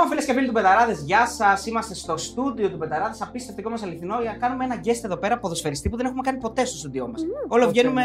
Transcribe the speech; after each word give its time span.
Λοιπόν, 0.00 0.12
φίλες 0.16 0.24
και 0.28 0.32
φίλοι 0.38 0.46
του 0.46 0.52
Πεταράδες, 0.52 1.00
γεια 1.00 1.26
σας. 1.26 1.66
Είμαστε 1.66 1.94
στο 1.94 2.16
στούντιο 2.16 2.70
του 2.70 2.78
Πεταράδες. 2.78 3.20
Απίστευτο 3.22 3.70
μα 3.70 3.76
αληθινό 3.82 4.20
για 4.20 4.30
να 4.32 4.36
κάνουμε 4.38 4.64
ένα 4.64 4.80
guest 4.84 5.04
εδώ 5.04 5.16
πέρα 5.16 5.38
ποδοσφαιριστή 5.38 5.88
που 5.88 5.96
δεν 5.96 6.06
έχουμε 6.06 6.22
κάνει 6.22 6.38
ποτέ 6.38 6.64
στο 6.64 6.76
στούντιό 6.76 7.08
μας. 7.08 7.22
Όλο 7.48 7.68
βγαίνουμε 7.68 8.02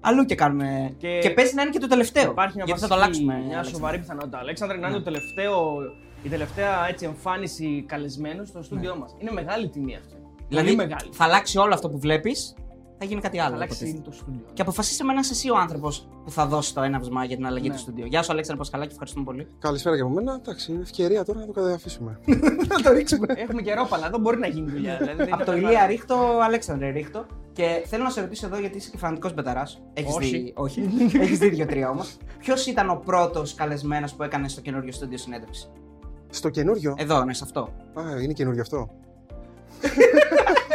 αλλού 0.00 0.24
και 0.24 0.34
κάνουμε. 0.34 0.94
Και, 0.98 1.18
Και- 1.18 1.30
παίζει 1.30 1.54
να 1.54 1.62
είναι 1.62 1.70
και 1.70 1.78
το 1.78 1.86
τελευταίο. 1.86 2.30
Υπάρχει 2.30 2.54
μια, 2.56 2.64
γιατί 2.66 2.80
θα 2.80 2.88
το 2.88 2.94
βασική- 2.94 3.16
αλλάξουμε. 3.20 3.34
Μια 3.34 3.42
Αλέξανδρε. 3.58 3.72
σοβαρή 3.74 3.98
πιθανότητα. 3.98 4.38
Αλέξανδρε, 4.38 4.78
να 4.78 4.86
είναι 4.88 4.96
το 4.96 5.02
τελευταίο, 5.02 5.78
η 6.22 6.28
τελευταία 6.28 6.86
έτσι, 6.88 7.04
εμφάνιση 7.04 7.84
καλεσμένου 7.88 8.44
στο 8.46 8.62
στούντιό 8.62 8.96
μας. 8.96 9.14
Είναι 9.18 9.30
μεγάλη 9.32 9.68
τιμή 9.68 9.94
αυτή. 9.96 10.14
Δηλαδή 10.48 10.66
Πολύ 10.74 10.88
μεγάλη. 10.88 11.08
θα 11.12 11.24
αλλάξει 11.24 11.58
όλο 11.58 11.74
αυτό 11.74 11.88
που 11.88 11.98
βλέπεις, 11.98 12.54
θα 13.02 13.08
γίνει 13.08 13.20
κάτι 13.20 13.38
άλλο. 13.38 13.48
Θα 13.50 13.54
αλλάξει 13.54 13.84
υποτίθεται. 13.84 14.10
το 14.10 14.16
στούντιο. 14.16 14.44
Και 14.52 14.62
αποφασίσαμε 14.62 15.12
να 15.12 15.20
είσαι 15.20 15.32
εσύ 15.32 15.50
ο 15.50 15.56
άνθρωπος 15.56 16.08
που 16.24 16.30
θα 16.30 16.46
δώσει 16.46 16.74
το 16.74 16.82
έναυσμα 16.82 17.24
για 17.24 17.36
την 17.36 17.46
αλλαγή 17.46 17.68
Ναι. 17.68 17.74
του 17.74 17.80
στούντιο. 17.80 18.06
Γεια 18.06 18.22
σου, 18.22 18.32
Αλέξανδρο 18.32 18.62
Πασχαλάκη, 18.62 18.90
ευχαριστούμε 18.92 19.24
πολύ. 19.24 19.46
Καλησπέρα 19.58 19.96
και 19.96 20.02
από 20.02 20.10
μένα. 20.10 20.34
Εντάξει, 20.40 20.72
είναι 20.72 20.80
ευκαιρία 20.82 21.24
τώρα 21.24 21.38
να 21.40 21.46
το 21.46 21.52
καταφύσουμε. 21.52 22.18
Να 22.70 22.80
το 22.82 22.92
ρίξουμε. 22.92 23.26
Έχουμε 23.36 23.62
καιρόπαλα, 23.62 24.06
εδώ 24.06 24.18
μπορεί 24.18 24.38
να 24.38 24.46
γίνει 24.46 24.70
δουλειά. 24.70 24.96
Δηλαδή, 24.96 25.16
δεν 25.24 25.34
Από 25.34 25.44
το 25.44 25.52
είναι 25.52 25.60
Ηλία 25.60 25.76
θέμα. 25.78 25.86
ρίχτω, 25.90 26.38
Αλέξανδρε 26.42 26.88
ρίχτω. 26.90 27.26
Και 27.52 27.82
θέλω 27.86 28.02
να 28.04 28.10
σε 28.10 28.20
ρωτήσω 28.20 28.46
εδώ 28.46 28.58
γιατί 28.58 28.76
είσαι 28.76 28.90
και 28.90 28.98
φανατικός 28.98 29.34
μπεταράς. 29.34 29.82
Έχεις 29.92 30.14
Όχι. 30.16 30.28
δει. 30.38 30.52
Όχι. 30.56 30.90
Έχεις 31.20 31.38
δει 31.38 31.48
δύο-τρία 31.48 31.90
όμως. 31.90 32.16
Ποιος 32.38 32.66
ήταν 32.66 32.90
ο 32.90 33.02
πρώτος 33.04 33.54
καλεσμένος 33.54 34.14
που 34.14 34.22
έκανε 34.22 34.48
στο 34.48 34.60
καινούριο 34.60 34.92
στούντιο 34.92 35.18
συνέντευξη; 35.18 35.68
Στο 36.30 36.48
καινούριο; 36.48 36.94
Εδώ, 36.98 37.24
ναι, 37.24 37.34
σε 37.34 37.44
αυτό. 37.44 37.60
Α, 37.94 38.20
είναι 38.22 38.32
καινούριο 38.32 38.60
αυτό. 38.60 38.88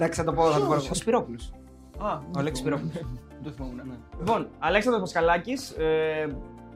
Εντάξει, 0.00 0.20
θα 0.20 0.26
το 0.26 0.32
πω. 0.32 0.50
Θα 0.50 0.58
το 0.60 0.66
πω. 0.66 0.74
Ο 0.74 0.94
Σπυρόπουλος. 0.94 1.52
Α, 1.98 2.12
Ο 2.12 2.38
Αλέξης 2.38 2.58
Σπυρόπουλος. 2.58 2.92
Δεν 2.92 3.42
το 3.44 3.50
θυμόμουν. 3.50 3.76
ναι. 3.76 3.94
Λοιπόν, 4.18 4.48
Αλέξανδρος 4.58 5.02
Πασχαλάκη, 5.02 5.52
ε, 5.78 6.26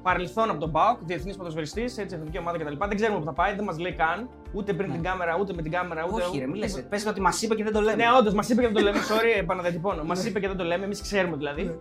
παρελθόν 0.02 0.50
από 0.50 0.60
τον 0.60 0.70
ΠΑΟΚ, 0.70 0.98
διεθνής 1.04 1.36
ποδοσφαιριστής, 1.36 1.98
έτσι, 1.98 2.16
εθνική 2.16 2.38
ομάδα 2.38 2.58
κτλ. 2.58 2.74
Δεν 2.78 2.96
ξέρουμε 2.96 3.18
που 3.18 3.24
θα 3.24 3.32
πάει, 3.32 3.54
δεν 3.54 3.64
μας 3.64 3.78
λέει 3.78 3.92
καν, 3.92 4.28
ούτε 4.52 4.72
πριν 4.72 4.92
την 4.92 5.02
κάμερα, 5.02 5.36
ούτε 5.40 5.52
με 5.54 5.62
την 5.62 5.70
κάμερα, 5.72 6.04
ούτε. 6.12 6.22
Όχι, 6.22 6.38
ρε, 6.38 6.46
μην 6.46 6.54
λες. 6.54 6.84
Πες 6.88 7.06
ότι 7.06 7.20
μας 7.20 7.42
είπε 7.42 7.54
και 7.54 7.64
δεν 7.64 7.72
το 7.72 7.80
λέμε. 7.80 7.96
Ναι, 8.02 8.04
όντως, 8.18 8.34
μας 8.34 8.48
είπε 8.48 8.60
και 8.60 8.66
δεν 8.66 8.76
το 8.76 8.82
λέμε. 8.82 8.98
Sorry, 8.98 9.38
επαναδιατυπώνω. 9.40 10.04
Μας 10.04 10.24
είπε 10.26 10.40
και 10.40 10.48
δεν 10.48 10.56
το 10.56 10.64
λέμε, 10.64 10.84
εμείς 10.84 11.00
ξέρουμε 11.00 11.36
δηλαδή. 11.36 11.62
Ναι. 11.62 11.72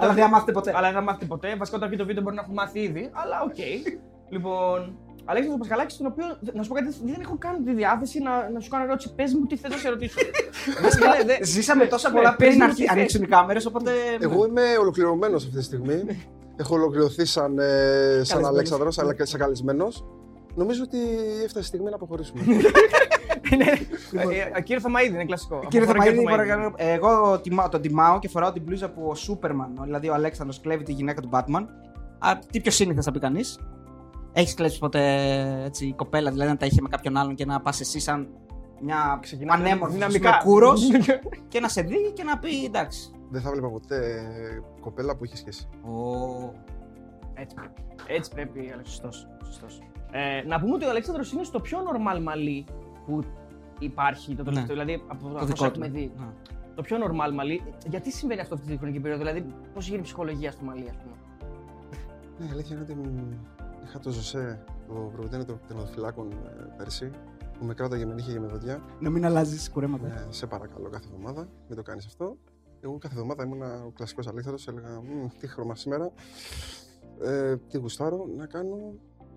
Αλλά 0.00 0.12
δεν 0.12 0.22
θα 0.24 0.28
μάθετε 0.30 0.52
ποτέ. 0.52 0.70
Αλλά 0.76 0.86
δεν 0.86 0.96
θα 0.96 1.02
μάθετε 1.02 1.24
ποτέ. 1.26 1.56
Βασικά 1.56 1.76
όταν 1.76 1.88
βγει 1.88 1.98
το 1.98 2.04
βίντεο 2.06 2.22
μπορεί 2.22 2.34
να 2.34 2.40
έχουμε 2.40 2.56
μάθει 2.62 2.80
ήδη, 2.80 3.10
αλλά 3.12 3.42
οκ. 3.42 3.56
λοιπόν, 4.34 4.96
Αλέξανδρος 5.24 5.58
Πασχαλάκης, 5.58 5.96
τον 5.96 6.06
οποίο 6.06 6.24
να 6.52 6.62
σου 6.62 6.68
πω 6.68 6.74
κάτι, 6.74 6.94
δεν 7.04 7.20
έχω 7.20 7.36
καν 7.38 7.64
τη 7.64 7.74
διάθεση 7.74 8.18
να, 8.22 8.50
να 8.50 8.60
σου 8.60 8.70
κάνω 8.70 8.84
ερώτηση. 8.84 9.14
Πες 9.14 9.34
μου 9.34 9.46
τι 9.46 9.56
θες 9.56 9.70
να 9.70 9.76
σε 9.76 9.88
ρωτήσω. 9.88 10.18
Βασικά, 10.82 11.08
ναι, 11.08 11.24
δεν- 11.24 11.38
Ζήσαμε 11.44 11.86
τόσα 11.86 12.08
Ναι, 12.08 12.14
πολλά 12.16 12.36
πες 12.36 12.46
πριν 12.46 12.58
μου 12.58 12.64
αρχι- 12.64 12.76
τι 12.76 12.82
θες. 12.82 12.90
ανοίξουν 12.92 13.22
οι 13.22 13.26
κάμερες, 13.26 13.66
οπότε. 13.66 13.90
Εγώ 14.20 14.46
είμαι 14.46 14.62
ολοκληρωμένος 14.80 15.44
αυτή 15.44 15.56
τη 15.56 15.62
στιγμή. 15.64 16.02
Έχω 16.56 16.74
ολοκληρωθεί 16.74 17.24
σαν, 17.24 17.58
ε, 17.58 17.62
σαν 17.62 17.72
Καλεσμένος. 18.16 18.48
Αλέξανδρος, 18.48 18.98
αλλά 18.98 19.14
και 19.14 19.24
σαν 19.24 19.40
καλεσμένος. 19.40 20.04
Νομίζω 20.54 20.82
ότι 20.82 20.98
έφτασε 21.44 21.58
η 21.58 21.62
στιγμή 21.62 21.88
να 21.90 21.94
αποχωρήσουμε. 21.96 22.42
Ναι, 23.56 23.64
ε, 24.22 24.58
ε, 24.58 24.60
Κύριε 24.60 24.80
Θωμαίδη, 24.82 25.14
είναι 25.14 25.24
κλασικό. 25.24 25.58
Κύριε 25.68 25.86
Αφορά 25.86 26.02
Θεμαίδη, 26.02 26.22
Θωμαίδη. 26.24 26.36
παρακαλώ. 26.46 26.74
Εγώ 26.76 27.40
τιμά- 27.40 27.68
τον 27.68 27.80
τιμάω 27.80 28.18
και 28.18 28.28
φοράω 28.28 28.52
την 28.52 28.62
μπλούζα 28.62 28.90
που 28.90 29.06
ο 29.10 29.14
Σούπερμαν, 29.14 29.80
δηλαδή 29.84 30.08
ο 30.08 30.14
Αλέξανδρος, 30.14 30.60
κλέβει 30.60 30.82
τη 30.84 30.92
γυναίκα 30.92 31.20
του 31.20 31.28
Batman. 31.32 31.64
Α, 32.18 32.38
τι 32.52 32.60
πιο 32.60 32.70
σύνηθες 32.70 33.04
θα 33.04 33.10
πει 33.10 33.18
κανείς. 33.18 33.58
Έχεις 34.32 34.54
κλέψει 34.54 34.78
ποτέ 34.78 35.02
έτσι, 35.64 35.92
κοπέλα, 35.96 36.30
δηλαδή 36.30 36.50
να 36.50 36.56
τα 36.56 36.66
είχε 36.66 36.80
με 36.82 36.88
κάποιον 36.88 37.16
άλλον 37.16 37.34
και 37.34 37.44
να 37.44 37.60
πας 37.60 37.80
εσύ 37.80 38.00
σαν 38.00 38.28
μια 38.80 39.18
Ξεκινάμε 39.22 39.62
πανέμορφη 39.62 39.94
δυναμικά. 39.94 40.30
με 40.30 40.36
κούρος 40.44 40.82
και 41.48 41.60
να 41.60 41.68
σε 41.68 41.82
δει 41.82 42.12
και 42.14 42.22
να 42.22 42.38
πει 42.38 42.64
εντάξει. 42.64 43.10
Δεν 43.30 43.40
θα 43.42 43.50
βλέπα 43.50 43.68
ποτέ 43.70 44.22
κοπέλα 44.80 45.16
που 45.16 45.24
είχε 45.24 45.36
σχέση. 45.36 45.68
Ω, 45.84 46.52
Έτσι 47.34 47.54
πρέπει. 47.54 47.82
Έτσι 48.06 48.30
πρέπει, 48.30 48.58
Αλέξανδρο. 48.72 49.12
σωστός, 49.12 49.28
σωστός. 49.44 49.80
Ε, 50.10 50.42
να 50.46 50.60
πούμε 50.60 50.74
ότι 50.74 50.84
ο 50.84 50.88
Αλέξανδρος 50.90 51.32
είναι 51.32 51.44
στο 51.44 51.60
πιο 51.60 51.78
normal 51.78 52.20
μαλλί 52.22 52.64
που 53.06 53.20
υπάρχει 53.78 54.34
το 54.34 54.42
τελευταίο. 54.42 54.76
Ναι. 54.76 54.82
Δηλαδή 54.84 55.04
από 55.08 55.28
Το 55.28 55.34
αυτό 55.34 55.46
δικό 55.46 55.64
που 55.64 55.70
του. 55.70 55.84
έχουμε 55.84 55.88
δει. 55.88 56.12
Ναι. 56.18 56.26
Το 56.74 56.82
πιο 56.82 56.96
normal 57.06 57.32
μαλλί. 57.34 57.62
Γιατί 57.88 58.12
συμβαίνει 58.12 58.40
αυτό 58.40 58.54
αυτή 58.54 58.66
τη 58.70 58.76
χρονική 58.76 59.00
περίοδο, 59.00 59.24
δηλαδή 59.24 59.54
πώς 59.74 59.86
γίνει 59.86 59.98
η 59.98 60.02
ψυχολογία 60.02 60.50
στο 60.50 60.64
μαλλί, 60.64 60.86
ας 60.90 60.96
πούμε. 60.96 61.14
Ναι, 62.38 62.46
η 62.46 62.50
αλήθεια 62.52 62.76
είναι 62.76 62.84
ότι 62.84 62.94
μ, 62.94 63.32
είχα 63.84 63.98
το 63.98 64.10
Ζωσέ, 64.10 64.64
το 64.86 64.92
προπονητή 64.92 65.44
των 65.44 65.60
τερματοφυλάκων 65.66 66.32
ε, 66.32 66.74
πέρσι, 66.76 67.10
που 67.58 67.64
με 67.64 67.74
κράταγε 67.74 68.04
με 68.04 68.14
νύχια 68.14 68.32
και 68.32 68.40
με 68.40 68.46
δοντιά. 68.46 68.82
Να 69.00 69.10
μην 69.10 69.24
αλλάζεις 69.24 69.70
κουρέματα. 69.70 70.06
Ναι, 70.06 70.26
σε 70.28 70.46
παρακαλώ 70.46 70.88
κάθε 70.88 71.04
εβδομάδα, 71.06 71.48
μην 71.68 71.76
το 71.76 71.82
κάνεις 71.82 72.06
αυτό. 72.06 72.36
Εγώ 72.80 72.98
κάθε 72.98 73.14
εβδομάδα 73.14 73.44
ήμουν 73.44 73.62
ο 73.62 73.92
κλασικός 73.94 74.26
Αλέξανδρος, 74.26 74.68
έλεγα 74.68 75.00
«Μμ, 75.00 75.26
τι 75.38 75.46
χρώμα 75.46 75.74
σήμερα, 75.74 76.12
ε, 77.20 77.56
τι 77.56 77.78
γουστάρω, 77.78 78.26
να 78.36 78.46
κάνω. 78.46 78.76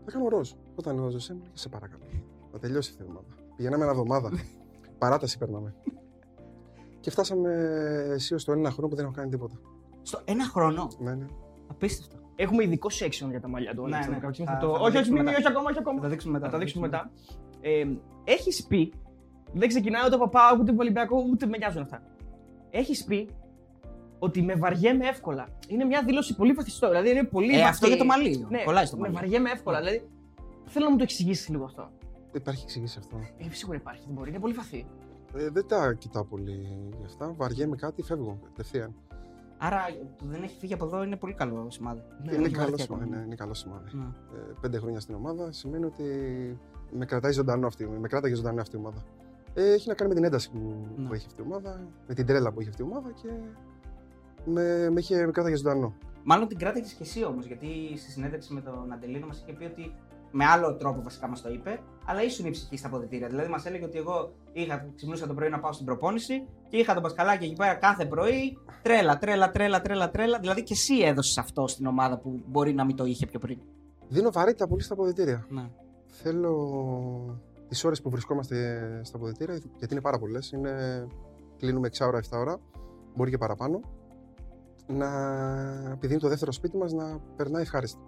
Θα 0.05 0.11
κάνω 0.11 0.27
ροζ. 0.27 0.51
Όταν 0.75 0.99
ο 0.99 1.09
Ζωσέ 1.09 1.33
μου 1.33 1.39
λέει 1.39 1.51
σε 1.53 1.69
παρακαλώ. 1.69 2.03
Θα 2.51 2.59
τελειώσει 2.59 2.89
αυτή 2.89 3.03
η 3.03 3.05
εβδομάδα. 3.05 3.35
Πηγαίναμε 3.55 3.83
ένα 3.83 3.91
εβδομάδα. 3.91 4.31
Παράταση 4.97 5.37
περνάμε. 5.37 5.75
Και 6.99 7.11
φτάσαμε 7.11 7.51
αισίως 8.09 8.41
στο 8.41 8.51
ένα 8.51 8.71
χρόνο 8.71 8.87
που 8.87 8.95
δεν 8.95 9.05
έχω 9.05 9.13
κάνει 9.13 9.29
τίποτα. 9.29 9.59
Στο 10.01 10.21
ένα 10.25 10.45
χρόνο; 10.45 10.87
Ναι, 10.99 11.13
ναι. 11.13 11.25
Απίστευτο. 11.67 12.24
Έχουμε 12.35 12.63
ειδικό 12.63 12.89
section 12.99 13.27
για 13.29 13.41
τα 13.41 13.47
μαλλιά 13.47 13.73
του. 13.75 13.81
Ναι, 13.81 13.85
Αλέξανδρο 13.87 14.13
ναι. 14.13 14.19
Κρατσίνη, 14.19 14.47
Θα- 14.47 14.53
θα 14.53 14.59
το- 14.59 14.65
θα 14.67 14.71
το 14.77 14.79
Όχι, 14.79 14.87
όχι, 14.87 14.95
δείξουμε 14.97 15.17
μη- 15.17 15.25
μετά. 15.25 15.37
όχι 15.37 15.47
ακόμα, 15.47 15.63
όχι 15.65 15.73
Θα 15.73 15.79
ακόμα. 15.79 16.01
τα 16.01 16.07
δείξουμε 16.07 16.33
μετά. 16.33 16.45
Θα 16.45 16.51
τα 16.51 16.57
δείξουμε 16.57 16.87
μετά. 16.87 17.11
Ε, 17.61 17.85
Έχεις 18.27 18.65
πει, 18.67 18.93
δεν 19.53 19.67
ξεκινάει 19.67 20.01
ούτε 20.05 20.15
από 20.15 20.29
πάω 20.29 20.57
ούτε 20.59 20.71
από 20.71 20.81
Ολυμπιακό, 20.81 21.25
ούτε 21.31 21.45
με 21.45 21.57
νοιάζουν 21.57 21.81
αυτά. 21.81 22.01
Έχεις 22.69 23.03
πει 23.03 23.29
ότι 24.19 24.41
με 24.41 24.55
βαριέμαι 24.55 25.07
εύκολα. 25.07 25.47
Είναι 25.67 25.83
μια 25.85 26.03
δήλωση 26.05 26.35
πολύ 26.35 26.51
βαθιστό. 26.53 26.87
Δηλαδή 26.87 27.09
είναι 27.09 27.23
πολύ. 27.23 27.47
Ε, 27.53 27.57
βαθύ. 27.57 27.69
αυτό 27.69 27.87
για 27.87 27.97
το 27.97 28.05
μαλλί. 28.05 28.45
Ναι, 28.49 28.63
Κολλάει 28.63 28.85
στο 28.85 28.95
με 28.95 29.01
μαλλί. 29.01 29.13
βαριέμαι 29.13 29.49
εύκολα. 29.51 29.77
Δηλαδή 29.79 30.07
θέλω 30.65 30.85
να 30.85 30.91
μου 30.91 30.97
το 30.97 31.03
εξηγήσεις 31.03 31.49
λίγο 31.49 31.63
αυτό. 31.63 31.89
Υπάρχει 32.33 32.63
εξηγήσει 32.63 32.97
αυτό. 32.99 33.19
Ε, 33.37 33.45
σίγουρα 33.53 33.77
υπάρχει, 33.77 34.03
δεν 34.05 34.13
μπορεί. 34.15 34.29
Είναι 34.29 34.39
πολύ 34.39 34.53
βαθύ. 34.53 34.85
Ε, 35.37 35.49
δεν 35.49 35.67
τα 35.67 35.93
κοιτάω 35.93 36.23
πολύ 36.23 36.67
γι' 36.99 37.05
αυτά. 37.05 37.33
Βαριέμαι 37.37 37.75
κάτι, 37.75 38.01
φεύγω 38.01 38.39
κατευθείαν. 38.43 38.95
Άρα 39.57 39.77
το 40.17 40.25
δεν 40.25 40.43
έχει 40.43 40.57
φύγει 40.59 40.73
από 40.73 40.85
εδώ 40.85 41.03
είναι 41.03 41.15
πολύ 41.15 41.33
καλό 41.33 41.67
σημάδι. 41.69 42.01
Ναι, 42.23 42.33
είναι, 42.33 42.43
έχει 42.45 42.53
καλό 42.53 42.65
βαρεθεί 42.65 42.81
σημάδι, 42.83 43.03
ακόμα. 43.03 43.17
ναι, 43.17 43.25
είναι 43.25 43.35
καλό 43.35 43.53
σημάδι. 43.53 43.89
Ναι. 43.93 44.03
Ε, 44.03 44.53
πέντε 44.61 44.77
χρόνια 44.77 44.99
στην 44.99 45.15
ομάδα 45.15 45.51
σημαίνει 45.51 45.85
ότι 45.85 46.03
με 46.91 47.05
κρατάει 47.05 47.31
ζωντανό 47.31 47.67
αυτή, 47.67 47.87
με 47.87 48.07
κράταγε 48.07 48.35
ζωντανό 48.35 48.61
αυτή 48.61 48.75
η 48.75 48.79
ομάδα. 48.79 49.03
Ε, 49.53 49.71
έχει 49.73 49.87
να 49.87 49.93
κάνει 49.93 50.09
με 50.09 50.15
την 50.15 50.23
ένταση 50.23 50.51
που, 50.51 50.87
Ναι. 50.97 51.07
που 51.07 51.13
έχει 51.13 51.25
αυτή 51.27 51.41
η 51.41 51.45
ομάδα, 51.45 51.87
με 52.07 52.13
την 52.13 52.25
τρέλα 52.25 52.51
που 52.51 52.59
έχει 52.59 52.69
αυτή 52.69 52.81
η 52.81 52.85
ομάδα 52.85 53.11
και 53.21 53.29
με, 54.45 54.89
με, 54.89 54.99
είχε, 54.99 55.25
με 55.25 55.31
κράταγε 55.31 55.55
ζωντανό. 55.55 55.93
Μάλλον 56.23 56.47
την 56.47 56.57
κράταγε 56.57 56.87
και 56.87 57.03
εσύ 57.03 57.25
όμως, 57.25 57.45
γιατί 57.45 57.67
στη 57.97 58.11
συνέντευξη 58.11 58.53
με 58.53 58.61
τον 58.61 58.91
Αντελίνο 58.93 59.27
μας 59.27 59.41
είχε 59.41 59.53
πει 59.57 59.63
ότι 59.63 59.93
με 60.31 60.45
άλλο 60.45 60.75
τρόπο 60.75 61.01
βασικά 61.01 61.27
μας 61.27 61.41
το 61.41 61.49
είπε, 61.49 61.79
αλλά 62.05 62.23
ήσουν 62.23 62.45
η 62.45 62.49
ψυχή 62.49 62.77
στα 62.77 62.87
αποδητήρια. 62.87 63.27
Δηλαδή 63.27 63.49
μας 63.49 63.65
έλεγε 63.65 63.85
ότι 63.85 63.97
εγώ 63.97 64.33
είχα, 64.53 64.85
ξυπνούσα 64.95 65.27
το 65.27 65.33
πρωί 65.33 65.49
να 65.49 65.59
πάω 65.59 65.71
στην 65.71 65.85
προπόνηση 65.85 66.47
και 66.69 66.77
είχα 66.77 66.93
τον 66.93 67.03
Πασκαλάκη 67.03 67.45
εκεί 67.45 67.53
πέρα 67.53 67.75
κάθε 67.75 68.05
πρωί. 68.05 68.57
Τρέλα, 68.81 69.17
τρέλα, 69.17 69.51
τρέλα, 69.51 69.81
τρέλα, 69.81 70.09
τρέλα. 70.09 70.39
Δηλαδή 70.39 70.63
και 70.63 70.73
εσύ 70.73 70.97
έδωσες 70.97 71.37
αυτό 71.37 71.67
στην 71.67 71.85
ομάδα 71.85 72.17
που 72.17 72.41
μπορεί 72.45 72.73
να 72.73 72.85
μην 72.85 72.95
το 72.95 73.05
είχε 73.05 73.25
πιο 73.25 73.39
πριν. 73.39 73.59
Δίνω 74.07 74.31
βαρύτητα 74.31 74.67
πολύ 74.67 74.81
στα 74.81 74.93
αποδητήρια. 74.93 75.45
Ναι. 75.49 75.69
Θέλω 76.05 76.53
τις 77.67 77.83
ώρες 77.83 78.01
που 78.01 78.09
βρισκόμαστε 78.09 78.55
στα 79.03 79.17
αποδητήρια, 79.17 79.55
γιατί 79.77 79.93
είναι 79.93 80.01
πάρα 80.01 80.19
πολλές, 80.19 80.51
είναι... 80.51 81.07
κλείνουμε 81.57 81.89
6 81.97 82.07
ώρα, 82.07 82.19
7 82.19 82.37
ώρα, 82.37 82.59
μπορεί 83.15 83.29
και 83.29 83.37
παραπάνω, 83.37 83.79
να... 84.87 85.07
επειδή 85.91 86.13
είναι 86.13 86.21
το 86.21 86.27
δεύτερο 86.29 86.51
σπίτι 86.51 86.77
μας, 86.77 86.93
να 86.93 87.19
περνάει 87.35 87.61
ευχάριστα. 87.61 87.99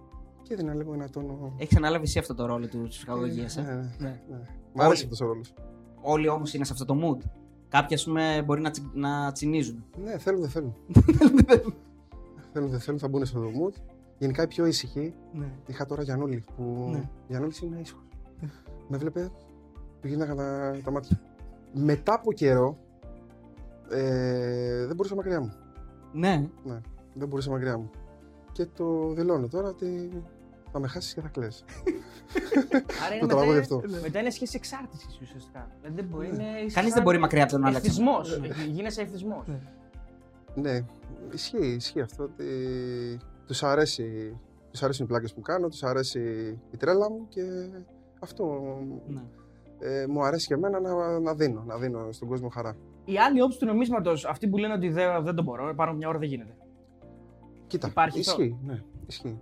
Και 0.48 0.54
έδινα 0.54 0.74
λίγο 0.74 0.94
ένα 0.94 1.10
τόνο. 1.10 1.54
Έχεις 1.58 1.78
αναλάβει 1.78 2.04
εσύ 2.04 2.20
αυτό 2.20 2.34
το 2.36 2.46
ρόλο 2.46 2.68
του 2.68 2.86
ψυχαγωγία. 2.90 3.50
Ναι, 3.56 3.62
Ε; 3.62 3.74
ναι, 3.76 3.82
Ναι. 3.98 4.22
ναι. 4.30 4.38
Μ' 4.74 4.82
αρέσει 4.82 5.04
Όλοι. 5.04 5.14
αυτός 5.14 5.22
ο 5.22 5.26
ρόλος. 5.26 5.54
Όλοι 6.02 6.28
όμως 6.28 6.54
είναι 6.54 6.66
σε 6.66 6.74
αυτό 6.74 6.86
το 6.86 6.96
mood. 7.04 7.24
Κάποιοι, 7.70 7.96
ας 7.96 8.04
πούμε, 8.04 8.44
μπορεί 8.46 8.62
να, 8.62 8.70
τσι- 8.72 8.94
να 8.94 9.32
τσινίζουν. 9.32 9.84
Ναι, 10.04 10.18
θέλουν, 10.18 10.42
δεν 10.42 10.50
θέλουν. 10.50 10.74
θέλουν, 12.54 12.70
δεν 12.70 12.80
θέλουν, 12.80 13.00
θα 13.00 13.08
μπουν 13.08 13.26
στο 13.26 13.42
mood. 13.44 13.74
Γενικά 14.18 14.44
οι 14.44 14.48
πιο 14.48 14.66
ήσυχοι, 14.66 15.14
ναι. 15.34 15.52
είχα 15.68 15.86
τώρα 15.86 16.04
Γιαννούλη, 16.04 16.44
που 16.56 16.88
Ναι. 16.92 17.10
Γιαννούλης 17.28 17.60
είναι 17.60 17.80
ήσυχος. 17.80 18.04
Με 18.88 18.98
βλέπε, 18.98 19.32
του 20.02 20.08
γίναγα 20.08 20.36
τα, 20.36 20.78
τα 20.84 20.92
μάτια. 20.92 21.20
Μετά 21.74 22.14
από 22.14 22.32
καιρό, 22.34 22.78
ε, 23.90 24.86
δεν 24.86 24.96
μπορούσα 24.96 25.16
μακριά 25.16 25.42
μου. 25.42 25.54
ναι. 26.14 26.48
Δεν 27.14 27.28
μπορούσα 27.28 27.52
μακριά 27.52 27.78
μου. 27.78 27.90
Και 28.52 28.66
το 28.66 29.14
δηλώνω 29.14 29.48
τώρα 29.48 29.68
ότι 29.70 30.10
θα 30.72 30.80
με 30.80 30.88
χάσεις 30.88 31.14
και 31.14 31.22
θα 31.22 31.28
κλαις. 31.28 31.64
Άρα 33.06 33.12
είναι 33.16 33.22
Το 33.22 33.28
τραγούδι 33.28 33.60
μετά, 33.60 33.76
αυτό. 33.76 33.82
μετά 34.02 34.20
είναι 34.20 34.30
σχέση 34.30 34.56
εξάρτησης 34.58 35.20
ουσιαστικά. 35.22 35.68
Δηλαδή 35.82 36.02
δεν 36.02 36.10
μπορεί. 36.10 36.28
Είναι 36.28 36.46
Κανείς 36.74 36.94
δεν 36.94 37.04
μπορεί 37.04 37.18
μακριά 37.18 37.44
από 37.44 37.52
τον 37.52 37.66
άλλο. 37.66 37.78
Εθισμός. 37.78 38.40
Γίνεσαι 38.70 39.02
εθισμός. 39.02 39.46
ναι, 40.56 40.86
ισχύει, 41.34 41.68
ισχύει 41.68 42.02
αυτό 42.02 42.24
ότι 42.24 42.46
τους 43.48 43.64
αρέσει, 43.64 44.38
τους 44.72 44.84
αρέσουν 44.84 45.06
οι 45.06 45.08
πλάκες 45.08 45.34
που 45.34 45.42
κάνω, 45.42 45.68
τους 45.68 45.84
αρέσει 45.84 46.20
η 46.72 46.78
τρέλα 46.78 47.10
μου 47.12 47.26
και 47.30 47.42
αυτό 48.20 48.62
Ναι. 49.08 49.22
ε, 49.80 50.08
μου 50.08 50.24
αρέσει 50.24 50.48
και 50.48 50.54
εμένα 50.54 50.80
να, 50.80 51.20
να 51.20 51.34
δίνω, 51.36 51.64
να 51.68 51.78
δίνω 51.78 52.12
στον 52.12 52.28
κόσμο 52.28 52.50
χαρά. 52.50 52.76
Η 53.06 53.18
άλλη 53.18 53.42
όψη 53.42 53.60
του 53.60 53.66
νομίσματος, 53.66 54.26
αυτοί 54.26 54.48
που 54.48 54.58
λένε 54.58 54.74
ότι 54.74 54.90
δεν, 54.90 55.24
δεν 55.24 55.36
το 55.36 55.44
μπορώ, 55.44 55.74
πάνω 55.76 55.90
από 55.90 55.98
μια 56.00 56.08
ώρα 56.08 56.18
δεν 56.20 56.28
γίνεται. 56.30 56.56
Κοίτα, 57.68 57.88
Υπάρχει 57.88 58.20
αυτό; 58.20 58.42
ισχύει, 58.42 58.58
ναι, 58.66 58.84
ισχύει. 59.08 59.38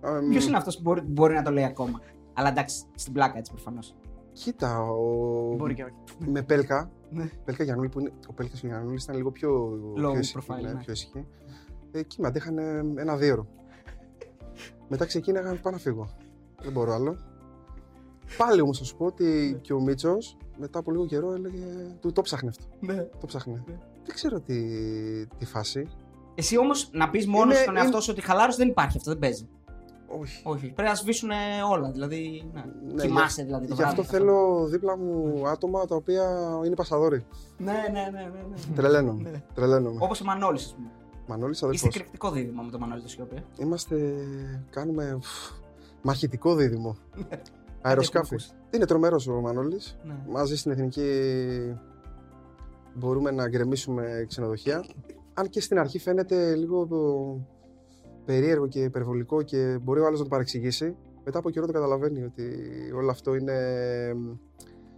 Α, 0.00 0.22
μ, 0.22 0.28
Ποιος 0.28 0.46
είναι 0.46 0.56
αυτός 0.56 0.76
που 0.76 0.82
μπορεί, 0.82 1.00
μπορεί 1.00 1.34
να 1.34 1.42
το 1.42 1.50
λέει 1.50 1.64
ακόμα; 1.64 2.00
Αλλά 2.34 2.48
εντάξει, 2.48 2.82
στην 2.94 3.12
πλάκα 3.12 3.38
έτσι 3.38 3.52
προφανώς. 3.52 3.94
Κοίτα, 4.32 4.80
ο... 4.90 5.54
Μπορεί 5.56 5.74
και 5.74 5.82
όχι. 5.84 5.94
με 6.30 6.42
Πέλκα, 6.42 6.90
Ναι. 7.10 7.30
Πέλκα 7.44 7.64
Γιαννούλη 7.64 7.88
που 7.88 8.00
είναι, 8.00 8.12
ο 8.28 8.32
Πέλκας 8.32 8.60
Γιαννούλη 8.62 8.98
ήταν 9.02 9.16
λίγο 9.16 9.30
πιο, 9.30 9.70
Low 9.96 10.10
πιο 10.10 10.18
ήσυχη, 10.18 10.38
profile, 10.48 10.62
ναι, 10.62 10.72
ναι. 10.72 10.78
πιο 10.80 10.92
ήσυχη. 10.92 11.26
Ε, 11.92 11.98
Εκεί 11.98 12.20
με 12.20 12.26
αντέχαν 12.26 12.58
ένα 12.98 13.16
δίωρο. 13.16 13.46
Μετά 14.88 15.04
ξεκίναγαν 15.06 15.60
πάω 15.62 15.72
να 15.72 15.78
φύγω. 15.78 16.08
Δεν 16.62 16.72
μπορώ 16.72 16.92
άλλο. 16.92 17.16
Πάλι 18.36 18.60
όμως 18.60 18.78
θα 18.78 18.84
σου 18.84 18.96
πω 18.96 19.04
ότι 19.04 19.58
και 19.60 19.72
ο 19.72 19.80
Μίτσος 19.80 20.36
μετά 20.58 20.78
από 20.78 20.90
λίγο 20.90 21.06
καιρό 21.06 21.32
έλεγε. 21.32 21.64
Του 22.00 22.12
το 22.12 22.22
ψάχνε 22.22 22.48
αυτό. 22.48 22.64
Ναι. 22.80 22.96
Το 23.20 23.26
ψάχνε. 23.26 23.62
Ναι. 23.66 23.74
Δεν 24.04 24.14
ξέρω 24.14 24.40
τι, 24.40 24.56
τι 25.26 25.44
φάση. 25.44 25.86
Εσύ 26.34 26.58
όμως 26.58 26.90
να 26.92 27.10
πεις 27.10 27.26
μόνο 27.26 27.44
Είναι- 27.44 27.54
στον 27.54 27.76
εαυτό 27.76 27.90
είναι- 27.92 28.00
σου 28.00 28.10
ότι 28.16 28.20
χαλάρωση 28.20 28.58
δεν 28.58 28.68
υπάρχει, 28.68 28.96
αυτό 28.96 29.10
δεν 29.10 29.18
παίζει. 29.20 29.48
Όχι. 30.18 30.42
Όχι. 30.44 30.70
Πρέπει 30.72 30.88
να 30.88 30.94
σβήσουν 30.94 31.30
όλα. 31.70 31.90
Δηλαδή. 31.90 32.50
Ναι. 32.54 32.64
Ναι, 32.94 33.02
Κοιμάσαι 33.02 33.42
δηλαδή. 33.42 33.66
Το 33.66 33.74
Γι' 33.74 33.82
αυτό 33.82 34.02
βράδυ, 34.02 34.16
θέλω 34.16 34.66
δίπλα 34.66 34.96
μου 34.96 35.42
άτομα 35.48 35.84
τα 35.86 35.94
οποία 35.94 36.24
είναι 36.64 36.74
πασαδόροι. 36.74 37.24
Ναι, 37.58 37.72
ναι, 37.72 37.78
ναι. 37.90 38.20
ναι, 38.20 38.44
ναι. 38.50 38.74
Τρελαίνομαι. 38.74 39.30
Ναι. 39.30 39.42
Τρελαίνομαι. 39.54 39.98
Όπως 40.00 40.20
ο 40.20 40.24
Μανώλης, 40.24 40.64
ας 40.64 40.74
πούμε. 40.74 40.88
Μανώλης 41.26 41.54
Είστε 41.54 41.66
αδερφός. 41.66 41.88
εκρηκτικό 41.94 42.30
δίδυμο 42.30 42.62
με 42.62 42.70
τον 42.70 42.80
Μανώλη 42.80 43.02
το 43.02 43.08
Σιώπη. 43.08 43.36
ε. 43.36 43.42
Είμαστε. 43.58 44.14
Κάνουμε. 44.70 45.18
φφ, 45.20 45.50
Μαχητικό 46.02 46.54
δίδυμο. 46.54 46.96
Αεροσκάφη. 47.82 48.26
ακούσει. 48.34 48.50
Είναι 48.70 48.84
τρομερός 48.86 49.26
ο 49.26 49.40
Μανώλης. 49.40 49.96
Ναι. 50.04 50.14
Μαζί 50.30 50.56
στην 50.56 50.70
εθνική 50.70 51.08
μπορούμε 52.94 53.30
να 53.30 53.48
γκρεμίσουμε 53.48 54.24
ξενοδοχεία. 54.28 54.84
Αν 55.34 55.48
και 55.48 55.60
στην 55.60 55.78
αρχή 55.78 55.98
φαίνεται 55.98 56.54
λίγο 56.54 56.86
περίεργο 58.32 58.66
και 58.68 58.82
υπερβολικό 58.82 59.42
και 59.42 59.78
μπορεί 59.82 60.00
ο 60.00 60.06
άλλος 60.06 60.18
να 60.18 60.24
το 60.24 60.30
παρεξηγήσει. 60.30 60.96
Μετά 61.24 61.38
από 61.38 61.50
καιρό 61.50 61.66
το 61.66 61.72
καταλαβαίνει 61.72 62.22
ότι 62.22 62.44
όλο 62.94 63.10
αυτό 63.10 63.34
είναι 63.34 63.56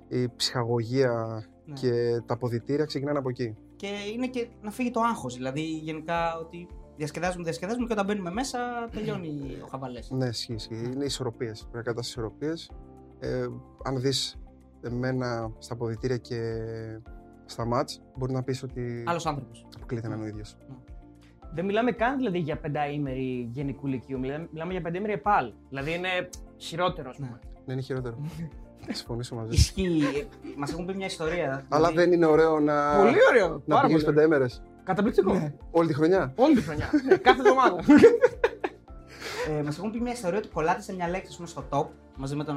η 0.08 0.29
ψυχαγωγία 0.37 1.44
Ναι. 1.64 1.75
και 1.75 2.23
τα 2.26 2.34
αποδητήρια 2.34 2.84
ξεκινάνε 2.84 3.19
από 3.19 3.29
εκεί. 3.29 3.56
Και 3.76 3.88
είναι 4.14 4.26
και 4.29 4.49
να 4.62 4.70
φύγει 4.70 4.90
το 4.90 5.00
άγχος. 5.00 5.34
Δηλαδή, 5.37 5.61
γενικά 5.61 6.38
ότι 6.38 6.67
διασκεδάζουμε, 6.96 7.44
διασκεδάζουμε 7.44 7.87
και 7.87 7.93
όταν 7.93 8.05
μπαίνουμε 8.06 8.31
μέσα 8.31 8.58
τελειώνει 8.93 9.58
ο 9.64 9.67
χαβαλές. 9.67 10.11
Ναι, 10.11 10.26
ισχύει. 10.26 10.52
ισχύει. 10.55 10.90
Είναι 10.94 11.05
ισορροπίες. 11.05 11.61
Πρέπει 11.61 11.76
να 11.76 11.82
κρατάς 11.82 12.08
ισορροπίες. 12.08 12.70
Ε, 13.19 13.46
αν 13.84 14.00
δεις 14.00 14.38
εμένα 14.82 15.52
στα 15.58 15.75
αποδητήρια 15.75 16.17
και 16.17 16.40
στα 17.44 17.64
μάτς, 17.64 18.02
μπορεί 18.17 18.32
να 18.32 18.43
πεις 18.43 18.62
ότι 18.62 19.05
Άλλος 19.06 19.26
άνθρωπος. 19.26 19.67
αποκλείται 19.76 20.08
να 20.08 20.14
είναι 20.14 20.25
ο 20.25 20.26
ίδιος. 20.26 20.56
Δεν 21.55 21.65
μιλάμε 21.65 21.91
καν 21.93 22.17
δηλαδή 22.17 22.39
για 22.39 22.57
πενταήμερη 22.57 23.49
γενικού 23.53 23.87
λυκείου. 23.87 24.19
Μιλάμε, 24.19 24.49
μιλάμε 24.53 24.73
για 24.73 24.81
πενταήμερη 24.81 25.13
ΕΠΑΛ. 25.13 25.53
Δηλαδή 25.69 25.95
είναι 25.95 26.09
χειρότερο, 26.57 27.11
ας 27.11 27.17
πούμε. 27.17 27.29
Ναι. 27.29 27.39
Ναι, 27.65 27.73
είναι 27.73 27.83
χειρότερο. 27.83 28.17
Θα 28.87 28.93
συμφωνήσω 28.95 29.35
μαζί 29.35 29.49
σου. 29.57 29.61
Ισχύει. 29.81 30.27
Μας 30.57 30.71
έχουν 30.73 30.87
πει 30.87 30.95
μια 30.95 31.07
ιστορία. 31.07 31.65
Αλλά 31.69 31.89
δηλαδή- 31.89 31.97
δεν 31.97 32.13
είναι 32.13 32.27
ωραίο 32.27 32.61
να, 32.61 32.97
Πολύ 32.97 33.17
ωραίο. 33.31 33.49
να 33.49 33.61
πάρα 33.75 33.81
πηγαίνεις 33.81 34.05
πολύ. 34.05 34.15
πενταήμερες. 34.17 34.63
Καταπληκτικό. 34.85 35.33
Ναι. 35.33 35.55
Όλη 35.71 35.89
τη 35.89 35.95
χρονιά. 35.95 36.33
Όλη 36.37 36.55
τη 36.55 36.61
χρονιά. 36.63 36.91
Ναι, 37.09 37.17
κάθε 37.17 37.39
εβδομάδα. 37.41 37.77
Ε, 39.59 39.63
Μας 39.63 39.79
έχουν 39.79 39.91
πει 39.91 40.01
μια 40.01 40.13
ιστορία 40.13 40.39
ότι 40.39 40.49
κολλάτε 40.49 40.81
σε 40.83 40.95
μια 40.95 41.09
λέξη 41.09 41.27
ας 41.31 41.35
πούμε, 41.37 41.49
στο 41.49 41.65
top 41.71 41.87
μαζί 42.17 42.37
με 42.37 42.45
τον, 42.45 42.57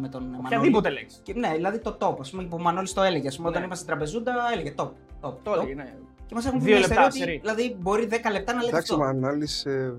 με 0.00 0.08
τον 0.08 0.22
Μανώλη. 0.22 0.44
Οποιαδήποτε 0.46 0.90
λέξη. 0.90 1.18
Και, 1.22 1.34
ναι, 1.34 1.52
δηλαδή 1.54 1.78
το 1.78 1.96
top. 2.00 2.10
Α 2.26 2.30
πούμε, 2.30 2.42
που 2.42 2.56
ο 2.58 2.62
Μανώλης 2.62 2.92
το 2.92 3.02
έλεγε. 3.02 3.28
Ας 3.28 3.36
πούμε, 3.36 3.48
όταν 3.48 3.60
Ναι. 3.60 3.66
είμαστε 3.66 3.84
στην 3.84 3.96
τραπεζούντα, 3.96 4.32
έλεγε 4.52 4.74
top. 4.76 4.84
top, 4.84 5.32
Το 5.42 5.52
top. 5.52 5.56
έλεγε, 5.56 5.74
ναι. 5.74 5.94
Και 6.26 6.34
μας 6.34 6.46
έχουν 6.46 6.58
πει 6.58 6.64
Δύο 6.64 6.72
μια 6.76 6.80
ιστορία 6.82 7.02
λεπτά, 7.02 7.16
ότι 7.16 7.18
σερί. 7.24 7.38
δηλαδή, 7.38 7.76
μπορεί 7.80 8.08
10 8.10 8.30
λεπτά 8.32 8.52
να 8.52 8.60
λέει 8.60 8.68
Εντάξει, 8.68 8.92
ο 8.92 8.94
αυτό. 8.94 9.04
Μανώλη 9.06 9.48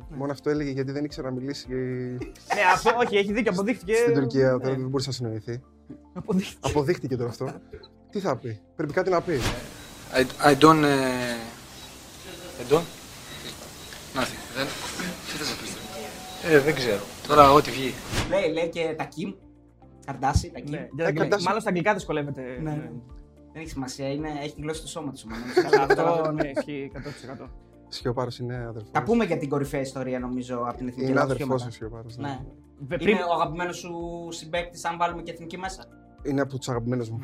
μόνο 0.10 0.32
αυτό 0.32 0.50
έλεγε 0.50 0.72
γιατί 0.72 0.92
δεν 0.92 1.04
ήξερε 1.04 1.28
να 1.28 1.34
μιλήσει 1.34 1.68
Ναι, 2.56 2.62
αυτό, 2.74 2.92
όχι, 3.06 3.18
έχει 3.18 3.34
δίκιο, 3.34 3.52
αποδείχθηκε. 3.52 3.94
στην 3.96 4.14
Τουρκία. 4.14 4.50
Τώρα 4.52 4.70
Ναι, 4.72 4.78
δεν 4.78 4.88
μπορούσε 4.90 5.10
να 5.10 5.16
συνοηθεί. 5.16 5.62
αποδείχθηκε. 6.14 6.58
Αποδείχτηκε 6.62 7.16
τώρα 7.18 7.30
αυτό. 7.30 7.52
Τι 8.12 8.20
θα 8.20 8.36
πει, 8.38 8.60
πρέπει 8.76 8.94
κάτι 8.94 9.10
να 9.10 9.22
πει. 9.22 9.34
I, 10.14 10.50
I 10.52 10.58
don't. 10.60 10.84
Uh, 10.84 11.40
I 12.60 12.74
don't; 12.74 12.86
Nothing. 14.16 14.42
Δεν. 14.56 14.66
Τι 15.32 15.38
θες 15.38 15.50
να 15.50 15.56
πεις. 15.62 15.76
Ε, 16.54 16.60
δεν 16.60 16.76
ξέρω. 16.76 17.02
Τώρα 17.28 17.52
ό,τι 17.52 17.72
βγει. 17.72 17.94
Λέει, 18.30 18.52
λέει 18.54 18.70
και 18.70 18.94
τα 18.98 19.08
Kim. 19.08 19.34
Καρτάσι, 20.06 20.52
τα 20.54 20.60
Kim. 20.60 20.70
Ναι, 20.70 20.78
Ε, 20.78 20.88
για 20.96 21.06
τα- 21.06 21.12
κρατάς- 21.12 21.44
Μάλλον 21.44 21.60
στα 21.62 21.70
αγγλικά 21.70 21.94
δυσκολεύεται. 21.94 22.42
Ναι, 23.58 23.64
ναι. 23.64 23.64
ναι. 23.64 23.64
Δεν 23.64 23.64
έχει 23.64 23.70
σημασία, 23.70 24.08
είναι, 24.12 24.30
έχει 24.44 24.56
τη 24.56 24.62
γλώσσα 24.62 24.82
του 24.82 24.88
σώματος 24.90 25.24
ο 25.24 25.28
Μανώλης. 25.30 25.58
Αλλά 25.58 25.70
Καλά, 25.70 25.84
αυτό 25.84 25.96
τώρα- 26.22 26.32
ναι, 26.32 26.48
ισχύει 26.56 26.92
100%. 27.44 27.48
Σιωπάρος 27.90 28.40
είναι 28.40 28.56
αδερφός. 28.56 28.90
Θα 28.92 29.04
πούμε 29.04 29.26
για 29.26 29.38
την 29.38 29.50
κορυφαία 29.50 29.80
ιστορία 29.82 30.20
νομίζω 30.20 30.56
από 30.68 30.78
την 30.78 30.88
εθνική 30.88 31.02
Είναι 31.02 31.10
Ελλάδα 31.10 31.34
αδερφός 31.34 31.46
πιο 31.48 31.56
ο 31.56 31.58
μετά. 31.60 31.72
Σιωπάρος. 31.72 32.18
Ναι. 32.18 32.40
Βε- 32.88 33.00
πριν- 33.00 33.16
Είναι 33.16 33.24
ο 33.30 33.34
αγαπημένος 33.34 33.78
σου 33.78 33.92
συμπαίκτη, 34.30 34.80
αν 34.88 34.98
βάλουμε 34.98 35.22
και 35.22 35.32
εθνική 35.32 35.58
μέσα; 35.58 35.84
Είναι 36.24 36.42
από 36.42 36.58
τους 36.58 36.70
αγαπημένους 36.70 37.10
μου. 37.10 37.18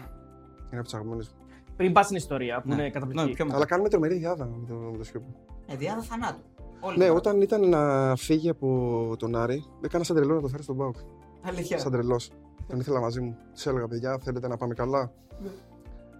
Είναι 0.70 0.76
από 0.80 0.84
τους 0.84 0.94
αγαπημένους 0.94 1.28
μου. 1.28 1.34
Πριν 1.76 1.92
πας 1.94 2.06
στην 2.06 2.18
ιστορία 2.18 2.62
που 2.62 2.68
Ναι. 2.68 2.74
είναι 2.74 2.84
Ναι, 2.84 2.90
καταπληκτική. 2.90 3.34
πιο 3.34 3.46
μετά. 3.46 3.58
Αλλά 3.58 3.66
κάνουμε 3.66 3.90
τρομερή 3.90 4.16
διάδα 4.18 4.46
με 4.46 4.66
το, 4.68 4.74
με 4.76 4.98
το 4.98 5.04
Σιωπή. 5.04 5.36
Ε, 5.68 5.76
διάδα 5.76 6.02
θανάτου. 6.02 6.42
Όλοι 6.80 6.98
Ναι, 6.98 7.04
τώρα. 7.06 7.18
όταν 7.18 7.42
ήταν 7.42 7.70
να 7.70 8.14
φύγει 8.16 8.50
από 8.50 9.16
τον 9.20 9.36
Άρη, 9.36 9.64
έκανα 9.86 10.04
σαν 10.04 10.16
τρελό 10.16 10.36
να 10.36 10.42
το 10.42 10.48
φέρω 10.48 10.64
στον 10.64 10.76
Μπάουκ. 10.76 10.96
Αλήθεια. 11.42 11.78
Σαν 11.80 11.92
τρελός. 11.92 12.32
Τον 12.68 12.80
ήθελα 12.80 13.00
μαζί 13.00 13.22
μου. 13.22 13.38
Τους 13.54 13.66
έλεγα, 13.66 13.88
παιδιά, 13.88 14.18
θέλετε 14.24 14.48
να 14.48 14.58
πάμε 14.58 14.74
καλά; 14.74 15.12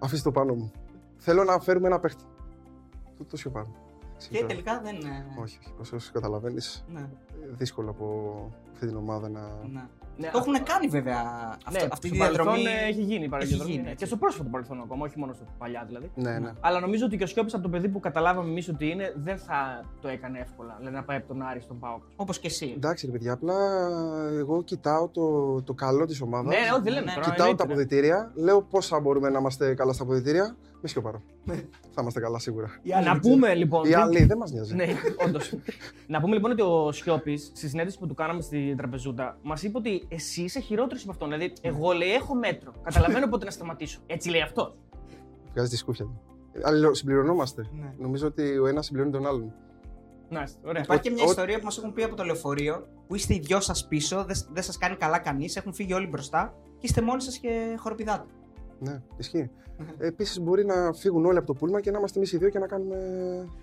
Ναι. 0.04 0.10
Αφήστε 0.10 0.32
το 0.32 0.40
πάνω 0.40 0.54
μου. 0.54 0.72
Θέλω 1.18 1.44
να 1.44 1.60
φέρουμε 1.60 1.88
ένα 1.88 2.00
παίχτη. 2.00 2.24
Το, 3.18 3.24
το 3.26 3.38
Σιωπάρο. 3.38 3.76
Και 4.30 4.44
τελικά 4.46 4.82
δεν. 4.82 4.96
ε, 4.96 5.26
Όχι, 5.42 5.60
όχι. 5.82 5.96
Όσο 5.96 6.12
καταλαβαίνεις, 6.14 6.86
Ναι, 6.94 7.10
δύσκολο 7.52 7.90
από 7.90 8.36
αυτή 8.72 8.88
την 8.88 8.96
ομάδα 8.96 9.30
να. 9.30 9.42
ναι. 9.72 9.88
Ναι, 10.18 10.30
Το 10.30 10.38
έχουν 10.38 10.64
κάνει 10.64 10.88
βέβαια 10.88 11.22
αυτό, 11.66 11.80
Ναι, 11.80 11.88
αυτή 11.92 12.08
στο 12.08 12.10
τη 12.10 12.10
διαδρομή. 12.10 12.50
παρελθόν 12.50 12.66
ε, 12.66 12.88
έχει 12.90 13.02
γίνει 13.02 13.26
η 13.26 13.28
παραδιαδρομή. 13.28 13.72
γίνει, 13.72 13.84
ναι. 13.84 13.90
έτσι. 13.90 14.00
Και 14.00 14.06
στο 14.06 14.18
πρόσφατο 14.18 14.50
παρελθόν 14.50 14.82
ακόμα, 14.82 15.06
όχι 15.06 15.20
μόνο 15.20 15.34
στο 15.34 15.46
παλιά 15.58 15.84
δηλαδή. 15.88 16.12
Ναι, 16.16 16.40
ναι. 16.40 16.52
Αλλά 16.60 16.80
νομίζω 16.80 17.06
ότι 17.06 17.18
και 17.18 17.24
ο 17.24 17.28
Σιώπης 17.28 17.54
από 17.54 17.64
το 17.64 17.70
παιδί 17.70 17.88
που 17.90 18.00
καταλάβαμε 18.00 18.50
εμείς 18.50 18.70
ότι 18.70 18.90
είναι, 18.90 19.14
δεν 19.16 19.38
θα 19.38 19.86
το 20.02 20.08
έκανε 20.08 20.40
εύκολα. 20.40 20.76
Δηλαδή 20.78 20.96
να 20.96 21.04
πάει 21.04 21.18
από 21.18 21.28
τον 21.28 21.42
Άρη 21.42 21.60
στον 21.62 21.80
Πάοκ. 21.80 22.02
Όπως 22.16 22.40
και 22.40 22.48
εσύ. 22.48 22.74
Εντάξει, 22.76 23.06
ρε 23.06 23.12
παιδιά, 23.12 23.34
απλά 23.34 23.56
εγώ 24.38 24.64
κοιτάω 24.64 25.08
το, 25.08 25.62
το 25.62 25.74
καλό 25.74 26.06
της 26.06 26.22
ομάδας. 26.22 26.54
Ναι, 26.56 26.72
όχι, 26.74 26.82
δεν 26.82 26.94
λέμε 26.94 27.06
ναι. 27.06 27.12
τώρα. 27.14 27.22
Κοιτάω 27.30 27.48
εννοείται, 27.48 27.56
τα 27.64 27.66
ναι. 27.68 27.74
αποδητήρια, 27.74 28.32
λέω 28.36 28.62
πώς 28.62 28.88
θα 28.88 29.00
μπορούμε 29.00 29.30
να 29.30 29.40
είμαστε 29.40 29.74
καλά 29.74 29.94
στα 29.94 30.04
αποδητήρια. 30.04 30.56
Με 30.86 30.90
σιωπαρό. 30.90 31.22
θα 31.92 32.02
είμαστε 32.02 32.20
καλά 32.20 32.40
σίγουρα. 32.40 32.68
Να 33.04 33.20
πούμε 33.20 33.54
λοιπόν. 33.54 33.80
Οι 33.82 33.84
πριν- 33.84 33.98
άλλοι 33.98 34.24
δεν 34.24 34.38
μας 34.38 34.52
νοιάζει. 34.52 34.76
Ναι, 34.76 34.86
όντως. 35.26 35.54
να 36.08 36.22
πούμε 36.22 36.34
λοιπόν 36.36 36.52
ότι 36.52 36.62
ο 36.62 36.92
Σιώπης 36.92 37.52
στη 37.56 37.68
συνέντευξη 37.68 38.00
που 38.00 38.08
του 38.08 38.14
κάναμε 38.14 38.42
στην 38.42 38.78
τραπεζούντα 38.78 39.38
μας 39.44 39.64
είπε 39.64 39.78
ότι 39.78 40.06
εσύ 40.08 40.42
είσαι 40.42 40.60
χειρότερος 40.60 41.02
από 41.04 41.12
αυτόν. 41.12 41.30
Δηλαδή, 41.30 41.54
εγώ 41.62 41.92
λέει 41.92 42.14
έχω 42.14 42.36
μέτρο. 42.36 42.74
Καταλαβαίνω 42.84 43.28
πότε 43.28 43.46
να 43.46 43.52
σταματήσω. 43.52 44.00
Έτσι 44.08 44.30
λέει 44.30 44.42
αυτό. 44.42 44.76
Βγάζει 45.54 45.70
τη 45.70 45.78
σκούφια 45.78 46.06
του. 46.06 46.22
Αλληλοσυμπληρωνόμαστε. 46.64 47.68
Ναι. 47.80 47.94
Νομίζω 47.98 48.28
ότι 48.28 48.58
ο 48.58 48.68
ένας 48.68 48.86
συμπληρώνει 48.86 49.12
τον 49.14 49.28
άλλον. 49.28 49.54
Να 50.30 50.42
είστε, 50.42 50.60
ωραία. 50.68 50.82
Υπάρχει 50.84 51.04
και 51.04 51.10
μια 51.10 51.24
Ο- 51.24 51.30
ιστορία 51.30 51.58
που 51.60 51.64
μας 51.66 51.78
έχουν 51.78 51.94
πει 51.94 52.04
από 52.04 52.16
το 52.16 52.24
λεωφορείο 52.24 52.88
που 53.08 53.16
είστε 53.16 53.34
οι 53.34 53.40
δυο 53.40 53.60
σας 53.60 53.88
πίσω, 53.88 54.24
δεν, 54.24 54.36
δεν 54.54 54.64
σας 54.64 54.78
κάνει 54.78 54.96
καλά 54.96 55.20
κανείς, 55.20 55.56
έχουν 55.56 55.74
φύγει 55.74 55.94
όλοι 55.94 56.08
μπροστά 56.08 56.54
και 56.78 56.86
είστε 56.86 57.02
μόνοι 57.02 57.22
σας 57.22 57.38
και 57.38 57.76
χοροπηδάτε. 57.80 58.26
Ναι, 58.84 59.02
ισχύει. 59.18 59.50
Επίσης 59.98 60.40
μπορεί 60.40 60.66
να 60.66 60.94
φύγουν 60.94 61.26
όλοι 61.26 61.38
από 61.38 61.48
το 61.48 61.54
πούλμα 61.54 61.82
και 61.82 61.92
να 61.92 61.98
είμαστε 61.98 62.18
εμείς 62.18 62.32
οι 62.34 62.38
δύο 62.38 62.50
και 62.50 62.60
να 62.60 62.68
κάνουμε 62.68 62.98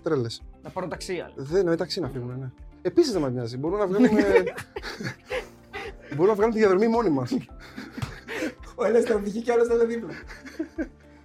τρέλες. 0.03 0.43
Να 0.63 0.69
πάρω 0.69 0.87
ταξί 0.87 1.19
άλλο. 1.19 1.33
Δεν 1.35 1.61
είναι 1.61 1.75
ταξί 1.75 1.99
να 1.99 2.07
φύγουν, 2.09 2.39
ναι. 2.39 2.49
Επίσης 2.81 3.11
δεν 3.11 3.21
μας 3.21 3.31
νοιάζει. 3.31 3.57
Μπορούμε 3.57 3.79
να 3.79 3.87
βγάλουμε. 3.87 4.21
μπορούμε 6.15 6.27
να 6.27 6.33
βγάλουμε 6.33 6.51
τη 6.53 6.57
διαδρομή 6.59 6.87
μόνοι 6.87 7.09
μας. 7.09 7.31
Ο 8.75 8.85
ένας 8.85 9.03
θα 9.03 9.17
βγει 9.17 9.41
και 9.41 9.51
ο 9.51 9.53
άλλος 9.53 9.67
θα 9.67 9.73
είναι 9.73 9.83
δίπλα. 9.85 10.09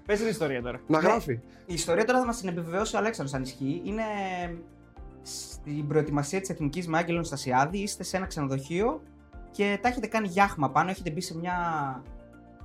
Πες 0.06 0.18
την 0.18 0.28
ιστορία 0.28 0.62
τώρα. 0.62 0.80
να 0.86 1.00
Ναι. 1.00 1.06
γράφει. 1.06 1.32
Η 1.66 1.74
ιστορία 1.74 2.04
τώρα 2.04 2.18
θα 2.18 2.26
μας 2.26 2.40
την 2.40 2.48
επιβεβαιώσει 2.48 2.96
ο 2.96 2.98
Αλέξανδρος 2.98 3.36
αν 3.38 3.42
ισχύει. 3.42 3.80
Είναι 3.84 4.02
στην 5.22 5.86
προετοιμασία 5.88 6.40
της 6.40 6.50
Εθνικής 6.50 6.88
με 6.88 6.98
Άγγελον 6.98 7.24
Στασιάδη. 7.24 7.78
Είστε 7.78 8.02
σε 8.02 8.16
ένα 8.16 8.26
ξενοδοχείο 8.26 9.02
και 9.50 9.78
τα 9.82 9.88
έχετε 9.88 10.06
κάνει 10.06 10.28
γιάχμα 10.28 10.70
πάνω. 10.70 10.90
Έχετε 10.90 11.10
μπει 11.10 11.20
σε, 11.20 11.36
μια, 11.38 11.54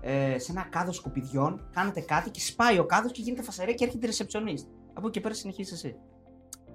ε, 0.01 0.39
σε 0.39 0.51
ένα 0.51 0.67
κάδος 0.69 0.95
σκουπιδιών. 0.95 1.69
Κάνετε 1.73 2.01
κάτι 2.01 2.29
και 2.29 2.39
σπάει 2.39 2.79
ο 2.79 2.85
κάδος 2.85 3.11
και 3.11 3.21
γίνεται 3.21 3.41
φασαρία 3.41 3.73
και 3.73 3.85
έρχεται 3.85 4.05
ρεσεψιονίστ. 4.05 4.67
Από 4.93 5.07
εκεί 5.07 5.15
και 5.15 5.19
πέρα 5.21 5.33
συνεχίζεις 5.33 5.73
εσύ. 5.73 5.95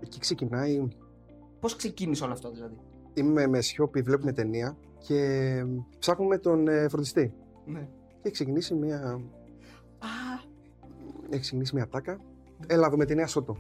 Εκεί 0.01 0.19
ξεκινάει. 0.19 0.89
Πώς 1.61 1.77
ξεκίνησε 1.77 2.25
όλο 2.25 2.33
αυτό 2.33 2.51
δηλαδή; 2.51 2.77
Είμαι 3.15 3.47
με 3.47 3.61
σιώπη, 3.61 4.03
βλέπουμε 4.03 4.33
ταινία 4.33 4.77
και 4.99 5.63
ψάχνουμε 5.99 6.39
τον 6.39 6.69
ε, 6.69 6.89
φροντιστή. 6.89 7.35
Ναι. 7.65 7.81
Και 8.09 8.23
έχει 8.23 8.33
ξεκινήσει 8.33 8.75
μια, 8.75 9.21
Α, 9.99 10.09
έχει 11.31 11.41
ξεκινήσει 11.41 11.75
μια 11.75 11.89
τάκα. 11.89 12.21
Έλα 12.67 12.91
δούμε 12.91 13.05
ταινία 13.05 13.27
Σότο. 13.27 13.57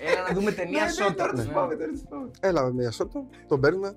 Έλα 0.00 0.28
να 0.28 0.34
δούμε 0.34 0.52
ταινία 0.52 0.88
σώτα. 0.88 1.14
τώρα 1.14 1.32
Ναι. 1.32 1.42
τις 1.42 1.52
πάμε, 1.52 1.74
τώρα 1.76 1.90
τις 1.92 2.02
πάμε. 2.08 2.30
Έλα 2.40 2.60
δούμε 2.62 2.74
μια 2.74 2.90
Σότο, 2.90 3.26
τον 3.46 3.60
παίρνουμε. 3.60 3.96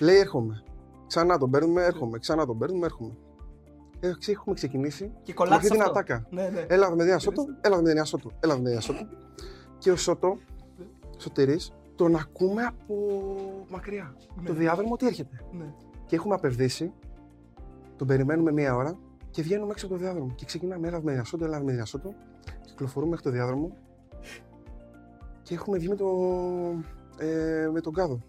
Λέει 0.00 0.16
έρχομαι. 0.16 0.62
Ξανά 1.06 1.38
τον 1.38 1.50
παίρνουμε, 1.50 1.84
έρχομαι. 1.84 2.18
Ξανά 2.18 2.46
τον 2.46 2.58
παίρνουμε, 2.58 2.86
έρχομαι. 2.86 3.16
Ε, 4.04 4.12
ξε- 4.18 4.34
έχουμε 4.36 4.54
ξεκινήσει. 4.54 5.04
Και 5.22 5.22
Με 5.26 5.32
κολλάτε 5.34 5.54
αυτή 5.56 5.66
σε 5.66 5.72
την 5.72 5.82
αυτό. 5.82 5.92
ατάκα. 5.98 6.26
Ναι, 6.30 6.48
ναι. 6.48 6.64
Έλα 6.68 6.86
δούμε 6.86 6.96
ταινία 7.02 7.18
Σότο, 7.18 7.44
έλα 7.60 7.76
δούμε 7.76 7.88
ταινία 7.88 8.04
Σότο. 8.04 8.30
Έλα 8.40 8.52
δούμε 8.54 8.64
ταινία 8.64 8.80
Σότο. 8.80 9.06
Και 9.78 9.90
ο 9.90 9.96
Σότο, 9.96 10.38
Σωτηρής, 11.16 11.72
τον 11.94 12.16
ακούμε 12.16 12.62
από 12.62 12.94
μακριά. 13.70 14.14
Ναι. 14.40 14.48
Το 14.48 14.54
διάδρομο 14.54 14.92
ότι 14.92 15.06
έρχεται. 15.06 15.40
Ναι. 15.52 15.74
Και 16.06 16.16
έχουμε 16.16 16.34
απευδίσει 16.34 16.92
Τον 17.96 18.06
περιμένουμε 18.06 18.52
μία 18.52 18.74
ώρα 18.74 18.98
και 19.30 19.42
βγαίνουμε 19.42 19.70
έξω 19.72 19.86
από 19.86 19.94
το 19.94 20.00
διάδρομο. 20.00 20.32
Και 20.34 20.44
ξεκινάμε, 20.44 20.88
έλα 20.88 21.02
με 21.02 21.12
διασώτο, 21.12 21.44
έλα 21.44 21.62
με 21.62 21.72
διασώτο. 21.72 22.14
Κυκλοφορούμε 22.66 23.10
μέχρι 23.10 23.24
το 23.24 23.30
διάδρομο 23.30 23.76
και 25.42 25.54
έχουμε 25.54 25.78
βγει 25.78 25.88
με, 25.88 25.94
το, 25.96 26.08
ε, 27.18 27.68
με 27.72 27.80
τον 27.80 27.92
κάδο. 27.92 28.20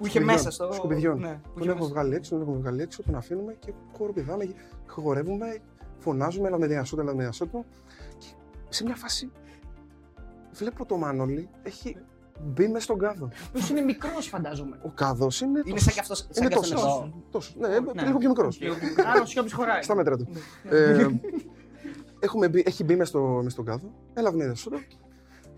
Που 0.00 0.06
είχε 0.06 0.18
σκουπιδιών, 0.18 0.24
μέσα 0.36 0.50
στο. 0.50 0.72
σκουπιδιών. 0.72 1.18
Ναι, 1.20 1.28
που 1.28 1.50
Τον 1.52 1.62
είχε 1.62 1.70
έχουμε 1.70 1.74
μέσα. 1.74 1.88
βγάλει 1.92 2.14
έξω, 2.14 2.30
τον 2.30 2.40
έχουμε 2.42 2.56
βγάλει 2.56 2.82
έξω, 2.82 3.02
τον 3.02 3.14
αφήνουμε 3.14 3.56
και 3.58 3.72
χοροπηδάμε, 3.96 4.54
χορεύουμε, 4.86 5.58
φωνάζουμε, 5.98 6.48
έλα 6.48 6.58
με 6.58 6.66
διασώτο, 6.66 7.02
έλα 7.02 7.14
με 7.14 7.22
διασώτο. 7.22 7.64
Και 8.18 8.26
σε 8.68 8.84
μια 8.84 8.94
φάση 8.96 9.30
βλέπω 10.52 10.84
το 10.86 10.96
Μάνολι 10.96 11.48
έχει 11.62 11.96
μπει 12.44 12.68
μέσα 12.68 12.80
στον 12.84 12.98
κάδο. 12.98 13.28
Ποιος 13.52 13.68
είναι 13.70 13.80
μικρός, 13.80 14.26
φαντάζομαι. 14.28 14.78
Ο 14.82 14.90
κάδος 14.90 15.40
είναι. 15.40 15.60
Είναι 15.64 15.70
τόσο- 15.78 15.84
σαν 15.84 15.94
και 15.94 16.00
αυτό. 16.00 16.14
Σαν 16.14 16.26
Είναι 16.36 16.48
και 16.48 16.54
αυτός 16.54 16.70
τόσος. 16.70 16.86
εδώ. 16.96 17.12
τόσος. 17.30 17.54
Ναι, 17.58 17.68
Ναι. 17.68 18.02
λίγο 18.06 18.18
πιο 18.18 18.28
μικρός. 18.28 18.58
Άλλος 19.14 19.28
σιώπης 19.30 19.52
χωράει. 19.52 19.82
Στα 19.82 19.94
μέτρα 19.94 20.16
του. 20.16 20.28
Ε, 20.70 21.06
έχουμε 22.18 22.48
μπει, 22.48 22.62
έχει 22.66 22.84
μπει 22.84 22.96
μες, 22.96 23.08
στο, 23.08 23.40
μες 23.42 23.52
στον 23.52 23.64
κάδο, 23.64 23.92
έλα 24.14 24.32
με 24.32 24.44
διασώτο 24.44 24.76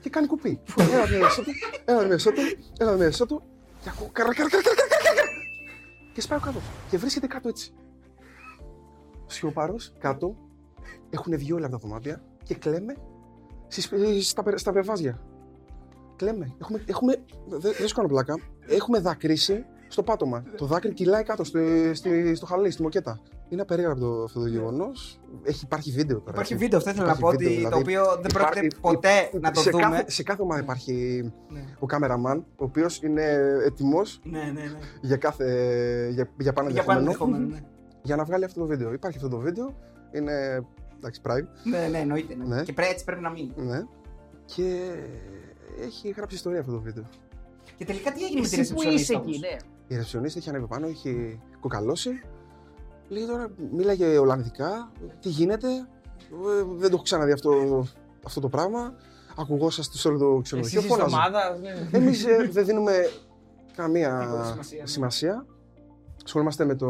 και 0.00 0.10
κάνει 0.10 0.26
κουπί. 0.26 0.60
έλα 0.78 1.08
με 1.10 1.16
διασώτο, 1.16 1.50
έλα 1.84 2.00
με 2.00 2.06
διασώτο, 2.06 2.40
έλα 2.78 2.90
με 2.90 2.96
διασώτο 2.96 3.42
και 3.82 3.88
ακούω 3.88 4.08
καρα, 4.12 4.34
καρα, 4.34 4.48
καρα, 4.48 4.62
καρα, 4.62 4.76
καρα, 4.76 5.04
καρα, 5.04 5.14
καρα. 5.16 5.30
και 6.12 6.20
σπάω 6.20 6.40
κάτω 6.40 6.58
και 6.90 6.98
βρίσκεται 6.98 7.26
κάτω 7.26 7.48
έτσι. 7.48 7.74
Σιωπάρος 9.26 9.92
κάτω, 9.98 10.36
έχουν 11.10 11.36
βγει 11.38 11.52
όλα 11.52 11.66
από 11.66 11.74
τα 11.78 11.80
δωμάτια 11.86 12.22
και 12.44 12.54
κλαίμε 12.54 12.96
στις, 13.68 14.28
στα, 14.28 14.42
πε- 14.42 14.58
στα 14.58 14.72
βεβάζια. 14.72 15.20
Κλαίμε. 16.16 16.54
Έχουμε, 16.60 16.84
έχουμε, 16.86 17.24
δεν 17.48 17.72
δεν 17.78 17.88
σου 17.88 17.94
κάνω 17.94 18.08
πλάκα, 18.08 18.34
έχουμε 18.66 18.98
δακρύσει 19.00 19.64
στο 19.88 20.02
πάτωμα. 20.02 20.44
Το 20.56 20.66
δάκρυ 20.66 20.92
κυλάει 20.92 21.22
κάτω 21.22 21.44
στο, 21.44 21.58
στη- 21.92 22.34
στο 22.34 22.46
χαλί, 22.46 22.70
στη 22.70 22.82
μοκέτα. 22.82 23.20
Είναι 23.52 23.62
απερίγραπτο 23.62 24.22
αυτό 24.24 24.40
το 24.40 24.46
γεγονός. 24.46 25.20
Έχει 25.42 25.64
υπάρχει 25.64 25.90
βίντεο 25.90 26.18
τώρα. 26.18 26.30
Υπάρχει 26.30 26.52
έτσι. 26.52 26.64
βίντεο, 26.64 26.78
αυτό 26.78 26.90
ήθελα 26.90 27.06
να 27.06 27.12
πω 27.16 27.28
Υπάρχει 27.28 27.44
ότι 27.44 27.54
βίντεο, 27.54 27.70
το 27.70 27.76
δηλαδή. 27.76 27.96
οποίο 27.96 28.20
δεν 28.22 28.30
πρόκειται 28.32 28.66
Υπάρχει- 28.66 28.80
ποτέ 28.80 29.30
να 29.40 29.50
το 29.50 29.60
σε 29.60 29.70
δούμε. 29.70 29.82
Κάθε, 29.82 30.10
σε 30.10 30.22
κάθε 30.22 30.42
ομάδα 30.42 30.60
υπάρχει 30.60 31.22
Ναι. 31.48 31.64
ο 31.78 31.86
κάμεραμαν, 31.86 32.38
ο 32.38 32.64
οποίος 32.64 33.02
είναι 33.02 33.24
έτοιμος 33.66 34.20
Ναι, 34.22 34.38
ναι, 34.38 34.50
ναι. 34.50 34.78
για, 35.00 35.16
κάθε, 35.16 35.44
για, 36.12 36.28
για 36.38 36.52
πάνω 36.52 36.68
Για 36.68 36.82
πάνω 36.84 36.98
ενδεχόμενο 36.98 37.36
ενδεχόμενο. 37.36 37.46
ναι. 37.46 37.60
για 38.02 38.16
να 38.16 38.24
βγάλει 38.24 38.44
αυτό 38.44 38.60
το 38.60 38.66
βίντεο. 38.66 38.92
Υπάρχει 38.92 39.16
αυτό 39.16 39.28
το 39.28 39.38
βίντεο, 39.38 39.74
είναι 40.12 40.64
εντάξει, 40.96 41.20
private, 41.24 41.46
Ναι, 41.64 41.86
ναι, 41.90 41.98
εννοείται. 41.98 42.34
ναι. 42.34 42.44
Ναι. 42.54 42.62
Και 42.62 42.72
πρέ- 42.72 42.90
έτσι 42.90 43.04
πρέπει 43.04 43.22
να 43.22 43.30
μείνει. 43.30 43.52
ναι. 43.56 43.82
Και 44.44 44.92
έχει 45.80 46.08
γράψει 46.16 46.34
ιστορία 46.36 46.60
αυτό 46.60 46.72
το 46.72 46.80
βίντεο. 46.80 47.04
Και 47.76 47.84
τελικά 47.84 48.12
τι 48.12 48.24
έγινε 48.24 48.40
με 48.40 48.46
την 48.48 48.60
Εσύ 48.60 48.74
που 48.74 48.80
είσαι 48.80 48.90
ρεσεψιονίστα 48.90 49.14
εκεί, 49.14 49.22
όμως; 49.24 49.40
ναι. 49.40 49.56
Η 49.86 49.96
ρεψιονίστα 49.96 50.38
έχει 50.38 50.48
ανέβει 50.48 50.66
πάνω, 50.66 50.86
έχει 50.86 51.40
κοκαλώσει. 51.60 52.10
Λέει 53.08 53.26
τώρα, 53.26 53.50
μίλαγε 53.72 54.18
Ολλανδικά, 54.18 54.92
τι 55.20 55.28
γίνεται, 55.28 55.68
ε, 55.68 56.64
δεν 56.76 56.88
το 56.88 56.94
έχω 56.94 57.02
ξαναδεί 57.02 57.32
αυτό, 57.32 57.50
αυτό 58.26 58.40
το 58.40 58.48
πράγμα. 58.48 58.94
Ακουγόσαστε 59.36 59.96
σε 59.98 60.08
όλο 60.08 60.18
το 60.18 60.30
Εσύ 60.32 60.42
ξενοδοχείο. 60.42 60.80
είσαι 60.80 60.88
φώναζε. 60.88 61.14
ομάδα. 61.16 61.58
ναι. 61.58 61.88
Εμείς 61.98 62.24
δεν 62.50 62.64
δίνουμε 62.64 62.92
καμία 63.76 64.18
Τίποτα 64.20 64.44
σημασία, 64.44 64.80
ναι. 64.80 64.86
σημασία. 64.86 65.46
Ασχολούμαστε 66.24 66.64
με 66.64 66.74
το, 66.74 66.88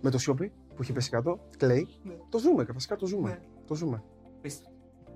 με 0.00 0.10
το 0.10 0.18
σιόπι 0.18 0.52
που 0.74 0.82
έχει 0.82 0.92
πέσει 0.92 1.10
κάτω, 1.10 1.38
κλαίει. 1.56 1.88
Ναι. 2.02 2.12
Το 2.28 2.38
ζούμε, 2.38 2.64
βασικά 2.72 2.96
το 2.96 3.06
ζούμε. 3.06 3.28
Ναι. 3.28 3.38
Το 3.66 3.74
ζούμε. 3.74 4.02
Πίστε. 4.40 4.64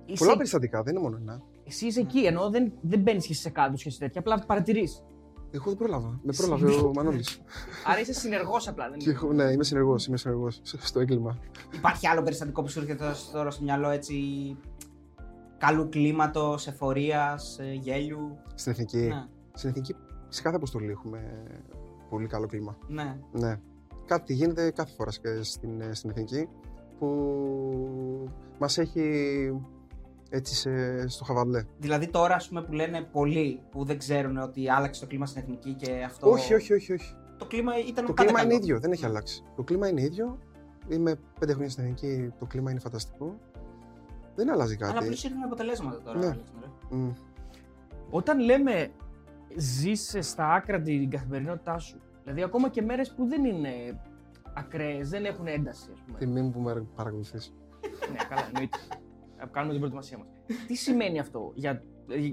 Είσαι- 0.07 0.19
Πολλά 0.25 0.37
περιστατικά, 0.37 0.83
δεν 0.83 0.95
είναι 0.95 1.03
μόνο 1.03 1.17
ένα. 1.21 1.43
Εσύ 1.67 1.87
είσαι 1.87 2.01
εκεί, 2.01 2.19
ενώ 2.27 2.51
δεν, 2.51 2.73
δεν 2.81 3.01
μπαίνεις 3.01 3.27
και 3.27 3.35
σε 3.35 3.51
κάδους 3.51 3.83
και 3.83 3.91
σε 3.91 3.99
τέτοια. 3.99 4.21
Απλά 4.21 4.39
παρατηρείς. 4.47 5.03
Εγώ 5.50 5.64
δεν 5.64 5.76
πρόλαβα. 5.76 6.21
Με 6.23 6.33
πρόλαβε 6.37 6.73
ο 6.73 6.92
Μανώλης. 6.95 7.40
Άρα 7.87 8.00
είσαι 8.00 8.12
συνεργός 8.12 8.69
απλά. 8.69 8.90
Δεν 8.90 8.99
Και 8.99 9.11
έχω- 9.11 9.33
ναι, 9.33 9.42
είμαι 9.45 9.64
συνεργός 9.64 10.07
είμαι 10.07 10.16
συνεργός 10.16 10.61
στο 10.62 11.00
έγκλημα. 11.00 11.38
Υπάρχει 11.75 12.07
άλλο 12.07 12.23
περιστατικό 12.23 12.62
που 12.62 12.69
σου 12.69 12.80
έρχεται 12.80 13.04
τώρα 13.33 13.50
στο 13.50 13.62
μυαλό 13.62 13.88
έτσι 13.88 14.14
καλού 15.59 15.88
κλίματος, 15.88 16.66
εφορίας, 16.66 17.59
γέλιου; 17.80 18.37
Στην 18.54 18.73
εθνική. 18.73 18.97
Ναι, 18.99 19.26
Στην 19.52 19.69
εθνική, 19.71 19.95
σε 20.28 20.42
κάθε 20.42 20.57
αποστολή 20.57 20.90
έχουμε 20.90 21.42
πολύ 22.09 22.26
καλό 22.26 22.47
κλίμα. 22.47 22.76
ναι. 22.88 23.19
Ναι. 23.33 23.61
Κάτι 24.07 24.35
γίνεται 24.35 24.71
κάθε 24.71 24.92
φορά 24.97 25.11
και 25.11 25.42
στην, 25.42 25.80
ε, 25.80 25.95
στην 25.95 26.11
εθνική 26.11 26.49
που 26.99 27.09
μας 28.59 28.78
έχει 28.78 29.04
έτσι 30.31 30.55
σε, 30.55 31.09
στο 31.09 31.25
χαβαλέ. 31.25 31.65
Δηλαδή 31.79 32.09
τώρα 32.09 32.35
ας 32.35 32.49
πούμε, 32.49 32.63
που 32.63 32.73
λένε 32.73 33.03
πολλοί 33.03 33.61
που 33.71 33.85
δεν 33.85 33.99
ξέρουν 33.99 34.37
ότι 34.37 34.71
άλλαξε 34.71 35.01
το 35.01 35.07
κλίμα 35.07 35.27
στην 35.27 35.43
εθνική 35.43 35.75
και 35.75 36.03
αυτό. 36.05 36.31
Όχι, 36.31 36.55
όχι, 36.55 36.73
όχι, 36.73 36.93
όχι. 36.93 37.15
Το 37.39 37.47
κλίμα 37.47 37.79
ήταν 37.79 38.07
Το 38.07 38.13
πάντα 38.13 38.23
κλίμα 38.23 38.39
καλό. 38.39 38.51
είναι 38.53 38.63
ίδιο, 38.63 38.81
δεν 38.81 38.93
έχει 38.93 39.05
αλλάξει. 39.05 39.45
Το 39.57 39.63
κλίμα 39.63 39.89
είναι 39.89 40.01
ίδιο. 40.03 40.39
Είμαι 40.89 41.17
πέντε 41.39 41.53
χρόνια 41.53 41.71
στην 41.71 41.85
εθνική, 41.85 42.33
το 42.39 42.47
κλίμα 42.47 42.71
είναι 42.71 42.81
φανταστικό. 42.81 43.39
Δεν 44.35 44.51
αλλάζει 44.51 44.77
κάτι. 44.77 44.91
Αλλά 44.91 45.01
απλώς 45.01 45.25
ήρθαν 45.25 45.43
αποτελέσματα 45.43 46.01
τώρα. 46.03 46.19
Ναι. 46.19 46.27
Αλέξανδρε. 46.27 46.69
Μμ. 46.91 47.11
Όταν 48.11 48.39
λέμε 48.41 48.91
ζεις 49.57 50.17
στα 50.21 50.53
άκρα 50.53 50.81
την 50.81 51.11
καθημερινότητά 51.11 51.79
σου, 51.79 52.01
δηλαδή 52.23 52.43
ακόμα 52.43 52.69
και 52.69 52.83
μέρες 52.83 53.13
που 53.15 53.27
δεν 53.27 53.45
είναι 53.45 54.01
ακραίες, 54.55 55.09
δεν 55.09 55.25
έχουν 55.25 55.47
ένταση, 55.47 55.89
ας 55.93 56.01
πούμε. 56.07 56.19
Τιμή 56.19 56.41
μου 56.43 56.51
που 56.51 56.61
με 56.61 56.87
παρακολουθείς. 56.95 57.55
ναι, 58.13 58.19
καλά, 58.29 58.47
εννοείται. 58.47 58.79
Να 59.41 59.47
κάνουμε 59.47 59.71
την 59.73 59.81
προετοιμασία 59.81 60.19
μας. 60.19 60.29
Τι 60.67 60.75
σημαίνει 60.75 61.19
αυτό 61.19 61.53
για 61.55 61.83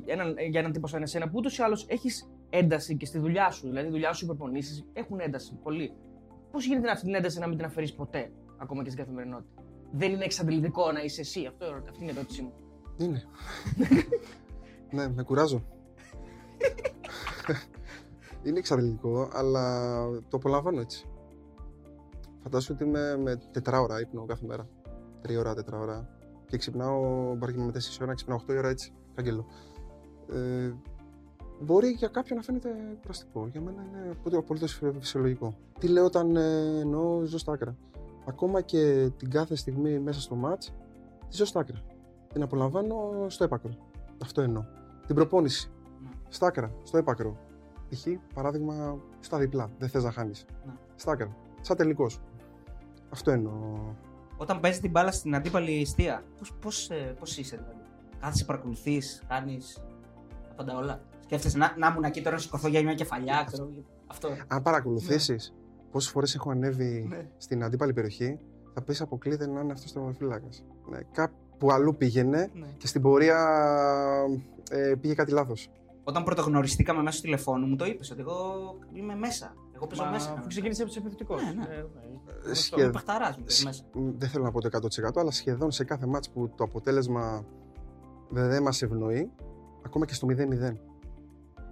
έναν, 0.06 0.36
για 0.50 0.60
έναν 0.60 0.72
τύπο 0.72 0.88
σαν 0.88 1.02
εσένα 1.02 1.26
που 1.26 1.34
ούτως 1.36 1.58
ή 1.58 1.62
άλλως 1.62 1.86
έχεις 1.90 2.30
ένταση 2.50 2.98
και 2.98 3.06
στη 3.06 3.20
δουλειά 3.20 3.52
σου, 3.52 3.68
δηλαδή 3.68 3.88
η 3.88 3.92
δουλειά 3.92 4.14
σου, 4.14 4.24
οι 4.24 4.28
προπονήσεις 4.28 4.86
έχουν 4.94 5.20
ένταση 5.20 5.60
πολύ. 5.64 5.94
Πώς 6.52 6.66
γίνεται 6.66 6.92
αυτή 6.92 7.06
την 7.06 7.16
ένταση 7.16 7.40
να 7.40 7.48
μην 7.48 7.58
την 7.58 7.66
αφαιρείς 7.66 7.94
ποτέ, 7.94 8.32
ακόμα 8.58 8.84
και 8.84 8.90
στην 8.90 9.04
καθημερινότητα; 9.04 9.64
Δεν 9.92 10.12
είναι 10.12 10.24
εξαντλητικό 10.24 10.92
να 10.92 11.04
είσαι 11.04 11.22
εσύ, 11.22 11.46
αυτό, 11.46 11.66
αυτή 11.66 12.04
είναι 12.04 12.12
η 12.12 12.16
ερώτησή 12.18 12.42
μου. 12.42 12.54
Είναι. 12.98 13.24
ναι, 14.96 15.10
με 15.10 15.24
κουράζω. 15.24 15.64
είναι 18.44 18.58
εξαντλητικό, 18.58 19.30
αλλά 19.34 20.06
το 20.30 20.38
απολαμβάνω 20.38 20.80
έτσι. 20.80 21.06
Φαντάσου 22.44 22.74
ότι 22.74 22.84
είμαι 22.84 23.18
με 23.18 23.42
τετράωρα 23.52 24.00
ύπνο 24.00 24.26
κάθε 24.26 24.46
μέρα. 24.46 24.68
Τρία 25.22 25.40
ώρα, 25.40 25.54
τετρά 25.54 25.80
ώρα. 25.80 26.17
Και 26.48 26.58
ξυπνάω, 26.58 27.34
μπορεί 27.36 27.54
και 27.54 27.60
με 27.60 27.72
4 27.72 27.78
ώρα, 28.02 28.14
ξυπνάω 28.14 28.38
8 28.38 28.56
ώρα 28.58 28.70
έτσι. 28.70 28.94
Καγγέλο. 29.16 29.46
Ε, 30.34 30.74
μπορεί 31.60 31.88
για 31.88 32.08
κάποιον 32.08 32.38
να 32.38 32.44
φαίνεται 32.44 32.70
κουραστικό. 33.02 33.48
Για 33.48 33.62
μένα 33.62 33.84
είναι 33.88 34.38
απολύτως 34.38 34.82
φυσιολογικό. 35.00 35.58
Τι 35.80 35.88
λέω 35.88 36.06
όταν 36.06 36.36
ε, 36.36 36.80
εννοώ 36.80 37.24
ζω 37.26 37.38
στα 37.38 37.52
άκρα. 37.52 37.76
Ακόμα 38.26 38.62
και 38.62 39.10
την 39.18 39.30
κάθε 39.30 39.56
στιγμή 39.56 40.00
μέσα 40.00 40.22
στο 40.22 40.36
μάτς, 40.36 40.74
τη 41.30 41.36
ζω 41.36 41.46
στα 41.46 41.60
άκρα 41.60 41.84
την 42.38 42.46
απολαμβάνω 42.46 43.26
στο 43.28 43.44
έπακρο. 43.44 43.72
Αυτό 44.22 44.42
εννοώ. 44.42 44.64
Την 45.06 45.16
προπόνηση. 45.16 45.72
Ναι. 46.04 46.10
Στα 46.30 46.48
άκρα, 46.48 46.72
στο 46.84 46.98
έπακρο. 46.98 47.38
Π.χ. 47.90 48.08
παράδειγμα 48.34 49.00
στα 49.20 49.38
διπλά. 49.38 49.70
Δεν 49.78 49.90
θες 49.90 50.04
να 50.04 50.12
χάνεις. 50.12 50.46
Ναι. 50.66 50.74
Στα 50.96 51.12
άκρα. 51.12 51.36
Σαν 51.62 51.78
τελικός. 51.78 52.22
Αυτό 53.10 53.32
εννοώ. 53.32 53.52
Όταν 54.38 54.60
παίζεις 54.60 54.82
την 54.82 54.92
μπάλα 54.92 55.12
στην 55.12 55.36
αντίπαλη 55.36 55.82
αιστεία, 55.82 56.24
πώς, 56.38 56.54
πώς, 56.62 56.90
ε, 56.90 56.96
πώς 57.20 57.38
είσαι 57.38 57.56
δηλαδή; 57.56 57.82
Κάθεσαι, 58.20 58.46
παρακολουθείς, 58.46 59.24
κάνεις 59.28 59.82
τα 60.48 60.54
πάντα 60.56 60.78
όλα. 60.78 61.02
Σκέφτεσαι 61.24 61.58
να, 61.58 61.74
να 61.78 61.88
ήμουν 61.88 62.04
εκεί 62.04 62.22
τώρα 62.22 62.36
να 62.36 62.42
σηκωθώ 62.42 62.68
για 62.68 62.82
μια 62.84 62.94
κεφαλιά, 62.94 63.44
ξέρω. 63.48 63.70
Αυτό. 64.08 64.30
Αν 64.48 64.62
παρακολουθήσεις 64.62 65.54
πόσες 65.92 66.12
φορές 66.12 66.36
έχω 66.36 66.52
ανέβει 66.52 67.06
Ναι. 67.10 67.28
στην 67.38 67.64
αντίπαλη 67.64 67.94
περιοχή, 67.94 68.40
θα 68.74 68.82
πεις 68.82 69.02
αποκλείται 69.02 69.48
να 69.48 69.60
είναι 69.62 69.72
αυτός 69.74 69.92
το 69.92 70.14
φύλακας. 70.18 70.64
Ναι, 70.90 71.00
κάπου 71.12 71.72
αλλού 71.72 71.96
πήγαινε 71.96 72.50
Ναι. 72.54 72.68
και 72.78 72.88
στην 72.88 73.02
πορεία 73.02 73.38
ε, 74.72 74.94
πήγε 75.02 75.14
κάτι 75.14 75.32
λάθος. 75.32 75.70
Όταν 76.04 76.24
πρωτογνωριστήκαμε 76.24 77.02
μέσω 77.02 77.22
τηλεφώνου, 77.22 77.66
μου 77.68 77.76
το 77.76 77.86
είπες 77.86 78.12
ότι 78.12 78.22
εγώ 78.22 78.36
είμαι 78.94 79.16
μέσα. 79.16 79.54
Εγώ 79.76 79.88
παίζω 79.88 80.04
Μα, 80.04 80.10
μέσα. 80.10 80.34
αφού 80.38 80.48
ξεκίνησε 80.48 80.84
από 80.84 80.92
του 80.92 80.98
επιθετικού. 81.00 81.36
Ναι, 81.36 81.42
ναι. 81.42 81.76
Ε, 81.76 81.86
Σχεδόν. 82.52 82.84
Είμαι 82.84 82.94
παχταράς 82.94 83.38
μου 83.38 83.44
Σ- 83.48 83.64
μέσα. 83.64 83.84
δεν 83.94 84.30
θέλω 84.30 84.44
να 84.44 84.52
πω 84.52 84.62
το 84.62 84.68
100% 84.68 85.20
αλλά 85.20 85.32
σχεδόν 85.32 85.72
σε 85.72 85.84
κάθε 85.84 86.06
μάτς 86.06 86.30
που 86.30 86.50
το 86.56 86.64
αποτέλεσμα 86.64 87.46
δεν 88.30 88.62
μας 88.64 88.82
ευνοεί, 88.82 89.32
ακόμα 89.86 90.06
και 90.06 90.14
στο 90.14 90.28
0-0, 90.28 90.78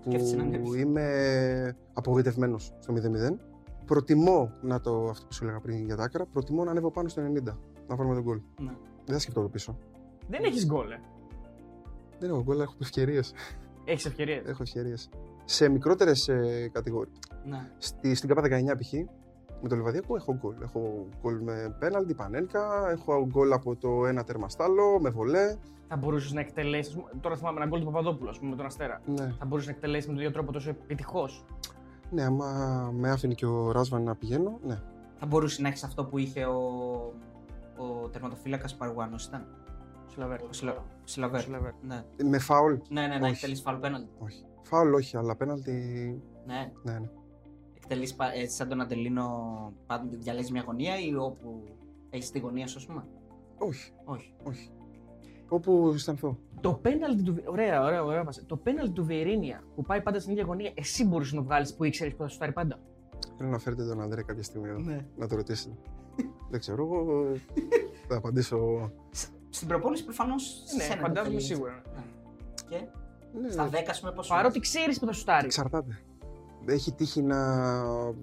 Σκέφτεσαι 0.05 0.35
να 0.35 0.43
που 0.43 0.47
ανέβεις. 0.49 0.81
είμαι 0.81 1.77
απογοητευμένος 1.93 2.73
στο 2.79 2.93
0-0, 2.93 3.37
προτιμώ 3.85 4.51
να 4.61 4.79
το, 4.81 5.07
αυτό 5.09 5.25
που 5.25 5.33
σου 5.33 5.43
έλεγα 5.43 5.59
πριν 5.59 5.85
για 5.85 5.95
τα 5.95 6.03
άκρα, 6.03 6.25
προτιμώ 6.25 6.63
να 6.63 6.71
ανέβω 6.71 6.91
πάνω 6.91 7.07
στο 7.07 7.21
90, 7.21 7.43
να 7.87 7.95
βάλουμε 7.95 8.15
τον 8.15 8.23
γκολ. 8.23 8.41
Ναι. 8.59 8.71
Δεν 9.05 9.13
θα 9.13 9.19
σκεφτώ 9.19 9.41
το 9.41 9.49
πίσω. 9.49 9.77
Δεν 10.29 10.43
έχεις 10.43 10.65
γκολ. 10.65 10.91
Ε. 10.91 10.99
Δεν 12.19 12.29
έχω 12.29 12.43
γκολ, 12.43 12.59
έχω 12.59 12.73
ευκαιρίες. 12.81 13.33
Έχεις 13.85 14.05
ευκαιρίες. 14.05 14.43
έχω 14.45 14.61
ευκαιρίες. 14.63 15.09
Σε 15.45 15.69
μικρότερες 15.69 16.27
ε, 16.27 16.69
κατηγορίες. 16.73 17.17
Ναι. 17.45 17.71
Στη, 17.77 18.15
στην 18.15 18.29
ΚΑΠΑ 18.29 18.41
19 18.41 18.47
π.χ. 18.77 18.93
με 19.61 19.69
το 19.69 19.75
Λιβαδιακό 19.75 20.15
έχω 20.15 20.33
γκολ. 20.39 20.55
Έχω 20.61 21.07
γκολ 21.21 21.41
με 21.41 21.75
πέναλτι, 21.79 22.13
πανέλκα, 22.13 22.89
έχω 22.91 23.25
γκολ 23.27 23.51
από 23.53 23.75
το 23.75 24.05
ένα 24.05 24.23
τερμαστάλο, 24.23 24.99
με 24.99 25.09
βολέ. 25.09 25.55
Θα 25.87 25.95
μπορούσες 25.95 26.33
να 26.33 26.39
εκτελέσεις. 26.39 26.97
Τώρα 27.21 27.35
θυμάμαι 27.35 27.57
ένα 27.61 27.69
γκολ 27.69 27.79
του 27.79 27.85
Παπαδόπουλου, 27.85 28.29
ας 28.29 28.37
πούμε, 28.37 28.49
με 28.49 28.55
τον 28.55 28.65
Αστέρα. 28.65 29.01
Ναι. 29.05 29.33
Θα 29.39 29.45
μπορούσες 29.45 29.69
να 29.69 29.75
εκτελέσεις 29.75 30.05
με 30.07 30.11
τον 30.13 30.21
ίδιο 30.21 30.33
τρόπο 30.33 30.51
τόσο 30.51 30.69
επιτυχώς; 30.69 31.45
Ναι, 32.11 32.23
άμα 32.23 32.47
με 32.97 33.09
άφηνε 33.11 33.33
και 33.33 33.45
ο 33.45 33.71
Ράσβαν 33.71 34.03
να 34.03 34.15
πηγαίνω, 34.15 34.59
ναι. 34.65 34.73
Θα 34.73 34.81
θα 35.19 35.25
μπορούσε 35.25 35.61
να 35.61 35.67
έχεις 35.67 35.83
αυτό 35.83 36.05
που 36.05 36.17
είχε 36.17 36.45
ο, 36.45 36.59
ο 37.77 38.07
τερματοφύλακας 38.11 38.75
Παρουάνος. 38.75 39.25
Ήταν; 39.25 39.45
Σιλαβέρ. 40.07 40.41
Ο 40.41 40.47
Σιλα- 40.49 40.77
ο 40.77 40.81
Σιλαβέρ. 41.03 41.41
Σιλαβέρ. 41.41 41.71
Ναι, 41.87 42.03
Με 42.23 42.39
φάουλ. 42.39 42.73
ναι, 42.89 43.01
ναι, 43.01 43.07
ναι 43.17 43.23
Όχι. 43.23 43.31
εκτελείς 43.33 43.61
φάουλ 43.61 43.77
πέναλτι. 43.77 44.09
Όχι. 44.19 44.43
Φάουλ 44.61 44.93
όχι, 44.93 45.17
αλλά 45.17 45.35
πέναλτι. 45.35 45.71
Ναι, 46.45 46.71
Ναι, 46.83 46.91
ναι. 46.99 47.09
Εκτελείς 47.85 48.15
σαν 48.55 48.67
τον 48.67 48.81
Αντελίνο, 48.81 49.73
πάντα 49.87 50.07
διαλέζει 50.11 50.51
μια 50.51 50.63
γωνία 50.65 50.99
ή 50.99 51.15
όπου 51.15 51.63
έχεις 52.09 52.31
τη 52.31 52.39
γωνία 52.39 52.67
σου, 52.67 52.77
ας 52.77 52.85
πούμε; 52.85 53.03
Όχι, 53.57 53.91
Όχι. 54.05 54.33
όχι. 54.43 54.69
Όπου 55.49 55.91
αισθανθώ. 55.93 56.37
Το 56.61 56.73
πέναλτι 56.73 57.23
του. 57.23 57.35
Ωραία, 57.45 57.83
ωραία, 57.83 58.03
ωραία. 58.03 58.23
πάσα. 58.23 58.45
Το 58.45 58.57
πέναλτι 58.57 58.91
του 58.91 59.05
Βιερίνια 59.05 59.63
που 59.75 59.81
πάει 59.81 60.01
πάντα 60.01 60.19
στην 60.19 60.31
ίδια 60.31 60.43
γωνία, 60.43 60.71
εσύ 60.73 61.05
μπορούσε 61.05 61.35
να 61.35 61.41
το 61.41 61.47
βγάλεις 61.47 61.73
που 61.75 61.83
ήξερες 61.83 62.13
που 62.13 62.21
θα 62.21 62.27
σου 62.27 62.35
φτάρει 62.35 62.51
πάντα; 62.51 62.79
Θέλω 63.37 63.49
να 63.49 63.57
φέρετε 63.59 63.85
τον 63.85 64.01
Ανδρέα 64.01 64.23
κάποια 64.23 64.43
στιγμή 64.43 64.69
εδώ. 64.69 64.79
Ναι. 64.79 65.05
Να 65.17 65.27
το 65.27 65.35
ρωτήσετε. 65.35 65.75
Δεν 66.51 66.59
ξέρω, 66.59 66.83
εγώ 66.83 67.25
θα 68.07 68.15
απαντήσω. 68.17 68.91
Στην 69.49 69.67
προπόνηση 69.67 70.03
προφανώς. 70.03 70.63
Ναι, 70.77 70.95
φαντάζομαι 70.95 71.39
σίγουρα. 71.39 71.81
Και 72.69 72.81
Ναι, 73.41 73.49
στα 73.49 73.69
10, 73.69 73.73
ας 73.89 73.99
πούμε, 73.99 74.11
πόσο. 74.11 74.33
Παρότι 74.33 74.59
ξέρεις 74.59 74.99
που 74.99 75.05
θα 75.05 75.11
σου 75.11 75.21
φτάρει. 75.21 75.45
Εξαρτάται. 75.45 75.99
Έχει 76.65 76.91
τύχει 76.93 77.21
να 77.21 77.37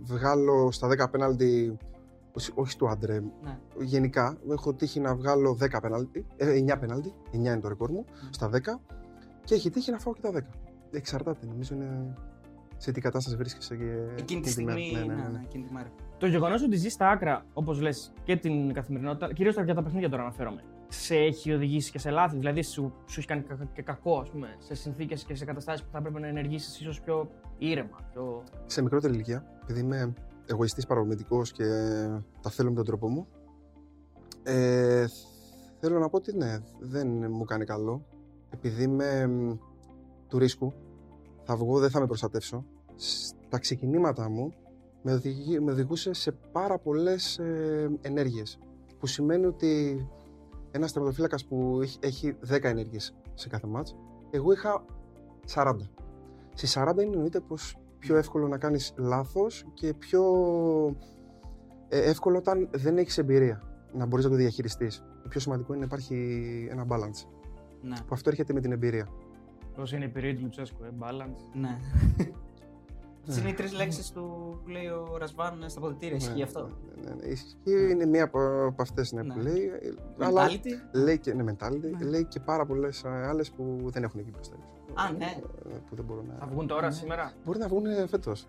βγάλω 0.02 0.70
στα 0.72 0.88
10 0.88 1.08
πέναλτι, 1.10 1.76
όχι- 2.32 2.52
όχι 2.54 2.76
του 2.76 2.88
Άντρε, 2.88 3.20
Ναι. 3.42 3.58
γενικά 3.78 4.36
έχω 4.50 4.74
τύχει 4.74 5.00
να 5.00 5.14
βγάλω 5.14 5.54
10 5.54 5.80
πέναλτι, 5.80 6.26
ε, 6.36 6.50
9 6.50 6.78
πέναλτι, 6.78 7.12
9 7.32 7.52
είναι 7.52 7.60
το 7.60 7.68
ρεκόρ 7.68 7.90
μου, 7.90 8.04
στα 8.30 8.48
10 8.48 8.80
και 9.44 9.54
έχει 9.54 9.70
τύχει 9.70 9.90
να 9.90 9.98
φάω 9.98 10.14
και 10.14 10.20
τα 10.20 10.30
10. 10.30 10.46
Εξαρτάται, 10.90 11.46
νομίζω 11.46 11.74
είναι 11.74 12.14
σε 12.76 12.92
τι 12.92 13.00
κατάσταση 13.00 13.36
βρίσκεσαι 13.36 13.76
και 13.76 13.84
Εκείνη 14.18 14.40
τη 14.40 14.64
μέρα. 14.64 14.78
στιγμή. 14.78 14.92
Ναι, 15.06 15.14
ναι, 15.14 15.22
ναι, 15.22 15.28
ναι. 15.28 15.40
εκείνη 15.44 15.64
τη 15.64 15.72
μέρα. 15.72 15.90
Το 16.18 16.26
γεγονός 16.26 16.62
ότι 16.62 16.76
ζεις 16.76 16.92
στα 16.92 17.08
άκρα, 17.10 17.44
όπως 17.52 17.80
λες, 17.80 18.12
και 18.24 18.36
την 18.36 18.72
καθημερινότητα, 18.72 19.32
κυρίως 19.32 19.54
για 19.64 19.74
τα 19.74 19.82
παιχνίδια 19.82 20.08
τώρα 20.10 20.22
αναφέρομαι, 20.22 20.62
σε 20.92 21.16
έχει 21.16 21.52
οδηγήσει 21.52 21.90
και 21.90 21.98
σε 21.98 22.10
λάθη. 22.10 22.36
Δηλαδή, 22.36 22.62
σου, 22.62 22.92
σου 23.06 23.18
έχει 23.18 23.26
κάνει 23.28 23.42
κα- 23.42 23.68
και 23.72 23.82
κακό, 23.82 24.18
ας 24.18 24.30
πούμε, 24.30 24.56
σε 24.58 24.74
συνθήκες 24.74 25.24
και 25.24 25.34
σε 25.34 25.44
καταστάσεις 25.44 25.82
που 25.82 25.88
θα 25.92 25.98
έπρεπε 25.98 26.18
να 26.20 26.26
ενεργήσεις 26.26 26.80
ίσως 26.80 27.00
πιο 27.00 27.30
ήρεμα. 27.58 27.98
Πιο... 28.12 28.42
Σε 28.66 28.82
μικρότερη 28.82 29.14
ηλικία, 29.14 29.44
επειδή 29.62 29.80
είμαι 29.80 30.14
εγωιστής 30.46 30.86
παρορμητικός 30.86 31.52
και 31.52 31.64
τα 32.42 32.50
θέλω 32.50 32.68
με 32.68 32.76
τον 32.76 32.84
τρόπο 32.84 33.08
μου, 33.08 33.26
ε, 34.42 35.06
θέλω 35.80 35.98
να 35.98 36.08
πω 36.08 36.16
ότι 36.16 36.36
ναι, 36.36 36.58
δεν 36.80 37.30
μου 37.30 37.44
κάνει 37.44 37.64
καλό. 37.64 38.04
Επειδή 38.50 38.82
είμαι 38.82 39.26
μ, 39.26 39.56
του 40.28 40.38
ρίσκου, 40.38 40.72
θα 41.42 41.56
βγω, 41.56 41.78
δεν 41.78 41.90
θα 41.90 42.00
με 42.00 42.06
προστατεύσω. 42.06 42.64
Στα 42.96 43.58
ξεκινήματά 43.58 44.28
μου 44.28 44.52
με, 45.02 45.12
οδηγεί, 45.12 45.60
με 45.60 45.72
οδηγούσε 45.72 46.12
σε 46.12 46.32
πάρα 46.32 46.78
πολλές 46.78 47.38
ε, 47.38 47.90
ενέργειες. 48.00 48.58
Που 48.98 49.06
σημαίνει 49.06 49.46
ότι 49.46 50.06
ένας 50.72 50.92
τερματοφύλακας 50.92 51.44
που 51.44 51.78
έχει, 51.82 51.98
έχει 52.00 52.36
10 52.50 52.58
ενέργειες 52.62 53.14
σε 53.34 53.48
κάθε 53.48 53.66
μάτς, 53.66 53.96
εγώ 54.30 54.52
είχα 54.52 54.84
40. 55.54 55.76
Στις 56.54 56.76
40 56.78 57.02
είναι 57.02 57.12
εννοείται 57.12 57.40
πως 57.40 57.76
πιο 57.98 58.16
εύκολο 58.16 58.48
να 58.48 58.58
κάνεις 58.58 58.94
λάθος 58.96 59.64
και 59.74 59.94
πιο 59.94 60.22
ε, 61.88 61.98
εύκολο 62.10 62.38
όταν 62.38 62.68
δεν 62.72 62.98
έχεις 62.98 63.18
εμπειρία 63.18 63.62
να 63.92 64.06
μπορείς 64.06 64.24
να 64.24 64.30
το 64.30 64.36
διαχειριστείς. 64.36 65.04
Το 65.22 65.28
πιο 65.28 65.40
σημαντικό 65.40 65.74
είναι 65.74 65.80
να 65.80 65.86
υπάρχει 65.86 66.16
ένα 66.70 66.86
balance. 66.88 67.26
Ναι. 67.82 67.96
Που 67.96 68.10
αυτό 68.10 68.30
έρχεται 68.30 68.52
με 68.52 68.60
την 68.60 68.72
εμπειρία. 68.72 69.08
Πώς 69.74 69.92
είναι 69.92 70.04
η 70.04 70.08
περιοχή 70.08 70.36
του 70.36 70.42
Λουτσέσκου, 70.42 70.84
ε, 70.84 70.90
balance. 70.98 71.58
ναι. 71.60 71.78
Τι 73.26 73.40
είναι 73.40 73.48
οι 73.48 73.52
τρεις 73.54 73.72
λέξεις 73.72 74.10
του 74.10 74.22
που 74.64 74.70
λέει 74.70 74.86
ο 74.86 75.16
Ρασβάν 75.18 75.64
στα 75.66 75.80
ποδητήρια. 75.80 76.16
Ισχύει 76.16 76.36
Ναι, 76.36 76.42
αυτό; 76.42 76.68
Ναι, 77.04 77.10
ναι, 77.10 77.14
ναι. 77.20 77.26
Ισχύει, 77.26 77.90
είναι 77.90 78.06
μία 78.06 78.24
από, 78.24 78.66
από 78.66 78.82
αυτές 78.82 79.12
ναι, 79.12 79.22
Ναι. 79.22 79.34
που 79.34 79.40
λέει. 79.40 79.64
ε, 80.18 80.24
Αλλά 80.24 80.48
Mentality. 80.48 80.68
λέει 80.92 81.18
και, 81.18 81.34
ναι, 81.34 81.44
mentality, 81.52 81.90
Ναι. 81.98 82.04
λέει 82.08 82.24
και 82.24 82.40
πάρα 82.40 82.66
πολλές 82.66 83.04
ε, 83.04 83.08
άλλες 83.08 83.50
που 83.50 83.78
δεν 83.84 84.02
έχουν 84.02 84.20
εκεί 84.20 84.30
μπροστά. 84.30 84.56
Α, 84.94 85.12
ναι. 85.18 85.24
Ε, 85.74 85.76
Που 85.88 85.94
δεν 85.94 86.04
μπορούν 86.04 86.26
να... 86.26 86.34
Θα 86.38 86.46
βγουν 86.46 86.66
τώρα, 86.66 86.86
Ναι. 86.86 86.92
σήμερα; 86.92 87.32
Μπορεί 87.44 87.58
να 87.58 87.68
βγουν 87.68 87.84
φέτος. 88.08 88.46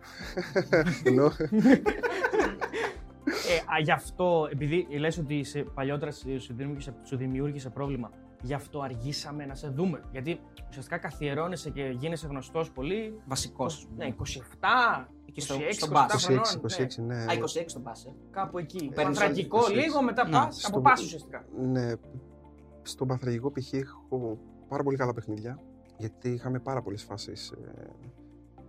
Εννοώ, 1.04 1.30
Ε, 3.26 3.56
α, 3.76 3.80
γι' 3.84 3.92
αυτό, 3.92 4.48
επειδή 4.52 4.88
λες 5.00 5.18
ότι 5.18 5.44
σε, 5.44 5.60
παλιότερα 5.74 6.12
σε- 6.12 6.40
σου 6.40 6.54
δημιούργησε, 6.54 6.94
σου 7.04 7.18
δημιούργησε 7.18 7.70
πρόβλημα, 7.70 8.12
γι' 8.44 8.54
αυτό 8.54 8.82
αργήσαμε 8.82 9.46
να 9.46 9.56
σε 9.56 9.68
δούμε. 9.68 10.04
Γιατί 10.12 10.40
ουσιαστικά 10.70 10.98
καθιερώνεσαι 10.98 11.70
και 11.70 11.96
γίνεσαι 11.98 12.28
γνωστός 12.28 12.72
πολύ. 12.72 13.20
Βασικός. 13.28 13.88
Ναι, 13.96 14.06
27, 14.06 15.08
Εκεί 15.26 15.42
στο- 15.42 15.56
26, 15.56 15.74
στον 15.74 15.90
27 15.90 15.92
μπας. 15.92 16.14
26, 16.14 16.26
χρονών. 16.26 16.62
26, 16.62 16.98
ναι. 16.98 17.16
Α, 17.16 17.34
26 17.34 17.74
τον 17.74 17.84
πα. 17.84 17.92
Κάπου 18.32 18.58
εκεί. 18.58 18.78
Παίρνεις 18.96 19.18
Πανθρακικό 19.20 19.58
26. 19.60 19.74
λίγο, 19.74 20.02
μετά 20.02 20.24
Ναι, 20.26 20.32
πας, 20.32 20.56
στο- 20.58 20.68
από 20.68 20.82
πας 20.82 21.02
ουσιαστικά. 21.02 21.46
Ναι, 21.58 21.92
στον 22.82 23.08
Παθραγικό 23.08 23.52
π.χ. 23.52 23.74
έχω 23.74 24.38
πάρα 24.68 24.84
πολύ 24.84 24.98
καλά 24.98 25.14
παιχνίδια, 25.14 25.60
γιατί 25.98 26.30
είχαμε 26.30 26.60
πάρα 26.60 26.82
πολλές 26.82 27.04
φάσεις 27.04 27.52
ε, 27.52 27.88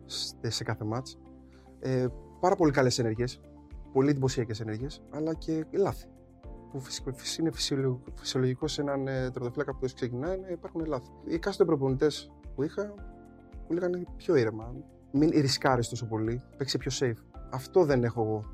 σε- 0.04 0.50
σε 0.50 0.64
κάθε 0.64 0.84
μάτς. 0.84 1.18
Ε, 1.80 2.06
πάρα 2.40 2.56
πολύ 2.56 2.72
καλές 2.72 2.98
ενέργειες, 2.98 3.40
πολύ 3.92 4.10
εντυπωσιακές 4.10 4.60
ενέργειες, 4.60 5.02
αλλά 5.10 5.34
και 5.34 5.66
λάθη. 5.72 6.06
Που 6.74 6.80
φυσικ- 6.80 7.14
φυσ- 7.14 7.38
είναι 7.38 7.50
φυσιολογικό, 7.52 8.00
φυσιολογικό 8.14 8.68
σε 8.68 8.80
έναν 8.80 9.06
ε, 9.08 9.30
τερματοφύλακα 9.30 9.74
που 9.74 9.86
ξεκινάει 9.94 10.38
να 10.38 10.48
υπάρχουν 10.48 10.84
λάθη. 10.84 11.08
Οι 11.24 11.38
κάστοτε 11.38 11.64
προπονητές 11.70 12.32
που 12.54 12.62
είχα 12.62 12.94
μου 13.68 13.74
λέγανε 13.74 14.04
πιο 14.16 14.34
ήρεμα. 14.36 14.74
Μην 15.10 15.30
ρισκάρεις 15.30 15.88
τόσο 15.88 16.06
πολύ, 16.06 16.42
παίξε 16.56 16.78
πιο 16.78 16.90
safe. 17.00 17.22
Αυτό 17.50 17.84
δεν 17.84 18.04
έχω 18.04 18.22
εγώ. 18.22 18.44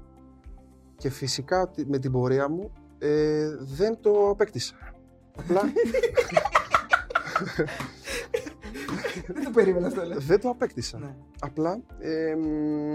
Και 0.97 1.11
φυσικά 1.11 1.69
τη- 1.69 1.87
με 1.87 1.99
την 1.99 2.13
πορεία 2.13 2.49
μου 2.49 2.73
ε, 2.99 3.49
δεν 3.61 4.01
το 4.01 4.29
απέκτησα. 4.29 4.75
Απλά 5.39 5.61
Δεν 9.27 9.45
το 9.45 9.51
περίμενα 9.51 9.87
αυτό, 9.87 10.05
λέω. 10.05 10.19
δεν 10.21 10.41
το 10.41 10.49
απέκτησα. 10.49 10.99
Ναι. 10.99 11.15
Απλά 11.41 11.81
ε, 11.99 12.35
μ, 12.35 12.95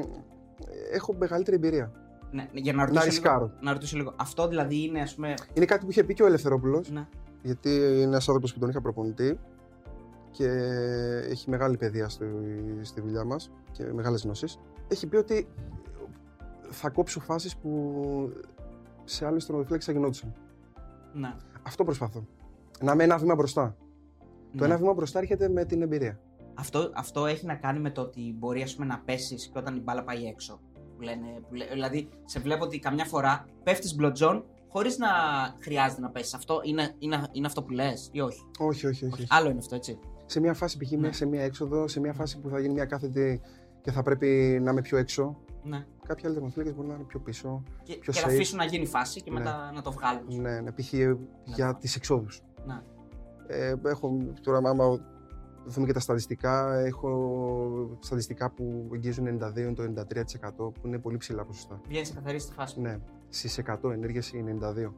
έχω 0.92 1.14
μεγαλύτερη 1.20 1.56
εμπειρία. 1.56 1.92
Ναι, 2.36 2.50
για 2.54 2.74
να 2.74 2.80
Να 2.80 2.86
ρωτήσω, 2.86 3.06
ρισκάρω. 3.06 3.46
λίγο, 3.46 3.58
να 3.62 3.72
ρωτήσω 3.74 3.98
λίγο. 3.98 4.14
Αυτό 4.16 4.48
δηλαδή 4.48 4.84
είναι, 4.84 5.02
ας 5.02 5.16
πούμε. 5.16 5.34
Είναι 5.54 5.66
κάτι 5.66 5.86
που 5.86 5.92
είχε 5.92 6.04
πει 6.04 6.14
και 6.14 6.24
ο 6.24 6.26
Ελευθερόπουλος, 6.26 6.90
Ναι. 6.92 7.08
γιατί 7.44 7.70
είναι 7.76 8.02
ένας 8.02 8.28
άνθρωπος 8.28 8.54
που 8.54 8.60
τον 8.60 8.70
είχα 8.70 8.82
προπονητή 8.82 9.40
και 10.32 10.48
έχει 11.30 11.50
μεγάλη 11.50 11.78
παιδεία 11.78 12.10
στη, 12.10 12.26
στη 12.82 13.02
δουλειά 13.02 13.24
μας 13.24 13.52
και 13.72 13.84
μεγάλες 13.94 14.24
γνώσεις. 14.24 14.60
Έχει 14.88 15.08
πει 15.08 15.16
ότι 15.16 15.48
θα 16.70 16.90
κόψω 16.90 17.20
φάσεις 17.20 17.56
που 17.58 18.32
σε 19.04 19.26
άλλες 19.26 19.46
τερματοφύλακε 19.46 19.86
θα 19.86 19.92
γινόντουσαν. 19.92 20.34
Ναι. 21.14 21.34
Αυτό 21.64 21.84
προσπαθώ. 21.84 22.26
Να 22.82 22.92
είμαι 22.92 23.04
ένα 23.04 23.18
βήμα 23.18 23.36
μπροστά. 23.36 23.76
Το 24.52 24.60
Ναι. 24.60 24.66
ένα 24.66 24.78
βήμα 24.78 24.94
μπροστά 24.94 25.20
έρχεται 25.20 25.50
με 25.50 25.66
την 25.66 25.82
εμπειρία. 25.82 26.20
Αυτό, 26.54 26.92
αυτό 26.96 27.26
έχει 27.26 27.46
να 27.46 27.56
κάνει 27.56 27.80
με 27.80 27.90
το 27.92 28.02
ότι 28.02 28.36
μπορεί 28.40 28.62
ας 28.62 28.74
πούμε, 28.76 28.86
να 28.88 29.00
πέσεις 29.06 29.46
και 29.48 29.58
όταν 29.60 29.76
η 29.76 29.80
μπάλα 29.80 30.04
πάει 30.04 30.24
έξω. 30.26 30.60
Που 30.96 31.02
λένε, 31.02 31.28
που 31.50 31.56
λέ- 31.56 31.72
δηλαδή, 31.72 32.10
σε 32.26 32.40
βλέπω 32.40 32.64
ότι 32.64 32.80
καμιά 32.80 33.06
φορά 33.06 33.46
πέφτεις 33.64 33.96
μπλοτζόν 33.96 34.46
χωρίς 34.70 34.98
να 34.98 35.08
χρειάζεται 35.60 36.02
να 36.02 36.10
πέσεις. 36.10 36.34
Αυτό 36.34 36.62
είναι, 36.64 36.96
είναι, 37.00 37.28
είναι 37.32 37.48
αυτό 37.48 37.64
που 37.64 37.72
λες 37.72 38.10
ή 38.12 38.20
όχι; 38.22 38.42
Όχι, 38.60 38.88
όχι, 38.88 39.06
όχι. 39.06 39.14
όχι. 39.14 39.26
Άλλο 39.30 39.50
είναι 39.50 39.60
αυτό, 39.60 39.76
έτσι. 39.76 40.00
Σε 40.26 40.40
μια 40.40 40.54
φάση 40.54 40.78
π.χ. 40.78 40.92
Ναι. 40.92 41.12
σε 41.12 41.26
μια 41.26 41.44
έξοδο, 41.44 41.88
σε 41.88 42.00
μια 42.00 42.14
φάση 42.14 42.40
που 42.40 42.50
θα 42.50 42.60
γίνει 42.60 42.74
μια 42.74 42.86
κάθετη 42.86 43.42
και 43.82 43.92
θα 43.92 44.04
πρέπει 44.04 44.60
να 44.62 44.72
είμαι 44.72 44.82
πιο 44.82 44.98
έξω. 44.98 45.38
Ναι. 45.64 45.86
Κάποιοι 46.08 46.26
άλλοι 46.26 46.34
τερματοφύλακε 46.34 46.72
μπορεί 46.76 46.88
να 46.88 46.94
είναι 46.94 47.04
πιο 47.04 47.20
πίσω. 47.20 47.64
Και, 47.84 47.94
Πιο 47.96 48.14
και 48.14 48.20
να 48.22 48.28
safe. 48.28 48.30
αφήσουν 48.32 48.58
να 48.58 48.66
γίνει 48.66 48.86
φάση 48.86 49.22
και 49.22 49.32
Ναι. 49.32 49.38
μετά 49.40 49.72
να 49.76 49.82
το 49.82 49.92
βγάλουν. 49.92 50.42
Ναι, 50.42 50.60
ναι, 50.60 50.72
π.χ. 50.72 50.94
για 51.44 51.76
τις 51.80 51.96
εξόδους. 51.96 52.42
Ναι. 52.66 52.82
Ε, 53.48 53.76
έχω 53.86 54.18
τώρα, 54.42 54.58
άμα 54.58 55.00
δούμε 55.66 55.86
και 55.86 55.94
τα 55.94 56.00
στατιστικά, 56.00 56.74
έχω 56.80 57.98
στατιστικά 58.00 58.50
που 58.50 58.90
εγγύζουν 58.94 59.26
92 59.28 59.58
είναι 59.58 59.74
το 59.74 59.84
93% 59.84 60.50
που 60.58 60.74
είναι 60.88 61.00
πολύ 61.00 61.18
ψηλά 61.18 61.44
ποσοστά. 61.46 61.82
Βγαίνει 61.88 62.08
καθαρή 62.16 62.40
στη 62.40 62.54
φάση. 62.54 62.80
Ναι, 62.82 63.00
στις 63.30 63.60
100 63.84 63.92
ενέργειες 63.92 64.32
είναι 64.34 64.58
92. 64.62 64.94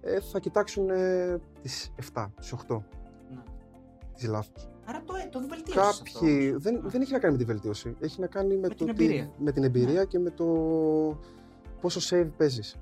Ε, 0.00 0.20
θα 0.20 0.38
κοιτάξουν 0.38 0.90
ε, 0.90 1.38
τις 1.62 1.92
7, 2.14 2.26
τις 2.40 2.52
8, 2.68 2.82
Ναι. 3.30 3.42
τις 4.14 4.26
λάθος. 4.28 4.68
Άρα 4.84 5.02
το, 5.04 5.12
το 5.30 5.40
βελτίωσες. 5.48 6.02
Κάποιοι. 6.12 6.50
Δεν, 6.56 6.80
δεν 6.84 7.00
έχει 7.00 7.12
να 7.12 7.18
κάνει 7.18 7.32
με 7.32 7.38
τη 7.38 7.44
βελτίωση. 7.44 7.96
Έχει 8.00 8.20
να 8.20 8.26
κάνει 8.26 8.54
με, 8.54 8.60
Με 8.60 8.68
το 8.68 8.74
την 8.84 8.94
τι- 8.94 9.04
εμπειρία. 9.04 9.30
με 9.38 9.52
την 9.52 9.64
εμπειρία 9.64 9.92
Ναι. 10.00 10.04
και 10.04 10.18
με 10.18 10.30
το 10.30 10.44
πόσο 11.80 12.16
save 12.16 12.28
παίζεις. 12.36 12.76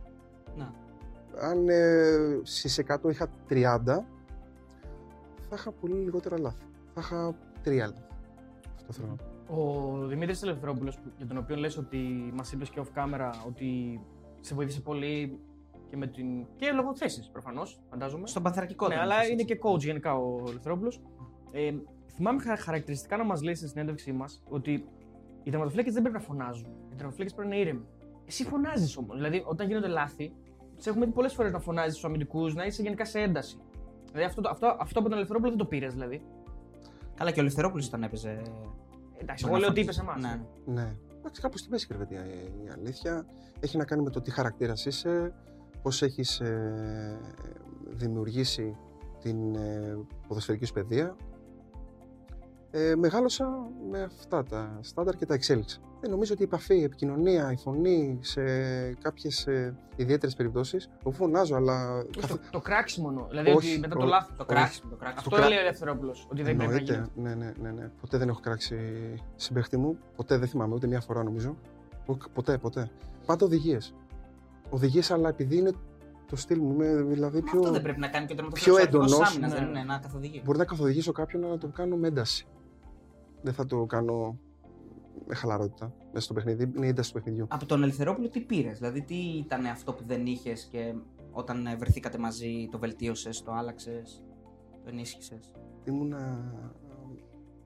Ναι. 0.56 0.68
Αν 1.40 1.68
ε, 1.68 2.40
στις 2.42 2.78
100 2.78 3.10
είχα 3.10 3.28
30, 3.48 4.04
θα 5.48 5.54
είχα 5.54 5.72
πολύ 5.72 5.94
λιγότερα 5.94 6.38
λάθη. 6.38 6.64
Θα 7.00 7.04
είχα 7.04 7.34
3 7.64 7.76
λάθη. 7.76 8.02
Αυτό 8.76 8.92
θέλω 8.92 9.06
να 9.08 9.14
πω. 9.14 9.24
Ο 9.62 10.06
Δημήτρης 10.06 10.42
Ελευθερόπουλο, 10.42 10.92
για 11.16 11.26
τον 11.26 11.36
οποίο 11.36 11.56
λες 11.56 11.76
ότι 11.76 12.30
μας 12.34 12.52
είπες 12.52 12.70
και 12.70 12.80
off 12.84 12.98
camera 12.98 13.30
ότι 13.46 14.00
σε 14.40 14.54
βοήθησε 14.54 14.80
πολύ 14.80 15.40
και 15.90 15.96
με 15.96 16.06
την. 16.06 16.46
και 16.56 16.70
λόγω 16.72 16.96
θέσης 16.96 17.28
προφανώς, 17.30 17.80
φαντάζομαι. 17.90 18.26
Στον 18.26 18.42
παθρακικό 18.42 18.88
Ναι, 18.88 18.94
τον 18.94 19.02
αλλά 19.02 19.14
έφερες, 19.14 19.32
είναι 19.32 19.42
έτσι. 19.42 19.54
και 19.54 19.60
coach 19.68 19.78
γενικά 19.78 20.14
ο 20.16 20.42
Ελευθερόπουλο. 20.48 20.92
Ε, 21.50 21.74
θυμάμαι 22.14 22.40
χαρα- 22.42 22.56
χαρακτηριστικά 22.60 23.16
να 23.16 23.24
μας 23.24 23.42
λέει 23.42 23.54
στη 23.54 23.68
συνέντευξή 23.68 24.12
μας 24.12 24.42
ότι 24.48 24.84
οι 25.42 25.50
τερματοφύλακε 25.50 25.90
δεν 25.90 26.02
πρέπει 26.02 26.16
να 26.18 26.22
φωνάζουν. 26.22 26.68
Οι 26.92 26.94
τερματοφύλακε 26.94 27.34
πρέπει 27.34 27.48
να 27.48 27.54
είναι 27.56 27.64
ήρεμοι. 27.64 27.84
Εσύ 28.26 28.44
φωνάζεις 28.44 28.96
όμως. 28.96 29.16
Δηλαδή, 29.16 29.42
όταν 29.46 29.66
γίνονται 29.66 29.88
λάθη, 29.88 30.32
σε 30.76 30.90
έχουμε 30.90 31.04
δει 31.06 31.12
πολλές 31.12 31.34
φορές 31.34 31.52
να 31.52 31.58
φωνάζεις 31.58 31.96
στου 31.96 32.06
αμυντικούς, 32.06 32.54
να 32.54 32.64
είσαι 32.64 32.82
γενικά 32.82 33.04
σε 33.04 33.18
ένταση. 33.20 33.58
Δηλαδή, 34.06 34.24
αυτό, 34.24 34.40
το- 34.40 34.48
αυτό, 34.48 34.76
αυτό 34.80 34.98
από 34.98 35.08
τον 35.08 35.16
Ελευθερόπουλο 35.16 35.50
δεν 35.50 35.58
το 35.58 35.64
πήρες, 35.66 35.92
δηλαδή. 35.94 36.22
Καλά, 37.16 37.30
και 37.30 37.38
ο 37.38 37.42
Ελευθερόπουλο 37.42 37.84
όταν 37.86 38.02
έπαιζε. 38.02 38.42
Εντάξει, 39.18 39.44
μπορεί 39.46 39.46
εγώ 39.46 39.52
να 39.52 39.58
λέω 39.58 39.68
ότι 39.68 39.80
φωνάζει. 39.80 40.00
είπε 40.00 40.10
εμάς. 40.10 40.22
Ναι. 40.22 40.82
Ναι. 40.82 40.96
Εντάξει, 41.18 41.40
κάπου 41.40 41.58
στη 41.58 41.70
μέση 41.70 41.86
κρύβεται 41.86 42.14
η, 42.14 42.64
η 42.64 42.70
αλήθεια. 42.72 43.26
Έχει 43.60 43.76
να 43.76 43.84
κάνει 43.84 44.02
με 44.02 44.10
το 44.10 44.20
τι 44.20 44.30
χαρακτήρας 44.30 44.86
είσαι, 44.86 45.34
πώς 45.82 46.02
έχεις 46.02 46.42
δημιουργήσει 47.88 48.76
την 49.20 49.54
ε, 49.54 49.98
ποδοσφαιρική 50.28 50.64
σου 50.64 50.72
παιδεία. 50.72 51.16
Ε, 52.70 52.94
μεγάλωσα 52.96 53.70
με 53.90 54.02
αυτά 54.02 54.42
τα 54.44 54.78
στάνταρ 54.80 55.16
και 55.16 55.26
τα 55.26 55.34
εξέλιξα. 55.34 55.80
Ε, 56.00 56.08
νομίζω 56.08 56.32
ότι 56.32 56.42
η 56.42 56.44
επαφή, 56.44 56.78
η 56.78 56.82
επικοινωνία, 56.82 57.52
η 57.52 57.56
φωνή 57.56 58.18
σε 58.22 58.42
κάποιες 58.92 59.46
ε, 59.46 59.76
ιδιαίτερες 59.96 60.34
περιπτώσεις. 60.36 60.90
Εγώ 61.00 61.10
φωνάζω, 61.10 61.54
αλλά. 61.56 62.04
Το, 62.12 62.20
καθ- 62.20 62.50
το 62.50 62.60
κράξιμο 62.60 63.06
εννοώ. 63.10 63.26
Δηλαδή, 63.28 63.50
Όχι, 63.50 63.70
ότι 63.70 63.78
μετά 63.80 63.94
το 63.94 64.00
όχι. 64.00 64.08
λάθος. 64.10 64.36
Το 64.36 64.44
κράξιμο, 64.44 64.90
το 64.90 64.96
κράξιμο. 64.96 65.20
Αυτό 65.26 65.36
κρά- 65.36 65.48
λέει 65.48 65.58
ο 65.58 65.60
Ελευθερόπουλος. 65.60 66.26
Ότι 66.30 66.42
δεν 66.42 66.56
πρέπει 66.56 66.72
να 66.72 66.78
γίνει. 66.78 66.90
Εννοείται. 66.90 67.10
Ναι, 67.20 67.34
ναι, 67.34 67.52
ναι, 67.62 67.70
ναι. 67.70 67.90
Ποτέ 68.00 68.18
δεν 68.18 68.28
έχω 68.28 68.40
κράξει 68.40 68.76
συμπαίχτη 69.36 69.76
μου. 69.76 69.98
Ποτέ 70.16 70.38
δεν 70.38 70.48
θυμάμαι, 70.48 70.74
ούτε 70.74 70.86
μία 70.86 71.00
φορά 71.00 71.22
νομίζω. 71.22 71.56
Ο- 72.06 72.16
Ποτέ, 72.34 72.58
ποτέ. 72.58 72.90
Πάντα 73.26 73.44
οδηγίες. 73.46 73.94
Οδηγίες, 74.70 75.10
αλλά 75.10 75.28
επειδή 75.28 75.56
είναι 75.56 75.72
το 76.26 76.36
στυλ 76.36 76.58
μου, 76.60 76.72
είμαι 76.72 77.02
δηλαδή 77.02 77.38
Μα 77.40 77.50
πιο. 77.50 77.58
Αυτό 77.58 77.70
δεν 77.72 77.82
πρέπει 77.82 78.00
να 78.00 78.08
κάνει 78.08 78.26
και 78.26 78.32
ο 78.32 78.36
πιο 78.36 78.74
τερματοφύλακας 78.74 78.86
έντονος. 78.86 79.30
άμυνας, 79.30 79.52
Ναι. 79.52 79.58
δεν 79.58 79.68
είναι 79.68 79.82
να 79.82 79.98
καθοδηγεί. 79.98 80.42
Μπορεί 80.44 80.58
να 80.58 80.64
καθοδηγήσω 80.64 81.12
κάποιον, 81.12 81.42
αλλά 81.44 81.52
να 81.52 81.58
το 81.58 81.66
κάνω 81.68 81.96
με 81.96 82.08
ένταση. 82.08 82.46
Δεν 83.42 83.52
θα 83.54 83.66
το 83.66 83.84
κάνω 83.84 84.38
με 85.26 85.34
χαλαρότητα 85.34 85.92
μέσα 86.12 86.24
στο 86.24 86.34
παιχνίδι. 86.34 86.72
Είναι 86.76 86.86
η 86.86 86.88
ένταση 86.88 87.12
του 87.12 87.20
παιχνιδιού. 87.20 87.46
Από 87.50 87.66
τον 87.66 87.82
Ελευθερόπουλο 87.82 88.28
τι 88.28 88.40
πήρες, 88.40 88.78
δηλαδή 88.78 89.02
τι 89.02 89.14
ήταν 89.16 89.66
αυτό 89.66 89.92
που 89.92 90.04
δεν 90.06 90.26
είχες 90.26 90.68
και 90.70 90.94
όταν 91.30 91.66
ε, 91.66 91.76
βρεθήκατε 91.76 92.18
μαζί 92.18 92.68
το 92.70 92.78
βελτίωσες, 92.78 93.42
το 93.42 93.52
άλλαξες, 93.52 94.24
το 94.84 94.88
ενίσχυσες; 94.90 95.52
Ήμουνα 95.84 96.52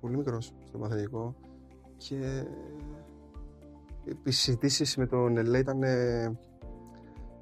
πολύ 0.00 0.16
μικρός 0.16 0.54
στο 0.66 0.78
παθητικό 0.78 1.34
και 1.96 2.44
οι 4.24 4.30
συζητήσεις 4.30 4.96
με 4.96 5.06
τον 5.06 5.36
Ελέ 5.36 5.58
ήταν. 5.58 5.82
Ε, 5.82 6.38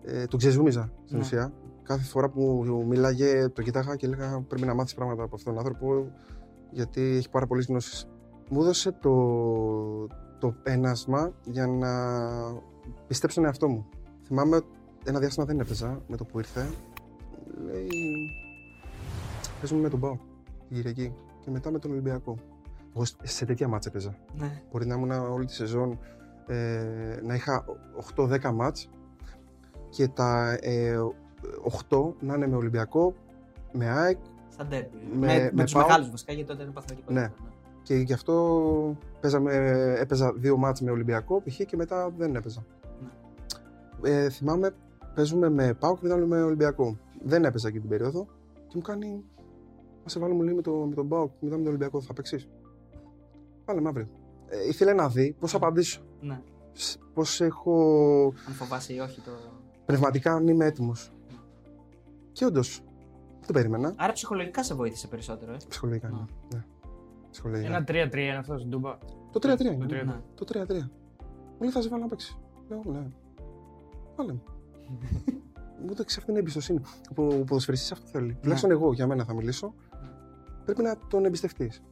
ε, 0.02 0.24
τον 0.26 0.38
ξεζούμιζα 0.38 0.92
στην 1.04 1.16
Ναι. 1.16 1.22
ουσία. 1.22 1.52
Κάθε 1.82 2.04
φορά 2.04 2.28
που 2.28 2.62
μου 2.66 2.86
μιλάγε, 2.86 3.48
το 3.48 3.62
κοιτάγα 3.62 3.96
και 3.96 4.06
έλεγα 4.06 4.40
πρέπει 4.48 4.66
να 4.66 4.74
μάθεις 4.74 4.94
πράγματα 4.94 5.22
από 5.22 5.34
αυτόν 5.34 5.54
τον 5.54 5.62
άνθρωπο 5.64 6.12
γιατί 6.70 7.00
έχει 7.00 7.30
πάρα 7.30 7.46
πολλές 7.46 7.66
γνώσεις. 7.66 8.08
Μου 8.48 8.60
έδωσε 8.60 8.92
το, 8.92 10.06
το 10.38 10.54
ένασμα 10.62 11.32
για 11.44 11.66
να 11.66 11.90
πιστέψω 13.06 13.36
τον 13.36 13.44
εαυτό 13.44 13.68
μου. 13.68 13.86
Θυμάμαι 14.26 14.60
ένα 15.04 15.18
διάστημα 15.18 15.46
δεν 15.46 15.60
έπαιζα 15.60 16.00
με 16.08 16.16
το 16.16 16.24
που 16.24 16.38
ήρθε. 16.38 16.70
Λέει, 17.64 17.88
παίζουμε 19.58 19.80
με 19.80 19.88
τον 19.88 20.00
Πάο, 20.00 20.16
την 20.68 20.76
Κυριακή 20.76 21.14
και 21.44 21.50
μετά 21.50 21.70
με 21.70 21.78
τον 21.78 21.90
Ολυμπιακό. 21.90 22.36
Εγώ 22.94 23.04
σε 23.22 23.44
τέτοια 23.44 23.68
μάτσα 23.68 23.88
έπαιζα. 23.88 24.16
Ναι. 24.38 24.62
Μπορεί 24.72 24.86
να 24.86 24.94
ήμουν 24.94 25.10
όλη 25.10 25.46
τη 25.46 25.52
σεζόν 25.52 25.98
ε, 26.46 27.20
να 27.22 27.34
είχα 27.34 27.64
8-10 28.16 28.50
μάτς 28.54 28.88
και 29.90 30.08
τα 30.08 30.58
ε, 30.60 30.96
8 31.88 32.12
να 32.20 32.34
είναι 32.34 32.46
με 32.46 32.56
Ολυμπιακό, 32.56 33.14
με 33.72 33.88
ΑΕΚ 33.90 34.18
Στα 34.52 34.64
ντέρμπι. 34.66 34.88
Με- 35.12 35.26
Με, 35.26 35.38
με, 35.38 35.50
με 35.52 35.62
τους 35.64 35.72
πάω- 35.72 35.86
μεγάλους 35.86 36.10
βασικά, 36.10 36.32
γιατί 36.32 36.48
τότε 36.48 36.62
είναι 36.62 36.72
παθητικό. 36.72 37.12
Ναι. 37.12 37.32
Και 37.88 37.94
γι' 37.94 38.12
αυτό 38.12 38.96
παίζαμε, 39.20 39.52
έπαιζα 39.98 40.32
δύο 40.32 40.56
μάτς 40.56 40.80
με 40.80 40.90
Ολυμπιακό 40.90 41.42
π.χ. 41.42 41.56
και 41.64 41.76
μετά 41.76 42.10
δεν 42.16 42.34
έπαιζα. 42.34 42.64
Ε, 44.02 44.30
θυμάμαι 44.30 44.74
παίζουμε 45.14 45.48
με 45.50 45.74
ΠΑΟ 45.74 45.94
και 45.94 46.00
μετά 46.02 46.16
με 46.16 46.42
Ολυμπιακό. 46.42 46.96
Δεν 47.24 47.44
έπαιζα 47.44 47.68
εκεί 47.68 47.80
την 47.80 47.88
περίοδο 47.88 48.26
και 48.66 48.72
μου 48.74 48.82
κάνει 48.82 49.24
«Μα 50.02 50.08
σε 50.08 50.18
βάλουμε 50.18 50.44
λίγο 50.44 50.56
με, 50.56 50.62
το, 50.62 50.72
με 50.72 50.94
τον 50.94 51.08
ΠΑΟ 51.08 51.26
και 51.28 51.34
μετά 51.40 51.56
με 51.56 51.62
τον 51.62 51.68
Ολυμπιακό 51.68 52.00
θα 52.00 52.12
παίξεις». 52.12 52.48
Βάλε 53.64 53.80
με 53.80 53.88
αύριο. 53.88 54.08
Ε, 54.48 54.68
ήθελε 54.68 54.92
να 54.92 55.08
δει 55.08 55.36
πώς 55.40 55.50
θα 55.50 55.56
απαντήσω. 55.56 56.00
ναι. 56.20 56.40
Σ- 56.72 56.98
Πώς 57.14 57.40
έχω 57.40 57.74
Αν 58.48 58.52
φοβάσαι 58.54 58.92
ή 58.92 58.98
όχι 58.98 59.20
το. 59.20 59.30
πνευματικά 59.86 60.32
αν 60.34 60.48
είμαι 60.48 60.64
έτοιμος. 60.64 61.12
Και 62.32 62.44
όντως, 62.44 62.82
δεν 63.38 63.46
το 63.46 63.52
περίμενα. 63.52 63.94
Άρα 63.96 64.12
ψυχολογικά 64.12 64.64
σε 64.64 64.74
βοήθησε 64.74 65.06
περισσότερο, 65.06 65.52
ε. 65.52 65.56
Ψυχολογικά. 65.68 66.06
Α. 66.06 66.10
Ναι. 66.10 66.24
ναι. 66.54 66.64
Ψυχολογικά. 67.42 67.68
Ένα 67.68 67.84
3-3 68.10 68.16
είναι 68.16 68.36
αυτό 68.36 68.58
στην 68.58 68.70
Τούμπα. 68.70 68.98
Το 69.32 69.38
3-3 69.52 69.56
Το 69.56 69.64
είναι. 69.64 69.86
3-3. 69.86 69.88
ναι. 70.06 70.20
Το 70.34 70.44
3-3. 70.52 70.66
Μου 70.68 71.60
λέει 71.60 71.70
θα 71.70 71.82
σε 71.82 71.88
βάλω 71.88 72.02
να 72.02 72.08
παίξεις. 72.08 72.38
Λέω 72.68 72.82
ναι. 72.86 73.06
Βάλε 74.16 74.32
με. 74.32 74.40
Μου 75.82 75.88
έδειξε 75.92 76.16
αυτή 76.18 76.30
την 76.30 76.36
εμπιστοσύνη. 76.40 76.80
Ο, 77.16 77.22
ο 77.22 77.44
ποδοσφαιριστής 77.44 77.92
αυτό 77.92 78.06
θέλει. 78.06 78.36
Τουλάχιστον 78.40 78.70
εγώ 78.70 78.92
για 78.92 79.06
μένα 79.06 79.24
θα 79.24 79.34
μιλήσω. 79.34 79.74
Πρέπει 80.64 80.82
να 80.82 80.96
τον 81.08 81.24
εμπιστευτείς. 81.24 81.82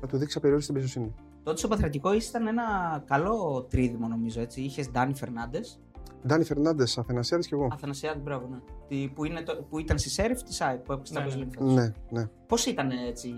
Να 0.00 0.06
του 0.08 0.16
δείξεις 0.16 0.36
απεριόριστη 0.36 0.72
εμπιστοσύνη. 0.76 1.14
Τότε 1.42 1.58
στο 1.58 1.68
Παθρακικό 1.68 2.12
ήταν 2.12 2.46
ένα 2.46 2.62
καλό 3.06 3.66
τρίδημο 3.70 4.06
νομίζω 4.08 4.40
έτσι. 4.40 4.60
Είχες 4.60 4.90
Ντάνι 4.90 5.14
Φερνάντες. 5.14 5.80
Ντάνι 6.26 6.44
Φερνάντες, 6.44 6.98
Αθανασιάδης 6.98 7.46
και 7.46 7.54
εγώ. 7.54 7.68
Αθανασιάδη, 7.72 8.20
μπράβο, 8.20 8.48
ναι. 8.50 8.58
Τι- 8.88 9.08
Που, 9.14 9.24
είναι 9.24 9.42
το, 9.42 9.66
που 9.70 9.78
ήταν 9.78 9.98
στη 9.98 10.10
Σέρεφ 10.10 10.42
τη 10.42 10.54
ΣΑΕ 10.54 10.76
που 10.76 10.92
έπαιξε 10.92 11.12
Ναι, 11.12 11.20
τα 11.28 11.36
ναι. 11.36 11.44
Champions 11.44 11.62
League. 11.62 11.72
Ναι, 11.74 11.92
ναι. 12.10 12.28
Πώς 12.46 12.66
ήταν 12.66 12.90
έτσι 12.90 13.28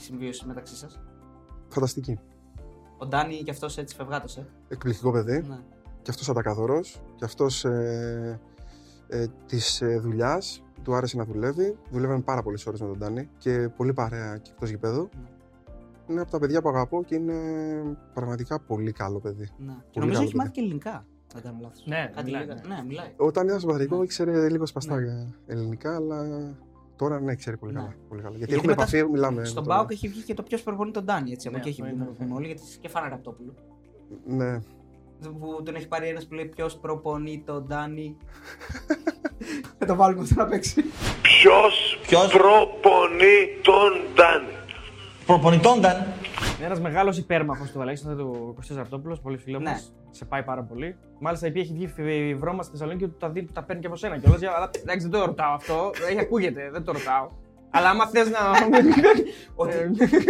η 0.00 0.02
συμβίωση 0.04 0.46
μεταξύ 0.46 0.76
σας, 0.76 1.00
Φανταστική. 1.68 2.18
Ο 2.98 3.06
Ντάνι 3.06 3.42
και 3.42 3.50
αυτός 3.50 3.78
έτσι 3.78 3.94
φευγάτος, 3.94 4.36
ε. 4.36 4.46
Εκπληκτικό 4.68 5.10
παιδί. 5.12 5.42
Ναι. 5.48 5.58
και 6.02 6.10
αυτός 6.10 6.28
ατακαθορός 6.28 7.00
και 7.16 7.24
αυτός 7.24 7.64
ε, 7.64 8.40
ε, 9.08 9.26
της 9.46 9.80
ε, 9.80 9.98
δουλειάς 9.98 10.62
του 10.82 10.94
άρεσε 10.94 11.16
να 11.16 11.24
δουλεύει. 11.24 11.76
Δουλεύαμε 11.90 12.20
πάρα 12.20 12.42
πολλές 12.42 12.66
ώρες 12.66 12.80
με 12.80 12.86
τον 12.86 12.98
Τάνι 12.98 13.28
και 13.38 13.68
πολύ 13.76 13.92
παρέα 13.92 14.36
και 14.36 14.50
εκτός 14.54 14.70
γηπέδου. 14.70 15.08
Είναι 16.08 16.20
από 16.20 16.30
τα 16.30 16.38
παιδιά 16.38 16.62
που 16.62 16.68
αγαπώ 16.68 17.02
και 17.04 17.14
είναι 17.14 17.34
πραγματικά 18.14 18.60
πολύ 18.60 18.92
καλό 18.92 19.18
παιδί. 19.20 19.48
ναι. 19.58 19.72
Και 19.72 20.00
Πολύ 20.00 20.06
νομίζω 20.06 20.12
καλό 20.12 20.22
έχει 20.22 20.24
παιδί. 20.26 20.36
μάθει 20.36 20.50
και 20.50 20.60
ελληνικά. 20.60 20.92
Αν 20.94 21.04
δεν 21.34 21.42
κάνω 21.42 21.58
λάθος. 21.62 21.84
Ναι, 21.86 22.10
Κάτι 22.14 22.24
μιλάει, 22.24 22.42
λίγα. 22.42 22.54
ναι. 22.54 22.74
Ναι, 22.74 22.82
μιλάει. 22.86 23.12
Όταν 23.16 23.46
ήταν 23.46 23.58
στο 23.58 23.68
Πατρικό 23.68 23.96
Ναι. 23.96 24.02
ήξερε 24.04 24.48
λίγος 24.48 24.68
σπαστά 24.68 25.00
Ναι. 25.00 25.26
ελληνικά, 25.46 25.94
αλλά 25.94 26.24
τώρα 27.00 27.20
ναι, 27.20 27.34
ξέρει 27.34 27.56
πολύ 27.56 27.72
Ναι. 27.72 27.78
καλά. 27.78 27.94
Πολύ 28.08 28.22
καλά. 28.22 28.36
Γιατί, 28.36 28.52
Γιατί 28.52 28.68
έχουμε 28.70 28.84
μετά 28.84 28.96
επαφή, 28.96 29.12
μιλάμε. 29.12 29.44
Στον 29.44 29.62
με 29.62 29.68
τον- 29.68 29.76
Πάοκ 29.76 29.90
έχει 29.92 30.08
βγει 30.08 30.22
και 30.22 30.34
το 30.34 30.42
ποιο 30.42 30.58
προπονεί 30.64 30.90
τον 30.90 31.04
Ντάνι. 31.04 31.32
Έτσι, 31.32 31.48
από 31.48 31.56
Ναι, 31.56 31.62
εκεί 31.62 31.70
έχει 31.72 31.80
αυτό 31.82 31.94
βγει 31.94 32.02
είναι, 32.02 32.10
να 32.10 32.16
πούμε 32.16 32.28
ναι. 32.28 32.34
όλοι. 32.34 32.46
Γιατί 32.46 32.62
και 32.80 32.88
φάνα 32.88 33.08
Ραπτόπουλο. 33.08 33.54
Ναι. 34.24 34.58
Που 35.38 35.62
τον 35.64 35.74
έχει 35.74 35.88
πάρει 35.88 36.08
ένας 36.08 36.26
που 36.26 36.34
λέει 36.34 36.46
ποιος 36.46 36.76
προπονεί 36.76 37.42
τον 37.46 37.64
Ντάνι; 37.66 38.16
Θα 39.78 39.86
το 39.86 39.94
βάλουμε 39.94 40.22
αυτό 40.22 40.34
να 40.34 40.46
παίξει. 40.46 40.84
Ποιος, 41.22 42.00
Ποιος; 42.06 42.32
προπονεί 42.32 43.38
τον 43.62 43.92
Ντάνι. 44.14 44.52
Προπονητόνταν. 45.30 45.96
Είναι 46.56 46.66
ένας 46.66 46.80
μεγάλος 46.80 47.18
υπέρμαχος 47.18 47.70
του 47.70 47.80
Αλέξανδρου 47.80 48.30
του 48.30 48.52
Κωστής 48.54 48.76
Ραπτόπουλο, 48.76 49.18
πολύ 49.22 49.36
φίλο 49.36 49.58
Ναι. 49.58 49.70
μα. 49.70 49.78
Σε 50.10 50.24
πάει 50.24 50.42
πάρα 50.42 50.62
πολύ. 50.62 50.96
Μάλιστα, 51.18 51.46
επειδή 51.46 51.60
έχει 51.60 51.72
βγει 51.72 51.86
φι- 51.86 52.36
βρώμα 52.38 52.62
στη 52.62 52.72
Θεσσαλονίκη 52.72 53.04
ότι 53.04 53.14
τα, 53.18 53.28
δει, 53.30 53.48
τα 53.52 53.62
παίρνει 53.64 53.80
και 53.80 53.86
από 53.86 53.96
σένα 53.96 54.18
κιόλας. 54.18 54.42
Αλλά 54.42 54.70
εντάξει, 54.82 55.08
δεν 55.08 55.20
το 55.20 55.26
ρωτάω 55.26 55.52
αυτό. 55.54 55.90
Έχει 56.10 56.18
ακούγεται, 56.20 56.70
δεν 56.72 56.84
το 56.84 56.92
ρωτάω. 56.92 57.28
Αλλά 57.70 57.88
άμα 57.90 58.06
θες 58.06 58.30
να. 58.30 58.38
ότι, 59.62 59.76
Ε, 59.76 59.84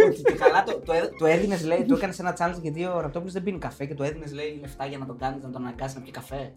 ότι 0.05 0.21
και 0.21 0.33
καλά 0.33 0.63
το, 0.63 0.79
το, 0.85 0.93
το 1.19 1.25
έδινες, 1.25 1.65
λέει, 1.65 1.83
του 1.87 1.93
έκανες 1.93 2.19
ένα 2.19 2.35
challenge 2.39 2.61
γιατί 2.61 2.85
ο 2.85 2.99
Ραπτόπουλος 3.01 3.33
δεν 3.33 3.43
πίνει 3.43 3.57
καφέ 3.57 3.85
και 3.85 3.93
του 3.93 4.03
έδινες, 4.03 4.33
λέει, 4.33 4.57
λεφτά 4.61 4.85
για 4.85 4.97
να 4.97 5.05
τον 5.05 5.17
κάνεις, 5.17 5.43
να 5.43 5.49
τον 5.49 5.61
αναγκάσεις 5.61 5.95
να 5.95 6.01
πιει 6.01 6.11
καφέ. 6.11 6.53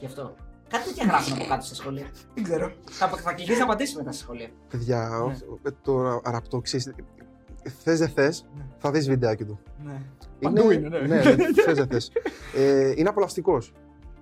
Γι' 0.00 0.06
αυτό. 0.06 0.34
Κάτι 0.68 0.84
τέτοια 0.84 1.04
γράφουν 1.06 1.32
από 1.36 1.44
κάτω 1.48 1.64
στα 1.64 1.74
σχολεία. 1.74 2.06
Δεν 2.34 2.44
ξέρω. 2.44 2.72
Θα, 2.90 3.08
θα 3.08 3.32
κληθείς 3.32 3.58
να 3.58 3.64
απαντήσεις 3.64 3.94
μετά 3.96 4.12
στα 4.12 4.22
σχολεία. 4.22 4.48
Παιδιά, 4.70 4.98
Ναι. 5.08 5.16
όχι, 5.24 5.42
ε, 5.62 5.70
το 5.82 6.20
αραπτό 6.24 6.60
ξέρεις, 6.60 6.94
θες 7.82 7.98
δεν 7.98 8.08
θες, 8.08 8.46
θα 8.78 8.90
δεις 8.90 9.08
βιντεάκι 9.08 9.44
του. 9.44 9.58
Ναι. 9.84 10.02
Παντού 10.40 10.70
είναι, 10.70 10.88
ναι. 10.88 10.98
ναι, 11.06 11.22
θες 11.64 11.74
δεν 11.76 11.86
θες. 11.86 12.12
Ε, 12.56 12.92
είναι 12.96 13.08
απολαυστικός. 13.08 13.72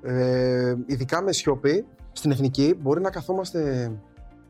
Ε, 0.03 0.75
ειδικά 0.87 1.23
με 1.23 1.33
σιωπή, 1.33 1.87
στην 2.13 2.31
εθνική 2.31 2.79
μπορεί 2.81 3.01
να 3.01 3.11
καθόμαστε 3.11 3.93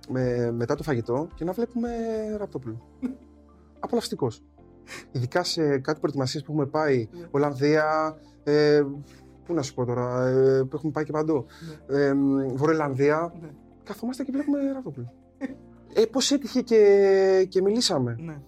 με, 0.08 0.50
μετά 0.50 0.74
το 0.74 0.82
φαγητό 0.82 1.28
και 1.34 1.44
να 1.44 1.52
βλέπουμε 1.52 1.88
ραπτόπουλο. 2.38 2.82
Απολαυστικός. 3.80 4.42
Ειδικά 5.12 5.44
σε 5.44 5.78
κάτι 5.78 6.00
προετοιμασίες 6.00 6.42
που 6.42 6.52
έχουμε 6.52 6.66
πάει, 6.66 7.08
Ναι. 7.12 7.26
Ολλανδία, 7.30 8.16
ε, 8.44 8.82
πού 9.44 9.54
να 9.54 9.62
σου 9.62 9.74
πω 9.74 9.84
τώρα, 9.84 10.26
ε, 10.26 10.62
που 10.62 10.76
έχουμε 10.76 10.92
πάει 10.92 11.04
και 11.04 11.12
παντού, 11.12 11.46
ε, 11.88 12.12
Βορειοελλανδία, 12.54 13.32
Ναι. 13.40 13.48
καθόμαστε 13.84 14.24
και 14.24 14.32
βλέπουμε 14.32 14.72
ραπτόπουλο. 14.72 15.12
Ε, 15.98 16.04
πώς 16.04 16.30
έτυχε 16.30 16.60
και, 16.60 17.46
και 17.48 17.62
μιλήσαμε. 17.62 18.16
Ναι. 18.20 18.40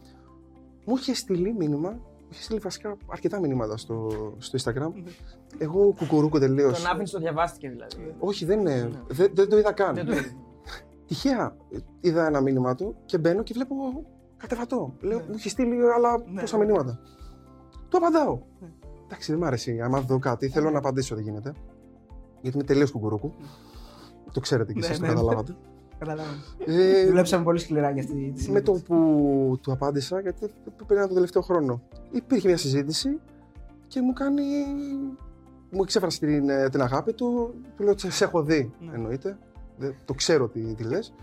Μου 0.88 0.96
είχε 0.96 1.14
στείλει 1.14 1.54
μήνυμα, 1.58 1.90
μου 1.90 2.26
είχε 2.30 2.42
στείλει 2.42 2.58
βασικά 2.58 2.96
αρκετά 3.06 3.40
μηνύματα 3.40 3.76
στο, 3.76 4.08
στο 4.38 4.58
Instagram. 4.58 4.92
Ναι. 4.94 5.10
Εγώ 5.58 5.92
κουκουρούκο 5.98 6.38
τελείως. 6.38 6.78
Τον 6.82 6.90
άφηνε, 6.90 7.04
το 7.08 7.18
διαβάστηκε 7.18 7.68
δηλαδή. 7.68 8.14
Όχι, 8.18 8.44
δεν, 8.44 8.60
είναι, 8.60 8.74
Ναι. 8.82 9.00
δεν, 9.08 9.30
δεν 9.34 9.48
το 9.48 9.58
είδα 9.58 9.72
καν. 9.72 9.94
Δεν 9.94 10.06
το 10.06 10.12
είδε. 10.12 10.34
Τυχαία 11.06 11.56
ε, 11.72 11.76
είδα 12.00 12.26
ένα 12.26 12.40
μήνυμα 12.40 12.74
του 12.74 12.96
και 13.04 13.18
μπαίνω 13.18 13.42
και 13.42 13.52
βλέπω 13.54 13.74
κατεβατό. 14.36 14.94
Λέω, 15.00 15.18
Ναι. 15.18 15.24
μου 15.28 15.34
έχει 15.34 15.48
στείλει 15.48 15.92
άλλα 15.96 16.22
Ναι, 16.32 16.40
πόσα 16.40 16.58
ναι. 16.58 16.64
μηνύματα. 16.64 17.00
Του 17.88 17.96
απαντάω. 17.96 18.38
Ναι. 18.60 18.68
Εντάξει, 19.04 19.30
δεν 19.32 19.40
μ' 19.40 19.44
αρέσει. 19.44 19.80
Άμα 19.80 20.00
δω 20.00 20.18
κάτι, 20.18 20.48
θέλω 20.48 20.70
να 20.70 20.78
απαντήσω, 20.78 21.14
δεν 21.14 21.24
γίνεται. 21.24 21.52
Γιατί 22.40 22.56
είμαι 22.56 22.66
τελείως 22.66 22.90
κουκουρούκου. 22.90 23.32
Το 24.32 24.40
ξέρετε 24.40 24.72
κι 24.72 24.78
Ναι, 24.78 24.86
εσείς, 24.86 24.98
το 24.98 25.02
ναι, 25.04 25.08
ναι. 25.08 25.14
καταλάβατε. 25.14 25.56
Καταλάβαμε. 25.98 26.36
Ε, 26.66 27.06
Δουλέψαμε 27.06 27.44
πολύ 27.44 27.58
σκληρά 27.58 27.90
για 27.90 28.02
αυτή 28.02 28.14
τη 28.14 28.20
με 28.20 28.36
συζήτηση. 28.36 28.62
το 28.62 28.72
που 28.72 29.58
του 29.62 29.72
απάντησα, 29.72 30.20
γιατί 30.20 30.50
πήρα 30.86 31.08
το 31.08 31.14
τελευταίο 31.14 31.42
χρόνο, 31.42 31.82
υπήρχε 32.10 32.48
μια 32.48 32.56
συζήτηση 32.56 33.18
και 33.86 34.00
μου 34.02 34.12
κάνει. 34.12 34.42
Μου 35.70 35.82
εξέφρασε 35.82 36.18
την, 36.18 36.48
ε, 36.48 36.68
την 36.68 36.80
αγάπη 36.82 37.12
του. 37.12 37.54
Του 37.76 37.82
λέω: 37.82 37.94
Σε 37.98 38.24
έχω 38.24 38.42
δει. 38.42 38.72
Ναι. 38.80 38.94
Εννοείται. 38.94 39.38
Δεν- 39.76 39.94
το 40.04 40.14
ξέρω 40.14 40.48
τι, 40.48 40.74
τι 40.74 40.82
λες. 40.84 41.14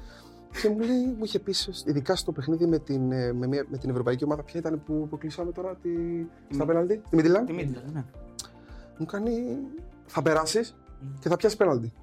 Και 0.61 0.69
μου 0.69 0.79
λέει, 0.79 1.05
μου 1.17 1.23
είχε 1.23 1.39
πει, 1.39 1.53
ειδικά 1.85 2.15
στο 2.15 2.31
παιχνίδι 2.31 2.65
με 2.65 2.79
την, 2.79 3.11
ε, 3.11 3.33
με, 3.33 3.47
μια- 3.47 3.65
με 3.69 3.77
την 3.77 3.89
Ευρωπαϊκή 3.89 4.23
Ομάδα, 4.23 4.43
ποια 4.43 4.59
ήταν 4.59 4.81
που, 4.85 5.07
που 5.09 5.17
κλείσαμε 5.17 5.51
τώρα 5.51 5.75
τη, 5.81 5.89
στα 6.49 6.63
Μ. 6.63 6.67
πέναλτι, 6.67 7.01
τη 7.09 7.15
Μίτιλαν. 7.15 7.45
Τη 7.45 7.53
Μίτλερ, 7.53 7.83
ναι. 7.93 8.03
Μου 8.97 9.05
κάνει, 9.05 9.57
θα 10.05 10.21
περάσεις 10.21 10.75
και 11.19 11.29
θα 11.29 11.35
πιάσεις 11.35 11.57
πέναλτι. 11.57 11.93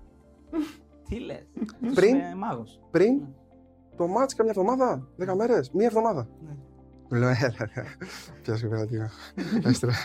Τι 1.15 1.19
λες; 1.21 1.47
Πριν; 1.95 2.17
Μάγος. 2.37 2.81
Πριν 2.91 3.15
Ναι. 3.15 3.27
το 3.97 4.07
μάτς 4.07 4.35
καμιά 4.35 4.53
εβδομάδα, 4.57 5.09
δέκα 5.17 5.35
μέρες, 5.37 5.71
μία 5.71 5.87
εβδομάδα. 5.87 6.29
Ναι. 6.47 6.57
Μου 7.11 7.19
λέω, 7.19 7.29
έλα, 7.29 7.55
ρε, 7.75 7.85
πιάσε 8.43 8.67
πέναλτι. 8.67 9.01
Έστρα. 9.65 9.93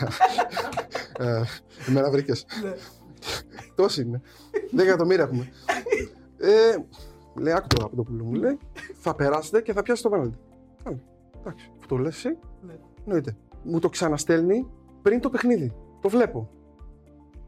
Ε, 1.20 1.42
Εμένα 1.88 2.10
βρήκες. 2.10 2.46
Ναι. 2.62 2.72
Τόσοι 3.74 4.02
είναι. 4.02 4.20
10 4.76 4.78
εκατομμύρια 4.78 5.24
έχουμε. 5.24 5.48
Ε, 6.38 6.76
λέει, 7.40 7.52
άκου 7.52 7.66
τώρα 7.66 7.84
από 7.86 7.96
το 7.96 8.02
πουλό 8.02 8.24
μου. 8.24 8.32
Λέει, 8.34 8.58
θα 8.94 9.14
περάσετε 9.14 9.60
και 9.60 9.72
θα 9.72 9.82
πιάσει 9.82 10.02
το 10.02 10.08
πέναλτι. 10.08 10.38
Καλά. 10.84 10.98
Εντάξει, 11.40 11.70
που 11.80 11.86
το 11.86 11.96
λες 11.96 12.16
εσύ, 12.16 12.36
Ναι. 12.66 12.74
εννοείται. 13.04 13.36
Μου 13.62 13.78
το 13.78 13.88
ξαναστέλνει 13.88 14.66
πριν 15.02 15.20
το 15.20 15.30
παιχνίδι. 15.30 15.72
Το 16.00 16.08
βλέπω. 16.08 16.50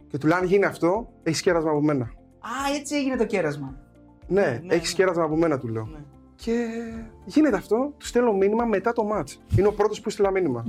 Και 0.08 0.18
του 0.18 0.26
λέει, 0.26 0.38
αν 0.38 0.44
γίνει 0.44 0.64
αυτό, 0.64 1.12
έχεις 1.22 1.40
κέρασμα 1.42 1.70
από 1.70 1.80
μένα. 1.82 2.12
Α, 2.40 2.74
έτσι 2.78 2.94
έγινε 2.96 3.16
το 3.16 3.26
κέρασμα. 3.26 3.74
Ναι, 4.28 4.60
ναι, 4.64 4.74
έχεις 4.74 4.88
ναι. 4.90 4.94
κέρασμα 4.96 5.22
από 5.24 5.36
μένα, 5.36 5.58
του 5.58 5.68
λέω. 5.68 5.84
Ναι. 5.84 5.98
Και 6.36 6.66
γίνεται 7.24 7.56
αυτό, 7.56 7.94
του 7.98 8.06
στέλνω 8.06 8.32
μήνυμα 8.32 8.64
μετά 8.64 8.92
το 8.92 9.02
match. 9.14 9.56
Είναι 9.58 9.66
ο 9.66 9.72
πρώτος 9.72 10.00
που 10.00 10.10
στείλα 10.10 10.30
μήνυμα. 10.30 10.64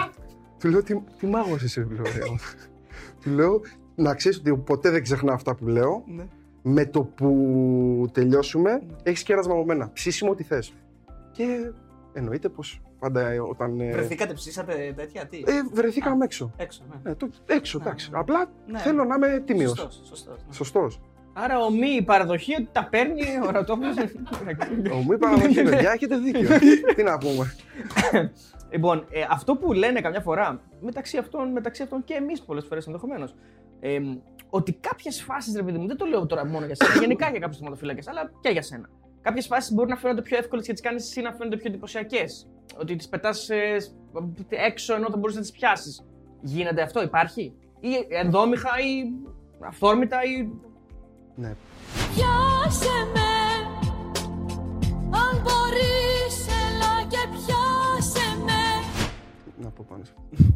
του 0.60 0.68
λέω, 0.68 0.82
τι, 0.82 1.00
τι 1.18 1.26
μάγος 1.26 1.62
είσαι, 1.62 1.80
του 1.80 1.90
λέω. 1.94 2.02
ρε. 2.02 2.20
του 3.22 3.30
λέω, 3.30 3.60
να 3.94 4.14
ξέρεις 4.14 4.38
ότι 4.38 4.56
ποτέ 4.56 4.90
δεν 4.90 5.02
ξεχνά 5.02 5.32
αυτά 5.32 5.54
που 5.54 5.66
λέω. 5.66 6.02
Ναι. 6.06 6.26
Με 6.62 6.86
το 6.86 7.02
που 7.02 8.08
τελειώσουμε, 8.12 8.70
Ναι. 8.72 8.80
έχεις 9.02 9.22
κέρασμα 9.22 9.52
από 9.54 9.64
μένα. 9.64 9.90
Ψήσιμο 9.92 10.30
ό,τι 10.30 10.42
θες. 10.42 10.72
Και 11.32 11.72
εννοείται 12.12 12.48
πως 12.48 12.80
πάντα 12.98 13.20
ε, 13.28 13.38
όταν. 13.40 13.80
ε, 13.80 13.92
Βρεθήκατε, 13.92 14.32
ψήσατε 14.34 14.92
τέτοια, 14.96 15.26
τι; 15.26 15.36
ε, 15.38 15.52
βρεθήκαμε 15.72 16.24
έξω. 16.24 16.52
Έξω, 16.56 16.82
ναι. 17.02 17.10
Ε, 17.10 17.14
το, 17.14 17.28
έξω, 17.46 17.78
Ναι, 17.78 17.84
εντάξει. 17.84 18.10
ναι. 18.10 18.18
Απλά 18.18 18.50
Ναι. 18.66 18.78
θέλω 18.78 19.04
να 19.04 19.14
είμαι 19.14 19.42
τίμιο. 19.46 19.68
Σωστός, 19.68 20.02
σωστός, 20.08 20.44
ναι. 20.48 20.52
Σωστός. 20.54 21.00
Άρα 21.38 21.58
ομοίη 21.58 21.96
η 22.00 22.02
παραδοχή 22.02 22.54
ότι 22.54 22.68
τα 22.72 22.88
παίρνει 22.90 23.22
ο 23.46 23.50
Ρατόπουλο. 23.50 23.88
Ο 24.94 24.96
μου 24.96 25.12
είπα 25.12 25.30
να 25.30 25.62
παιδιά, 25.62 25.92
έχετε 25.92 26.16
δίκιο. 26.16 26.48
Τι 26.94 27.02
να 27.02 27.18
πούμε. 27.18 27.54
Λοιπόν, 28.70 29.06
ε, 29.10 29.26
αυτό 29.30 29.56
που 29.56 29.72
λένε 29.72 30.00
καμιά 30.00 30.20
φορά, 30.20 30.60
μεταξύ 30.80 31.18
αυτών, 31.18 31.52
μεταξύ 31.52 31.82
αυτών 31.82 32.04
και 32.04 32.14
εμείς 32.14 32.42
πολλές 32.42 32.64
φορές 32.64 32.86
ενδεχομένως, 32.86 33.34
ε, 33.80 33.98
ότι 34.50 34.72
κάποιες 34.72 35.22
φάσεις, 35.22 35.56
ρε 35.56 35.62
παιδί 35.62 35.78
μου, 35.78 35.86
δεν 35.86 35.96
το 35.96 36.04
λέω 36.04 36.26
τώρα 36.26 36.46
μόνο 36.46 36.66
για 36.66 36.74
σένα, 36.74 37.00
γενικά 37.00 37.30
για 37.30 37.38
κάποιους 37.38 37.58
θεματοφύλακες, 37.58 38.08
αλλά 38.08 38.30
και 38.40 38.48
για 38.48 38.62
σένα. 38.62 38.88
Κάποιες 39.22 39.46
φάσεις 39.46 39.72
μπορεί 39.72 39.88
να 39.88 39.96
φαίνονται 39.96 40.22
πιο 40.22 40.36
εύκολες 40.36 40.66
και 40.66 40.72
τις 40.72 40.82
κάνεις 40.82 41.02
εσύ 41.02 41.20
να 41.20 41.32
φαίνονται 41.32 41.56
πιο 41.56 41.68
εντυπωσιακές. 41.68 42.48
Ότι 42.80 42.96
τις 42.96 43.08
πετάς 43.08 43.48
έξω 44.48 44.94
ενώ 44.94 45.10
θα 45.10 45.16
μπορούσε 45.16 45.38
να 45.38 45.42
τις 45.42 45.52
πιάσεις. 45.52 46.04
Γίνεται 46.40 46.82
αυτό, 46.82 47.02
υπάρχει; 47.02 47.52
Ή 47.80 47.90
ενδόμηχα 48.08 48.70
ή 48.78 49.12
αυθόρμητα 49.60 50.16
ή. 50.22 50.48
Ναι, 51.36 51.54
Πιάσε 52.14 52.94
με 53.14 53.30
Αν 55.16 55.42
μπορείς 55.42 56.46
έλα 56.48 57.08
και 57.08 57.28
πιάσε 57.32 58.36
με 58.44 58.62
να 59.64 59.70
πω 59.70 59.84
πάνω 59.88 60.04
σε 60.04 60.12
αυτό. 60.16 60.54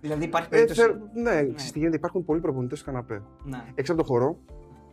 Δηλαδή 0.00 0.24
υπάρχει 0.24 0.46
Ε, 0.46 0.50
περίπτωση. 0.50 0.80
θε- 0.80 0.96
ναι, 1.14 1.32
ξέρεις 1.54 1.72
τι 1.72 1.78
γίνεται, 1.78 1.96
υπάρχουν 1.96 2.24
πολλοί 2.24 2.40
προπονητές 2.40 2.78
στο 2.78 2.90
καναπέ. 2.90 3.22
Ναι. 3.44 3.62
Έξω 3.74 3.92
από 3.92 4.02
το 4.02 4.08
χώρο 4.08 4.36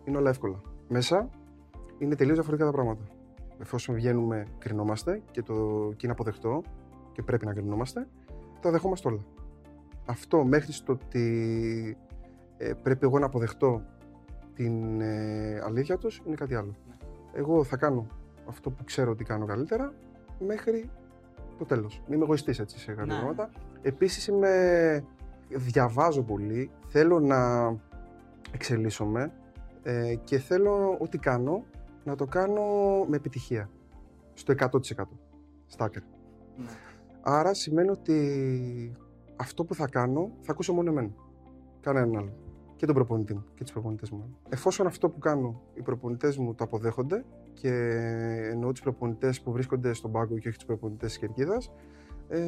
είναι 0.06 0.18
όλα 0.18 0.30
εύκολα. 0.30 0.62
Μέσα 0.88 1.30
είναι 1.98 2.16
τελείως 2.16 2.36
διαφορετικά 2.36 2.68
τα 2.70 2.74
πράγματα. 2.76 3.04
Εφόσον 3.62 3.96
βγαίνουμε, 3.96 4.46
κρινόμαστε 4.60 5.22
και, 5.32 5.42
το, 5.42 5.54
και 5.96 6.00
είναι 6.04 6.12
αποδεκτό 6.12 6.62
και 7.12 7.22
πρέπει 7.22 7.46
να 7.46 7.54
κρινόμαστε, 7.54 8.08
τα 8.60 8.72
δεχόμαστε 8.72 9.08
όλα. 9.08 9.26
Αυτό 10.06 10.44
μέχρι 10.44 10.72
στο 10.72 10.94
ότι 10.94 11.98
ε, 12.58 12.74
πρέπει 12.74 13.06
εγώ 13.06 13.20
να 13.20 13.26
αποδεχτώ 13.26 13.82
την 14.60 15.02
ε, 15.02 15.60
αλήθεια 15.64 15.98
τους 15.98 16.22
είναι 16.26 16.36
κάτι 16.36 16.56
άλλο. 16.56 16.76
Ναι. 16.88 16.96
Εγώ 17.34 17.64
θα 17.64 17.78
κάνω 17.78 18.08
αυτό 18.48 18.70
που 18.70 18.84
ξέρω 18.84 19.12
ότι 19.12 19.24
κάνω 19.24 19.46
καλύτερα 19.46 19.94
μέχρι 20.40 20.90
το 21.58 21.66
τέλος. 21.66 22.02
Μην 22.06 22.16
είμαι 22.16 22.24
εγωιστής 22.24 22.60
έτσι 22.60 22.80
σε 22.80 22.92
κάποια 22.92 23.06
Ναι. 23.06 23.14
πράγματα. 23.14 23.50
Επίσης 23.82 24.28
είμαι... 24.28 25.04
διαβάζω 25.50 26.22
πολύ, 26.24 26.72
θέλω 26.88 27.20
να 27.20 27.38
εξελίσσομαι 28.52 29.32
ε, 29.84 30.16
και 30.24 30.38
θέλω 30.40 30.98
ό,τι 31.00 31.18
κάνω 31.18 31.64
να 32.04 32.16
το 32.16 32.26
κάνω 32.26 32.64
με 33.08 33.16
επιτυχία. 33.16 33.70
Στο 34.34 34.54
100%. 34.58 34.70
Στα 35.66 35.86
άκρα. 35.86 36.04
Ναι. 36.58 36.66
Άρα 37.22 37.54
σημαίνει 37.54 37.90
ότι 37.90 38.96
αυτό 39.36 39.64
που 39.66 39.76
θα 39.76 39.88
κάνω 39.88 40.32
θα 40.42 40.52
ακούσω 40.52 40.74
μόνο 40.74 40.90
εμένα. 40.90 41.12
Κανέναν 41.82 42.18
άλλο. 42.18 42.34
Και 42.80 42.86
τον 42.86 42.96
προπονητή 42.96 43.34
μου 43.34 43.46
και 43.56 43.64
τους 43.64 43.72
προπονητές 43.72 44.10
μου. 44.10 44.38
Εφόσον 44.50 44.88
αυτό 44.88 45.10
που 45.10 45.20
κάνω 45.20 45.62
οι 45.74 45.82
προπονητές 45.82 46.38
μου 46.38 46.56
το 46.56 46.64
αποδέχονται 46.64 47.26
και 47.54 47.70
εννοώ 48.52 48.72
τους 48.72 48.82
προπονητές 48.82 49.42
που 49.42 49.52
βρίσκονται 49.52 49.94
στον 49.94 50.12
πάγκο 50.12 50.38
και 50.38 50.48
όχι 50.48 50.58
τους 50.58 50.66
προπονητές 50.66 51.10
της 51.10 51.20
κερκίδας, 51.20 51.72
ε, 52.28 52.40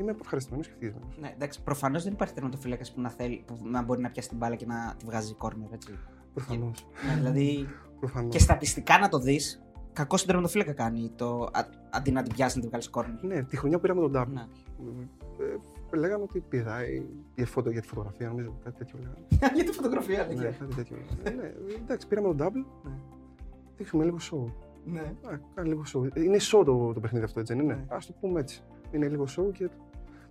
είμαι 0.00 0.16
ευχαριστημένος 0.20 0.66
και 0.66 0.72
ευτυχισμένος. 0.72 1.18
Ναι, 1.20 1.32
εντάξει, 1.34 1.62
προφανώς 1.62 2.02
δεν 2.02 2.12
υπάρχει 2.12 2.34
τερματοφύλακας 2.34 2.92
που, 2.92 3.00
να 3.00 3.10
θέλει, 3.10 3.44
που 3.46 3.58
να 3.64 3.82
μπορεί 3.82 4.00
να 4.00 4.10
πιάσει 4.10 4.28
την 4.28 4.38
μπάλα 4.38 4.54
και 4.54 4.66
να 4.66 4.94
τη 4.98 5.04
βγάζει 5.04 5.34
κόρνερ, 5.34 5.72
έτσι. 5.72 5.98
Προφανώς. 6.34 6.86
ναι, 7.08 7.14
δηλαδή 7.14 7.66
Προφανώς. 8.00 8.32
και 8.32 8.38
στατιστικά 8.38 8.98
να 8.98 9.08
το 9.08 9.18
δεις, 9.18 9.62
κακό 9.92 10.16
στον 10.16 10.28
τερματοφύλακα 10.28 10.72
κάνει 10.72 11.10
το, 11.16 11.42
α, 11.42 11.60
αντί 11.90 12.10
να 12.10 12.22
την 12.22 12.34
πιάσει 12.34 12.54
να 12.54 12.60
την 12.60 12.68
βγάλεις 12.70 12.88
κόρνερ. 12.88 13.22
Ναι, 13.24 13.42
τη 13.42 13.56
χρονιά 13.56 13.76
που 13.76 13.82
πήραμε 13.82 14.00
τον 14.00 14.10
Ντάμπ. 14.10 14.32
Ναι. 14.32 14.40
Ε, 15.38 15.56
λέγανε 15.94 16.22
ότι 16.22 16.40
πηδάει 16.40 17.06
για, 17.34 17.46
φωτο, 17.46 17.70
για 17.70 17.80
τη 17.80 17.86
φωτογραφία, 17.86 18.28
νομίζω. 18.28 18.54
Κάτι 18.64 18.76
τέτοιο 18.76 18.98
λέγανε. 18.98 19.26
Για 19.56 19.64
τη 19.64 19.72
φωτογραφία, 19.72 20.26
ναι, 20.26 20.34
ναι. 20.34 20.50
κάτι 20.58 20.74
τέτοιο. 20.74 20.96
λέγανε. 21.24 21.54
ναι, 21.66 21.74
εντάξει, 21.74 22.06
πήραμε 22.06 22.34
τον 22.34 22.46
Double. 22.46 22.64
Ναι. 22.84 22.92
Δείξουμε 23.76 24.04
λίγο 24.04 24.16
show. 24.30 24.52
ναι. 24.84 25.00
Α, 25.00 25.38
κάνει 25.54 25.68
λίγο 25.68 25.82
show. 25.94 26.16
Είναι 26.16 26.38
show 26.40 26.62
το, 26.64 26.92
το 26.92 27.00
παιχνίδι 27.00 27.24
αυτό, 27.24 27.40
έτσι 27.40 27.54
δεν 27.54 27.62
είναι; 27.64 27.74
Ναι. 27.74 27.94
Α 27.94 27.98
το 28.06 28.14
πούμε 28.20 28.40
έτσι. 28.40 28.62
Είναι 28.92 29.08
λίγο 29.08 29.24
show 29.36 29.52
και 29.52 29.68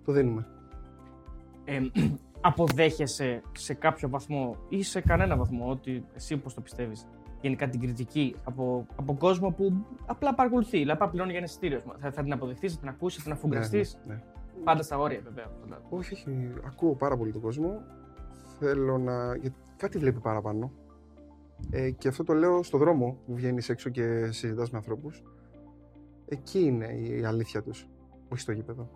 το 0.05 0.11
δίνουμε. 0.11 0.47
Ε, 1.65 1.79
αποδέχεσαι 2.41 3.41
σε 3.51 3.73
κάποιο 3.73 4.09
βαθμό 4.09 4.57
ή 4.69 4.83
σε 4.83 5.01
κανένα 5.01 5.37
βαθμό 5.37 5.69
ότι 5.69 6.05
εσύ 6.15 6.37
πώς 6.37 6.53
το 6.53 6.61
πιστεύεις 6.61 7.07
γενικά 7.43 7.69
την 7.69 7.79
κριτική 7.79 8.35
από, 8.43 8.85
από 8.95 9.13
κόσμο 9.13 9.49
που 9.49 9.85
απλά 10.05 10.33
παρακολουθεί, 10.33 10.77
δηλαδή 10.77 10.91
απλά 10.91 11.09
πληρώνει 11.09 11.29
για 11.29 11.39
ένα 11.39 11.47
εισιτήριο. 11.49 11.81
Θα, 11.99 12.11
θα 12.11 12.23
την 12.23 12.33
αποδεχτείς, 12.33 12.73
θα 12.73 12.79
την 12.79 12.87
ακούσεις, 12.87 13.17
θα 13.17 13.23
την 13.23 13.31
αφουγκραστείς. 13.31 13.97
Ναι, 14.05 14.13
ναι, 14.13 14.19
ναι. 14.19 14.32
Πάντα 14.63 14.81
στα 14.83 14.97
όρια 14.97 15.19
βέβαια. 15.23 15.47
πάντα. 15.61 15.81
Όχι, 15.89 16.13
όχι. 16.13 16.53
Ακούω 16.65 16.95
πάρα 16.95 17.17
πολύ 17.17 17.31
τον 17.31 17.41
κόσμο. 17.41 17.81
Θέλω 18.59 18.97
να. 18.97 19.35
Γιατί 19.35 19.55
κάτι 19.77 19.97
βλέπει 19.97 20.19
παραπάνω. 20.19 20.71
Ε, 21.69 21.89
και 21.91 22.07
αυτό 22.07 22.23
το 22.23 22.33
λέω 22.33 22.63
στο 22.63 22.77
δρόμο 22.77 23.17
που 23.25 23.33
βγαίνεις 23.35 23.69
έξω 23.69 23.89
και 23.89 24.25
συζητάς 24.31 24.69
με 24.71 24.77
ανθρώπους. 24.77 25.23
Εκεί 26.25 26.59
είναι 26.59 26.85
η 26.85 27.23
αλήθεια 27.25 27.61
τους. 27.61 27.87
Όχι 28.29 28.41
στο 28.41 28.51
γήπεδο. 28.51 28.89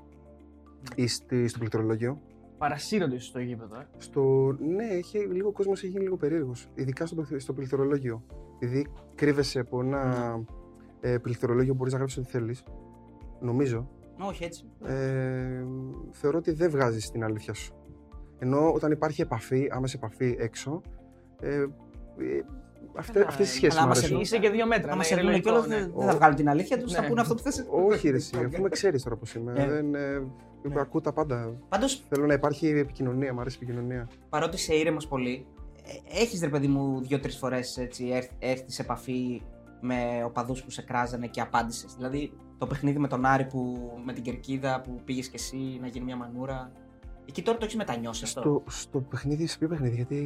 Ή 0.95 1.07
στη, 1.07 1.47
στο 1.47 1.59
πληκτρολόγιο. 1.59 2.21
Παρασύρονται 2.57 3.15
ίσως 3.15 3.27
στο 3.27 3.39
γήπεδο. 3.39 3.75
Ε. 3.75 3.87
Στο... 3.97 4.55
Ναι, 4.59 4.85
έχει, 4.85 5.17
λίγο 5.19 5.47
ο 5.47 5.51
κόσμος 5.51 5.83
έχει 5.83 5.91
γίνει 5.91 6.03
λίγο 6.03 6.17
περίεργος. 6.17 6.67
Ειδικά 6.75 7.05
στο, 7.05 7.15
πληθυ- 7.15 7.41
στο 7.41 7.53
πληκτρολόγιο. 7.53 8.23
Επειδή 8.55 8.87
κρύβεσαι 9.15 9.59
από 9.59 9.79
ένα 9.81 10.39
ε, 11.01 11.17
πληκτρολόγιο 11.17 11.73
μπορείς 11.73 11.91
να 11.93 11.97
γράψεις 11.97 12.17
ό,τι 12.17 12.29
θέλεις. 12.29 12.63
Νομίζω. 13.39 13.89
Όχι 14.19 14.43
έτσι. 14.43 14.63
ε, 14.85 15.63
θεωρώ 16.11 16.37
ότι 16.37 16.51
δεν 16.51 16.69
βγάζεις 16.69 17.11
την 17.11 17.23
αλήθεια 17.23 17.53
σου. 17.53 17.73
Ενώ 18.39 18.71
όταν 18.73 18.91
υπάρχει 18.91 19.21
επαφή, 19.21 19.67
άμεση 19.71 19.95
επαφή 19.97 20.35
έξω, 20.39 20.81
ε, 21.41 21.53
ε, 21.55 21.65
αυτέ, 22.97 23.13
Καλά, 23.13 23.27
αυτές 23.27 23.49
οι 23.49 23.53
σχέσεις 23.53 23.77
αλλά 23.79 23.79
μου 23.81 23.85
άμα 23.85 23.93
σε 23.93 23.99
αρέσουν. 23.99 24.21
Είσαι 24.21 24.37
και 24.37 24.49
δύο 24.49 24.65
μέτρα. 24.67 24.87
Άμα 24.91 24.97
ναι, 24.97 25.03
σε 25.03 25.15
δουν 25.15 25.23
ηρωνικό, 25.23 25.49
κιόλας 25.49 25.67
ναι. 25.67 25.75
δεν 25.75 25.91
δεν 25.97 26.07
θα 26.07 26.15
βγάλουν 26.15 26.35
την 26.35 26.49
αλήθεια 26.49 26.77
τους, 26.79 26.93
θα 26.93 27.01
Ναι. 27.01 27.07
πούνε 27.07 27.21
αυτό 27.21 27.33
που 27.35 27.41
θες. 27.41 27.65
Όχι, 27.69 28.09
ρε, 28.09 28.15
εσύ, 28.15 28.37
αφού 28.53 28.61
με 28.61 28.69
ξέρεις 28.69 29.03
τώρα 29.03 29.15
πώς 29.15 29.33
είμαι. 29.35 29.51
Ναι. 29.51 29.67
Δεν, 29.67 29.95
ε, 29.95 30.19
Ναι. 30.61 30.79
Ακούω 30.79 31.01
τα 31.01 31.13
πάντα. 31.13 31.53
Πάντω, 31.69 31.85
Θέλω 32.09 32.25
να 32.25 32.33
υπάρχει 32.33 32.67
επικοινωνία, 32.67 33.33
μου 33.33 33.39
αρέσει 33.39 33.57
η 33.61 33.63
επικοινωνία. 33.63 34.07
παρότι 34.29 34.55
είσαι 34.55 34.75
ήρεμος 34.75 35.07
πολύ, 35.07 35.45
έχεις 36.11 36.41
ρε 36.41 36.49
παιδί 36.49 36.67
μου 36.67 37.01
δύο-τρεις 37.01 37.37
φορές 37.37 37.77
έρθεις 38.39 38.73
σε 38.75 38.81
επαφή 38.81 39.41
με 39.81 40.23
οπαδούς 40.25 40.63
που 40.63 40.69
σε 40.71 40.81
κράζανε 40.81 41.27
και 41.27 41.41
απάντησες. 41.41 41.93
Δηλαδή 41.95 42.31
το 42.57 42.67
παιχνίδι 42.67 42.99
με 42.99 43.07
τον 43.07 43.25
Άρη 43.25 43.45
που, 43.45 43.91
με 44.05 44.13
την 44.13 44.23
κερκίδα 44.23 44.81
που 44.81 45.01
πήγες 45.05 45.27
και 45.27 45.35
εσύ 45.35 45.77
να 45.81 45.87
γίνει 45.87 46.05
μια 46.05 46.15
μανούρα. 46.15 46.71
Εκεί 47.25 47.41
τώρα 47.41 47.57
το 47.57 47.63
έχεις 47.65 47.77
μετανιώσει 47.77 48.23
αυτό. 48.23 48.41
Στο, 48.41 48.63
στο 48.67 48.99
παιχνίδι, 49.01 49.47
σε 49.47 49.57
ποιο 49.57 49.67
παιχνίδι, 49.67 49.95
γιατί 49.95 50.17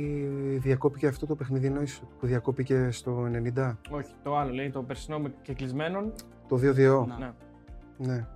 διακόπηκε 0.59 1.07
αυτό 1.07 1.25
το 1.25 1.35
παιχνίδι 1.35 1.67
εννοείς 1.67 2.01
που 2.19 2.25
διακόπηκε 2.27 2.91
στο 2.91 3.25
90, 3.55 3.75
Όχι, 3.91 4.13
το 4.23 4.37
άλλο 4.37 4.53
λέει 4.53 4.69
το 4.69 4.83
περσινό 4.83 5.19
με 5.19 5.33
και 5.41 5.53
κλεισμένον. 5.53 6.13
το 6.47 6.55
2-2. 6.55 7.05
Να. 7.07 7.17
Ναι. 7.17 7.31
Ναι. 7.97 8.27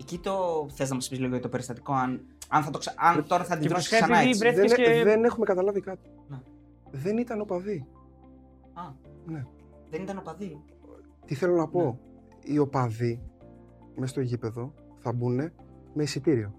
Εκεί 0.00 0.18
το 0.18 0.66
θες 0.74 0.88
να 0.88 0.94
μας 0.94 1.08
πεις 1.08 1.18
λίγο 1.18 1.30
για 1.32 1.40
το 1.40 1.48
περιστατικό, 1.48 1.92
αν, 1.92 2.20
αν, 2.48 2.62
θα 2.62 2.70
το 2.70 2.78
ξα... 2.78 2.94
αν 2.96 3.26
τώρα 3.26 3.42
θα 3.44 3.48
Και 3.48 3.54
αντιδρώσει 3.54 3.88
βασικά 3.90 3.96
ξανά 3.96 4.18
επειδή 4.20 4.46
έτσι. 4.46 4.56
βρέθηκε- 4.58 4.84
Δεν, 4.84 4.96
και- 4.96 5.04
δεν 5.04 5.24
έχουμε 5.24 5.44
καταλάβει 5.46 5.80
κάτι. 5.80 6.10
Ναι. 6.28 6.36
Δεν 6.90 7.18
ήταν 7.18 7.40
οπαδοί. 7.40 7.86
Α, 8.74 8.82
Ναι. 9.26 9.44
δεν 9.90 10.02
ήταν 10.02 10.18
οπαδί. 10.18 10.60
Τι 11.26 11.34
θέλω 11.34 11.56
να 11.56 11.68
πω. 11.68 11.82
Ναι. 11.82 11.94
Οι 12.44 12.58
οπαδοί 12.58 13.22
μέσα 13.96 14.12
στο 14.12 14.20
γήπεδο 14.20 14.74
θα 14.98 15.12
μπουν 15.12 15.52
με 15.94 16.02
εισιτήριο. 16.02 16.54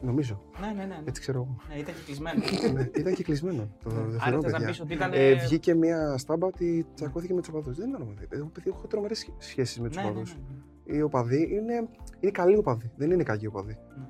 Νομίζω. 0.00 0.42
Ναι, 0.60 0.66
ναι, 0.66 0.72
ναι. 0.72 0.84
ναι. 0.84 1.02
Έτσι 1.04 1.20
ξέρω 1.20 1.38
εγώ. 1.38 1.56
ναι 1.68 1.74
ήταν 1.74 1.94
και 1.94 2.00
κλεισμένο. 2.04 2.42
ναι, 2.72 2.90
ήταν 2.94 3.14
και 3.14 3.22
κλεισμένο 3.22 3.68
το 3.84 3.90
Άρα 3.90 4.02
δευτερό, 4.06 4.40
θες 4.42 4.52
να 4.52 4.58
παιδιά. 4.58 4.66
πεις 4.66 4.80
ότι 4.80 4.92
ήταν. 4.92 5.10
Ε, 5.14 5.34
βγήκε 5.34 5.74
μια 5.74 6.18
στάμπα 6.18 6.46
ότι 6.46 6.86
τσακώθηκε 6.94 7.34
με 7.34 7.40
τους 7.40 7.48
οπαδούς. 7.48 7.76
Δεν 7.76 7.88
ήταν 7.88 8.02
οπαδοί. 8.02 8.26
Εγώ, 8.28 8.46
παιδί, 8.46 8.70
έχω 8.70 8.86
τρομερές 8.86 9.32
σχέσεις 9.38 9.80
με 9.80 9.88
τους 9.88 9.96
ναι, 9.96 10.02
ναι, 10.02 10.08
οπαδούς. 10.08 10.36
ναι. 10.84 10.96
Οι 10.96 11.02
οπαδοί 11.02 11.48
είναι, 11.52 11.88
είναι 12.20 12.32
καλοί 12.32 12.56
οπαδοί. 12.56 12.90
Δεν 12.96 13.10
είναι 13.10 13.22
κακοί 13.22 13.46
οπαδοί. 13.46 13.78
Ναι. 13.98 14.04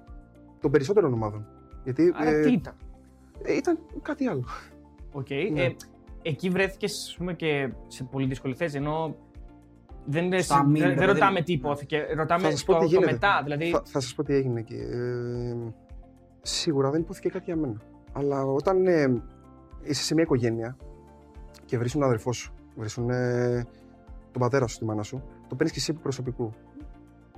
Των 0.60 0.70
περισσότερων 0.70 1.12
ομάδων. 1.12 1.46
Γιατί 1.84 2.12
Άρα 2.14 2.30
ε, 2.30 2.42
τι 2.42 2.52
ήταν; 2.52 2.74
ε, 3.42 3.56
ήταν 3.56 3.78
κάτι 4.02 4.26
άλλο. 4.26 4.44
Οκ. 5.12 5.30
Ναι. 5.52 5.62
Ε, 5.62 5.76
εκεί 6.22 6.50
βρέθηκες 6.50 7.18
και 7.36 7.72
σε 7.86 8.04
πολύ 8.04 8.26
δύσκολη 8.26 8.54
θέση. 8.54 8.76
Ενώ 8.76 9.16
δεν, 10.06 10.42
Στο 10.42 10.54
δεν, 10.54 10.62
αμήν, 10.64 10.80
δεν 10.80 10.88
ρε 10.88 10.94
παιδί 10.94 11.06
ρωτάμε 11.06 11.38
μου. 11.38 11.44
τι 11.44 11.52
υπόθηκε. 11.52 12.06
Ρωτάμε 12.16 12.42
Θα 12.42 12.50
σας 12.50 12.64
πω 12.64 12.72
το, 12.72 12.78
τι 12.78 12.84
το 12.84 12.90
γίνεται. 12.90 13.12
μετά. 13.12 13.40
Δηλαδή, 13.44 13.70
Θα, 13.70 13.82
θα 13.84 14.00
σας 14.00 14.14
πω 14.14 14.22
τι 14.22 14.34
έγινε 14.34 14.60
εκεί. 14.60 14.74
Ε, 14.74 15.54
σίγουρα 16.42 16.90
δεν 16.90 17.00
υπόθηκε 17.00 17.28
κάτι 17.28 17.44
για 17.44 17.56
μένα. 17.56 17.80
Αλλά 18.12 18.44
όταν 18.44 18.86
ε, 18.86 19.22
είσαι 19.82 20.02
σε 20.02 20.14
μια 20.14 20.22
οικογένεια 20.22 20.76
και 21.64 21.78
βρει 21.78 21.90
τον 21.90 22.02
αδερφό 22.02 22.32
σου, 22.32 22.54
βρει 22.76 22.88
τον 24.32 24.40
πατέρα 24.44 24.66
σου, 24.66 24.78
τη 24.78 24.84
μάνα 24.84 25.02
σου, 25.02 25.22
το 25.48 25.54
παίρνεις 25.54 25.72
και 25.72 25.78
εσύ 25.78 25.90
επί 25.90 26.00
προσωπικού. 26.00 26.52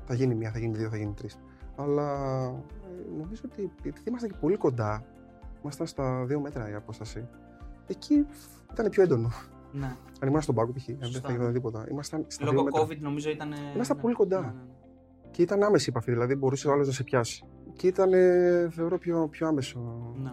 Θα 0.05 0.15
γίνει 0.15 0.35
μία, 0.35 0.51
θα 0.51 0.59
γίνει 0.59 0.77
δύο, 0.77 0.89
θα 0.89 0.97
γίνει 0.97 1.13
τρεις. 1.17 1.39
Αλλά 1.77 2.13
ε, 2.45 3.17
νομίζω 3.19 3.43
ότι 3.45 3.73
επειδή 3.79 4.03
ήμασταν 4.09 4.31
και 4.31 4.37
πολύ 4.41 4.57
κοντά, 4.57 5.05
ήμασταν 5.63 5.87
στα 5.87 6.25
δύο 6.25 6.41
μέτρα 6.41 6.71
η 6.71 6.75
απόσταση, 6.75 7.29
εκεί 7.87 8.27
ήταν 8.73 8.91
πιο 8.91 9.03
έντονο. 9.03 9.31
Ναι. 9.73 9.87
Αν 10.21 10.29
ήμασταν 10.29 10.43
στον 10.43 10.55
πάγκο, 10.55 10.73
π.χ., 10.73 10.89
αν 10.89 10.97
δεν 10.99 11.09
Σωστά. 11.09 11.27
θα 11.27 11.33
γινόταν 11.33 11.53
τίποτα. 11.55 11.87
Ήμασταν 11.91 12.25
στα 12.29 12.45
δύο 12.45 12.53
Λόγω 12.53 12.65
μέτρα. 12.65 12.83
COVID 12.87 12.99
νομίζω 13.01 13.31
ήταν. 13.31 13.53
Ήμασταν 13.75 13.97
πολύ 14.01 14.15
κοντά. 14.15 14.41
Ναι, 14.41 14.47
ναι, 14.47 14.53
ναι. 14.53 15.31
Και 15.31 15.43
ήταν 15.43 15.63
άμεση 15.63 15.85
η 15.89 15.93
επαφή, 15.97 16.11
δηλαδή 16.13 16.35
μπορούσε 16.35 16.69
ο 16.69 16.73
άλλος 16.73 16.87
να 16.87 16.93
σε 16.93 17.03
πιάσει. 17.03 17.45
Και 17.77 17.87
ήταν, 17.87 18.13
ε, 18.13 18.69
θεωρώ, 18.71 18.99
πιο, 18.99 19.29
πιο 19.31 19.47
άμεσο. 19.47 20.13
Ναι. 20.23 20.31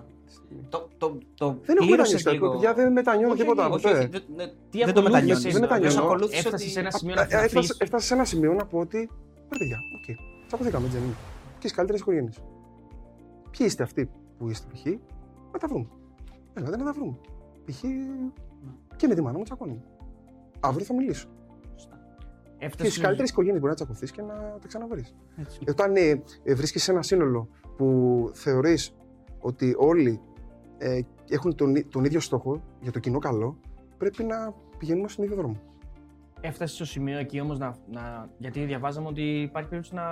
Το, 0.70 0.90
το, 0.98 1.18
το 1.34 1.58
Δεν 1.64 1.76
έχω 1.78 1.86
πλήρωσες 1.86 2.14
μετανιώσει 2.24 2.30
λίγο. 2.30 2.52
παιδιά, 2.52 2.74
δεν 2.74 2.92
μετανιώνω 2.92 3.34
Όχι, 3.34 3.42
τίποτα. 3.42 3.70
όχι, 3.70 3.82
ποτέ. 3.84 3.98
όχι, 3.98 4.08
δεν- 4.08 4.24
δεν- 4.36 4.52
τι 4.70 4.78
δεν 4.84 4.94
το 4.94 5.00
ακολούθησες, 5.00 5.04
μετανιώνεις. 5.04 5.54
δεν 5.54 5.62
μετανιώνω. 5.62 5.94
Απλώς 5.94 6.06
ακολούθησε 6.06 6.38
Έφτασες 6.40 6.62
ότι- 6.62 6.72
σε 6.72 6.80
ένα 6.80 6.92
σημείο 6.92 7.16
να 7.16 7.22
Ε, 7.22 7.24
ε, 7.24 7.28
φυλαχθείς. 7.28 7.54
έφτασα, 7.56 7.76
έφτασα 7.84 8.06
σε 8.06 8.14
ένα 8.14 8.26
σημείο 8.26 8.54
να 8.54 8.66
πω 8.66 8.80
ότι. 8.80 8.98
Ρε 9.52 9.58
παιδιά, 9.60 9.78
οκ. 9.98 10.16
Τσακωθήκαμε, 10.48 10.86
έτσι 10.86 10.98
δεν 10.98 11.06
είναι. 11.08 11.16
Και 11.54 11.60
στις 11.68 11.72
καλύτερες 11.74 12.02
οικογένειες. 12.02 12.38
Ποιοι 13.52 13.66
είστε 13.70 13.84
αυτοί 13.84 14.10
που 14.38 14.50
είστε, 14.50 14.68
π.χ. 14.74 14.86
Να 15.52 15.60
τα 15.60 15.68
βρούμε. 15.68 15.88
Ελάτε 16.54 16.78
να 16.78 16.84
τα 16.84 16.94
βρούμε. 16.94 17.16
Π.χ. 17.66 17.84
και 18.96 19.08
με 19.08 19.16
τη 19.16 19.22
μάνα 19.22 19.38
μου 19.38 19.44
τσακώνουμε. 19.44 19.82
Αύριο 20.60 20.86
θα 20.86 20.94
μιλήσω. 20.94 21.28
Σωστά. 21.76 22.00
Και 22.58 22.66
Έφτασες 22.66 22.92
στις 22.92 23.04
καλύτερες 23.04 23.30
οικογένειες 23.30 23.60
μπορεί 23.60 23.70
να 23.72 23.76
τσακωθείς 23.78 24.12
και 24.12 24.22
να 24.22 24.34
τα 24.34 24.68
ξαναβρεις. 24.68 25.16
Έτσι. 25.38 25.60
Όταν 25.70 25.96
ε, 25.96 26.22
ε, 26.44 26.54
βρίσκεσαι 26.56 26.86
σε 26.86 26.92
ένα 26.92 27.02
σύνολο 27.02 27.48
που 27.78 28.30
θεωρείς 28.34 28.96
ότι 29.40 29.76
όλοι 29.78 30.22
ε, 30.78 31.00
έχουν 31.30 31.56
τον, 31.56 31.76
ί- 31.76 31.88
τον 31.90 32.06
ίδιο 32.06 32.20
στόχο 32.20 32.62
για 32.82 32.92
το 32.92 33.00
κοινό 33.00 33.20
καλό, 33.20 33.58
πρέπει 33.98 34.24
να 34.24 34.54
πηγαίνουμε 34.78 35.08
στον 35.08 35.24
ίδιο 35.24 35.36
δρόμο. 35.36 35.62
Έφτασες 36.42 36.76
στο 36.76 36.86
σημείο 36.86 37.18
εκεί 37.18 37.40
όμως 37.40 37.58
να, 37.60 37.76
να. 37.92 38.30
Γιατί 38.38 38.64
διαβάζαμε 38.66 39.08
ότι 39.08 39.22
υπάρχει 39.42 39.70
περίπτωση 39.70 39.96
να, 39.96 40.10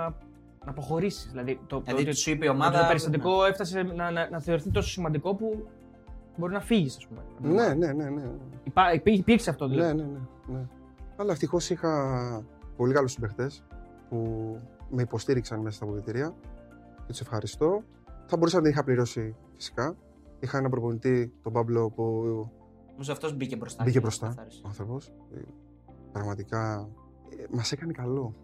να 0.64 0.70
αποχωρήσεις. 0.70 1.26
Δηλαδή 1.30 1.54
το, 1.66 1.76
το, 1.76 1.82
Δηλαδή 1.84 2.02
ότι- 2.02 2.16
σου 2.16 2.30
είπε 2.30 2.44
η 2.44 2.48
ότι 2.48 2.56
ομάδα. 2.56 2.80
το 2.80 2.86
περιστατικό 2.86 3.44
έφτασε 3.44 3.82
να, 3.82 4.10
να, 4.10 4.28
να 4.30 4.40
θεωρηθεί 4.40 4.70
τόσο 4.70 4.88
σημαντικό 4.88 5.34
που 5.34 5.66
μπορεί 6.36 6.52
να 6.52 6.60
φύγεις, 6.60 6.96
ας 6.96 7.06
πούμε. 7.06 7.22
Ναι, 7.54 7.74
ναι, 7.74 7.92
ναι. 7.92 8.08
ναι. 8.10 8.30
Υπά, 8.64 8.92
υπή- 8.92 9.18
υπήρξε 9.18 9.50
αυτό 9.50 9.66
Ναι, 9.66 9.74
δηλαδή. 9.74 9.96
ναι, 9.96 10.02
ναι, 10.02 10.18
ναι. 10.58 10.66
Αλλά 11.16 11.32
ευτυχώς 11.32 11.70
είχα 11.70 12.44
πολύ 12.76 12.92
καλούς 12.92 13.12
συμπαιχτές 13.12 13.64
που 14.08 14.18
με 14.90 15.02
υποστήριξαν 15.02 15.60
μέσα 15.60 15.76
στα 15.76 15.84
αποδητήρια 15.84 16.34
και 16.96 17.02
τους 17.06 17.20
ευχαριστώ. 17.20 17.82
Θα 18.26 18.36
μπορούσα 18.36 18.56
να 18.56 18.62
την 18.62 18.70
είχα 18.72 18.84
πληρώσει 18.84 19.36
φυσικά. 19.56 19.96
Είχα 20.40 20.58
ένα 20.58 20.68
προπονητή, 20.68 21.32
τον 21.42 21.52
Παύλο, 21.52 21.90
που 21.90 22.02
Νομίζω 22.90 23.12
αυτός 23.12 23.36
μπήκε 23.36 23.56
μπροστά. 23.56 23.82
Μπήκε 23.82 23.94
και 23.96 24.00
μπροστά. 24.02 24.26
καθάρισε. 24.26 24.60
ο 24.64 24.68
άνθρωπος 24.68 25.12
πραγματικά 26.12 26.88
μας 27.50 27.72
έκανε 27.72 27.92
καλό. 27.92 28.34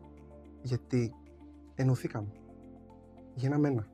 Γιατί 0.62 1.14
ενωθήκαμε. 1.74 2.28
Γίναμε 3.34 3.68
ένα. 3.68 3.86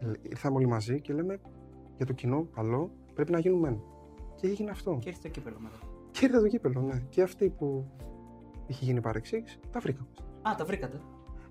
Ε, 0.00 0.10
Ήρθαμε 0.22 0.56
όλοι 0.56 0.66
μαζί 0.66 1.00
και 1.00 1.12
λέμε 1.12 1.40
για 1.96 2.06
το 2.06 2.12
κοινό 2.12 2.46
καλό 2.54 2.90
πρέπει 3.18 3.32
να 3.32 3.38
γίνουμε 3.38 3.68
ένα. 3.68 3.78
Και 4.34 4.46
έγινε 4.46 4.70
αυτό. 4.70 4.98
Και 5.00 5.08
ήρθε 5.08 5.20
το 5.22 5.28
κύπελο 5.28 5.56
μετά. 5.60 5.76
Και 6.10 6.24
ήρθε 6.24 6.40
το 6.40 6.48
κύπελο, 6.48 6.80
ναι. 6.80 7.02
Και 7.08 7.22
αυτοί 7.22 7.48
που 7.48 7.86
είχε 8.66 8.84
γίνει 8.84 9.00
παρεξήγηση, 9.00 9.58
τα 9.72 9.80
βρήκαμε. 9.80 10.08
Α, 10.42 10.54
τα 10.56 10.64
βρήκατε. 10.64 11.00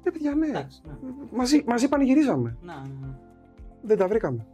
Ναι, 0.03 0.12
παιδιά, 0.12 0.36
ναι. 0.36 0.47
Εντάξει. 0.47 0.82
Ναι. 0.86 0.93
Μαζί, 1.32 1.63
μαζί 1.67 1.89
πανηγυρίζαμε. 1.89 2.58
Να, 2.62 2.75
ναι, 2.80 3.08
ναι. 3.08 3.17
Δεν 3.82 3.97
τα 3.97 4.08
βρήκαμε. 4.08 4.45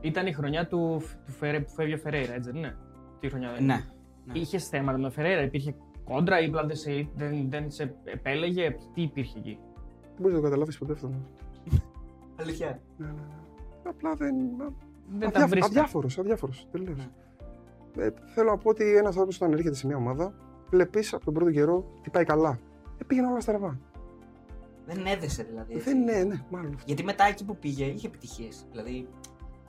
Ήταν 0.00 0.26
η 0.26 0.32
χρονιά 0.32 0.66
του, 0.66 1.00
του 1.24 1.32
Φερέ, 1.32 1.60
που 1.60 1.70
φεύγει 1.70 1.94
ο 1.94 1.98
Φερέιρα, 1.98 2.34
έτσι 2.34 2.50
δεν 2.50 2.58
είναι; 2.58 2.76
Τι 3.20 3.28
χρονιά 3.28 3.52
δεν 3.52 3.62
είναι. 3.62 3.74
Ναι. 3.74 3.84
ναι. 4.32 4.38
Είχες 4.38 4.68
θέματα 4.68 4.96
με 4.96 5.02
τον 5.02 5.12
Φερέιρα, 5.12 5.42
υπήρχε 5.42 5.74
κόντρα 6.04 6.40
ή 6.40 6.44
απλά 6.44 6.66
δεν 6.66 6.76
σε, 6.76 7.08
δεν, 7.14 7.50
δεν 7.50 7.70
σε 7.70 7.94
επέλεγε. 8.04 8.76
Τι 8.94 9.02
υπήρχε 9.02 9.38
εκεί; 9.38 9.58
Δεν 10.02 10.16
μπορείς 10.18 10.34
να 10.34 10.40
το 10.42 10.48
καταλάβεις 10.48 10.78
ποτέ 10.78 10.92
αυτό. 10.92 11.08
Ναι, 11.08 11.18
Αλήθεια. 12.40 12.80
ναι, 12.96 13.06
ναι. 13.06 13.22
Απλά 13.84 14.14
δεν. 14.14 14.34
Δεν 15.18 15.30
τα 15.30 15.46
βρίσκα. 15.46 15.66
Αδιάφορος, 15.66 16.18
αδιάφορος. 16.18 16.66
Τελείω. 16.70 16.94
Ναι. 16.96 18.04
Ε, 18.04 18.10
θέλω 18.34 18.50
να 18.50 18.56
πω 18.56 18.68
ότι 18.68 18.96
ένας 18.96 19.08
άνθρωπος 19.08 19.36
όταν 19.36 19.52
έρχεται 19.52 19.74
σε 19.74 19.86
μια 19.86 19.96
ομάδα, 19.96 20.34
βλέπεις 20.70 21.14
από 21.14 21.24
τον 21.24 21.34
πρώτο 21.34 21.50
καιρό 21.50 21.84
τι 22.02 22.10
πάει 22.10 22.24
καλά. 22.24 22.58
Ε, 22.98 23.04
πήγαινε 23.06 23.26
όλα 23.26 23.40
στραβά. 23.40 23.78
Δεν 24.86 25.06
έδεσε 25.06 25.42
δηλαδή. 25.42 25.74
έτσι. 25.74 25.88
Δεν 25.92 26.00
είναι, 26.00 26.22
ναι, 26.22 26.44
μάλλον. 26.50 26.76
Γιατί 26.84 27.04
μετά 27.04 27.24
εκεί 27.24 27.44
που 27.44 27.56
πήγε 27.56 27.84
είχε 27.84 28.06
επιτυχίες. 28.06 28.66
Δηλαδή, 28.70 29.08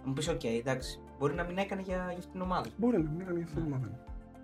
θα 0.01 0.07
μου 0.07 0.13
πεις: 0.13 0.27
Οκ, 0.29 0.43
εντάξει, 0.43 0.99
μπορεί 1.19 1.33
να 1.33 1.43
μην 1.43 1.57
έκανε 1.57 1.81
για, 1.81 1.95
για 1.95 2.17
αυτήν 2.17 2.31
την 2.31 2.41
ομάδα. 2.41 2.69
Μπορεί 2.77 2.97
να 3.03 3.09
μην 3.09 3.21
έκανε 3.21 3.37
για 3.37 3.45
αυτήν 3.47 3.61
την 3.61 3.69
Ναι. 3.69 3.75
ομάδα. 3.75 3.99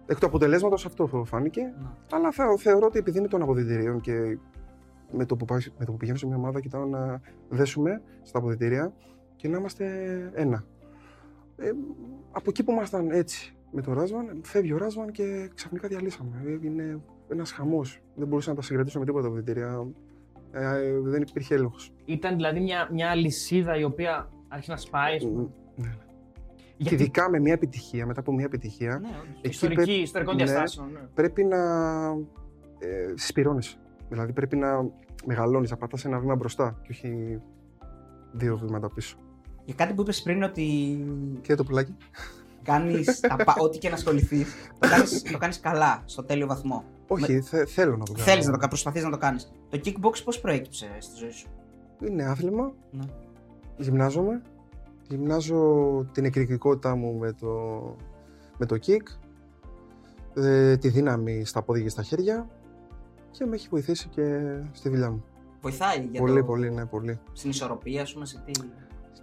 Εκ 0.05 0.19
του 0.19 0.25
αποτελέσματος 0.25 0.85
αυτό 0.85 1.23
φάνηκε. 1.25 1.61
Ναι. 1.61 1.87
Αλλά 2.11 2.31
θεω- 2.31 2.57
θεωρώ 2.57 2.85
ότι 2.85 2.99
επειδή 2.99 3.17
είναι 3.17 3.27
των 3.27 3.41
αποδυτηρίων 3.41 4.01
και 4.01 4.37
με 5.11 5.25
το, 5.25 5.35
που 5.35 5.45
πάει, 5.45 5.59
με 5.79 5.85
το 5.85 5.91
που 5.91 5.97
πηγαίνω 5.97 6.17
σε 6.17 6.27
μια 6.27 6.35
ομάδα 6.35 6.59
κοιτάω 6.59 6.85
να 6.85 7.21
δέσουμε 7.49 8.01
στα 8.21 8.37
αποδητήρια 8.37 8.93
και 9.35 9.47
να 9.47 9.57
είμαστε 9.57 9.85
ένα. 10.33 10.63
Ε, 11.57 11.71
από 12.31 12.49
εκεί 12.49 12.63
που 12.63 12.71
ήμασταν 12.71 13.11
έτσι 13.11 13.55
με 13.71 13.81
τον 13.81 13.93
Ράσβαν, 13.93 14.41
φεύγει 14.43 14.73
ο 14.73 14.77
Ράσβαν 14.77 15.11
και 15.11 15.49
ξαφνικά 15.53 15.87
διαλύσαμε. 15.87 16.59
Είναι 16.61 16.99
ένας 17.27 17.51
χαμός. 17.51 18.01
Δεν 18.15 18.27
μπορούσα 18.27 18.49
να 18.49 18.55
τα 18.55 18.61
συγκρατήσω 18.61 18.99
με 18.99 19.05
τίποτα 19.05 19.23
τα 19.23 19.29
αποδητήρια. 19.29 19.87
Ε, 20.51 20.87
ε, 20.87 20.99
δεν 20.99 21.21
υπήρχε 21.21 21.53
έλεγχος. 21.55 21.91
Ήταν 22.05 22.35
δηλαδή 22.35 22.59
μια, 22.59 22.89
μια 22.91 23.15
λυσίδα 23.15 23.77
η 23.77 23.83
οποία 23.83 24.29
άρχισε 24.47 24.71
να 24.71 24.77
σπάει. 24.77 25.15
ας 25.15 25.23
πούμε. 25.23 25.49
Ναι. 25.75 25.95
Και 26.57 26.83
Γιατί 26.83 26.95
ειδικά 26.95 27.29
με 27.29 27.39
μια 27.39 27.53
επιτυχία, 27.53 28.05
μετά 28.05 28.19
από 28.19 28.33
μια 28.33 28.45
επιτυχία, 28.45 28.99
Ναι, 29.01 29.07
όντως. 29.07 29.37
εκεί 29.37 29.49
ιστορική, 29.49 29.75
πρέπει- 29.83 30.01
ιστορικών 30.01 30.35
ναι. 30.35 30.43
διαστάσεων. 30.43 30.91
Ναι. 30.91 30.99
πρέπει 31.13 31.43
να 31.43 31.57
ε, 32.79 33.13
συσπηρώνεσαι. 33.13 33.77
Δηλαδή 34.09 34.33
πρέπει 34.33 34.55
να 34.55 34.89
μεγαλώνεις, 35.25 35.69
να 35.71 35.77
πατάς 35.77 36.05
ένα 36.05 36.19
βήμα 36.19 36.35
μπροστά 36.35 36.79
και 36.81 36.87
όχι 36.91 37.41
δύο 38.31 38.57
βήματα 38.57 38.89
πίσω. 38.89 39.17
Για 39.67 39.75
κάτι 39.75 39.93
που 39.93 40.01
είπες 40.01 40.21
πριν 40.21 40.43
ότι 40.43 40.65
Και 41.41 41.55
το 41.55 41.63
πουλάκι. 41.63 41.95
κάνεις 42.63 43.19
ό,τι 43.63 43.77
και 43.77 43.89
να 43.89 43.95
ασχοληθείς, 43.95 44.47
το 44.79 44.87
κάνεις 44.89 45.21
το 45.31 45.37
κάνεις 45.37 45.59
καλά, 45.59 46.01
στο 46.05 46.23
τέλειο 46.23 46.47
βαθμό. 46.47 46.83
Όχι, 47.07 47.41
θε- 47.41 47.67
θέλω 47.69 47.97
να 47.97 48.05
το 48.05 48.11
κάνω. 48.11 48.23
Θέλεις 48.25 48.45
να 48.45 48.51
το 48.51 48.57
κάνει, 48.57 48.69
προσπαθείς 48.69 49.03
να 49.03 49.09
το 49.09 49.17
κάνεις. 49.17 49.51
Το 49.69 49.79
kickbox 49.85 50.23
πώς 50.23 50.39
προέκυψε 50.39 50.87
στη 50.99 51.15
ζωή 51.17 51.31
σου; 51.31 51.47
Είναι 52.07 52.23
άθλημα, 52.23 52.73
Ναι. 52.91 53.03
γυμνάζομαι, 53.77 54.41
γυμνάζω 55.07 55.59
την 56.11 56.25
εκρηκτικότητά 56.25 56.95
μου 56.95 57.13
με 57.17 57.33
το, 57.33 57.47
με 58.57 58.65
το 58.65 58.75
kick, 58.85 59.03
ε, 60.43 60.77
τη 60.77 60.89
δύναμη 60.89 61.45
στα 61.45 61.61
πόδια 61.61 61.83
και 61.83 61.89
στα 61.89 62.03
χέρια 62.03 62.47
και 63.31 63.45
με 63.45 63.55
έχει 63.55 63.67
βοηθήσει 63.71 64.07
και 64.07 64.39
στη 64.71 64.89
δουλειά 64.89 65.11
μου. 65.11 65.23
Βοηθάει 65.61 66.07
για 66.11 66.19
πολύ, 66.19 66.39
το... 66.39 66.45
πολύ, 66.45 66.71
ναι, 66.71 66.85
πολύ. 66.85 67.19
στην 67.33 67.49
ισορροπία, 67.49 68.01
ας 68.01 68.13
πούμε, 68.13 68.25
σε 68.25 68.43
τι. 68.45 68.51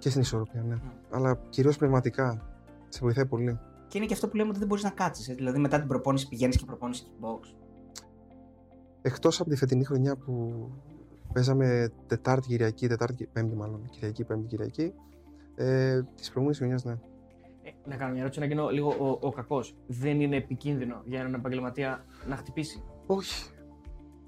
Και 0.05 0.11
στην 0.11 0.22
ισορροπία, 0.22 0.62
ναι. 0.62 0.76
Αλλά 1.11 1.38
κυρίως 1.48 1.76
πνευματικά. 1.76 2.40
Σε 2.88 2.98
βοηθάει 3.02 3.26
πολύ. 3.26 3.59
Και 3.88 3.98
είναι 3.98 4.07
και 4.07 4.12
αυτό 4.12 4.28
που 4.28 4.36
λέμε 4.36 4.48
ότι 4.48 4.59
δεν 4.59 4.68
μπορείς 4.68 4.82
να 4.84 4.90
κάτσεις. 4.90 5.34
Δηλαδή, 5.34 5.59
μετά 5.59 5.78
την 5.78 5.88
προπόνηση 5.88 6.28
πηγαίνεις 6.28 6.57
και 6.57 6.64
προπόνηση 6.64 7.05
kickbox. 7.07 7.55
Εκτός 9.02 9.40
από 9.40 9.50
τη 9.50 9.57
φετινή 9.57 9.84
χρονιά 9.84 10.16
που 10.16 10.68
Παίζαμε 11.32 11.92
Τετάρτη, 12.07 12.48
Κυριακή, 12.48 12.88
Τετάρτη, 12.88 13.28
Πέμπτη 13.32 13.57
μάλλον. 13.57 13.88
Κυριακή, 13.90 14.24
Πέμπτη, 14.24 14.46
Κυριακή. 14.46 14.92
Ε, 15.55 16.02
Της 16.16 16.30
προηγούμενης 16.30 16.59
χρονιάς, 16.59 16.84
ναι. 16.84 16.92
Ε, 17.62 17.70
να 17.88 17.96
κάνω 17.96 18.11
μια 18.11 18.20
ερώτηση 18.20 18.40
να 18.40 18.46
γίνω 18.46 18.68
λίγο 18.68 18.88
ο, 18.88 19.26
ο 19.26 19.32
κακός. 19.32 19.76
Δεν 19.86 20.20
είναι 20.20 20.36
επικίνδυνο 20.36 21.02
για 21.05 21.20
έναν 21.20 21.34
επαγγελματία 21.34 22.05
να 22.28 22.36
χτυπήσει; 22.36 22.82
Όχι. 23.07 23.50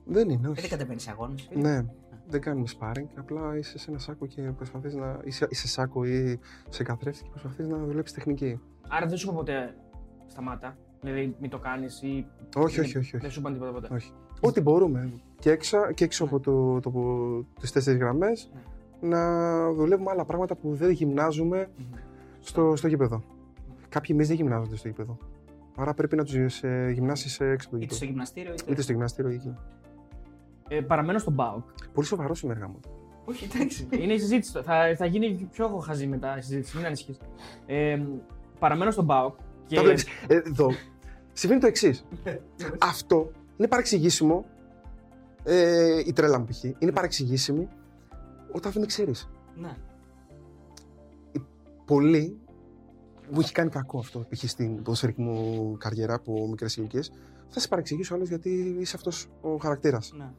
Δεν 0.04 0.30
είναι, 0.30 0.46
Ε, 0.46 0.50
όχι. 0.50 0.60
Δεν 0.60 0.70
κατεβαίνεις 0.70 1.02
σε 1.02 1.10
αγώνε. 1.10 1.34
Ναι, 1.54 1.84
δεν 2.28 2.40
κάνουμε 2.40 2.66
sparring. 2.78 3.06
Απλά 3.18 3.56
είσαι 3.56 3.78
σε 3.78 3.90
ένα 3.90 3.98
σάκο 3.98 4.26
και 4.26 4.42
προσπαθείς 4.42 4.94
να. 4.94 5.20
είσαι, 5.24 5.46
είσαι 5.50 5.68
σάκο 5.68 6.04
ή 6.04 6.38
σε 6.68 6.82
καθρέφτη 6.82 7.22
και 7.22 7.28
προσπαθείς 7.30 7.66
να 7.68 7.78
δουλέψεις 7.78 8.16
τεχνική. 8.16 8.60
Άρα 8.88 9.06
δεν 9.06 9.16
σου 9.16 9.26
είπα 9.28 9.36
ποτέ 9.36 9.74
σταμάτα. 10.26 10.76
Δηλαδή 11.00 11.36
μην 11.40 11.50
το 11.50 11.58
κάνεις 11.58 12.02
ή. 12.02 12.26
Όχι, 12.56 12.76
δεν- 12.76 12.84
όχι, 12.84 12.98
όχι. 12.98 13.10
Δεν 13.16 13.20
όχι. 13.24 13.32
σου 13.32 13.40
είπαν 13.40 13.52
τίποτα 13.52 13.72
ποτέ. 13.72 13.88
όχι. 13.94 14.12
Ό,τι 14.40 14.60
μπορούμε. 14.60 15.12
Και 15.38 15.50
έξω, 15.50 15.92
και 15.94 16.04
έξω 16.04 16.24
από 16.24 16.40
το, 16.40 16.80
το, 16.80 16.90
τις 17.60 17.72
τέσσερις 17.72 17.98
γραμμές 18.00 18.50
να 19.00 19.72
δουλεύουμε 19.72 20.10
άλλα 20.10 20.24
πράγματα 20.24 20.54
που 20.56 20.74
δεν 20.74 20.90
γυμνάζουμε 20.90 21.70
στο, 22.40 22.76
στο 22.76 22.88
γήπεδο. 22.88 23.22
Κάποιοι 23.88 24.10
εμείς 24.14 24.26
δεν 24.28 24.36
γυμνάζονται 24.36 24.76
στο 24.76 24.88
γήπεδο. 24.88 25.18
Άρα 25.76 25.94
πρέπει 25.94 26.16
να 26.16 26.24
τους 26.24 26.62
ε, 26.62 26.90
γυμνάσεις 26.94 27.40
ε, 27.40 27.50
έξω 27.50 27.68
από 27.68 27.76
το 27.76 27.82
Είτε 27.82 27.94
στο 27.94 28.04
γήπεδο. 28.04 28.10
γυμναστήριο 28.10 28.52
είτε. 28.52 28.72
Είτε 28.72 28.82
στο 28.82 28.92
γυμναστήριο 28.92 29.30
ή 29.30 29.34
εκεί. 29.34 29.54
Ε, 30.68 30.80
παραμένω 30.80 31.18
στον 31.18 31.34
ΠΑΟΚ. 31.34 31.64
Πολύ 31.92 32.06
σοβαρό 32.06 32.34
είμαι 32.42 32.52
έργα 32.52 32.68
μου. 32.68 32.80
Όχι, 33.24 33.48
εντάξει. 33.54 33.88
Είναι 33.90 34.12
η 34.12 34.18
συζήτηση. 34.18 34.60
θα, 34.62 34.94
θα 34.96 35.06
γίνει 35.06 35.48
πιο 35.52 35.68
χαζή 35.68 36.06
μετά 36.06 36.38
η 36.38 36.40
συζήτηση. 36.40 36.76
Μην 36.76 36.86
ανησυχείς. 36.86 37.18
Ε, 37.66 38.02
παραμένω 38.58 38.90
στον 38.90 39.06
ΠΑΟΚ. 39.06 39.34
Και... 39.66 39.76
Τα 39.76 39.82
βλέπεις. 39.82 40.06
Ε, 40.26 40.34
εδώ 40.34 40.70
συμβαίνει 41.32 41.60
το 41.60 41.66
εξής. 41.66 42.04
Αυτό 42.78 43.30
είναι 43.56 43.68
παρεξηγήσιμο. 43.68 44.44
Ε, 45.44 46.02
η 46.06 46.12
τρέλα 46.12 46.38
μου 46.38 46.44
π.χ. 46.44 46.64
είναι 46.64 46.92
παρεξηγήσιμη 46.92 47.68
όταν 48.52 48.72
δεν 48.72 48.80
με 48.80 48.86
ξέρεις. 48.86 49.30
Ναι. 49.56 49.76
Πολύ 51.84 52.38
μου 53.30 53.40
έχει 53.40 53.52
κάνει 53.52 53.70
κακό 53.70 53.98
αυτό. 53.98 54.26
Π.χ. 54.28 54.48
στην 54.48 54.82
ποδοσφαιρική 54.82 55.20
μου 55.20 55.76
καριέρα 55.78 56.14
από 56.14 56.48
μικρές 56.48 56.76
ηλικίες. 56.76 57.12
Θα 57.48 57.60
σε 57.60 57.68
παρεξηγήσω 57.68 58.14
άλλος 58.14 58.28
γιατί 58.28 58.76
είσαι 58.80 58.96
αυτός 58.96 59.26
ο 59.40 59.56
χαρακτήρας. 59.56 60.12
ναι. 60.16 60.30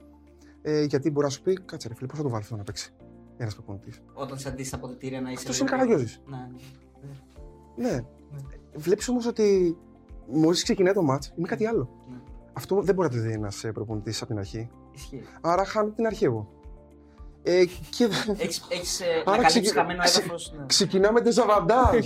Ε, 0.69 0.83
γιατί 0.83 1.11
μπορεί 1.11 1.25
να 1.25 1.31
σου 1.31 1.41
πει, 1.41 1.53
κάτσε 1.65 1.87
ρε 1.87 1.93
φίλε, 1.93 2.07
πώς 2.07 2.17
θα 2.17 2.23
το 2.23 2.29
βάλεις 2.29 2.45
αυτό 2.45 2.57
να 2.57 2.63
παίξει. 2.63 2.93
Ένας 3.37 3.53
προπονητής; 3.53 4.01
Όταν 4.13 4.37
σε 4.39 4.49
αντίσει 4.49 4.67
στα 4.67 4.77
αποδητήρια 4.77 5.21
να 5.21 5.29
είσαι. 5.31 5.39
Αυτός 5.39 5.59
είναι 5.59 5.69
λίγο- 5.69 5.81
καραγκιόζη. 5.85 6.17
Ναι. 6.25 6.47
Ναι. 7.89 8.05
Βλέπεις 8.75 9.07
όμως 9.09 9.25
ότι 9.25 9.77
μόλις 10.31 10.63
ξεκινάει 10.63 10.93
το 10.93 11.01
match 11.11 11.37
είμαι 11.37 11.47
κάτι 11.47 11.65
άλλο. 11.65 11.89
Ναι. 12.09 12.17
Αυτό 12.53 12.81
δεν 12.81 12.95
μπορεί 12.95 13.07
να 13.07 13.15
το 13.15 13.21
δει 13.21 13.31
ένας 13.31 13.65
προπονητής 13.73 14.17
από 14.21 14.29
την 14.29 14.37
αρχή. 14.39 14.69
Ισχύει. 14.91 15.23
Άρα 15.41 15.65
χάνω 15.65 15.89
την 15.89 16.05
αρχή 16.05 16.25
εγώ. 16.25 16.49
Ε, 17.43 17.65
και 17.65 18.03
Έχεις, 18.37 18.65
έχεις 18.69 18.99
ε, 18.99 19.05
Άρα 19.05 19.19
ανακαλύψει 19.25 19.59
ξεκι- 19.61 19.73
χαμένο 19.77 20.03
ξε- 20.03 20.17
έδαφος. 20.23 20.53
Ναι. 20.57 20.65
ξεκινάμε 20.65 21.21
το 21.25 21.31
ζαβαντάζ. 21.31 22.05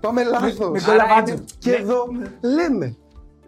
Πάμε 0.00 0.24
λάθος. 0.24 0.58
με 0.58 0.64
Άρα 0.66 0.84
κολαβάτζο. 0.84 1.32
είναι- 1.34 1.44
Και 1.58 1.70
Ναι. 1.70 1.76
εδώ 1.76 2.04
λέμε, 2.40 2.96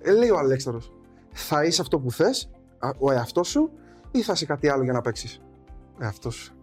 ε, 0.03 0.13
λέει 0.13 0.31
ο 0.31 0.39
Αλέξανδρος, 0.39 0.93
θα 1.33 1.65
είσαι 1.65 1.81
αυτό 1.83 1.99
που 1.99 2.11
θες, 2.11 2.51
α, 2.79 2.91
ο 2.99 3.13
εαυτός 3.13 3.49
σου, 3.49 3.71
ή 4.19 4.23
θα 4.23 4.33
είσαι 4.33 4.47
κάτι 4.47 4.69
άλλο 4.69 4.83
για 4.85 4.93
να 4.93 5.01
παίξεις; 5.01 5.41
Εαυτό 5.99 6.31
σου. 6.31 6.55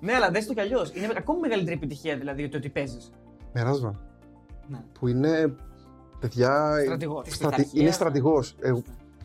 Ναι, 0.00 0.12
αλλά 0.14 0.30
δες 0.30 0.46
το 0.46 0.54
κι 0.54 0.60
αλλιώς. 0.60 0.92
Είναι 0.94 1.08
ακόμη 1.16 1.40
μεγαλύτερη 1.40 1.76
επιτυχία 1.76 2.16
δηλαδή 2.16 2.48
το 2.48 2.56
ότι 2.56 2.68
παίζεις. 2.68 3.10
Με 3.52 3.62
Ράσβαν. 3.62 4.00
Ναι. 4.68 4.78
Που 4.98 5.08
είναι, 5.08 5.54
παιδιά, 6.20 6.74
ε, 6.80 6.84
Στρατηγό. 6.84 7.22
Της 7.22 7.34
στρατη- 7.34 7.56
πειθαρχίας, 7.56 7.80
είναι 7.80 7.88
ναι. 7.88 7.94
στρατηγός. 7.94 8.56
Ε, 8.60 8.72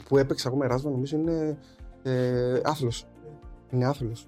που 0.08 0.18
έπαιξα 0.18 0.49
εγώ 0.49 0.58
με 0.58 0.68
Ράσβαν, 0.68 0.91
νομίζω 0.91 1.18
είναι 1.18 1.58
ε, 2.03 2.60
άθλος. 2.64 3.08
Είναι 3.70 3.86
άθλος. 3.86 4.28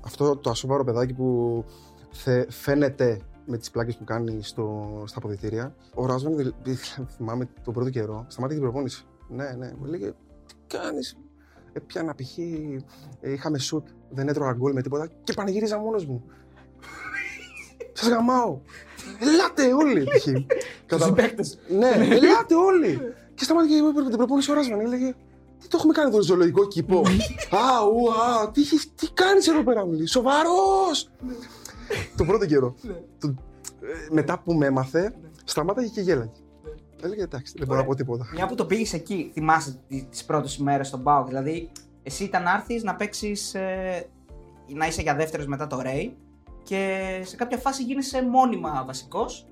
Αυτό 0.00 0.36
το 0.36 0.50
ασόβαρο 0.50 0.84
παιδάκι 0.84 1.12
που 1.12 1.64
θε- 2.10 2.50
φαίνεται 2.52 3.20
με 3.46 3.56
τις 3.58 3.70
πλάκες 3.70 3.96
που 3.96 4.04
κάνει 4.04 4.42
στο, 4.42 4.88
στα 5.06 5.18
αποδητήρια. 5.18 5.74
Ο 5.94 6.06
Ράσβαν, 6.06 6.36
δηλ- 6.36 6.54
θυμάμαι 7.16 7.48
τον 7.64 7.74
πρώτο 7.74 7.90
καιρό, 7.90 8.24
σταμάτησε 8.28 8.58
την 8.60 8.68
προπόνηση. 8.68 9.04
Ναι, 9.28 9.50
ναι, 9.58 9.72
μου 9.78 9.84
λέγε, 9.84 10.12
τι 10.78 10.84
κάνεις; 10.84 11.16
Ε, 11.72 11.80
πιάνα 11.80 12.14
π.χ. 12.14 12.38
ε, 13.20 13.32
είχαμε 13.32 13.58
σουτ, 13.58 13.86
δεν 14.10 14.28
έτρωγα 14.28 14.52
γκολ 14.52 14.72
με 14.72 14.82
τίποτα 14.82 15.08
και 15.24 15.32
πανηγύριζα 15.32 15.78
μόνος 15.78 16.06
μου. 16.06 16.24
Σας 17.92 18.08
γαμάω. 18.08 18.60
Ελάτε 19.20 19.72
όλοι. 19.72 20.04
π.χ. 20.04 20.26
Κατα- 20.86 21.10
ναι, 21.68 21.88
ελάτε 22.14 22.54
όλοι. 22.54 23.00
και 23.34 23.44
σταμάτησε 23.44 23.78
και 23.78 24.08
την 24.08 24.16
προπόνηση 24.16 24.50
ο 24.50 24.54
Ράσβαν. 24.54 24.80
Έλεγε, 24.80 25.14
τι 25.60 25.68
το 25.68 25.76
έχουμε 25.76 25.92
κάνει 25.92 26.08
εδώ, 26.08 26.22
ζωολογικό 26.22 26.66
κήπο; 26.66 26.98
α, 27.62 27.84
ου, 27.86 28.12
α, 28.12 28.50
τι, 28.50 28.60
έχεις- 28.60 28.94
τι 28.94 29.10
κάνεις 29.10 29.48
εδώ 29.48 29.62
πέρα, 29.62 29.86
μου 29.86 29.92
λέει. 29.92 30.06
Σοβαρός. 30.06 31.10
το 32.16 32.24
πρώτο 32.24 32.46
καιρό. 32.46 32.74
Το- 33.18 33.34
ε, 33.80 34.06
μετά 34.10 34.38
που 34.38 34.52
με 34.54 34.66
έμαθε, 34.66 35.14
σταμάταγε 35.44 35.88
και 35.88 36.00
γέλαγε. 36.00 36.30
Έλεγε, 37.04 37.22
εντάξει, 37.22 37.54
δεν 37.56 37.66
μπορώ 37.66 37.80
να 37.80 37.86
πω 37.86 37.94
τίποτα. 37.94 38.26
Μια 38.34 38.46
που 38.46 38.54
το 38.54 38.66
πήγες 38.66 38.92
εκεί, 38.92 39.30
θυμάσαι 39.32 39.78
τις 40.10 40.24
πρώτες 40.24 40.56
ημέρε 40.56 40.82
στον 40.82 41.02
Πάοκ. 41.02 41.26
Δηλαδή, 41.26 41.70
εσύ 42.02 42.24
ήταν 42.24 42.42
να 42.42 42.52
έρθεις 42.52 42.82
να 42.82 42.94
παίξεις. 42.94 43.54
να 44.74 44.86
είσαι 44.86 45.02
για 45.02 45.14
δεύτερος 45.14 45.46
μετά 45.46 45.66
το 45.66 45.80
Ρέι 45.80 46.16
και 46.62 47.20
σε 47.24 47.36
κάποια 47.36 47.58
φάση 47.58 47.82
γίνεσαι 47.82 48.22
μόνιμα 48.28 48.84
βασικός. 48.86 49.46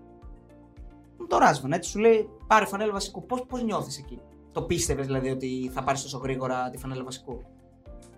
Με 1.18 1.26
το 1.26 1.38
Ράσβαν, 1.38 1.72
έτσι 1.72 1.90
σου 1.90 1.98
λέει 1.98 2.28
πάρε 2.46 2.64
φανέλα 2.64 2.92
βασικού. 2.92 3.26
Πώς 3.26 3.44
πώς 3.48 3.62
νιώθεις 3.62 3.98
εκεί; 3.98 4.20
Το 4.52 4.62
πίστευες 4.62 5.06
δηλαδή 5.06 5.30
ότι 5.30 5.70
θα 5.74 5.84
πάρεις 5.84 6.02
τόσο 6.02 6.18
γρήγορα 6.18 6.70
τη 6.70 6.78
φανέλα 6.78 7.04
βασικού; 7.04 7.42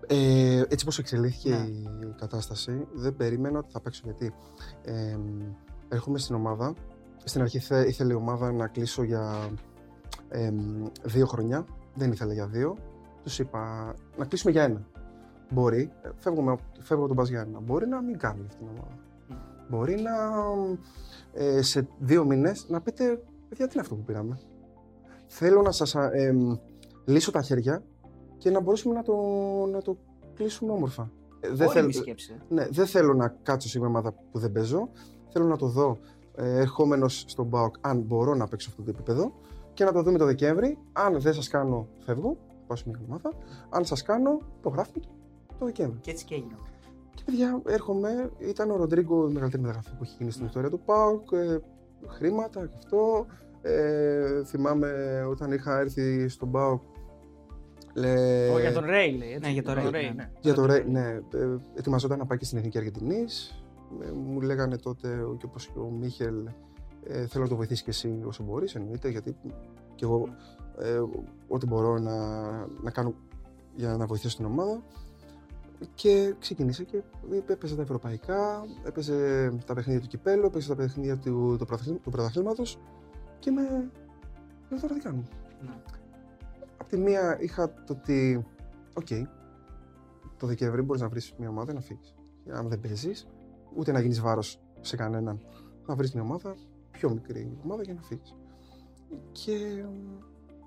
Ε, 0.06 0.62
έτσι 0.68 0.84
πως 0.84 0.98
εξελίχθηκε 0.98 1.48
Ναι. 1.48 2.06
η 2.06 2.14
κατάσταση, 2.18 2.86
δεν 2.92 3.16
περίμενα 3.16 3.58
ότι 3.58 3.70
θα 3.70 3.80
παίξω 3.80 4.00
γιατί 4.04 4.34
ε, 4.84 5.18
έρχομαι 5.88 6.18
στην 6.18 6.34
ομάδα. 6.34 6.74
Στην 7.24 7.40
αρχή 7.42 7.58
θε- 7.58 7.88
ήθελε 7.88 8.12
η 8.12 8.16
ομάδα 8.16 8.52
να 8.52 8.66
κλείσω 8.66 9.02
για 9.02 9.50
ε, 10.28 10.52
δύο 11.04 11.26
χρονιά. 11.26 11.66
Δεν 11.94 12.12
ήθελε 12.12 12.32
για 12.32 12.46
δύο. 12.46 12.76
Τους 13.22 13.38
είπα 13.38 13.94
να 14.16 14.24
κλείσουμε 14.24 14.52
για 14.52 14.62
ένα. 14.62 14.86
Μπορεί, 15.50 15.92
ε, 16.02 16.08
φεύγω, 16.16 16.42
με, 16.42 16.56
φεύγω 16.80 17.04
από 17.04 17.06
τον 17.14 17.16
Μπας 17.16 17.28
για 17.28 17.40
ένα. 17.40 17.60
Μπορεί 17.60 17.86
να 17.88 18.00
μην 18.02 18.18
κάνει 18.18 18.44
αυτή 18.46 18.58
την 18.58 18.66
ομάδα. 18.68 18.98
Μμ. 19.28 19.34
Μπορεί 19.68 19.94
να 20.00 20.12
ε, 21.32 21.62
σε 21.62 21.88
δύο 21.98 22.24
μήνες 22.24 22.66
να 22.68 22.80
πείτε, 22.80 23.04
παιδιά 23.48 23.66
τι 23.66 23.72
είναι 23.72 23.80
αυτό 23.82 23.94
που 23.94 24.02
πήραμε. 24.02 24.38
Θέλω 25.26 25.62
να 25.62 25.70
σας 25.70 25.94
α, 25.94 26.04
ε, 26.12 26.34
λύσω 27.04 27.30
τα 27.30 27.42
χέρια 27.42 27.82
και 28.38 28.50
να 28.50 28.60
μπορέσουμε 28.60 28.94
να 28.94 29.02
το, 29.02 29.14
να 29.72 29.82
το 29.82 29.96
κλείσουμε 30.34 30.72
όμορφα. 30.72 31.10
Ε, 31.40 31.48
δεν, 31.48 31.68
Όριμη 31.68 31.92
θέλ- 31.92 32.02
σκέψη. 32.04 32.32
ε. 32.50 32.54
ναι, 32.54 32.66
δεν 32.70 32.86
θέλω 32.86 33.14
να 33.14 33.28
κάτσω 33.42 33.68
σε 33.68 33.78
μια 33.78 33.88
ομάδα 33.88 34.12
που 34.30 34.38
δεν 34.38 34.52
παίζω. 34.52 34.88
Θέλω 35.32 35.46
να 35.46 35.56
το 35.56 35.66
δω 35.66 35.98
ε, 36.20 36.23
ερχόμενος 36.36 37.24
στον 37.26 37.50
ΠΑΟΚ 37.50 37.74
αν 37.80 37.98
μπορώ 38.00 38.34
να 38.34 38.48
παίξω 38.48 38.68
αυτό 38.70 38.82
το 38.82 38.90
επίπεδο 38.90 39.32
και 39.74 39.84
να 39.84 39.92
το 39.92 40.02
δούμε 40.02 40.18
το 40.18 40.24
Δεκέμβρη. 40.24 40.78
Αν 40.92 41.20
δεν 41.20 41.34
σας 41.34 41.48
κάνω, 41.48 41.86
φεύγω. 42.04 42.36
Πάω 42.66 42.76
σε 42.76 42.84
μια 42.86 42.96
άλλη 42.98 43.06
ομάδα. 43.08 43.30
Αν 43.70 43.84
σας 43.84 44.02
κάνω, 44.02 44.38
το 44.62 44.68
γράφουμε 44.68 44.98
το, 45.04 45.08
το 45.58 45.64
Δεκέμβρη. 45.64 45.98
Και 46.00 46.10
έτσι 46.10 46.24
και 46.24 46.34
έγινε. 46.34 46.56
Και 47.14 47.22
παιδιά, 47.24 47.62
έρχομαι. 47.66 48.30
Ήταν 48.38 48.70
ο 48.70 48.76
Ροντρίγκο 48.76 49.28
η 49.28 49.32
μεγαλύτερη 49.32 49.62
μεταγραφή 49.62 49.90
που 49.96 50.02
έχει 50.02 50.14
γίνει 50.18 50.30
στην 50.30 50.46
ιστορία 50.46 50.70
του 50.70 50.80
ΠΑΟΚ. 50.84 51.32
Ε, 51.32 51.58
χρήματα 52.06 52.66
και 52.66 52.74
αυτό. 52.78 53.26
Ε, 53.62 54.44
θυμάμαι 54.44 54.88
όταν 55.30 55.52
είχα 55.52 55.78
έρθει 55.80 56.28
στον 56.28 56.50
ΠΑΟΚ. 56.50 56.82
λέ- 57.94 58.54
Ω, 58.54 58.58
για 58.58 58.72
τον 58.72 58.84
Ρέι 58.84 59.12
λέει. 59.16 59.28
Έτσι. 59.32 59.40
Ναι, 59.40 59.52
για 59.52 59.62
τον 59.62 59.74
Ρέι, 59.74 59.90
ναι. 59.90 60.12
ναι. 60.16 60.30
για 60.40 60.54
το 60.54 60.66
Ρέ, 60.66 60.84
ναι, 60.88 61.00
ε, 61.34 61.56
ετοιμαζόταν 61.74 62.18
να 62.18 62.26
πάει 62.26 62.38
και 62.38 62.44
στην 62.44 62.58
Εθνική 62.58 62.78
Αργεντινής. 62.78 63.63
Μου 64.14 64.40
λέγανε 64.40 64.76
τότε 64.78 65.22
ο- 65.22 65.34
και 65.36 65.44
όπως 65.46 65.66
και 65.66 65.78
ο 65.78 65.90
Μίχελ, 65.90 66.46
ε, 67.04 67.26
θέλω 67.26 67.44
να 67.44 67.50
το 67.50 67.56
βοηθήσεις 67.56 67.82
και 67.84 67.90
εσύ 67.90 68.22
όσο 68.26 68.42
μπορείς, 68.42 68.74
εννοείται, 68.74 69.08
γιατί 69.08 69.36
και 69.94 70.04
εγώ 70.04 70.28
ε, 70.78 71.00
ό,τι 71.48 71.66
μπορώ 71.66 71.98
να, 71.98 72.38
να 72.82 72.90
κάνω 72.90 73.14
για 73.74 73.96
να 73.96 74.06
βοηθήσω 74.06 74.36
την 74.36 74.44
ομάδα. 74.44 74.82
Και 75.94 76.34
ξεκίνησε 76.38 76.84
και 76.84 77.02
έπαιζε 77.46 77.76
τα 77.76 77.82
ευρωπαϊκά, 77.82 78.64
έπαιζε 78.84 79.48
τα 79.66 79.74
παιχνίδια 79.74 80.00
του 80.00 80.06
κυπέλου, 80.06 80.44
έπαιζε 80.46 80.68
τα 80.68 80.74
παιχνίδια 80.74 81.16
του, 81.18 81.56
του, 81.58 81.66
πρωταθλή- 81.66 82.00
του 82.02 82.10
πρωταθλήματος 82.10 82.78
και 83.38 83.50
με. 83.50 83.62
λέω 84.70 84.80
τώρα 84.80 84.94
τι 84.94 85.00
κάνω. 85.00 85.22
Ναι. 85.62 85.70
Απ' 86.76 86.88
τη 86.88 86.96
μία 86.96 87.36
είχα 87.40 87.68
το 87.72 87.92
ότι, 87.92 88.44
οκ, 88.94 89.06
το 90.36 90.46
Δεκέμβρη 90.46 90.82
μπορείς 90.82 91.02
να 91.02 91.08
βρεις 91.08 91.34
μια 91.38 91.48
ομάδα 91.48 91.72
να 91.72 91.80
φύγεις. 91.80 92.14
Αν 92.50 92.68
δεν 92.68 92.80
παίζεις, 92.80 93.26
ούτε 93.76 93.92
να 93.92 94.00
γίνεις 94.00 94.20
βάρος 94.20 94.60
σε 94.80 94.96
κανέναν, 94.96 95.40
να 95.86 95.94
βρεις 95.94 96.12
μια 96.12 96.22
ομάδα, 96.22 96.56
πιο 96.90 97.10
μικρή 97.10 97.58
ομάδα 97.64 97.82
για 97.82 97.94
να 97.94 98.02
φύγεις. 98.02 98.34
Και 99.32 99.52
ε, 99.52 99.88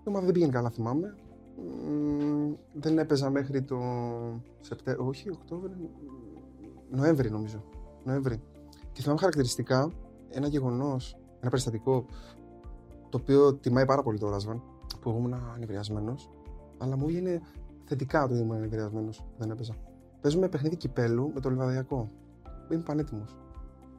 η 0.03 0.08
ομάδα 0.08 0.26
δεν 0.26 0.34
πήγαινε 0.34 0.51
καλά, 0.51 0.70
θυμάμαι. 0.70 1.16
Μ, 1.58 2.53
δεν 2.74 2.97
έπαιζα 2.97 3.30
μέχρι 3.30 3.62
το 3.62 3.80
Σεπτέμβριο, 4.62 5.08
όχι, 5.08 5.32
Οκτώβριο, 5.32 5.76
Νοέμβρη 6.89 7.30
νομίζω. 7.32 7.64
Νοέμβρη. 8.03 8.41
Και 8.91 9.01
θυμάμαι 9.01 9.20
χαρακτηριστικά 9.20 9.91
ένα 10.30 10.47
γεγονός, 10.47 11.18
ένα 11.39 11.49
περιστατικό, 11.49 12.05
το 13.10 13.18
οποίο 13.22 13.53
τιμάει 13.53 13.86
πάρα 13.86 14.03
πολύ 14.03 14.20
το 14.20 14.30
Ράσβαν, 14.30 14.64
που 15.01 15.10
εγώ 15.10 15.18
ήμουν 15.18 15.34
ανεβριασμένος, 15.55 16.30
αλλά 16.78 16.97
μου 16.97 17.03
έβγαινε 17.03 17.41
θετικά 17.84 18.28
το 18.28 18.36
ήμουν 18.36 18.55
ενευριασμένο. 18.55 19.10
Δεν 19.38 19.51
έπαιζα. 19.51 19.76
Παίζουμε 20.22 20.49
παιχνίδι 20.49 20.76
κυπέλου 20.76 21.32
με 21.34 21.39
το 21.39 21.49
Λιβαδιακό. 21.49 22.10
Είμαι 22.70 22.82
πανέτοιμος. 22.84 23.36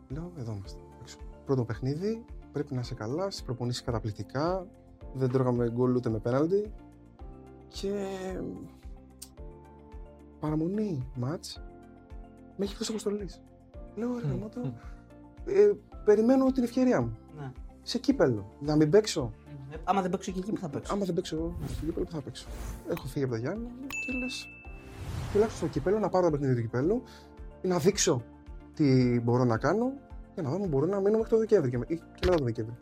Λέω, 0.09 0.33
εδώ 0.39 0.53
είμαστε. 0.53 0.81
έξω. 1.01 1.17
Πρώτο 1.45 1.65
παιχνίδι, 1.65 2.25
πρέπει 2.53 2.75
να 2.75 2.81
είσαι 2.81 2.95
καλά, 2.95 3.31
στις 3.31 3.43
προπονήσεις 3.43 3.83
καταπληκτικά. 3.83 4.67
Δεν 5.15 5.31
τρώγαμε 5.31 5.71
γκολ 5.71 5.95
ούτε 5.95 6.09
με 6.09 6.19
πέναλτι. 6.19 6.73
Και. 7.69 7.93
Παραμονή 10.41 11.07
μάτς 11.15 11.61
με 12.57 12.65
έχει 12.65 12.73
εκτό 12.73 12.85
αποστολή. 12.91 13.29
Λέω, 13.97 14.19
ρε 14.19 14.27
Μμ, 14.27 14.31
γαμώτο, 14.31 14.61
μμ. 14.61 14.73
ε, 15.47 15.73
περιμένω 16.05 16.53
την 16.53 16.63
ευκαιρία 16.63 17.01
μου. 17.01 17.17
Ναι. 17.39 17.53
Σε 17.83 17.99
κύπελο. 17.99 18.53
Να 18.61 18.77
μην 18.77 18.91
παίξω. 18.91 19.33
Ε, 19.73 19.77
Άμα 19.85 20.03
δεν 20.03 20.11
παίξω 20.11 20.33
και 20.33 20.39
εκεί 20.39 20.53
που 20.53 20.59
θα 20.61 20.69
παίξω; 20.69 20.93
Άμα 20.95 21.05
δεν 21.05 21.15
παίξω 21.15 21.37
εγώ 21.37 21.55
στο 21.67 21.85
κύπελο, 21.85 22.05
που 22.05 22.11
θα 22.13 22.21
παίξω. 22.21 22.47
Έχω 22.91 23.07
φύγει 23.07 23.25
από 23.25 23.33
τα 23.33 23.39
Γιάννη 23.39 23.67
και 24.07 24.13
λες. 24.19 24.47
Τουλάχιστον 25.33 25.69
στο 25.69 25.79
κύπελο, 25.79 25.99
να 25.99 26.09
πάρω 26.09 26.25
το 26.25 26.31
παιχνίδι 26.31 26.55
του 26.55 26.61
κυπέλου, 26.61 27.03
να 27.63 27.79
δείξω 27.79 28.23
τι 28.79 29.21
μπορώ 29.21 29.45
να 29.45 29.59
κάνω 29.59 29.93
για 30.35 30.43
να 30.43 30.51
δω 30.51 30.57
αν 30.63 30.69
μπορώ 30.69 30.87
να 30.87 31.01
μείνω 31.01 31.17
μέχρι 31.17 31.31
το 31.31 31.39
Δεκέμβρη 31.39 31.71
και, 31.71 31.79
με- 31.79 31.85
ή 31.89 31.95
και 31.97 32.25
μετά 32.25 32.37
το 32.37 32.45
Δεκέμβρη. 32.45 32.75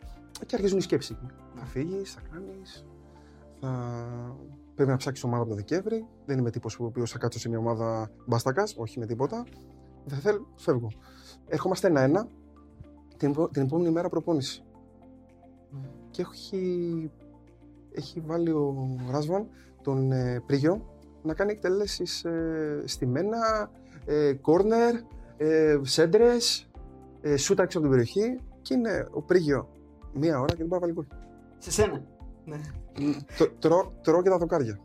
Και 0.45 0.55
αρχίζουν 0.55 0.77
οι 0.77 0.81
σκέψεις. 0.81 1.17
Θα 1.55 1.65
φύγεις, 1.65 2.13
θα 2.13 2.21
κάνεις. 2.31 2.85
Θα... 3.59 3.69
Πρέπει 4.75 4.89
να 4.89 4.97
ψάξεις 4.97 5.23
ομάδα 5.23 5.41
από 5.41 5.49
το 5.49 5.55
Δεκέμβρη. 5.55 6.05
Δεν 6.25 6.37
είμαι 6.37 6.49
τύπος 6.49 6.79
ο 6.79 6.85
οποίος 6.85 7.11
θα 7.11 7.17
κάτσω 7.17 7.39
σε 7.39 7.49
μια 7.49 7.57
ομάδα 7.57 8.11
μπάστακα, 8.25 8.63
όχι 8.77 8.99
με 8.99 9.05
τίποτα. 9.05 9.43
Δεν 10.05 10.19
θέλω, 10.19 10.47
φεύγω. 10.55 10.91
Ερχόμαστε 11.47 11.87
ένα-ένα. 11.87 12.27
Την, 13.17 13.29
επο- 13.29 13.49
την 13.49 13.61
επόμενη 13.61 13.89
μέρα 13.89 14.09
προπόνηση 14.09 14.63
και 16.11 16.21
έχει, 16.21 17.11
έχει 17.91 18.19
βάλει 18.19 18.51
ο 18.51 18.97
Ράσβαν 19.11 19.47
τον 19.81 20.11
ε, 20.11 20.41
Πρίγιο 20.45 20.85
να 21.23 21.33
κάνει 21.33 21.51
εκτελέσεις 21.51 22.23
ε, 22.25 22.81
στη 22.85 23.05
μένα, 23.05 23.69
ε, 24.05 24.33
κόρνερ, 24.33 24.95
ε, 25.37 25.77
σέντρες, 25.81 26.69
ε, 27.21 27.37
σούτα 27.37 27.63
έξω 27.63 27.77
από 27.79 27.87
την 27.87 27.97
περιοχή 27.97 28.39
και 28.61 28.73
είναι 28.73 29.07
ο 29.11 29.21
Πρίγιο 29.21 29.69
μία 30.13 30.39
ώρα 30.39 30.49
και 30.55 30.57
δεν 30.57 30.67
πάει 30.67 30.79
να 30.79 30.85
βάλει 30.85 30.93
γκολ. 30.93 31.05
Σε 31.57 31.71
σένα. 31.71 32.03
Ναι. 32.45 32.59
Το- 33.37 33.49
Τρώω 33.59 33.91
τρώω 34.01 34.21
και 34.21 34.29
τα 34.29 34.37
δοκάρια. 34.37 34.79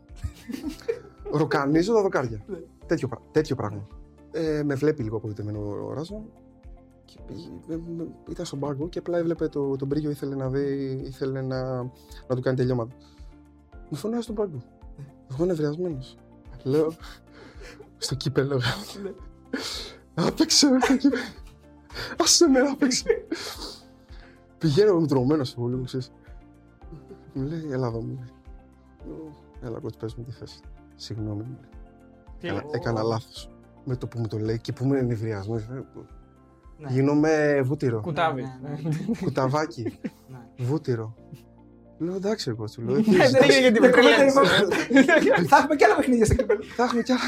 Ροκανίζω 1.39 1.93
τα 1.93 2.01
δοκάρια. 2.01 2.43
Ναι. 2.47 2.57
τέτοιο, 2.85 3.07
πρα- 3.07 3.21
τέτοιο 3.31 3.55
πράγμα. 3.55 3.87
Ε, 4.31 4.63
με 4.63 4.75
βλέπει 4.75 5.03
λίγο 5.03 5.17
απογοητευμένο 5.17 5.59
ο 5.87 5.93
Ράσβαν 5.93 6.23
και 7.05 7.15
πήγε, 7.27 7.47
με- 7.67 7.81
με- 7.97 8.07
ήταν 8.29 8.45
στον 8.45 8.59
πάγκο 8.59 8.89
και 8.89 8.99
απλά 8.99 9.17
έβλεπε 9.17 9.47
το, 9.47 9.75
τον 9.75 9.87
Πρίγιο 9.87 10.09
ήθελε 10.09 10.35
να 10.35 10.49
δει, 10.49 10.91
ήθελε 11.05 11.41
να, 11.41 11.83
να 12.27 12.35
του 12.35 12.41
κάνει 12.41 12.57
τελειώματα. 12.57 12.95
Μου 13.89 13.97
φωνάζει 13.97 14.21
στον 14.23 14.35
πάγκο. 14.35 14.63
Εγώ 15.31 15.43
είναι 15.43 15.53
ευρεασμένος. 15.53 16.17
Λέω, 16.63 16.91
στο 17.97 18.15
κύπελο. 18.15 18.61
Να 20.15 20.31
παίξω 20.31 20.67
στο 20.79 20.97
κύπελο. 20.97 21.21
Άσε 22.17 22.47
με 22.47 22.59
να 22.59 22.75
παίξω. 22.75 23.03
Πηγαίνω 24.57 24.99
με 24.99 25.07
τρομένος 25.07 25.47
στο 25.49 25.61
πολύ 25.61 25.75
μου, 25.75 25.83
ξέρεις. 25.83 26.11
Μου 27.33 27.43
λέει, 27.43 27.67
έλα 27.71 27.87
εδώ, 27.87 28.01
μου 28.01 28.07
λέει. 28.13 28.31
Λέω, 29.07 29.31
Έλα, 29.61 29.79
κότς, 29.79 29.97
πες 29.97 30.15
μου 30.15 30.23
τι 30.23 30.31
θες. 30.31 30.61
Συγγνώμη, 30.95 31.41
μου 31.43 31.57
λέει. 31.61 31.69
Τι 32.39 32.47
Έκανα, 32.47 32.61
λέω, 32.61 32.71
έκανα 32.73 33.01
λάθος. 33.03 33.49
Με 33.85 33.95
το 33.95 34.07
που 34.07 34.19
μου 34.19 34.27
το 34.27 34.37
λέει 34.37 34.59
και 34.59 34.73
που 34.73 34.83
είμαι 34.83 34.97
ενευριασμένος. 34.97 35.63
ε, 35.63 35.83
Ναι. 36.77 36.89
Γίνομαι 36.91 37.61
βούτυρο. 37.63 38.01
Κουτάβι. 38.01 38.41
Ναι, 38.61 38.69
ναι, 38.69 38.89
Κουταβάκι. 39.21 39.99
Ναι. 40.27 40.65
Βούτυρο. 40.65 41.15
Λέω 42.03 42.15
εντάξει, 42.15 42.49
εγώ 42.49 42.65
του 42.65 42.81
λέω. 42.81 42.93
Ναι, 42.95 42.99
«Έχεις- 42.99 43.31
Δεν 43.31 43.41
έγινε 43.43 43.59
γιατί 43.59 43.79
με 43.79 43.89
τρελαίνεις. 43.89 44.33
Θα 45.47 45.57
έχουμε 45.57 45.75
και 45.75 45.85
άλλα 45.85 45.95
παιχνίδια 45.95 46.25
στο 46.25 46.35
κύπελο. 46.35 46.63
Θα 46.63 46.83
έχουμε 46.83 47.01
κι 47.01 47.11
άλλα. 47.11 47.21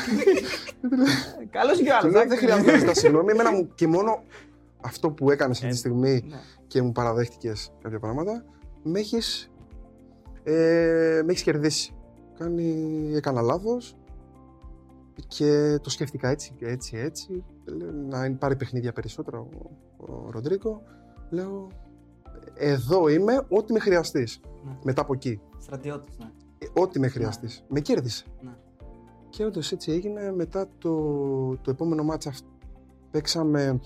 Καλός 1.49 1.78
και 1.78 1.84
ο 1.84 1.86
Του 1.86 1.93
άλλος. 2.07 2.13
λέω 2.13 2.28
δεν 2.28 2.38
χρειάζεται 2.38 2.71
να 2.71 2.78
ζητάς 2.78 2.97
συγγνώμη. 2.97 3.32
Εμένα 3.32 3.51
μου 3.51 3.71
και 3.76 3.88
μόνο 3.88 4.23
αυτό 4.82 5.09
που 5.11 5.32
έκανες 5.32 5.55
αυτή 5.57 5.69
τη 5.69 5.76
Έτσι. 5.76 5.80
στιγμή 5.80 6.23
Ναι. 6.30 6.36
και 6.67 6.82
μου 6.82 6.91
παραδέχτηκες 6.91 7.71
κάποια 7.82 7.99
πράγματα, 7.99 8.45
με 8.84 8.99
έχεις 8.99 9.51
ε, 10.43 11.21
με 11.26 11.32
έχεις 11.32 11.41
κερδίσει. 11.43 11.95
Κάνει, 12.38 13.11
έκανα 13.15 13.41
λάθος 13.41 13.95
και 15.28 15.80
το 15.82 15.89
σκέφτηκα 15.89 16.30
έτσι 16.30 16.53
και 16.57 16.65
έτσι 16.65 16.97
έτσι. 16.97 17.43
Λέω, 17.65 17.91
να 17.91 18.32
πάρει 18.36 18.55
παιχνίδια 18.55 18.93
περισσότερα 18.93 19.39
ο, 19.39 19.47
ο 19.97 20.30
Ροντρίκο. 20.32 20.84
Λέω, 21.30 21.67
εδώ 22.58 23.08
είμαι, 23.08 23.45
ό,τι 23.49 23.74
με 23.74 23.80
χρειαστείς. 23.80 24.39
Ναι. 24.66 24.72
Μετά 24.84 25.01
από 25.01 25.14
εκεί. 25.14 25.41
Στρατιώτης, 25.60 26.18
ναι. 26.18 26.26
Ε, 26.58 26.82
Ό,τι 26.82 26.99
με 26.99 27.08
χρειαστείς. 27.08 27.64
Με 27.68 27.80
κέρδισε. 27.80 28.26
Ναι. 28.41 28.51
Και 29.30 29.45
όντως 29.45 29.72
έτσι 29.72 29.91
έγινε. 29.91 30.32
Μετά 30.32 30.68
το, 30.78 30.91
το 31.58 31.72
επόμενο 31.72 32.03
μάτσα 32.03 32.34
παίξαμε 33.12 33.80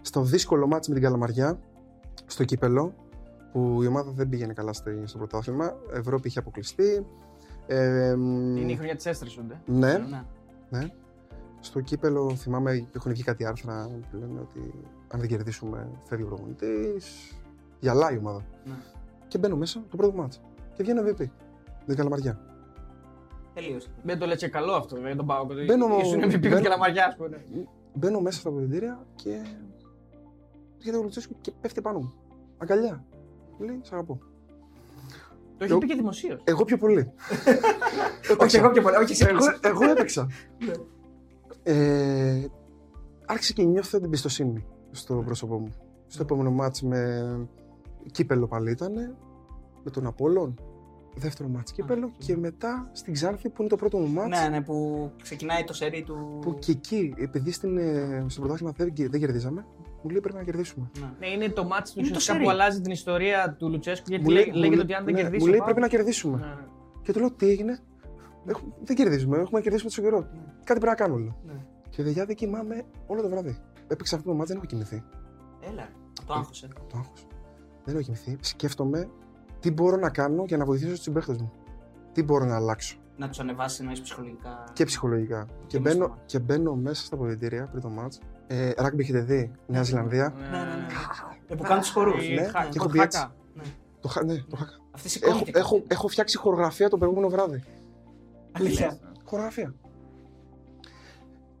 στο 0.00 0.22
δύσκολο 0.22 0.66
μάτς 0.66 0.88
με 0.88 0.94
την 0.94 1.02
Καλαμαριά, 1.02 1.60
στο 2.26 2.44
κύπελο, 2.44 2.94
που 3.52 3.82
η 3.82 3.86
ομάδα 3.86 4.10
δεν 4.10 4.28
πήγαινε 4.28 4.52
καλά 4.52 4.72
στο, 4.72 4.90
στο 5.04 5.18
πρωτάθλημα. 5.18 5.74
Ευρώπη 5.92 6.28
είχε 6.28 6.38
αποκλειστεί. 6.38 7.06
Ε, 7.66 8.14
μ, 8.16 8.56
Είναι 8.56 8.72
η 8.72 8.76
χρονιά 8.76 8.96
της 8.96 9.06
έστρης 9.06 9.38
ούτε. 9.38 9.60
ναι, 9.66 9.98
Ναι. 9.98 10.22
ναι. 10.70 10.88
Στο 11.60 11.80
κύπελο 11.80 12.34
θυμάμαι 12.36 12.88
έχουν 12.94 13.12
βγει 13.12 13.22
κάτι 13.22 13.44
άρθρα 13.44 13.90
που 14.10 14.16
λένε 14.16 14.40
ότι 14.40 14.74
αν 15.08 15.20
δεν 15.20 15.28
κερδίσουμε 15.28 15.88
φεύγει 16.04 16.24
ο 16.24 16.26
προπονητής. 16.26 17.34
Γυαλάει 17.80 18.14
η 18.14 18.18
ομάδα. 18.18 18.44
Ναι. 18.64 18.72
Και 19.28 19.38
μπαίνω 19.38 19.56
μέσα 19.56 19.82
το 19.90 19.96
πρώτο 19.96 20.12
μάτς. 20.16 20.40
Και 20.74 20.82
βγαίνω 20.82 21.02
MVP. 21.02 21.18
Με 21.18 21.86
την 21.86 21.96
Καλαμαριά. 21.96 22.40
Τελείωσε. 23.54 23.88
Δεν 24.02 24.18
το 24.18 24.26
λες 24.26 24.38
και 24.38 24.48
καλό 24.48 24.72
αυτό 24.72 24.94
βέβαια 24.94 25.08
για 25.08 25.16
τον 25.16 25.26
Πάοκ. 25.26 25.50
ότι 25.50 25.64
Μπαίνω- 25.64 26.00
Ήσουν 26.00 26.20
MVP 26.22 26.38
μπαίνω- 26.40 26.56
και 26.56 26.62
Καλαμαριά, 26.62 27.06
ας 27.06 27.16
πούμε. 27.16 27.44
Μπαίνω 27.94 28.20
μέσα 28.20 28.38
στα 28.40 28.48
αποδητήρια 28.48 29.06
και. 29.14 29.30
Έρχεται 30.78 30.96
ο 30.96 31.02
Λουτσέσκου 31.02 31.34
και 31.40 31.52
πέφτει 31.60 31.80
πάνω 31.80 31.98
μου. 31.98 32.12
Αγκαλιά. 32.58 33.04
Μου 33.58 33.66
λέει, 33.66 33.80
Σ' 33.82 33.92
αγαπώ. 33.92 34.18
Το 35.56 35.64
έχει 35.64 35.70
Εγώ- 35.72 35.80
πει 35.80 35.86
και 35.86 35.94
δημοσίως. 35.94 36.40
Εγώ 36.44 36.64
πιο 36.64 36.76
πολύ. 36.78 37.12
Όχι, 38.40 38.56
εγώ 38.56 38.70
πιο 38.70 38.82
πολύ. 38.82 38.96
Όχι, 38.96 39.12
εσύ. 39.12 39.26
εγώ, 39.28 39.44
εγώ 39.60 39.90
έπαιξα. 39.90 40.26
ε, 41.62 42.44
άρχισε 43.26 43.52
και 43.52 43.62
νιώθω 43.62 43.96
την 43.96 44.06
εμπιστοσύνη 44.06 44.64
στο 44.90 45.14
πρόσωπό 45.14 45.58
μου. 45.58 45.74
Στο 46.06 46.22
επόμενο 46.22 46.50
μάτς 46.50 46.82
με 46.82 47.24
κύπελο 48.12 48.46
πάλι 48.46 48.70
ήταν, 48.70 48.92
με 49.82 49.90
τον 49.90 50.06
Απόλλων. 50.06 50.54
Δεύτερο 51.16 51.48
μάτς 51.48 51.72
κύπελο 51.72 52.10
και 52.18 52.36
μετά 52.36 52.90
στην 52.92 53.12
Ξάνθη 53.12 53.48
που 53.48 53.60
είναι 53.60 53.70
το 53.70 53.76
πρώτο 53.76 53.98
μου 53.98 54.08
μάτς. 54.08 54.40
Ναι, 54.42 54.48
ναι, 54.48 54.62
που 54.62 55.10
ξεκινάει 55.22 55.64
το 55.64 55.72
σερί 55.72 56.02
του. 56.02 56.38
Που 56.40 56.54
και 56.58 56.70
εκεί, 56.72 57.14
επειδή 57.16 57.50
στην, 57.52 57.78
ε, 57.78 58.24
στο 58.28 58.40
πρωτάθλημα 58.40 58.72
δεν, 58.76 58.92
δεν 58.96 59.20
κερδίζαμε, 59.20 59.66
μου 60.02 60.10
λέει 60.10 60.20
πρέπει 60.20 60.36
να 60.36 60.44
κερδίσουμε. 60.44 60.90
Ναι. 61.00 61.10
Ναι, 61.18 61.26
είναι 61.26 61.48
το 61.48 61.64
μάτς 61.64 61.92
του 61.92 61.98
Είναι 62.00 62.08
το 62.08 62.14
ουσιαστικά 62.16 62.32
σερί. 62.32 62.44
που 62.44 62.50
αλλάζει 62.50 62.80
την 62.80 62.92
ιστορία 62.92 63.54
του 63.58 63.68
Λουτσέσκου 63.68 64.04
γιατί 64.08 64.24
Μου 64.24 64.30
λέει- 64.30 64.44
λέ- 64.44 64.54
μου 64.54 64.60
λέγεται 64.60 64.76
λέει- 64.76 64.84
ότι 64.84 64.94
αν 64.94 65.04
δεν 65.04 65.14
ναι, 65.14 65.20
κερδίσει. 65.20 65.42
Μου 65.42 65.46
ο 65.48 65.50
λέει 65.50 65.58
Πάοκ- 65.58 65.74
πρέπει 65.74 65.90
να 65.92 65.96
κερδίσουμε. 65.96 66.36
Ναι, 66.38 66.46
ναι. 66.46 66.66
Και 67.02 67.12
του 67.12 67.18
λέω 67.18 67.30
τι 67.30 67.48
έγινε; 67.48 67.78
Έχουμε- 68.46 68.72
δεν 68.82 68.96
κερδίζουμε, 68.96 69.34
έχουμε 69.36 69.58
να 69.58 69.60
κερδίσουμε 69.60 69.90
τόσο 69.90 70.02
καιρό. 70.02 70.20
Κάτι 70.64 70.80
πρέπει 70.80 70.86
να 70.86 70.94
κάνω, 70.94 71.16
λέω. 71.16 71.36
Ναι. 71.46 71.52
Και 71.88 72.02
παιδιά 72.02 72.24
δεν 72.26 72.36
κοιμάμαι 72.36 72.82
όλο 73.06 73.22
το 73.22 73.28
βράδυ. 73.28 73.56
Έπαιξα 73.88 74.16
αυτό 74.16 74.28
το 74.30 74.34
μάτι, 74.36 74.48
δεν 74.48 74.56
έχω 74.56 74.66
κοιμηθεί. 74.66 75.02
Έλα. 75.70 75.88
Το 76.26 76.32
άγχωσε. 76.32 76.68
Το 76.88 76.96
άγχος. 76.96 77.26
Δεν 77.84 77.94
έχω 77.94 78.02
κοιμηθεί. 78.04 78.36
Σκέφτομαι 78.40 79.08
τι 79.60 79.70
μπορώ 79.70 79.96
να 79.96 80.10
κάνω 80.10 80.44
για 80.46 80.56
να 80.56 80.64
βοηθήσω 80.64 80.90
τους 80.90 81.00
συμπαίχτες 81.02 81.36
μου. 81.38 81.52
Τι 82.12 82.22
μπορώ 82.22 82.44
να 82.44 82.56
αλλάξω. 82.56 82.96
Να 83.16 83.28
τους 83.28 83.38
ανεβάσει 83.40 83.76
εννοείς 83.80 84.00
ψυχολογικά. 84.00 84.64
Και 84.72 84.84
ψυχολογικά. 84.84 85.46
Και, 85.66 85.80
μες 85.80 85.92
στο 85.92 85.98
μπαίνω, 86.00 86.08
μάτι. 86.14 86.22
και 86.26 86.38
μπαίνω 86.38 86.74
μέσα 86.74 87.04
στα 87.04 87.14
αποδητήρια 87.14 87.66
πριν 87.66 87.82
το 87.82 87.88
μάτς. 87.88 88.20
Ε, 88.46 88.70
ράγμπι 88.76 89.02
έχετε 89.02 89.20
δει, 89.20 89.50
Νέα 89.66 89.82
Ζηλανδία. 89.82 90.34
Ναι, 90.38 90.44
ναι, 90.58 90.64
ναι. 90.64 90.86
Ε, 91.48 91.54
που 91.54 91.62
κάνουν 91.62 91.80
τους 91.80 91.90
χορούς. 91.90 92.28
Η 92.28 92.34
Ναι, 92.34 92.42
Χα- 92.44 92.62
και 92.64 92.68
το 92.68 92.70
έχω 92.76 92.88
πει 92.88 93.00
έτσι. 93.00 93.18
Χάκα. 93.18 93.34
Το, 94.00 94.08
χα- 94.08 94.24
ναι, 94.24 94.34
το 94.36 94.56
χάκα. 94.56 94.72
Αυτή 94.90 95.08
Έχω, 95.22 95.32
σηκώνεται. 95.36 95.58
έχω, 95.58 95.82
έχω 95.86 96.08
φτιάξει 96.08 96.36
χορογραφία 96.36 96.88
το 96.88 96.96
προηγούμενο 96.98 97.28
βράδυ. 97.28 97.62
Αλήθεια. 98.52 98.98
Χορογραφία. 99.24 99.74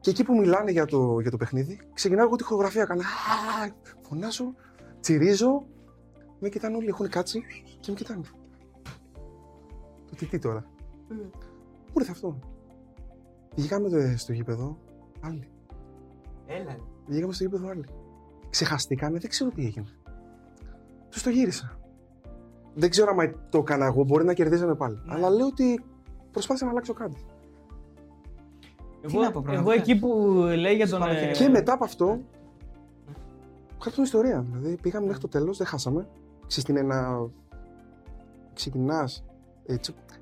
Και 0.00 0.10
εκεί 0.10 0.24
που 0.24 0.34
μιλάνε 0.38 0.70
για 0.70 0.84
το, 0.84 1.18
για 1.20 1.30
το 1.30 1.36
παιχνίδι, 1.36 1.80
ξεκινάω 1.94 2.26
εγώ 2.26 2.36
τη 2.36 2.44
χορογραφία. 2.44 2.84
Κάνω. 2.84 3.00
«Α», 3.00 3.68
Φωνάζω, 4.08 4.54
τσιρίζω. 5.00 5.64
Με 6.40 6.48
κοιτάνε 6.48 6.76
όλοι, 6.76 6.88
έχουν 6.88 7.08
κάτσει 7.08 7.42
και 7.80 7.90
με 7.90 7.96
κοιτάνε. 7.96 8.22
Το 10.10 10.16
τι, 10.16 10.26
τι 10.26 10.38
τώρα; 10.38 10.64
Πού 11.92 11.98
ήρθε 12.00 12.10
αυτό; 12.10 12.38
Βγήκαμε 13.54 13.88
το- 13.88 14.16
στο 14.18 14.32
γήπεδο 14.32 14.78
άλλοι. 15.20 15.48
Έλα. 16.46 16.76
Βγήκαμε 17.06 17.32
στο 17.32 17.44
γήπεδο 17.44 17.68
άλλοι. 17.68 17.84
Ξεχαστήκανε, 18.50 19.18
δεν 19.18 19.30
ξέρω 19.30 19.50
τι 19.50 19.64
έγινε. 19.64 19.86
Τους 21.10 21.22
το 21.22 21.30
γύρισα. 21.30 21.78
Δεν 22.74 22.90
ξέρω 22.90 23.14
αν 23.18 23.46
το 23.50 23.58
έκανα 23.58 23.84
εγώ, 23.86 24.04
μπορεί 24.04 24.24
να 24.24 24.34
κερδίζαμε 24.34 24.74
πάλι. 24.74 25.00
Ναι. 25.04 25.14
Αλλά 25.14 25.30
λέω 25.30 25.46
ότι 25.46 25.84
προσπάθησα 26.30 26.64
να 26.64 26.70
αλλάξω 26.70 26.92
κάτι. 26.92 27.24
Τι 29.00 29.06
να 29.06 29.10
πω, 29.12 29.20
Εγώ, 29.22 29.30
πραγματικά. 29.30 29.58
εγώ 29.60 29.70
εκεί 29.70 29.98
που 29.98 30.08
λέει 30.58 30.74
για 30.74 30.88
τον. 30.88 30.96
Σπάρα 31.00 31.18
ε, 31.18 31.32
Και 31.32 31.48
μετά 31.48 31.72
από 31.72 31.84
αυτό, 31.84 32.20
γράψαμε 33.82 34.06
ιστορία. 34.06 34.44
Δηλαδή 34.52 34.76
πήγαμε 34.82 35.06
μέχρι 35.06 35.20
το 35.20 35.28
τέλος, 35.28 35.58
δεν 35.58 35.66
χάσαμε. 35.66 36.08
Ξέρεις 36.50 36.64
τι 36.64 36.72
είναι 36.72 36.82
να. 36.82 37.28
Ξεκινάς. 38.54 39.24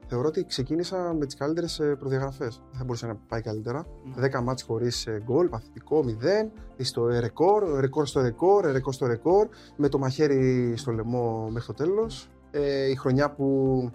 Θεωρώ 0.07 0.29
ότι 0.29 0.45
ξεκίνησα 0.45 1.15
με 1.19 1.27
τις 1.27 1.35
καλύτερες 1.35 1.81
προδιαγραφές. 1.99 2.63
Δεν 2.69 2.79
θα 2.79 2.85
μπορούσε 2.85 3.07
να 3.07 3.15
πάει 3.15 3.41
καλύτερα. 3.41 3.87
10 4.17 4.43
μάτς 4.43 4.63
χωρίς 4.63 5.09
γκολ, 5.23 5.49
παθητικό 5.49 6.05
0, 6.05 6.51
στο 6.79 7.07
ρεκόρ, 7.07 7.81
ρεκόρ 7.81 8.07
στο 8.07 8.21
ρεκόρ, 8.21 8.65
ρεκόρ 8.73 8.93
στο 8.93 9.07
ρεκόρ, 9.07 9.49
με 9.77 9.89
το 9.89 9.99
μαχαίρι 9.99 10.77
στο 10.77 10.93
λαιμό 10.93 11.49
μέχρι 11.51 11.67
το 11.67 11.85
τέλος. 11.85 12.31
Ε, 12.51 12.91
η 12.91 12.95
χρονιά 12.95 13.31
που 13.31 13.91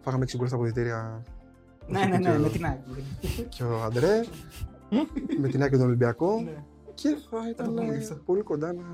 φάγαμε 0.00 0.24
6 0.24 0.36
γκολ 0.36 0.46
στα 0.46 0.56
αποδυτήρια. 0.56 1.22
Ναι, 1.86 2.04
ναι, 2.04 2.18
ναι, 2.18 2.38
με 2.38 2.48
την 2.48 2.66
άκρη. 2.66 3.04
Και 3.48 3.62
ο 3.62 3.82
Αντρέ, 3.82 4.20
με 5.40 5.48
την 5.48 5.62
άκρη 5.62 5.78
τον 5.78 5.86
Ολυμπιακό. 5.86 6.40
Ναι. 6.40 6.64
Και 6.94 7.16
θα 7.30 7.48
ήταν 7.50 7.66
πούμε 7.66 7.82
ε, 7.82 7.98
και 7.98 8.04
αυτό. 8.04 8.14
πολύ 8.14 8.42
κοντά 8.42 8.72
να. 8.72 8.84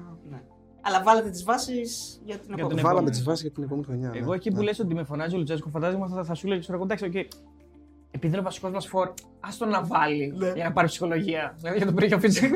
Ναι. 0.90 0.94
Αλλά 0.94 1.02
βάλετε 1.04 1.30
τις 1.30 1.44
βάσεις 1.44 2.20
για 2.24 2.34
την 2.38 2.46
τον 2.46 2.58
επόμενη. 2.58 2.78
επόμενο. 2.78 2.88
Βάλαμε 2.88 3.10
τις 3.10 3.22
βάσεις 3.22 3.42
για 3.42 3.50
την 3.50 3.62
επόμενη 3.62 3.86
χρονιά. 3.86 4.10
Εγώ 4.14 4.30
ναι. 4.30 4.36
εκεί 4.36 4.50
που 4.50 4.56
Ναι. 4.56 4.62
λες 4.64 4.78
ότι 4.78 4.94
με 4.94 5.04
φωνάζει 5.04 5.34
ο 5.34 5.38
Λουτσέσκο, 5.38 5.68
φαντάζομαι 5.68 6.06
θα, 6.08 6.24
θα 6.24 6.34
σου 6.34 6.46
λέει 6.48 6.58
ξέρω 6.58 6.74
εγώ, 6.74 6.84
εντάξει, 6.84 7.04
οκ. 7.04 7.14
Επειδή 8.14 8.32
είναι 8.32 8.38
ο 8.38 8.42
βασικός 8.42 8.70
μας 8.70 8.86
φόρ, 8.86 9.12
ας 9.40 9.56
τον 9.56 9.68
να 9.68 9.84
βάλει 9.84 10.34
Ναι. 10.36 10.52
για 10.54 10.64
να 10.64 10.72
πάρει 10.72 10.86
ψυχολογία. 10.86 11.54
Δηλαδή 11.58 11.76
για 11.76 11.86
τον 11.86 11.94
πήρε 11.94 12.06
και 12.06 12.14
ο 12.14 12.18
Φίτσι. 12.18 12.50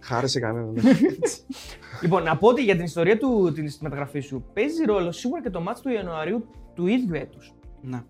Χάρεσε 0.00 0.40
κανέναν. 0.40 0.72
ναι. 0.72 0.82
λοιπόν, 2.02 2.22
να 2.22 2.36
πω 2.36 2.48
ότι 2.48 2.62
για 2.62 2.74
την 2.74 2.84
ιστορία 2.84 3.18
του, 3.18 3.52
της 3.54 3.78
μεταγραφή 3.80 4.20
σου 4.20 4.44
παίζει 4.54 4.84
ρόλο 4.84 5.12
σίγουρα 5.12 5.42
και 5.42 5.50
το 5.50 5.60
μάτι 5.60 5.80
του 5.80 5.88
Ιανουαρίου 5.88 6.46
του 6.74 6.86
ίδιου 6.86 7.14
έτους. 7.14 7.54
Ναι. 7.82 8.02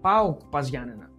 Πάω 0.00 0.36
Πα 0.50 0.60
Γιάννενα. 0.60 1.10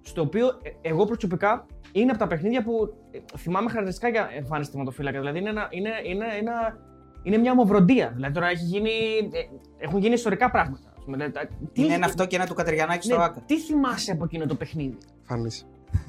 Στο 0.00 0.20
οποίο 0.22 0.46
ε, 0.46 0.88
εγώ 0.88 1.04
προσωπικά 1.04 1.66
είναι 1.92 2.10
από 2.10 2.18
τα 2.18 2.26
παιχνίδια 2.26 2.62
που 2.62 2.94
ε, 3.10 3.18
θυμάμαι 3.38 3.68
χαρακτηριστικά 3.68 4.08
για 4.08 4.28
εμφάνιση 4.36 4.70
θεματοφύλακα. 4.70 5.18
Δηλαδή 5.18 5.38
είναι, 5.38 5.48
ένα, 5.48 5.68
είναι, 5.70 5.90
είναι, 6.04 6.24
ένα, 6.38 6.78
είναι 7.26 7.36
μια 7.36 7.52
ομοβροντία. 7.52 8.12
Δηλαδή 8.14 8.34
τώρα 8.34 8.48
έχει 8.48 8.64
γίνει, 8.64 8.90
ε, 9.32 9.38
έχουν 9.84 10.00
γίνει 10.00 10.14
ιστορικά 10.14 10.50
πράγματα. 10.50 10.92
Ας 10.98 11.04
πούμε. 11.04 11.16
Δηλαδή, 11.16 11.32
τα- 11.32 11.48
τι- 11.72 11.82
Είναι 11.82 11.94
ένα 11.94 12.06
αυτό 12.06 12.26
και 12.26 12.36
ένα 12.36 12.46
του 12.46 12.54
Κατεριανάκη 12.54 13.06
στο 13.06 13.16
ναι, 13.16 13.24
Άκα. 13.24 13.40
τι 13.46 13.60
θυμάσαι 13.60 14.12
από 14.12 14.24
εκείνο 14.24 14.46
το 14.46 14.54
παιχνίδι; 14.54 14.98
Φάνης. 15.22 15.66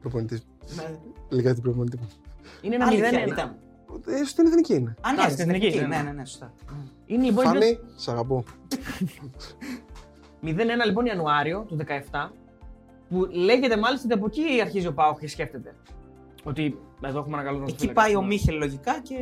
Προπονητής. 0.00 0.46
Ναι. 0.76 0.98
Λίγα 1.28 1.52
την 1.54 1.62
προπονητή 1.62 1.96
μου. 2.00 2.08
Είναι 2.62 2.74
ένα 2.74 2.86
Αλήθεια, 2.86 3.24
0-1. 3.24 3.28
ήταν. 3.28 3.56
Ε, 4.06 4.24
στην 4.24 4.46
εθνική 4.46 4.74
είναι. 4.74 4.94
Α, 5.00 5.08
Α, 5.08 5.12
ναι, 5.12 5.20
στην 5.20 5.32
στην 5.32 5.48
εθνική, 5.48 5.66
εθνική. 5.66 5.86
ναι, 5.86 5.96
Ναι, 5.96 6.02
ναι. 6.02 6.10
ναι, 6.10 6.16
ναι, 6.16 6.24
σωστά. 6.24 6.52
Είναι 7.06 7.24
λοιπόν 7.24 7.44
Φάνη, 7.44 7.78
σ' 7.96 8.08
αγαπώ. 8.08 8.44
0-1 10.42 10.46
λοιπόν 10.86 11.06
Ιανουάριο 11.06 11.64
του 11.68 11.76
17, 12.10 12.28
που 13.08 13.26
λέγεται 13.30 13.76
μάλιστα 13.76 14.04
ότι 14.06 14.14
από 14.14 14.26
εκεί 14.26 14.60
αρχίζει 14.60 14.86
ο 14.86 14.92
Πάοκ 14.92 15.18
και 15.18 15.28
σκέφτεται. 15.28 15.74
Ότι 16.46 16.78
εδώ 17.02 17.18
έχουμε 17.18 17.36
ένα 17.36 17.44
καλό 17.44 17.56
Εκεί 17.56 17.66
τερματοφύλακα. 17.66 18.00
πάει 18.00 18.16
ο 18.16 18.22
Μίχελ 18.24 18.56
λογικά 18.56 19.00
και 19.00 19.14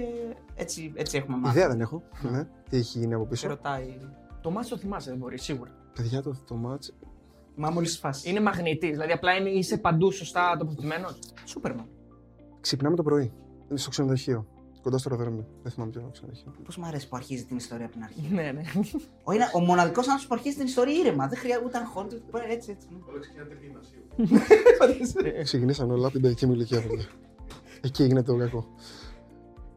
έτσι, 0.55 0.93
έτσι 0.95 1.17
έχουμε 1.17 1.37
μάθει. 1.37 1.57
Ιδέα 1.57 1.69
δεν 1.69 1.81
έχω. 1.81 2.03
Ναι. 2.31 2.45
Τι 2.69 2.77
έχει 2.77 2.99
γίνει 2.99 3.15
από 3.15 3.23
Σε 3.23 3.29
πίσω; 3.31 3.49
ρωτάει. 3.49 3.97
Το 4.41 4.51
μάτι 4.51 4.69
το 4.69 4.77
θυμάσαι, 4.77 5.11
δεν 5.11 5.19
μπορεί, 5.19 5.39
σίγουρα. 5.39 5.71
Παιδιά 5.95 6.23
το, 6.23 6.37
το 6.47 6.57
match. 6.67 7.09
Μα 7.57 7.71
μόλις 7.71 7.99
φάση. 7.99 8.31
Είναι 8.31 8.41
μαγνητής, 8.41 8.91
δηλαδή 8.91 9.13
απλά 9.13 9.33
είναι, 9.37 9.49
είσαι 9.49 9.79
παντού 9.79 10.13
σωστά 10.13 10.57
τοποθετημένος. 10.59 11.19
Σούπερμαν. 11.45 11.87
Ξυπνάμε 12.61 12.97
το 12.97 13.03
πρωί. 13.03 13.33
Είναι 13.69 13.79
στο 13.79 13.91
ξενοδοχείο. 13.91 14.47
Κοντά 14.85 14.99
στο 14.99 15.09
αεροδρόμιο. 15.11 15.47
Δεν 15.63 15.73
θυμάμαι 15.73 15.91
ποιο 15.91 16.09
ξενοδοχείο. 16.13 16.53
Πώς 16.65 16.77
μου 16.77 16.87
αρέσει 16.87 17.09
που 17.09 17.17
αρχίζει 17.17 17.45
την 17.45 17.57
ιστορία 17.57 17.85
από 17.85 17.95
την 17.95 18.03
αρχή; 18.03 18.29
ναι, 18.33 18.53
ναι. 18.53 18.63
Ο, 19.25 19.33
είναι 19.33 19.45
ο 19.55 19.61
μοναδικός 19.61 20.05
άνθρωπος 20.09 20.27
που 20.27 20.35
αρχίζει 20.35 20.57
την 20.57 20.67
ιστορία 20.67 20.95
ήρεμα. 20.99 21.29
Δεν 21.29 21.39
χρειάζεται 21.39 21.67
ούτε 21.67 21.79
αγχώνεται. 21.79 22.17
ούτε- 22.27 22.45
Έτσι, 22.49 22.71
έτσι. 22.71 22.89
ναι. 25.23 25.43
Ξεκινήσαν 25.43 25.91
όλα 25.91 26.03
από 26.05 26.13
την 26.13 26.23
παιδική 26.23 26.47
μου 26.47 26.53
ηλικία. 26.53 26.81
παιδιά. 26.83 27.07
Εκεί 27.81 28.03
έγινε 28.03 28.23
το 28.23 28.37
κακό. 28.37 28.67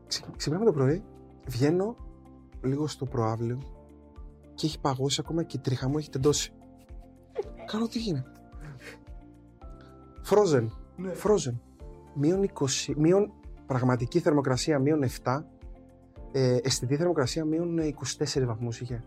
Ξυ- 0.08 0.26
Ξυπνάμε 0.38 0.66
το 0.66 0.72
πρωί, 0.74 1.03
βγαίνω 1.47 1.95
λίγο 2.62 2.88
στο 2.88 3.05
προάβλιο 3.05 3.62
και 4.53 4.66
έχει 4.66 4.80
παγώσει 4.80 5.22
ακόμα 5.24 5.43
και 5.43 5.58
η 5.58 5.60
τρίχα 5.60 5.89
μου 5.89 5.97
έχει 5.97 6.10
τεντώσει. 6.10 6.51
Κάνω 7.66 7.88
τι 7.88 7.99
γίνεται. 7.99 8.32
Frozen. 10.30 10.68
Frozen. 11.24 11.53
Μείον 12.14 12.43
20, 12.43 12.93
μείον 12.97 13.32
πραγματική 13.68 14.20
θερμοκρασία 14.20 14.80
μείον 14.80 15.03
7, 15.24 15.43
ε, 16.32 16.57
αισθητή 16.63 16.95
θερμοκρασία 16.95 17.45
μείον 17.45 17.80
24 17.80 18.45
βαθμούς 18.45 18.82
είχε. 18.82 19.03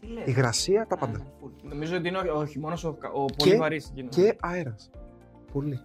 Τι 0.00 0.06
λέει. 0.06 0.24
Υγρασία, 0.26 0.86
τα 0.86 0.96
πάντα. 0.96 1.20
Νομίζω 1.62 1.96
ότι 1.96 2.08
είναι 2.08 2.18
ο, 2.18 2.38
ο 2.38 2.46
χειμώνα 2.46 2.78
ο, 2.84 2.88
ο 3.22 3.24
Και- 3.26 3.34
πολύ 3.36 3.56
βαρύ 3.56 3.76
εκείνος. 3.90 4.14
Και 4.16 4.36
αέρας. 4.40 4.90
Πολύ. 5.52 5.80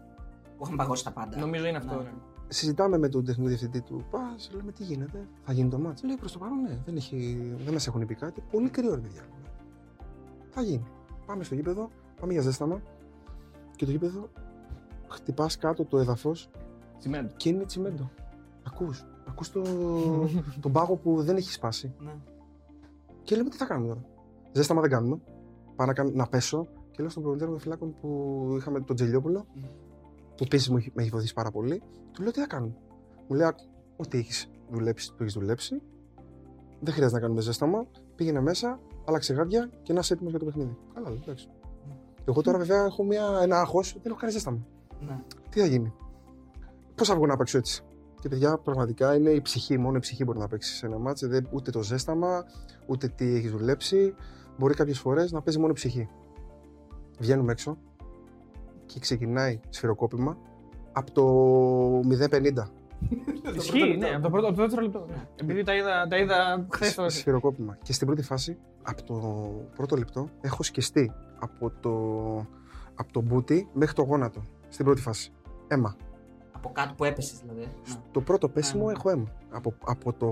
Που 0.58 0.64
είχαν 0.66 0.76
παγώσει 0.76 1.04
τα 1.04 1.12
πάντα. 1.12 1.38
Νομίζω 1.40 1.66
είναι 1.66 1.78
αυτό. 1.78 1.96
Ναι. 1.96 2.02
Ναι. 2.02 2.10
συζητάμε 2.48 2.98
με 2.98 3.10
τον 3.10 3.26
τεχνικό 3.26 3.48
διευθυντή 3.48 3.82
του 3.82 4.06
Πας, 4.12 4.52
λέμε 4.56 4.72
τι 4.72 4.84
γίνεται, 4.84 5.28
θα 5.44 5.54
γίνει 5.54 5.70
το 5.70 5.78
μάτς. 5.80 6.04
Λέει 6.04 6.16
προς 6.16 6.32
το 6.32 6.40
παρόν 6.40 6.62
ναι, 6.62 6.78
δεν, 6.86 6.96
έχει, 6.96 7.38
δεν 7.64 7.74
μας 7.74 7.88
έχουν 7.88 8.06
πει 8.06 8.16
κάτι, 8.16 8.44
πολύ 8.52 8.70
κρύο 8.70 8.96
ρε 8.96 9.02
παιδιά. 9.02 9.22
λέμε. 9.22 9.50
Θα 10.50 10.62
γίνει. 10.62 10.84
Πάμε 11.26 11.44
στο 11.44 11.56
γήπεδο, 11.56 11.90
πάμε 12.20 12.34
για 12.34 12.42
ζέσταμα 12.42 12.82
και 13.76 13.86
το 13.86 13.92
γήπεδο 13.92 14.30
χτυπάς 15.08 15.58
κάτω 15.58 15.86
το 15.86 15.98
έδαφος 15.98 16.50
Τσιμέντο. 17.00 17.34
και 17.38 17.50
είναι 17.50 17.66
τσιμέντο. 17.66 18.10
Ακούς, 18.64 19.06
ακούς 19.28 19.52
το, 19.52 19.62
τον 20.62 20.72
πάγο 20.72 20.96
που 20.96 21.24
δεν 21.24 21.36
έχει 21.36 21.52
σπάσει. 21.52 21.94
Ναι. 22.00 22.16
Και 23.24 23.36
λέμε 23.36 23.50
τι 23.50 23.58
θα 23.58 23.66
κάνουμε 23.66 23.88
τώρα; 23.88 24.06
Ζέσταμα 24.52 24.82
δεν 24.82 24.90
κάνουμε. 24.90 25.20
Πάω 25.76 25.88
να, 25.88 25.94
κάνω- 25.94 26.12
να 26.14 26.28
πέσω 26.28 26.68
και 26.92 27.02
λέω 27.02 27.10
στον 27.10 27.22
προπονητή 27.24 27.50
των 27.52 27.60
φυλάκων 27.60 27.96
που 28.02 28.54
είχαμε 28.58 28.82
τον 28.82 28.96
Τζελιόπουλο, 28.96 29.46
Μμ. 29.54 29.62
που 30.36 30.44
επίσης 30.44 30.70
μου 30.70 30.78
έχει- 30.78 30.92
με 30.96 31.02
έχει 31.02 31.12
βοηθήσει 31.12 31.34
πάρα 31.34 31.52
πολύ, 31.52 31.82
του 32.12 32.22
λέω 32.22 32.32
τι 32.32 32.40
θα 32.40 32.48
κάνουμε; 32.48 32.74
Μου 33.28 33.36
λέει 33.36 33.48
«Άκου, 33.48 33.64
ό,τι 33.98 34.18
έχεις 34.18 34.50
δουλέψει, 34.72 35.10
το 35.10 35.16
έχεις 35.20 35.34
δουλέψει. 35.34 35.82
Δεν 36.80 36.94
χρειάζεται 36.94 37.16
να 37.16 37.22
κάνουμε 37.22 37.42
ζέσταμα. 37.42 37.86
Πήγαινε 38.16 38.40
μέσα, 38.42 38.80
άλλαξε 39.06 39.34
γάντια 39.34 39.70
και 39.84 39.94
να 39.94 40.00
είσαι 40.00 40.14
έτοιμος 40.14 40.32
για 40.32 40.40
το 40.40 40.46
παιχνίδι. 40.46 40.78
Καλά, 40.94 41.10
λέω, 41.10 41.20
εντάξει. 41.24 41.48
Εγώ 42.26 42.42
τώρα 42.42 42.58
βέβαια 42.58 42.84
έχω 42.86 43.04
μια, 43.04 43.40
ένα 43.42 43.60
άγχος, 43.60 43.94
δεν 44.02 44.12
έχω 44.12 44.20
κάνει 44.20 44.32
ζέσταμα. 44.32 44.58
Ναι. 45.08 45.20
Τι 45.50 45.60
θα 45.60 45.66
γίνει; 45.66 45.94
Πώς 46.98 47.08
θα 47.08 47.16
βγω 47.16 47.26
να 47.26 47.38
παίξω 47.38 47.58
έτσι; 47.58 47.84
Και 48.20 48.30
παιδιά, 48.30 48.58
πραγματικά 48.58 49.16
είναι 49.16 49.30
η 49.30 49.42
ψυχή. 49.42 49.78
Μόνο 49.78 49.98
η 49.98 50.00
ψυχή 50.00 50.24
μπορεί 50.24 50.40
να 50.40 50.48
παίξει 50.48 50.74
σε 50.76 50.86
ένα 50.86 50.98
μάτσο. 50.98 51.28
Δεν, 51.28 51.48
ούτε 51.52 51.72
το 51.72 51.84
ζέσταμα, 51.84 52.44
ούτε 52.86 53.08
τι 53.08 53.36
έχεις 53.36 53.52
δουλέψει. 53.52 54.14
Μπορεί 54.58 54.74
κάποιες 54.74 55.00
φορές 55.00 55.32
να 55.32 55.42
παίζει 55.42 55.60
μόνο 55.60 55.72
η 55.72 55.76
ψυχή. 55.76 56.10
Βγαίνουμε 57.20 57.52
έξω 57.52 57.78
και 58.86 59.00
ξεκινάει 59.00 59.60
σφυροκόπημα 59.70 60.38
από 60.92 61.12
το 61.12 61.26
0,50. 62.00 62.54
Ισχύει, 63.56 63.98
ναι, 63.98 64.10
από 64.10 64.22
το 64.22 64.30
πρώτο, 64.30 64.48
από 64.48 64.56
το 64.56 64.62
δεύτερο 64.62 64.82
λεπτό. 64.82 65.06
ναι. 65.10 65.28
Επειδή 65.36 65.64
τα 65.64 65.76
είδα, 65.76 66.08
τα 66.10 66.18
είδα 66.18 66.68
χθες 66.70 66.96
το. 66.96 67.10
Σφυροκόπημα. 67.10 67.78
Και 67.84 67.94
στην 67.94 68.08
πρώτη 68.08 68.22
φάση, 68.22 68.58
από 68.84 69.04
το 69.04 69.16
πρώτο 69.76 69.96
λεπτό, 69.96 70.30
έχω 70.42 70.64
σκιστεί 70.64 71.12
από 71.40 71.72
το, 71.80 71.92
από 72.96 73.12
το 73.12 73.22
μπούτι 73.22 73.68
μέχρι 73.74 73.96
το 73.96 74.02
γόνατο. 74.02 74.42
Στην 74.70 74.86
πρώτη 74.86 75.02
φάση. 75.02 75.32
Αίμα. 75.68 75.96
Από 76.68 76.76
κάτω 76.76 76.94
που 76.94 77.04
έπεσες 77.04 77.40
δηλαδή. 77.40 77.60
Ναι. 77.60 77.96
Το 78.12 78.22
πρώτο 78.22 78.50
πέσιμο 78.50 78.84
Α, 78.84 78.86
ναι. 78.86 78.92
έχω 78.92 79.10
αίμα. 79.10 79.32
Από, 79.50 79.74
από 79.86 80.14
το 80.14 80.26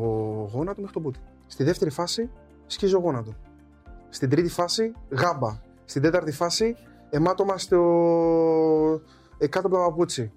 γόνατο 0.53 0.81
μέχρι 0.81 0.93
το 0.93 0.99
μπούτι. 0.99 1.19
Στη 1.47 1.63
δεύτερη 1.63 1.91
φάση 1.91 2.29
σκίζω 2.65 2.97
γόνατο. 2.99 3.33
Στην 4.09 4.29
τρίτη 4.29 4.49
φάση 4.49 4.93
γάμπα. 5.09 5.61
Στην 5.85 6.01
τέταρτη 6.01 6.31
φάση 6.31 6.75
αιμάτωμα 7.09 7.57
στο. 7.57 7.81
Ε, 9.37 9.47
κάτω 9.47 9.67
από 9.67 9.75
το 9.75 9.81
παπούτσι. 9.81 10.31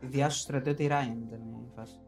Η 0.00 0.06
διάσωση 0.06 0.42
στρατιώτη 0.42 0.86
Ράιαν 0.86 1.22
ήταν 1.26 1.38
η 1.38 1.72
φάση. 1.76 1.98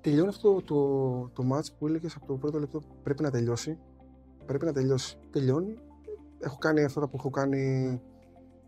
Τελειώνει 0.00 0.28
αυτό 0.28 0.54
το, 0.54 0.62
το, 0.62 1.42
το 1.42 1.56
match 1.56 1.66
που 1.78 1.86
έλεγες 1.86 2.14
από 2.16 2.26
το 2.26 2.34
πρώτο 2.34 2.58
λεπτό 2.58 2.82
πρέπει 3.02 3.22
να 3.22 3.30
τελειώσει. 3.30 3.78
Πρέπει 4.46 4.64
να 4.64 4.72
τελειώσει. 4.72 5.18
Τελειώνει. 5.30 5.78
Έχω 6.40 6.58
κάνει 6.58 6.84
αυτά 6.84 7.08
που 7.08 7.16
έχω 7.16 7.30
κάνει. 7.30 8.00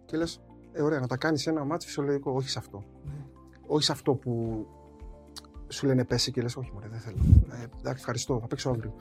Και 0.05 0.17
λες, 0.17 0.41
ε, 0.73 0.83
ωραία, 0.83 1.01
να 1.01 1.07
τα 1.07 1.17
κάνεις 1.17 1.43
σε 1.43 1.51
ένα 1.51 1.67
match 1.73 1.81
φυσιολογικό, 1.81 2.33
όχι 2.33 2.49
σε 2.49 2.59
αυτό. 2.59 2.85
Όχι 3.67 3.85
σε 3.85 3.93
αυτό 3.93 4.15
που 4.15 4.67
σου 5.69 5.87
λένε 5.87 6.05
πέσει 6.05 6.31
και 6.31 6.43
λες, 6.43 6.57
Όχι, 6.57 6.71
μωρέ, 6.75 6.89
δεν 6.89 6.99
θέλω. 6.99 7.17
Ε, 7.51 7.63
εντάξει, 7.63 7.99
ευχαριστώ, 7.99 8.39
θα 8.41 8.47
παίξω 8.47 8.71
αύριο. 8.71 8.95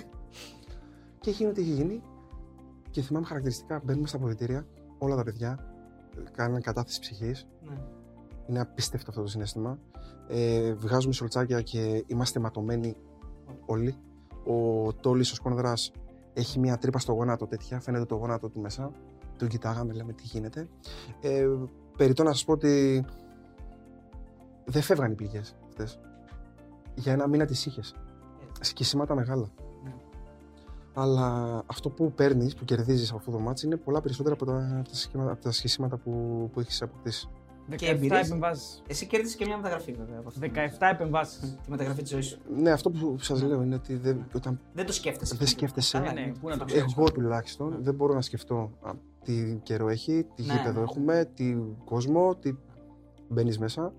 και 1.20 1.30
έχει 1.30 1.36
γίνει 1.42 1.50
ό,τι 1.50 1.60
έχει 1.60 1.70
γίνει. 1.70 2.02
Και 2.90 3.02
θυμάμαι 3.02 3.26
χαρακτηριστικά, 3.26 3.80
μπαίνουμε 3.84 4.06
στα 4.06 4.16
αποδητήρια, 4.16 4.66
όλα 4.98 5.16
τα 5.16 5.22
παιδιά 5.22 5.58
ε, 6.16 6.30
κάνουν 6.32 6.60
κατάθεση 6.60 7.00
ψυχής. 7.00 7.46
Ναι. 7.62 7.78
Είναι 8.48 8.60
απίστευτο 8.60 9.10
αυτό 9.10 9.22
το 9.22 9.28
συνέστημα. 9.28 9.78
Ε, 10.28 10.72
βγάζουμε 10.72 11.12
σολτσάκια 11.12 11.62
και 11.62 12.04
είμαστε 12.06 12.40
ματωμένοι 12.40 12.96
όλοι. 13.66 13.96
Ο 14.44 14.92
Τόλης, 14.92 15.32
ο 15.32 15.34
Σκόνδρας, 15.34 15.92
έχει 16.32 16.58
μια 16.58 16.78
τρύπα 16.78 16.98
στο 16.98 17.12
γόνατο 17.12 17.46
τέτοια. 17.46 17.80
Φαίνεται 17.80 18.04
το 18.04 18.14
γόνατο 18.14 18.48
του 18.48 18.60
μέσα. 18.60 18.92
Τον 19.36 19.48
κοιτάγαμε, 19.48 19.92
λέμε 19.92 20.12
τι 20.12 20.22
γίνεται. 20.24 20.68
Ε, 21.20 21.48
περιττό 21.96 22.22
να 22.22 22.32
σας 22.32 22.44
πω 22.44 22.52
ότι 22.52 23.04
δεν 24.68 24.82
φεύγαν 24.82 25.12
οι 25.12 25.14
πληγές 25.14 25.54
αυτέ. 25.68 25.86
Για 26.94 27.12
ένα 27.12 27.26
μήνα 27.28 27.44
τις 27.44 27.66
είχες. 27.66 27.94
Σκισίματα 28.60 29.14
μεγάλα. 29.14 29.48
Ναι. 29.84 29.92
Αλλά 30.94 31.62
αυτό 31.66 31.90
που 31.90 32.12
παίρνεις, 32.12 32.54
που 32.54 32.64
κερδίζεις 32.64 33.08
από 33.08 33.18
αυτό 33.18 33.30
το 33.30 33.38
μάτι 33.38 33.66
είναι 33.66 33.76
πολλά 33.76 34.00
περισσότερα 34.00 34.34
από 34.34 34.44
τα, 34.44 34.76
από 34.78 34.88
τα, 34.88 34.94
σχήματα, 34.94 35.30
από 35.32 35.42
τα 35.42 35.50
σχισίματα 35.52 35.96
που, 35.96 36.10
που 36.52 36.60
έχεις 36.60 36.82
αποκτήσει. 36.82 37.28
και 37.76 37.86
17 37.86 37.90
εμπειρίες. 37.94 38.26
επεμβάσεις. 38.26 38.82
Εσύ 38.86 39.06
κέρδισες 39.06 39.36
και 39.36 39.44
μια 39.44 39.56
μεταγραφή 39.56 39.92
βέβαια. 39.92 40.18
από 40.18 40.28
αυτό. 40.28 40.40
17 40.40 40.90
επεμβάσεις. 40.92 41.38
Τη 41.64 41.70
μεταγραφή 41.70 42.02
της 42.02 42.10
ζωής 42.10 42.26
σου. 42.26 42.38
Ναι, 42.56 42.70
αυτό 42.70 42.90
που 42.90 43.16
σας 43.18 43.42
λέω 43.42 43.62
είναι 43.62 43.74
ότι 43.74 43.94
δεν, 43.96 44.26
όταν 44.34 44.60
Δεν 44.74 44.86
το 44.86 44.92
σκέφτεσαι. 44.92 45.34
δεν 45.36 45.46
σκέφτεσαι. 45.46 45.98
Καλά, 45.98 46.12
Ναι, 46.12 46.20
είναι. 46.20 46.32
πού 46.40 46.48
να 46.48 46.56
το 46.56 46.64
ξέρεις. 46.64 46.94
Εγώ 46.96 47.10
τουλάχιστον 47.12 47.76
δεν 47.80 47.94
μπορώ 47.94 48.14
να 48.14 48.20
σκεφτώ 48.22 48.70
α, 48.82 48.90
τι 49.24 49.58
καιρό 49.62 49.88
έχει, 49.88 50.26
τι 50.34 50.42
Ναι, 50.42 50.52
γήπεδο 50.52 50.78
ναι. 50.78 50.84
έχουμε, 50.88 51.30
τι 51.34 51.56
κόσμο, 51.84 52.34
τι 52.34 52.54
μπαίνεις 53.28 53.58
μέσα 53.58 53.92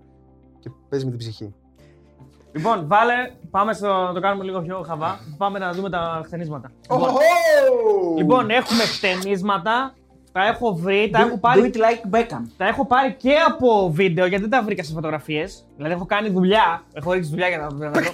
και 0.60 0.70
παίζεις 0.88 1.04
με 1.08 1.10
την 1.16 1.18
ψυχή. 1.18 1.54
Λοιπόν, 2.52 2.84
βάλε, 2.86 3.14
πάμε 3.50 3.72
στο, 3.72 3.86
να 3.86 4.12
το 4.12 4.20
κάνουμε 4.20 4.44
λίγο 4.44 4.60
πιο 4.60 4.84
χαβά. 4.86 5.20
Πάμε 5.36 5.58
να 5.58 5.72
δούμε 5.72 5.90
τα 5.90 6.22
χτενίσματα. 6.24 6.70
Λοιπόν, 8.16 8.50
έχουμε 8.50 8.82
χτενίσματα. 8.82 9.94
Τα 10.32 10.46
έχω 10.46 10.74
βρει, 10.74 11.10
τα 11.12 11.20
έχω 11.20 11.34
Do 11.36 11.40
πάρει 11.40 11.70
it 11.74 11.76
like 11.76 12.16
Beckham. 12.16 12.42
Τα 12.56 12.66
έχω 12.66 12.86
πάρει 12.86 13.14
και 13.14 13.34
από 13.48 13.90
βίντεο 13.92 14.26
γιατί 14.26 14.42
δεν 14.42 14.50
τα 14.50 14.62
βρήκα 14.62 14.82
σε 14.82 14.92
φωτογραφίες. 14.92 15.66
Δηλαδή 15.76 15.94
έχω 15.94 16.06
κάνει 16.06 16.28
δουλειά. 16.28 16.82
Έχω 16.92 17.12
ρίξει 17.12 17.30
δουλειά 17.30 17.48
για 17.48 17.58
να 17.58 17.64
να 17.64 17.90
τα 17.90 18.00
βρω. 18.00 18.10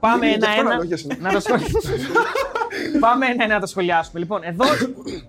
Πάμε 0.00 0.26
Γι' 0.26 0.34
αυτό 0.34 0.46
ένα-ένα. 0.50 0.70
αναλόγιασε. 0.70 1.06
Να 1.20 1.32
τα 1.32 1.40
σχολιάσουμε. 1.40 1.80
Πάμε 3.00 3.26
ένα-ένα 3.26 3.54
να 3.54 3.60
τα 3.60 3.66
σχολιάσουμε. 3.66 4.18
Λοιπόν, 4.20 4.40
εδώ 4.44 4.64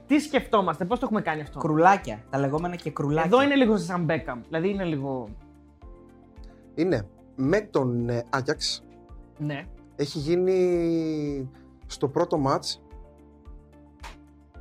τι 0.07 0.19
σκεφτόμαστε, 0.19 0.86
πώς 0.86 0.99
το 0.99 1.05
έχουμε 1.05 1.21
κάνει 1.21 1.41
αυτό; 1.41 1.59
Κρουλάκια. 1.59 2.19
Τα 2.30 2.39
λεγόμενα 2.39 2.75
και 2.75 2.89
κρουλάκια. 2.91 3.30
Εδώ 3.34 3.43
είναι 3.43 3.55
λίγο 3.55 3.78
σαν 3.78 4.03
Μπέκαμ. 4.03 4.39
Δηλαδή 4.47 4.69
είναι 4.69 4.84
λίγο. 4.84 5.30
Είναι 6.78 7.07
με 7.36 7.61
τον 7.61 8.09
ε, 8.09 8.23
Άγιαξ. 8.30 8.84
Ναι. 9.38 9.65
Έχει 9.95 10.19
γίνει 10.19 11.49
στο 11.88 12.07
πρώτο 12.07 12.38
μάτς. 12.38 12.82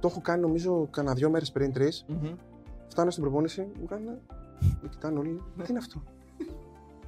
Το 0.01 0.09
έχω 0.09 0.21
κάνει 0.21 0.41
νομίζω 0.41 0.89
κανένα 0.91 1.15
δυο 1.15 1.31
μέρες 1.31 1.53
πριν, 1.53 1.73
τρεις. 1.73 2.05
Μμμ. 2.09 2.35
Φτάνω 2.89 3.11
στην 3.11 3.23
προπόνηση, 3.23 3.69
μου 3.81 3.87
κάνουν. 3.87 4.19
Με 4.83 4.89
κοιτάνε 4.89 5.19
όλοι. 5.19 5.43
Τι 5.57 5.67
είναι 5.69 5.79
αυτό; 5.79 6.03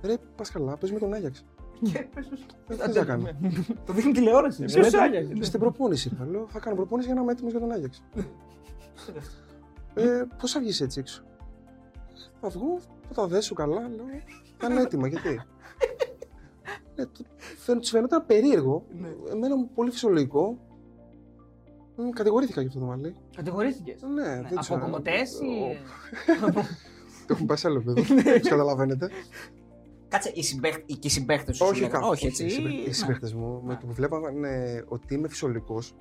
Ρε, 0.03 0.15
πας 0.37 0.51
καλά, 0.51 0.77
πες 0.77 0.93
με 0.93 0.99
τον 0.99 1.13
Άγιαξ. 1.15 1.45
Τι 1.83 1.91
θες 2.75 2.95
να 2.95 3.05
κάνω. 3.05 3.29
Το 3.87 3.93
δείχνει 3.93 4.13
τηλεόραση. 4.13 4.65
Ποιος 4.65 4.95
Άγιαξ; 4.95 5.47
Στην 5.47 5.61
προπόνηση, 5.61 6.11
είπα. 6.13 6.27
Λέω, 6.31 6.47
θα 6.49 6.59
κάνω 6.59 6.77
προπόνηση 6.77 7.07
για 7.07 7.17
να 7.17 7.23
είμαι 7.23 7.33
έτοιμος 7.33 7.51
για 7.53 7.61
τον 7.61 7.71
Άγιαξ. 7.73 8.03
ε, 9.95 10.23
πώς 10.39 10.53
θα 10.53 10.61
βγεις 10.61 10.81
έτσι 10.81 11.01
έξω; 11.01 11.23
Θα 12.41 12.49
βγω, 12.49 12.79
θα 13.09 13.15
τα 13.15 13.27
δέσω 13.27 13.55
καλά, 13.55 13.81
λέω. 13.81 14.07
Θα 14.59 14.67
είναι 14.71 14.81
έτοιμα, 14.81 15.09
γιατί; 15.09 15.41
Ε, 16.95 17.05
το- 17.05 17.25
φαίν- 17.59 17.81
τους 17.81 17.91
φαινόταν 17.91 18.27
περίεργο. 18.27 18.85
Εμένα 19.31 19.57
μου 19.57 19.71
πολύ 19.75 19.91
φυσιολογικό. 19.91 20.59
Μ, 21.97 22.09
Κατηγορήθηκα 22.11 22.61
για 22.61 22.69
αυτό 22.69 22.81
το 22.81 22.87
μαλλί. 22.87 23.15
Κατηγορήθηκες; 23.37 24.03
Ναι, 24.03 24.23
δεν 24.25 24.45
Από 24.47 24.61
ξέρω. 24.61 24.81
κομμωτές 24.81 25.33
ή. 25.33 25.79
Το 27.27 27.35
έχουμε 27.35 27.47
πάει 27.47 27.57
σε 27.57 27.67
άλλο 27.69 27.77
επίπεδο. 27.77 28.01
Όπως 28.31 28.49
καταλαβαίνετε. 28.49 29.11
Κάτσε, 30.09 30.31
οι 30.35 30.43
συμπαίχ- 30.43 30.83
οι- 30.91 30.95
και 30.97 31.07
οι 31.07 31.11
συμπαίχτες 31.11 31.57
σου. 31.57 31.65
σου 31.65 31.71
Όχι, 31.71 31.81
λέγανε. 31.81 31.99
καθ- 31.99 32.13
όχι, 32.13 32.27
έτσι. 32.27 32.45
Οι 32.45 32.49
συμπαι- 32.51 32.73
ή- 32.73 32.85
Οι 32.89 32.93
συμπαίχτες 32.93 33.35
μου 33.35 33.63
με 33.65 33.75
το 33.81 33.87
που 33.87 33.93
βλέπανε 33.93 34.85
ότι 34.89 35.15
είμαι 35.15 35.29
φυσιολογικός, 35.29 35.95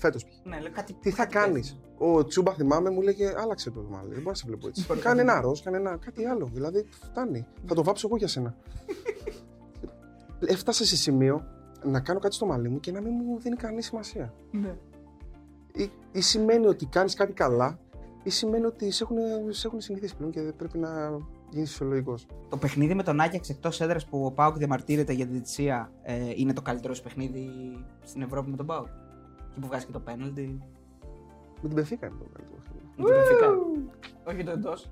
Ναι. 0.00 0.10
φέτος 0.10 0.24
π.χ. 0.24 0.34
Ναι, 0.44 0.60
λέω 0.60 0.72
κάτι. 0.72 0.92
Τι 0.92 1.10
θα 1.10 1.22
κάτι 1.22 1.34
κάνεις; 1.34 1.52
παίζει. 1.52 1.80
Ο 1.98 2.24
Τσούμπα 2.24 2.52
θυμάμαι 2.52 2.90
μου 2.90 3.00
λέγε 3.00 3.32
Άλλαξε 3.36 3.70
το 3.70 3.80
μάλλον. 3.80 4.08
Δεν 4.08 4.18
μπορώ 4.18 4.30
να 4.30 4.34
σε 4.34 4.44
βλέπω 4.46 4.68
έτσι. 4.68 4.86
κάνε 5.02 5.20
ένα 5.20 5.40
ροζ, 5.40 5.60
κάνε 5.60 5.76
ένα 5.76 5.96
κάτι 5.96 6.24
άλλο. 6.26 6.50
Δηλαδή 6.52 6.86
φτάνει. 6.90 7.46
Θα 7.66 7.74
το 7.74 7.84
βάψω 7.84 8.06
εγώ 8.06 8.16
για 8.16 8.28
σένα. 8.28 8.56
Έφτασα 10.54 10.84
σε 10.84 10.96
σημείο 10.96 11.44
να 11.84 12.00
κάνω 12.00 12.18
κάτι 12.18 12.34
στο 12.34 12.46
μαλλί 12.46 12.68
μου 12.68 12.80
και 12.80 12.92
να 12.92 13.00
μην 13.00 13.12
μου 13.24 13.38
δίνει 13.38 13.56
κανεί 13.56 13.82
σημασία. 13.82 14.34
Ναι. 14.50 14.76
Ή, 15.72 15.90
ή 16.12 16.20
σημαίνει 16.20 16.66
ότι 16.66 16.86
κάνεις 16.86 17.14
κάτι 17.14 17.32
καλά, 17.32 17.78
ή 18.22 18.30
σημαίνει 18.30 18.64
ότι 18.64 18.90
σε 18.90 19.04
έχουν, 19.04 19.18
σε 19.48 19.66
έχουν 19.66 19.80
συνηθίσει 19.80 20.16
πλέον 20.16 20.30
και 20.30 20.40
πρέπει 20.40 20.78
να 20.78 21.20
γίνεις 21.50 21.70
φυσιολογικός. 21.70 22.26
Το 22.48 22.56
παιχνίδι 22.56 22.94
με 22.94 23.02
τον 23.02 23.20
Άγιαξ 23.20 23.48
εκτός 23.48 23.80
έδρας 23.80 24.06
που 24.06 24.24
ο 24.24 24.30
Πάουκ 24.30 24.56
διαμαρτύρεται 24.56 25.12
για 25.12 25.26
τη 25.26 25.32
διετησία 25.32 25.92
ε, 26.02 26.32
είναι 26.34 26.52
το 26.52 26.62
καλύτερο 26.62 26.94
σου 26.94 27.02
παιχνίδι 27.02 27.50
στην 28.04 28.22
Ευρώπη 28.22 28.50
με 28.50 28.56
τον 28.56 28.66
Πάουκ. 28.66 28.86
Και 29.54 29.60
που 29.60 29.66
βγάζει 29.66 29.86
και 29.86 29.92
το 29.92 30.00
πέναλτι. 30.00 30.60
Με 31.62 31.68
την 31.68 31.74
Πεφίκα 31.74 32.06
είναι 32.06 32.16
το 32.18 32.24
καλύτερο. 32.32 32.60
παιχνίδι. 32.62 32.86
Με 32.96 33.04
την 33.04 33.14
Μπενφίκα. 33.14 33.48
Όχι 34.24 34.44
το 34.44 34.50
εντός. 34.50 34.90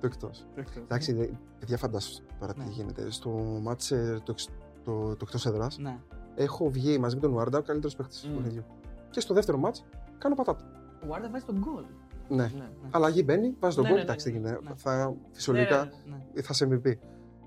Το 0.00 0.06
εκτός. 0.06 0.46
Εντάξει, 0.78 1.12
δε- 1.12 1.28
παιδιά, 1.58 1.76
φαντάσου 1.76 2.22
τώρα 2.40 2.52
τι 2.52 2.58
Ναι. 2.58 2.66
γίνεται. 2.70 3.10
Στο 3.10 3.30
μάτσε 3.62 4.20
το, 4.24 4.32
εξ- 4.32 4.50
το, 4.84 5.08
το 5.08 5.18
εκτός 5.22 5.46
έδρας 5.46 5.78
Ναι. 5.78 5.98
έχω 6.34 6.70
βγει 6.70 6.98
μαζί 6.98 7.14
με 7.14 7.20
τον 7.20 7.32
Βάρντα 7.32 7.58
ο 7.58 7.62
καλύτερος 7.62 7.96
παίχτης 7.96 8.20
του 8.20 8.28
Μμ. 8.30 8.34
παιχνιδιού. 8.36 8.64
Και 9.10 9.20
στο 9.20 9.34
δεύτερο 9.34 9.58
μάτς 9.58 9.84
κάνω 10.18 10.34
πατάτα. 10.34 10.64
Ο 11.02 11.06
Βάρντα 11.06 11.30
βάζει 11.30 11.44
τον 11.44 11.58
γκολ. 11.58 11.84
Ναι. 12.28 12.36
Ναι. 12.56 12.68
Αλλαγή 12.90 13.22
μπαίνει, 13.24 13.56
βάζει 13.60 13.74
τον 13.74 13.84
Ναι, 13.84 13.90
γκολ. 13.90 13.98
ναι, 13.98 14.04
Εντάξει, 14.04 14.28
ναι, 14.28 14.34
τι 14.34 14.40
ναι, 14.42 14.48
γίνεται. 14.48 14.68
ναι. 14.68 14.74
Θα, 14.76 15.14
φυσιολογικά 15.32 15.84
Ναι, 15.84 16.16
ναι. 16.34 16.42
θα 16.42 16.52
σε 16.52 16.64
MVP. 16.70 16.86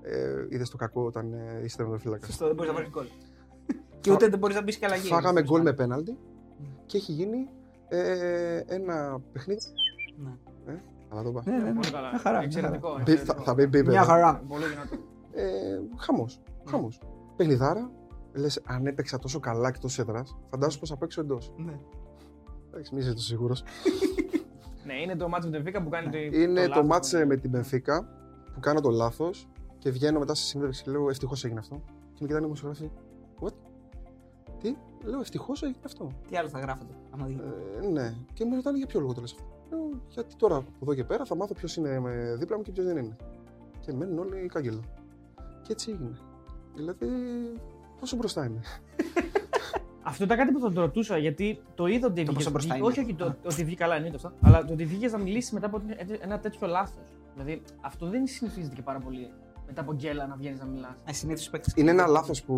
Ε, 0.02 0.46
Είδες 0.48 0.70
το 0.70 0.76
κακό 0.76 1.04
όταν 1.04 1.32
ε, 1.32 1.60
είσαι 1.64 1.76
τερματοφύλακας. 1.76 2.26
Σωστό, 2.26 2.46
δεν 2.46 2.54
μπορείς 2.54 2.70
να 2.70 2.76
βάλεις 2.76 2.90
γκολ. 2.92 3.06
Και 4.02 4.12
ούτε 4.12 4.28
δεν 4.28 4.38
μπορείς 4.38 4.56
να 4.56 4.62
μπεις 4.62 4.76
και 4.76 4.84
αλλαγή. 4.86 5.08
Φάγαμε 5.08 5.42
γκολ 5.42 5.62
με 5.62 5.72
πέναλτι 5.72 6.10
Ναι. 6.58 6.66
και 6.86 6.96
έχει 6.96 7.12
γίνει 7.12 7.48
ε, 7.88 8.60
ένα 8.66 9.20
παιχνίδι. 9.32 9.60
Ναι. 10.66 10.80
Αλλά 11.08 11.22
το 11.22 11.28
είπα. 11.28 11.42
Ναι, 11.44 11.56
ναι, 11.56 11.62
ναι. 11.62 11.72
Πολύ 11.74 11.90
καλά. 11.90 12.08
Μια 12.10 12.18
χαρά, 12.18 12.42
Εξαιρετικό. 12.42 12.90
Μπει- 12.90 13.00
εξαιρετικό. 13.08 13.34
θα, 13.38 13.42
θα 13.42 13.54
μπει 13.54 13.66
μπει, 13.66 13.76
Μια 13.76 13.84
βέβαια. 13.84 14.04
χαρά. 14.04 14.42
Πολύ 14.48 14.64
δυνατό. 14.64 14.96
Ε, 15.32 15.80
χαμός. 15.96 16.40
Χαμός. 16.68 17.00
Παιχνιδάρα. 17.36 17.90
Λες, 18.34 18.60
αν 18.66 18.86
έπαιξα 18.86 19.18
τόσο 19.18 19.40
καλά 19.40 19.68
εκτός 19.68 19.98
έδρας, 19.98 20.36
φαντάζομαι 20.50 20.80
πως 20.80 20.88
θα 20.88 20.96
παίξω 20.96 21.20
εντός. 21.20 21.52
Ναι. 21.56 21.78
Εντάξει, 22.70 22.94
μην 22.94 23.02
είσαι 23.02 23.12
τόσο 23.12 23.26
σίγουρος. 23.26 23.62
Ναι, 24.86 24.94
είναι 24.94 25.16
το 25.16 25.28
μάτσο 25.28 25.48
με 25.48 25.54
την 25.54 25.64
Βίκα 25.64 25.82
που 25.82 25.88
κάνει. 25.88 26.10
το- 26.10 26.38
Είναι 26.38 26.60
το 26.62 26.68
λάθος. 26.68 26.86
μάτς 26.86 27.12
ε, 27.12 27.24
με 27.24 27.36
την 27.36 27.50
Μπενφίκα 27.50 28.08
που 28.54 28.60
κάνω 28.60 28.80
το 28.80 28.90
λάθος 28.90 29.48
και 29.78 29.90
βγαίνω 29.90 30.18
μετά 30.18 30.34
στη 30.34 30.44
συνέντευξη 30.46 30.82
και 30.82 30.90
λέω 30.90 31.08
ευτυχώς 31.08 31.44
έγινε 31.44 31.58
αυτό. 31.60 31.74
Και 31.86 32.18
με 32.20 32.26
κοιτάνε 32.26 32.38
οι 32.38 32.42
δημοσιογράφοι. 32.42 32.90
What? 34.62 34.74
Τι; 35.00 35.08
Λέω 35.08 35.20
ευτυχώς 35.20 35.62
έγινε 35.62 35.78
αυτό. 35.84 36.10
Τι 36.28 36.36
άλλο 36.36 36.48
θα 36.48 36.58
γράφετε, 36.58 36.94
άμα 37.10 37.26
δει. 37.26 37.40
Ε, 37.82 37.86
ναι. 37.86 38.14
Και 38.32 38.44
με 38.44 38.54
ρωτάνε 38.54 38.76
για 38.78 38.86
ποιο 38.86 39.00
λόγο 39.00 39.12
το 39.12 39.20
λες 39.20 39.32
αυτό; 39.32 39.44
Λέω, 39.70 40.00
γιατί 40.08 40.34
τώρα 40.36 40.56
από 40.56 40.70
εδώ 40.82 40.94
και 40.94 41.04
πέρα 41.04 41.24
θα 41.24 41.36
μάθω 41.36 41.54
ποιος 41.54 41.76
είναι 41.76 42.00
με 42.00 42.36
δίπλα 42.38 42.56
μου 42.56 42.62
και 42.62 42.70
ποιος 42.70 42.86
δεν 42.86 42.96
είναι. 42.96 43.16
Και 43.80 43.92
μένουν 43.92 44.18
όλοι 44.18 44.48
κάγκελο. 44.52 44.80
Και 45.62 45.72
έτσι 45.72 45.90
έγινε. 45.90 46.18
Δηλαδή, 46.74 47.06
πόσο 48.00 48.16
μπροστά 48.16 48.44
είναι. 48.44 48.60
Αυτό 50.04 50.24
ήταν 50.24 50.36
κάτι 50.36 50.52
που 50.52 50.60
θα 50.60 50.72
το 50.72 50.80
ρωτούσα 50.80 51.18
γιατί 51.18 51.62
το 51.74 51.86
είδα 51.86 52.06
ότι 52.06 52.22
πόσο 52.22 52.32
βγήκε. 52.34 52.50
μπροστά 52.50 52.76
είναι. 52.76 52.86
Όχι, 52.86 53.00
όχι, 53.00 53.14
το, 53.14 53.24
ότι 53.50 53.64
βγήκε 53.64 53.74
καλά, 53.74 53.94
εννοείται 53.94 54.16
αυτό. 54.16 54.32
Αλλά 54.40 54.64
το 54.64 54.72
ότι 54.72 54.84
βγήκε 54.84 55.08
να 55.08 55.18
μιλήσει 55.18 55.54
μετά 55.54 55.66
από 55.66 55.82
ένα 56.20 56.38
τέτοιο 56.38 56.66
λάθος. 56.66 57.02
Δηλαδή 57.34 57.62
αυτό 57.80 58.06
δεν 58.06 58.26
συνηθίζεται 58.26 58.74
και 58.74 58.82
πάρα 58.82 58.98
πολύ. 58.98 59.30
Μετά 59.74 59.84
από 59.84 59.94
γκέλα 59.94 60.26
να 60.26 60.36
βγαίνεις 60.36 60.58
να 60.60 60.66
μιλάς. 60.66 61.02
Ε, 61.04 61.12
συνήθως 61.12 61.50
παίκτες. 61.50 61.72
Είναι 61.76 61.90
ένα 61.90 62.06
λάθος 62.06 62.42
που 62.44 62.56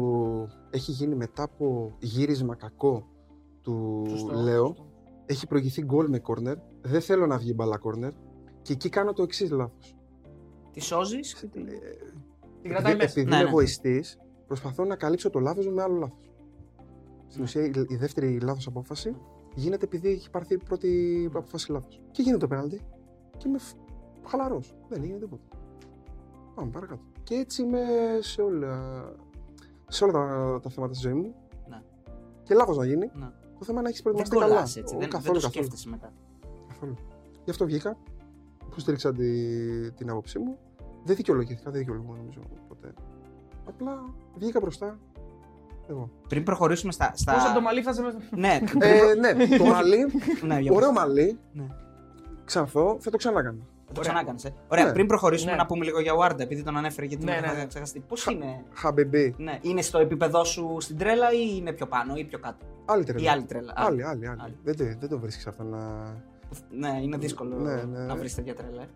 έχει 0.70 0.90
γίνει 0.92 1.14
μετά 1.14 1.42
από 1.42 1.92
γύρισμα 1.98 2.54
κακό 2.54 3.06
του 3.62 4.06
Λέο. 4.44 4.74
Έχει 5.26 5.46
προηγηθεί 5.46 5.82
γκολ 5.84 6.08
με 6.08 6.18
κόρνερ. 6.18 6.56
Δεν 6.80 7.00
θέλω 7.00 7.26
να 7.26 7.38
βγει 7.38 7.52
μπαλά 7.56 7.76
κόρνερ. 7.78 8.12
Και 8.62 8.72
εκεί 8.72 8.88
κάνω 8.88 9.12
το 9.12 9.22
εξής 9.22 9.50
λάθος. 9.50 9.96
Τη 10.72 10.80
σώζεις; 10.80 11.34
Την 12.62 12.70
κρατάει 12.70 12.94
μέσα. 12.96 13.10
Επειδή 13.10 13.24
Ναι, 13.30 13.34
είμαι 13.36 13.44
ναι. 13.44 13.48
εγωιστής, 13.50 14.18
προσπαθώ 14.46 14.84
να 14.84 14.96
καλύψω 14.96 15.30
το 15.30 15.38
λάθος 15.40 15.68
με 15.68 15.82
άλλο 15.82 15.94
λάθος. 15.98 16.30
Στην 17.26 17.38
Ναι. 17.38 17.42
ουσία, 17.42 17.64
η- 17.64 17.86
η 17.88 17.96
δεύτερη 17.96 18.40
λάθος 18.40 18.66
απόφαση 18.66 19.16
γίνεται 19.54 19.84
επειδή 19.84 20.08
έχει 20.08 20.30
πάρθει 20.30 20.54
η 20.54 20.58
πρώτη 20.64 21.24
απόφαση 21.34 21.72
λάθος. 21.72 22.00
Και 22.10 22.22
γίνεται 22.22 22.40
το 22.40 22.48
πέναλτι 22.48 22.80
και 23.36 23.48
είμαι 23.48 23.58
χαλαρός. 24.26 24.74
Δεν 24.88 25.02
έγινε 25.02 25.18
τίποτα. 25.18 25.42
Πάμε 26.55 26.70
παρακάτω. 26.70 27.00
Και 27.22 27.34
έτσι 27.34 27.62
είμαι 27.62 27.80
σε 28.20 28.42
όλα, 28.42 29.05
σε 29.88 30.05
όλα 30.05 30.12
τα, 30.12 30.61
τα 30.62 30.70
θέματα 30.70 30.92
τη 30.92 30.98
ζωή 30.98 31.12
μου. 31.12 31.34
Ναι. 31.68 31.82
Και 32.42 32.55
λάθος 32.55 32.76
να 32.76 32.84
γίνει. 32.84 33.11
Ναι. 33.14 33.30
Το 33.59 33.64
θέμα 33.64 33.80
είναι 33.80 33.82
να 33.82 33.88
έχεις 33.88 34.02
Δεν 34.02 34.12
προετοιμαστεί 34.12 34.36
καλά. 34.36 34.46
κολλά 34.48 34.61
έτσι. 34.61 34.80
Ο, 34.80 34.84
Δεν, 34.88 34.98
δεν 34.98 35.11
καθόλου, 35.11 35.34
το 35.34 35.40
καθόλου, 35.40 35.64
σκέφτεσαι 35.64 35.88
μετά. 35.88 36.12
καθόλου. 36.68 36.94
Γι' 37.44 37.50
αυτό 37.50 37.64
βγήκα. 37.64 37.96
Που 38.70 38.80
στήριξα 38.80 39.12
τη, 39.12 39.90
την 39.90 40.11
άποψή 40.11 40.38
μου. 40.38 40.59
Δεν 41.05 41.16
δικαιολογήθηκα, 41.16 41.70
δεν 41.70 41.78
δικαιολογούμαι 41.80 42.16
νομίζω 42.18 42.40
ποτέ. 42.68 42.92
Απλά 43.68 44.14
βγήκα 44.34 44.61
μπροστά. 44.61 44.98
Εγώ. 45.88 46.11
Πριν 46.28 46.42
προχωρήσουμε 46.44 46.92
στα. 46.92 47.12
στα... 47.14 47.32
Πώς 47.32 47.44
από 47.44 47.55
το 47.55 47.61
μαλλί 47.61 47.82
φάσε 47.82 48.02
μέσα. 48.02 48.18
Ναι, 48.30 48.59
ε, 48.78 49.14
ναι, 49.14 49.57
το 49.57 49.64
μαλλί, 49.64 50.07
ναι, 50.42 50.59
για 50.59 50.72
ωραίο 50.72 50.88
πες. 50.88 50.98
μαλλί. 50.98 51.38
Ναι. 51.52 51.66
Ξανθώ, 52.44 52.96
θα 53.00 53.11
το 53.11 53.16
ξανάκανα. 53.16 53.59
Το 53.93 54.01
ξανάκανες. 54.01 54.45
Ε. 54.45 54.55
Ωραία, 54.68 54.85
Ναι. 54.85 54.93
πριν 54.93 55.07
προχωρήσουμε 55.07 55.51
Ναι. 55.51 55.57
να 55.57 55.66
πούμε 55.66 55.85
λίγο 55.85 56.01
για 56.01 56.14
ο 56.14 56.22
Άρντα, 56.22 56.43
επειδή 56.43 56.62
τον 56.62 56.76
ανέφερε 56.76 57.07
γιατί 57.07 57.24
Ναι, 57.24 57.30
μετά 57.35 57.47
ναι, 57.47 57.53
θα 57.53 57.59
ναι. 57.59 57.66
ξεχαστεί. 57.66 58.01
Πώς 58.09 58.24
είναι; 58.26 58.64
Χαμπεμπή. 58.72 59.35
Ναι, 59.39 59.59
είναι 59.62 59.82
στο 59.82 59.99
επίπεδό 59.99 60.45
σου 60.45 60.76
στην 60.80 60.99
τρέλα 60.99 61.32
ή 61.32 61.55
είναι 61.57 61.72
πιο 61.72 61.87
πάνω 61.87 62.14
ή 62.16 62.24
πιο 62.24 62.39
κάτω; 62.39 62.66
Άλλη 62.85 63.05
τρέλα. 63.05 63.22
Ή 63.24 63.28
άλλη 63.28 63.45
τρέλα. 63.45 63.72
Άλλη, 63.76 64.05
άλλη, 64.05 64.28
άλλη. 64.28 64.41
Άλλη. 64.43 64.57
Δεν, 64.62 64.76
το, 64.76 64.85
δεν 64.99 65.09
το 65.09 65.18
βρίσκεις 65.18 65.47
αυτό 65.47 65.62
να. 65.62 65.78
Ναι, 66.70 66.99
είναι 67.03 67.16
δύσκολο 67.16 67.57
Ναι, 67.57 67.74
ναι. 67.82 67.99
να 67.99 68.16
βρεις 68.16 68.35
τέτοια 68.35 68.55
τρέλα. 68.55 68.82
ε. 68.82 68.87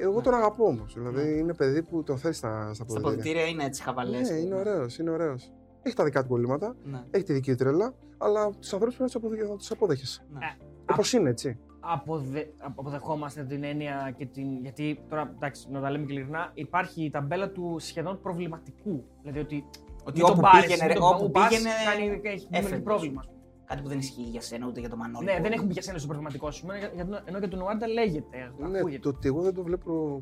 Εγώ 0.00 0.20
τον 0.20 0.34
αγαπώ 0.34 0.64
όμως. 0.66 0.94
Δηλαδή 0.94 1.22
Ναι. 1.22 1.28
είναι 1.28 1.54
παιδί 1.54 1.82
που 1.82 2.02
τον 2.02 2.18
θέλει 2.18 2.34
στα, 2.34 2.60
στα 2.64 2.74
Στα 2.74 2.84
ποδητήρια. 2.84 3.10
ποδητήρια 3.10 3.44
είναι 3.46 3.64
έτσι 3.64 3.82
χαβαλές. 3.82 4.30
Ναι, 4.30 4.36
είναι 4.36 4.54
ωραίος, 4.54 4.98
είναι 4.98 5.10
ωραίος. 5.10 5.52
Έχει 5.82 5.94
τα 5.96 6.04
δικά 6.04 6.22
του 6.22 6.28
κολλήματα, 6.28 6.76
Ναι. 6.84 7.02
έχει 7.10 7.24
τη 7.24 7.32
δική 7.32 7.50
του 7.50 7.56
τρέλα, 7.56 7.92
αλλά 8.18 8.50
τους 8.50 8.72
ανθρώπους 8.72 8.96
πρέπει 8.96 9.46
να 9.48 9.56
τους 9.56 9.70
αποδέχεσαι. 9.70 10.24
Ναι. 10.32 10.38
Ε, 10.44 10.92
Όπω 10.92 11.02
είναι, 11.16 11.30
έτσι; 11.30 11.58
Αποδε... 11.92 12.52
αποδεχόμαστε 12.58 13.44
την 13.44 13.64
έννοια 13.64 14.14
και 14.16 14.26
την. 14.26 14.60
Γιατί 14.62 15.04
τώρα, 15.08 15.32
εντάξει, 15.36 15.66
να 15.70 15.80
τα 15.80 15.90
λέμε 15.90 16.04
και 16.06 16.12
ειλικρινά, 16.12 16.50
υπάρχει 16.54 17.04
η 17.04 17.10
ταμπέλα 17.10 17.50
του 17.50 17.76
σχεδόν 17.78 18.20
προβληματικού. 18.22 19.04
Δηλαδή 19.22 19.38
ότι. 19.40 19.64
Ότι 20.04 20.16
μην 20.18 20.26
τον 20.26 20.30
όπου 20.30 20.40
πάρεις, 20.40 20.60
πήγαινε, 20.66 20.84
μην 20.84 20.92
ρε, 20.92 20.98
τον- 20.98 21.08
όπου 21.08 21.22
όπου 21.24 21.30
πας, 21.30 21.48
πήγαινε, 21.48 21.70
κάνει, 21.84 22.02
έχει 22.04 22.10
δημιουργεί 22.20 22.46
έφευγες. 22.50 22.82
πρόβλημα. 22.82 23.20
ας 23.20 23.26
πούμε. 23.26 23.38
Κάτι 23.64 23.82
που 23.82 23.88
δεν 23.88 23.98
ισχύει 23.98 24.22
για 24.22 24.40
σένα 24.40 24.66
ούτε 24.66 24.80
για 24.80 24.88
τον 24.88 24.98
Μανώλη. 24.98 25.24
Ναι, 25.24 25.36
που- 25.36 25.42
δεν 25.42 25.52
έχουμε 25.52 25.66
πει 25.66 25.72
για 25.72 25.82
σένα 25.82 25.98
στο 25.98 26.06
προβληματικό 26.06 26.50
σου. 26.50 26.66
Ενώ 26.68 26.78
για- 26.78 26.90
για- 26.94 27.22
Ενώ 27.24 27.38
για 27.38 27.48
τον 27.48 27.60
Ουάντα 27.60 27.88
λέγεται. 27.88 28.52
Ναι, 28.70 28.78
ακούγεται. 28.78 29.00
το 29.02 29.08
ότι 29.08 29.28
εγώ 29.28 29.42
δεν 29.42 29.54
το 29.54 29.62
βλέπω 29.62 30.20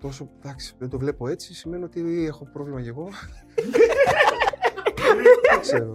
τόσο. 0.00 0.28
Εντάξει, 0.38 0.74
δεν 0.78 0.88
το 0.88 0.98
βλέπω 0.98 1.28
έτσι 1.28 1.54
σημαίνει 1.54 1.84
ότι 1.84 2.24
έχω 2.26 2.44
πρόβλημα 2.52 2.82
κι 2.82 2.88
εγώ. 2.88 3.08
δεν 5.50 5.60
ξέρω. 5.60 5.92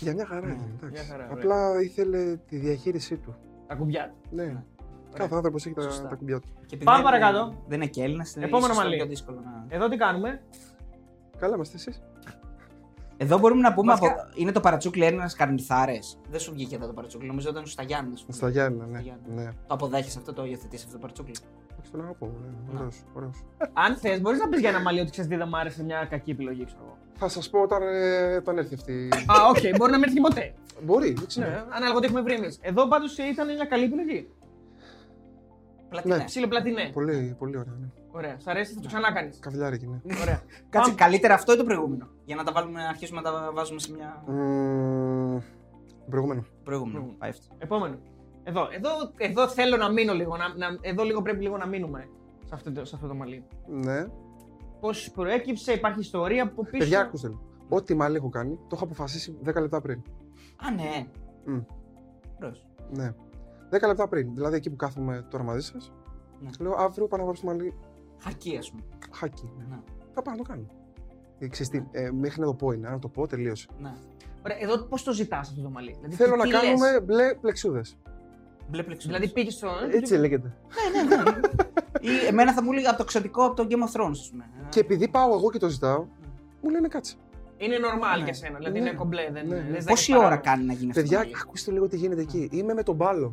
Για 0.00 0.12
μια 0.14 0.26
χαρά 0.26 0.46
Ναι, 0.46 0.52
είναι. 0.52 0.62
εντάξει. 0.76 0.90
μια 0.92 1.02
χαρά, 1.10 1.24
ωραία. 1.24 1.36
Απλά 1.36 1.80
ήθελε 1.82 2.36
τη 2.48 2.56
διαχείρισή 2.56 3.16
του. 3.16 3.34
Τα 3.66 3.74
κουμπιά. 3.74 4.14
Ναι. 4.30 4.62
Κάθε 5.14 5.34
άνθρωπος 5.34 5.66
έχει 5.66 5.74
τα, 5.74 5.82
Σωστά. 5.82 6.08
τα 6.08 6.14
κουμπιά 6.14 6.40
του. 6.40 6.48
Και 6.58 6.62
επειδή 6.74 6.84
Πάμε 6.84 7.02
δεν- 7.02 7.06
παρακάτω. 7.12 7.62
Δεν 7.66 7.80
είναι 7.80 7.90
και 7.90 8.02
Έλληνας, 8.02 8.34
είναι 8.36 8.44
Επόμενο 8.44 8.72
ίσως 8.72 8.84
μαλλί. 8.84 8.96
πιο 8.96 9.06
δύσκολο 9.06 9.40
να. 9.44 9.66
Εδώ 9.68 9.88
τι 9.88 9.96
κάνουμε; 9.96 10.42
Καλά 11.38 11.54
είμαστε 11.54 11.76
εσείς. 11.76 12.02
Εδώ 13.16 13.38
μπορούμε 13.38 13.60
να 13.60 13.74
πούμε. 13.74 13.92
Βασικά- 13.92 14.12
Από... 14.22 14.30
Είναι 14.34 14.52
το 14.52 14.60
παρατσούκλι 14.60 15.04
Έλληνας 15.04 15.34
Κανιθάρες. 15.34 15.98
Δεν 16.30 16.40
σου 16.40 16.52
βγήκε 16.52 16.74
εδώ 16.74 16.86
το 16.86 16.92
παρατσούκλι. 16.92 17.26
Νομίζω 17.28 17.48
ήταν 17.50 17.66
στα 17.66 17.82
Γιάννη. 17.82 18.14
Στα 18.28 18.48
Γιάννα, 18.48 18.84
Στα 18.84 18.92
ναι. 18.92 19.00
Γιάννενα. 19.00 19.42
ναι. 19.42 19.50
Το 19.66 19.74
αποδέχει 19.74 20.18
αυτό, 20.18 20.32
το 20.32 20.44
υιοθετείς 20.44 20.80
αυτό 20.82 20.92
το 20.92 20.98
παρατσούκλι; 20.98 21.34
Εντάξει, 21.84 21.90
τον 21.92 22.00
αγαπώ. 22.00 22.26
Ναι. 22.26 22.72
Να. 22.72 22.78
Ωραίος, 22.78 23.04
ωραίος. 23.12 23.44
Αν 23.72 23.96
θες, 23.96 24.20
μπορείς 24.20 24.38
να 24.40 24.48
πεις 24.48 24.60
για 24.60 24.68
ένα 24.68 24.80
μαλλί 24.80 25.00
ότι 25.00 25.10
ξέρεις 25.10 25.30
τι 25.30 25.36
δεν 25.36 25.48
μ' 25.48 25.54
άρεσε 25.54 25.84
μια 25.84 26.06
κακή 26.10 26.30
επιλογή, 26.30 26.64
ξέρω 26.64 26.80
εγώ. 26.84 26.96
Θα 27.14 27.28
σας 27.28 27.50
πω 27.50 27.60
όταν, 27.60 27.82
ε, 27.82 28.36
όταν 28.36 28.58
έρθει 28.58 28.74
αυτή. 28.74 29.08
Α, 29.26 29.34
οκ, 29.48 29.76
μπορεί 29.76 29.90
να 29.90 29.98
μην 29.98 30.08
έρθει 30.08 30.20
ποτέ. 30.20 30.54
Μπορεί, 30.82 31.12
δεν 31.12 31.26
ξέρω. 31.26 31.48
Ναι, 31.50 31.64
ανάλογα 31.70 32.00
τι 32.00 32.06
έχουμε 32.06 32.22
βρει 32.22 32.34
εμείς. 32.34 32.58
Εδώ 32.60 32.88
πάντως 32.88 33.18
ήταν 33.18 33.54
μια 33.54 33.64
καλή 33.64 33.84
επιλογή. 33.84 34.28
Πλατινέ. 35.88 36.16
Ναι. 36.16 36.24
Ψήλο 36.24 36.48
πλατινέ. 36.48 36.90
Πολύ, 36.92 37.36
πολύ 37.38 37.56
ωραία. 37.56 37.76
Ναι. 37.80 37.86
Ωραία. 38.10 38.36
Σ' 38.38 38.46
αρέσει, 38.46 38.74
θα 38.74 38.80
το 38.80 38.86
ξανά 38.86 39.12
κάνει. 39.12 39.30
Καβλιάρικη, 39.40 39.86
ναι. 39.86 40.20
Ωραία. 40.20 40.42
Κάτσε, 40.72 40.90
Πάμε. 40.90 40.94
καλύτερα 40.94 41.34
αυτό 41.34 41.52
ή 41.52 41.56
το 41.56 41.64
προηγούμενο; 41.64 42.08
Για 42.24 42.36
να 42.36 42.44
τα 42.44 42.52
βάλουμε, 42.52 42.82
να 42.82 42.88
αρχίσουμε 42.88 43.20
να 43.20 43.30
τα 43.30 43.50
βάζουμε 43.54 43.80
σε 43.80 43.92
μια. 43.92 44.24
Μμμ, 44.26 45.38
Προηγούμενο. 46.10 46.44
Προηγούμενο. 46.64 46.92
Προηγούμενο. 46.98 47.18
Πάει 47.18 47.30
αυτό. 47.30 47.44
Επόμενο. 47.58 47.98
Εδώ, 48.44 48.68
εδώ, 48.72 48.90
εδώ 49.16 49.48
θέλω 49.48 49.76
να 49.76 49.90
μείνω 49.92 50.12
λίγο. 50.12 50.36
Να, 50.36 50.48
να, 50.56 50.78
εδώ 50.80 51.02
λίγο 51.02 51.22
πρέπει 51.22 51.42
λίγο 51.42 51.56
να 51.56 51.66
μείνουμε 51.66 52.08
σε 52.44 52.54
αυτό, 52.54 52.72
το- 52.72 52.84
σε 52.84 52.94
αυτό 52.94 53.06
το 53.08 53.14
μαλλί. 53.14 53.44
Ναι. 53.66 54.06
Πώς 54.80 55.10
προέκυψε, 55.10 55.72
υπάρχει 55.72 56.00
ιστορία 56.00 56.42
από 56.42 56.62
πίσω; 56.64 56.78
Παιδιά, 56.78 57.00
ακούστε. 57.00 57.28
λίγο. 57.28 57.40
Ό,τι 57.68 57.94
μάλλον 57.94 58.16
έχω 58.16 58.28
κάνει, 58.28 58.54
το 58.56 58.68
έχω 58.72 58.84
αποφασίσει 58.84 59.38
10 59.44 59.60
λεπτά 59.60 59.80
πριν. 59.80 60.02
Α, 60.66 60.70
ναι. 60.70 61.06
Μμ. 61.44 61.60
Ωραίος. 62.40 62.66
Ναι. 62.90 63.14
10 63.70 63.86
λεπτά 63.86 64.08
πριν. 64.08 64.34
Δηλαδή 64.34 64.56
εκεί 64.56 64.70
που 64.70 64.76
κάθομαι 64.76 65.26
τώρα 65.30 65.44
μαζί 65.44 65.66
σας. 65.66 65.92
Ναι. 66.40 66.50
Λέω 66.58 66.74
αύριο 66.78 67.06
πάω 67.08 67.18
να 67.18 67.24
βάλω 67.24 67.36
στο 67.36 67.46
μαλλί 67.46 67.74
Χακί, 68.18 68.56
ας 68.56 68.70
πούμε. 68.70 68.82
χάκι. 69.10 69.52
Ναι. 69.58 69.64
Ναι. 69.70 69.80
Θα 70.14 70.22
πάω 70.22 70.34
να 70.34 70.42
το 70.42 70.48
κάνω. 70.48 70.66
Ε, 71.38 71.48
ξέρεις 71.48 71.68
τι, 71.72 71.82
ε, 71.90 72.10
μέχρι 72.10 72.40
να 72.40 72.46
το 72.46 72.54
πω 72.54 72.72
είναι. 72.72 72.88
Αν 72.88 73.00
το 73.00 73.08
πω, 73.08 73.26
τελείωσε. 73.26 73.66
Ναι. 73.80 73.92
Ωραία, 74.44 74.58
εδώ 74.60 74.78
πώς 74.84 75.02
το 75.02 75.12
ζητάς 75.12 75.48
αυτό 75.48 75.62
το 75.62 75.70
μαλλί; 75.70 75.92
Δηλαδή, 75.96 76.14
Θέλω 76.14 76.32
τι- 76.32 76.38
να 76.38 76.44
τι 76.44 76.50
λες; 76.50 76.60
κάνουμε 76.60 77.00
μπλε 77.00 77.34
πλεξούδε. 77.34 77.80
Μπλε 78.68 78.82
πλεξί. 78.82 79.06
Δηλαδή 79.06 79.28
πήγε 79.28 79.50
στο. 79.50 79.68
Έτσι 79.92 80.14
λέγεται. 80.16 80.52
Ή 82.00 82.26
εμένα 82.28 82.52
θα 82.52 82.62
μου 82.62 82.72
λέει 82.72 82.84
από 82.86 82.96
το 82.98 83.04
ξωτικό 83.04 83.44
από 83.44 83.54
το 83.56 83.66
Game 83.70 83.72
of 83.72 84.00
Thrones, 84.00 84.10
ας 84.10 84.28
πούμε. 84.30 84.44
Και 84.68 84.80
επειδή 84.80 85.08
πάω 85.08 85.34
εγώ 85.34 85.50
και 85.50 85.58
το 85.58 85.68
ζητάω, 85.68 86.04
μου 86.60 86.70
λένε 86.70 86.88
κάτσε. 86.88 87.14
Είναι 87.56 87.76
normal 87.76 88.18
Ναι. 88.18 88.24
για 88.24 88.34
σένα. 88.34 88.58
Δηλαδή 88.58 88.80
Ναι. 88.80 88.88
είναι 88.88 88.96
κομπλέ. 88.96 89.28
Δεν, 89.32 89.46
Ναι. 89.46 89.54
δεν 89.54 89.64
ζητάει 89.64 89.84
Πόση 89.84 90.10
παράπονο. 90.10 90.32
ώρα 90.34 90.40
κάνει 90.42 90.64
να 90.64 90.72
γίνει 90.72 90.90
αυτό; 90.90 91.00
Παιδιά, 91.02 91.18
το 91.18 91.24
μαλλί; 91.24 91.36
ακούστε 91.42 91.70
λίγο 91.70 91.88
τι 91.88 91.96
γίνεται 91.96 92.20
εκεί. 92.20 92.48
Είμαι 92.52 92.74
με 92.74 92.82
τον 92.82 92.94
μπάλο. 92.94 93.32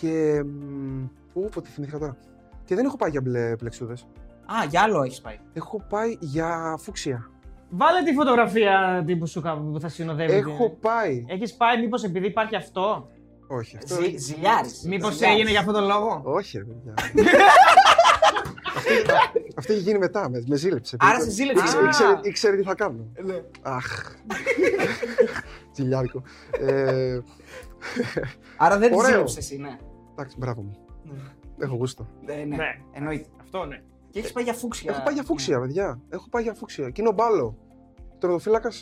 Και. 0.00 0.42
μ, 0.44 1.04
Ού, 1.32 1.48
πω, 1.54 1.60
τι 1.60 1.70
θυμήθηκα 1.70 1.98
τώρα. 1.98 2.16
Και 2.64 2.74
δεν 2.74 2.84
έχω 2.84 2.96
πάει 2.96 3.10
για 3.10 3.20
μπλε 3.20 3.56
πλεξούδες. 3.56 4.06
Α, 4.46 4.64
για 4.70 4.80
άλλο 4.82 5.02
έχεις 5.02 5.20
πάει. 5.20 5.38
Έχω 5.52 5.82
πάει 5.88 6.16
για 6.20 6.76
φούξια. 6.78 7.30
Βάλε 7.70 8.02
τη 8.02 8.12
φωτογραφία 8.12 9.02
τύπου 9.06 9.26
σου 9.26 9.40
κάπου 9.40 9.70
που 9.70 9.80
θα 9.80 9.88
συνοδεύει. 9.88 10.32
Έχω 10.32 10.70
πάει. 10.80 11.24
Έχεις 11.28 11.54
πάει, 11.54 11.80
μήπως 11.80 12.04
επειδή 12.04 12.26
υπάρχει 12.26 12.56
αυτό; 12.56 13.08
Όχι, 13.46 13.76
αυτό. 13.76 13.94
Ζη, 13.94 14.16
Ζηλιάρη. 14.16 14.68
Μήπω 14.86 15.08
έγινε 15.20 15.50
για 15.50 15.58
αυτόν 15.58 15.74
τον 15.74 15.84
λόγο; 15.86 16.20
Όχι, 16.24 16.58
ρε 16.58 16.64
παιδιά. 16.64 16.94
Αυτή- 18.76 19.00
Αυτό 19.56 19.72
έχει 19.72 19.82
γίνει 19.82 19.98
μετά, 19.98 20.28
με, 20.30 20.44
με 20.46 20.56
ζήλεψε. 20.56 20.96
Άρα 21.00 21.20
σε 21.20 21.30
ζήλεψε. 21.30 21.62
Ήξε- 21.64 21.78
Α. 21.80 21.86
Ήξερε, 21.88 22.18
ήξερε 22.22 22.56
τι 22.56 22.62
θα 22.62 22.74
κάνω. 22.74 23.06
Ναι. 23.24 23.42
Αχ. 23.62 24.12
Τσιλιάρικο. 25.72 26.22
Ε, 26.60 27.18
Άρα 28.56 28.78
δεν 28.78 28.90
τη 28.90 28.96
Ωραίο. 28.96 29.10
ζήλεψες 29.10 29.36
εσύ, 29.36 29.56
ναι. 29.56 29.76
εντάξει, 30.12 30.36
μπράβο 30.38 30.62
μου. 30.62 30.76
Ναι. 31.04 31.64
Έχω 31.64 31.74
γούστο. 31.74 32.06
Ε, 32.26 32.34
ναι. 32.44 32.56
Ναι. 32.56 32.64
Εννοείται. 32.92 33.28
Αυτό 33.40 33.64
ναι. 33.64 33.80
Και 34.10 34.18
έχεις 34.18 34.32
πάει 34.32 34.44
για 34.44 34.52
φούξια. 34.52 34.92
Έχω 34.92 35.02
πάει 35.02 35.12
για 35.12 35.22
Ναι. 35.22 35.28
φούξια, 35.28 35.60
παιδιά. 35.60 36.00
Έχω 36.08 36.28
πάει 36.28 36.42
για 36.42 36.54
φούξια. 36.54 36.90
Και 36.90 37.00
είναι 37.00 37.10
ο 37.10 37.12
μπάλο. 37.12 37.56
Τερματοφύλακας 38.18 38.78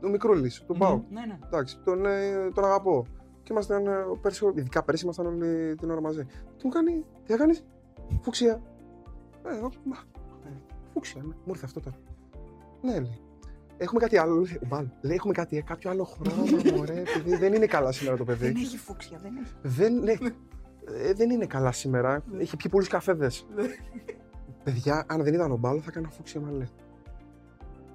του 0.00 0.10
μικρούλης. 0.10 0.64
Τον 0.66 0.76
Μμμ. 0.76 0.82
πάω. 0.86 1.02
Ναι, 1.10 1.20
ναι. 1.26 1.38
Εντάξει, 1.46 1.78
τον, 1.84 2.06
ε, 2.06 2.50
τον 2.54 2.64
αγαπώ. 2.64 3.06
Και 3.48 3.54
ήμασταν 3.54 3.86
ε, 3.86 4.04
πέρσι, 4.20 4.52
ειδικά 4.54 4.82
πέρσι 4.82 5.04
ήμασταν 5.04 5.26
όλοι 5.26 5.74
την 5.74 5.90
ώρα 5.90 6.00
μαζί. 6.00 6.24
Τι 6.24 6.64
μου 6.66 6.70
κάνει, 6.70 7.04
τι 7.24 7.32
θα 7.32 7.38
κάνεις, 7.38 7.64
Φούξια. 8.20 8.62
Ε, 9.44 9.56
εγώ, 9.56 9.72
μα, 9.84 9.96
ε, 10.46 10.50
φούξια, 10.92 11.22
ναι. 11.22 11.34
Μου 11.34 11.52
ήρθε 11.52 11.64
αυτό 11.64 11.80
τώρα. 11.80 11.96
Ναι, 12.82 12.92
λέει. 12.92 13.20
Έχουμε 13.76 14.00
κάτι 14.00 14.16
άλλο, 14.18 14.34
λέει, 14.34 14.58
ο 14.62 14.66
Μπάλ. 14.66 14.86
Λέει, 15.00 15.14
έχουμε 15.14 15.32
κάτι, 15.32 15.56
ε, 15.56 15.60
κάποιο 15.60 15.90
άλλο 15.90 16.04
χρώμα, 16.04 16.76
μωρέ, 16.76 17.02
επειδή 17.16 17.36
δεν 17.36 17.52
είναι 17.52 17.66
καλά 17.66 17.92
σήμερα 17.92 18.16
το 18.16 18.24
παιδί. 18.24 18.46
Δεν 18.46 18.56
έχει 18.56 18.78
φούξια, 18.78 19.18
δεν 19.22 19.36
έχει. 19.36 19.54
δεν, 19.62 19.98
ναι, 19.98 20.12
ε, 21.06 21.12
δεν 21.12 21.30
είναι 21.30 21.46
καλά 21.46 21.72
σήμερα. 21.72 22.24
Έχει 22.38 22.56
πιει 22.56 22.70
πολλούς 22.70 22.88
καφέδες. 22.88 23.46
Παιδιά, 24.64 25.04
αν 25.08 25.22
δεν 25.22 25.34
ήταν 25.34 25.52
ο 25.52 25.56
Μπάλ, 25.56 25.78
θα 25.82 25.86
έκανα 25.88 26.08
φούξια 26.08 26.40
μαλλί. 26.40 26.68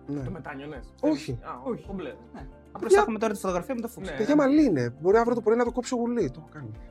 Ναι. 0.07 0.23
Το 0.23 0.31
μετάνιωνες. 0.31 0.93
Όχι. 1.01 1.39
Α, 1.41 1.61
όχι. 1.63 1.85
Κομπλέ. 1.87 2.13
Απλώς 2.75 2.93
θα 2.93 2.99
έχουμε 3.01 3.19
τώρα 3.19 3.33
τη 3.33 3.39
φωτογραφία 3.39 3.75
με 3.75 3.81
το 3.81 3.87
φούξια. 3.87 4.11
Ναι. 4.13 4.17
Παιδιά, 4.19 4.35
μαλλί 4.35 4.63
είναι. 4.63 4.93
Μπορεί 5.01 5.17
αύριο 5.17 5.35
το 5.35 5.41
πρωί 5.41 5.55
να 5.57 5.63
το 5.63 5.71
κόψω 5.71 5.95
γουλί. 5.95 6.31
Το 6.31 6.35
έχω 6.39 6.49
κάνει. 6.53 6.71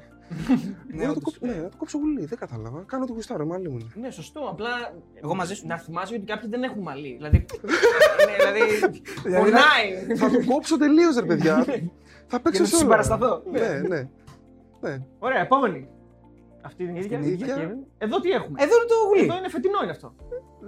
Ναι, 0.95 0.95
Μπορεί 0.95 1.07
να 1.07 1.07
το 1.07 1.11
όντως. 1.11 1.23
κόψω, 1.23 1.39
ναι, 1.47 1.63
να 1.63 1.69
το 1.69 1.77
κόψω 1.77 1.99
γουλί. 1.99 2.25
Δεν 2.25 2.39
κατάλαβα. 2.39 2.83
Κάνω 2.87 3.05
το 3.07 3.13
γουστάρω, 3.13 3.47
μαλλί 3.47 3.69
μου 3.69 3.79
είναι. 3.79 3.91
Ναι, 3.95 4.11
σωστό. 4.11 4.41
Απλά. 4.41 4.69
Εγώ 5.15 5.35
μαζί 5.35 5.55
σου. 5.55 5.67
Να 5.67 5.79
θυμάσαι 5.79 6.15
ότι 6.15 6.25
κάποιοι 6.25 6.49
δεν 6.49 6.63
έχουν 6.63 6.83
μαλλί. 6.83 7.15
Δηλαδή. 7.17 7.45
ναι, 8.29 8.37
δηλαδή. 8.39 8.61
Δηλαδή, 9.23 9.51
Πονάει. 9.51 10.17
θα 10.17 10.31
το 10.31 10.53
κόψω 10.53 10.79
τελείως, 10.79 11.17
ρε 11.17 11.27
παιδιά. 11.27 11.65
θα 12.27 12.41
παίξω 12.41 12.51
Για 12.51 12.61
να 12.61 12.67
σε 12.67 12.75
όλα. 12.75 12.83
συμπαρασταθώ. 12.83 13.43
Ναι, 13.51 13.89
ναι. 13.89 14.09
ναι. 14.81 15.03
Ωραία, 15.19 15.41
επόμενη. 15.41 15.89
Αυτή 16.63 16.87
την 16.87 16.97
ίδια. 16.97 17.19
Την 17.19 17.29
ίδια. 17.29 17.55
Αυτή. 17.55 17.77
Εδώ 17.99 18.21
τι 18.21 18.31
έχουμε; 18.31 18.63
Εδώ 18.63 18.75
είναι 18.77 18.85
το 18.89 18.95
γουλί. 19.09 19.23
Εδώ 19.25 19.37
είναι 19.39 19.49
φετινό 19.49 19.79
είναι 19.83 19.91
αυτό. 19.91 20.15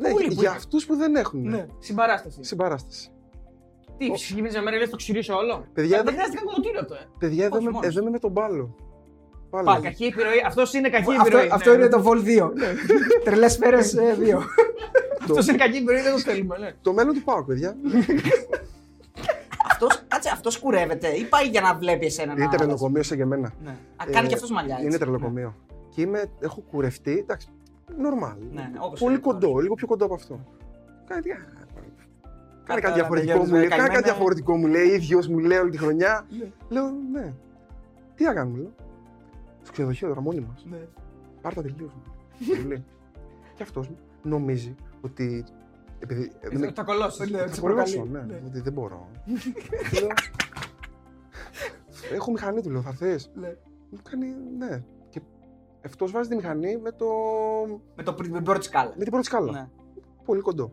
ναι 0.00 0.10
Γουλί 0.10 0.26
που 0.26 0.32
για 0.32 0.48
είναι. 0.48 0.56
αυτούς 0.56 0.86
που 0.86 0.96
δεν 0.96 1.14
έχουν. 1.16 1.40
Ναι. 1.48 1.66
Συμπαράσταση. 1.78 2.38
Συμπαράσταση. 2.42 3.10
Τι, 3.98 4.10
ψυχημίζει 4.12 4.58
να 4.58 4.70
λες 4.70 4.90
το 4.90 4.96
ξηρίσω 4.96 5.34
όλο; 5.36 5.66
Παιδιά, 5.72 5.96
δεν 5.96 6.06
εδώ, 6.06 6.10
χρειάζεται 6.10 6.36
καν 6.36 6.44
κομμωτήριο 6.46 6.80
αυτό, 6.80 6.94
ε. 6.94 7.06
παιδιά, 7.18 7.44
εδώ, 7.44 7.54
Όχι, 7.56 7.64
είμαι, 7.64 7.72
μόνος. 7.72 7.88
εδώ 7.88 8.00
είμαι 8.00 8.10
με 8.10 8.18
τον 8.18 8.30
μπάλο. 8.30 8.74
Πάλι. 9.50 9.64
Πα, 9.66 9.80
κακή 9.82 10.04
επιρροή. 10.04 10.42
Αυτός 10.46 10.72
είναι 10.74 10.88
κακή 10.88 11.10
Αυτό, 11.10 11.22
επιρροή. 11.26 11.48
αυτό 11.52 11.70
ναι. 11.70 11.76
είναι 11.76 11.88
το 11.88 12.02
Vol 12.06 12.42
2. 12.42 12.50
Τρελές 13.24 13.52
σφαίρε 13.52 13.78
2. 13.78 13.82
Αυτός 15.22 15.46
είναι 15.46 15.56
κακή 15.56 15.76
επιρροή, 15.76 16.00
δεν 16.02 16.12
το 16.12 16.18
θέλουμε. 16.18 16.58
Ναι. 16.58 16.72
Το 16.82 16.92
μέλλον 16.92 17.14
του 17.14 17.22
πάω, 17.22 17.44
παιδιά. 17.44 17.76
Αυτό, 19.70 19.86
κάτσε, 20.08 20.30
αυτός 20.32 20.58
κουρεύεται 20.58 21.08
ή 21.08 21.24
πάει 21.24 21.46
για 21.46 21.60
να 21.60 21.74
βλέπει 21.74 22.06
εσένα 22.06 22.34
να. 22.34 22.42
είναι 22.42 22.56
τρελοκομείο 22.56 23.02
σαν 23.02 23.16
και 23.16 23.22
εμένα. 23.22 23.52
Ναι. 23.64 23.70
Α, 23.70 24.04
κάνει 24.10 24.26
Ε, 24.26 24.28
και 24.28 24.34
αυτός 24.34 24.50
μαλλιά. 24.50 24.74
έτσι. 24.74 24.86
Είναι 24.86 24.98
τρελοκομείο. 24.98 25.54
Και 25.94 26.00
είμαι, 26.00 26.24
έχω 26.40 26.60
κουρευτεί. 26.70 27.18
Εντάξει, 27.18 27.48
normal. 27.90 28.36
Ναι, 28.52 28.60
ναι, 28.62 28.70
όπως 28.80 29.00
Πολύ 29.00 29.12
είναι, 29.12 29.22
κοντό, 29.22 29.48
όπως. 29.48 29.62
λίγο 29.62 29.74
πιο 29.74 29.86
κοντό 29.86 30.04
από 30.04 30.14
αυτό. 30.14 30.40
Κάνει, 31.06 31.22
τι- 32.64 32.70
Κάνει 32.70 32.80
κάτι 32.80 32.86
Αυτά, 32.86 32.92
διαφορετικό 32.94 33.26
τελειώνεις 33.32 33.48
μου 33.50 33.54
με 33.54 33.60
λέει. 33.60 33.68
Κάνει 33.68 33.80
κάτι 33.82 33.92
καημένα. 33.92 34.12
διαφορετικό 34.14 34.56
μου 34.56 34.66
λέει. 34.66 34.86
ίδιος 34.88 35.28
μου 35.28 35.38
λέει 35.38 35.58
όλη 35.58 35.70
τη 35.70 35.78
χρονιά. 35.78 36.26
Ναι. 36.38 36.50
Λέω, 36.68 36.90
ναι. 37.12 37.32
Τι 38.14 38.24
να 38.24 38.34
κάνουμε, 38.34 38.58
λέω. 38.58 38.72
Στο 39.62 39.72
ξενοδοχείο 39.72 40.08
τώρα 40.08 40.20
μόνοι 40.20 40.40
μας. 40.40 40.66
Ναι. 40.70 40.76
Πάρ' 41.42 41.54
τα 41.54 41.62
τελείως. 41.62 41.92
Μου 42.62 42.68
λέει. 42.68 42.84
Και 43.54 43.62
αυτός 43.62 43.90
νομίζει 44.22 44.74
ότι. 45.00 45.44
Επειδή. 45.98 46.30
δεν 46.42 46.58
με- 46.60 46.72
Θα 46.74 46.82
κολώσει. 46.82 47.30
Ναι, 47.30 47.38
θα 47.38 47.54
σε 47.54 47.60
κολλήσω, 47.60 48.00
προκαλεί. 48.00 48.26
ναι, 48.26 48.32
Ναι. 48.34 48.40
ότι 48.46 48.60
δεν 48.60 48.72
μπορώ. 48.72 49.08
Και 49.90 50.00
λέω, 50.00 50.08
Έχω 52.14 52.30
μηχανή 52.30 52.60
του, 52.62 52.70
λέω, 52.70 52.80
θα 52.82 52.92
θες. 52.92 53.30
Ναι. 53.34 53.54
Μου 53.90 53.98
κάνει, 54.10 54.26
ναι. 54.58 54.82
Και 55.08 55.20
αυτός 55.86 56.10
βάζει 56.12 56.28
τη 56.28 56.34
μηχανή 56.34 56.76
με, 56.76 56.90
το... 56.92 57.06
Με, 57.96 58.02
το, 58.02 58.12
πρι- 58.12 58.30
με 58.30 58.36
την 58.36 58.44
πρώτη 58.44 58.64
σκάλα. 58.64 58.92
με 58.96 59.02
την 59.02 59.10
πρώτη 59.12 59.26
σκάλα. 59.26 59.52
Ναι. 59.52 59.68
Πολύ 60.24 60.40
κοντό. 60.40 60.72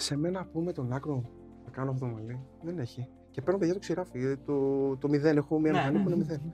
Ναι. 0.00 0.06
Σε 0.06 0.16
μένα 0.16 0.44
που 0.52 0.60
με 0.60 0.72
τον 0.72 0.92
άκρο 0.92 1.22
θα 1.64 1.70
κάνω 1.70 1.90
αυτό 1.90 2.06
το 2.06 2.12
μαλλί, 2.12 2.40
δεν 2.62 2.78
έχει. 2.78 3.08
Και 3.30 3.42
παίρνω 3.42 3.58
παιδιά 3.58 3.74
το 3.74 3.80
ξηράφι, 3.80 4.18
ε, 4.24 4.36
το, 4.36 4.96
το 4.96 5.08
μηδέν, 5.08 5.36
έχω 5.36 5.58
μια 5.58 5.72
Ναι, 5.72 5.78
μηχανή 5.78 5.96
ναι. 5.96 6.02
που 6.02 6.08
είναι 6.08 6.18
μηδέν. 6.18 6.52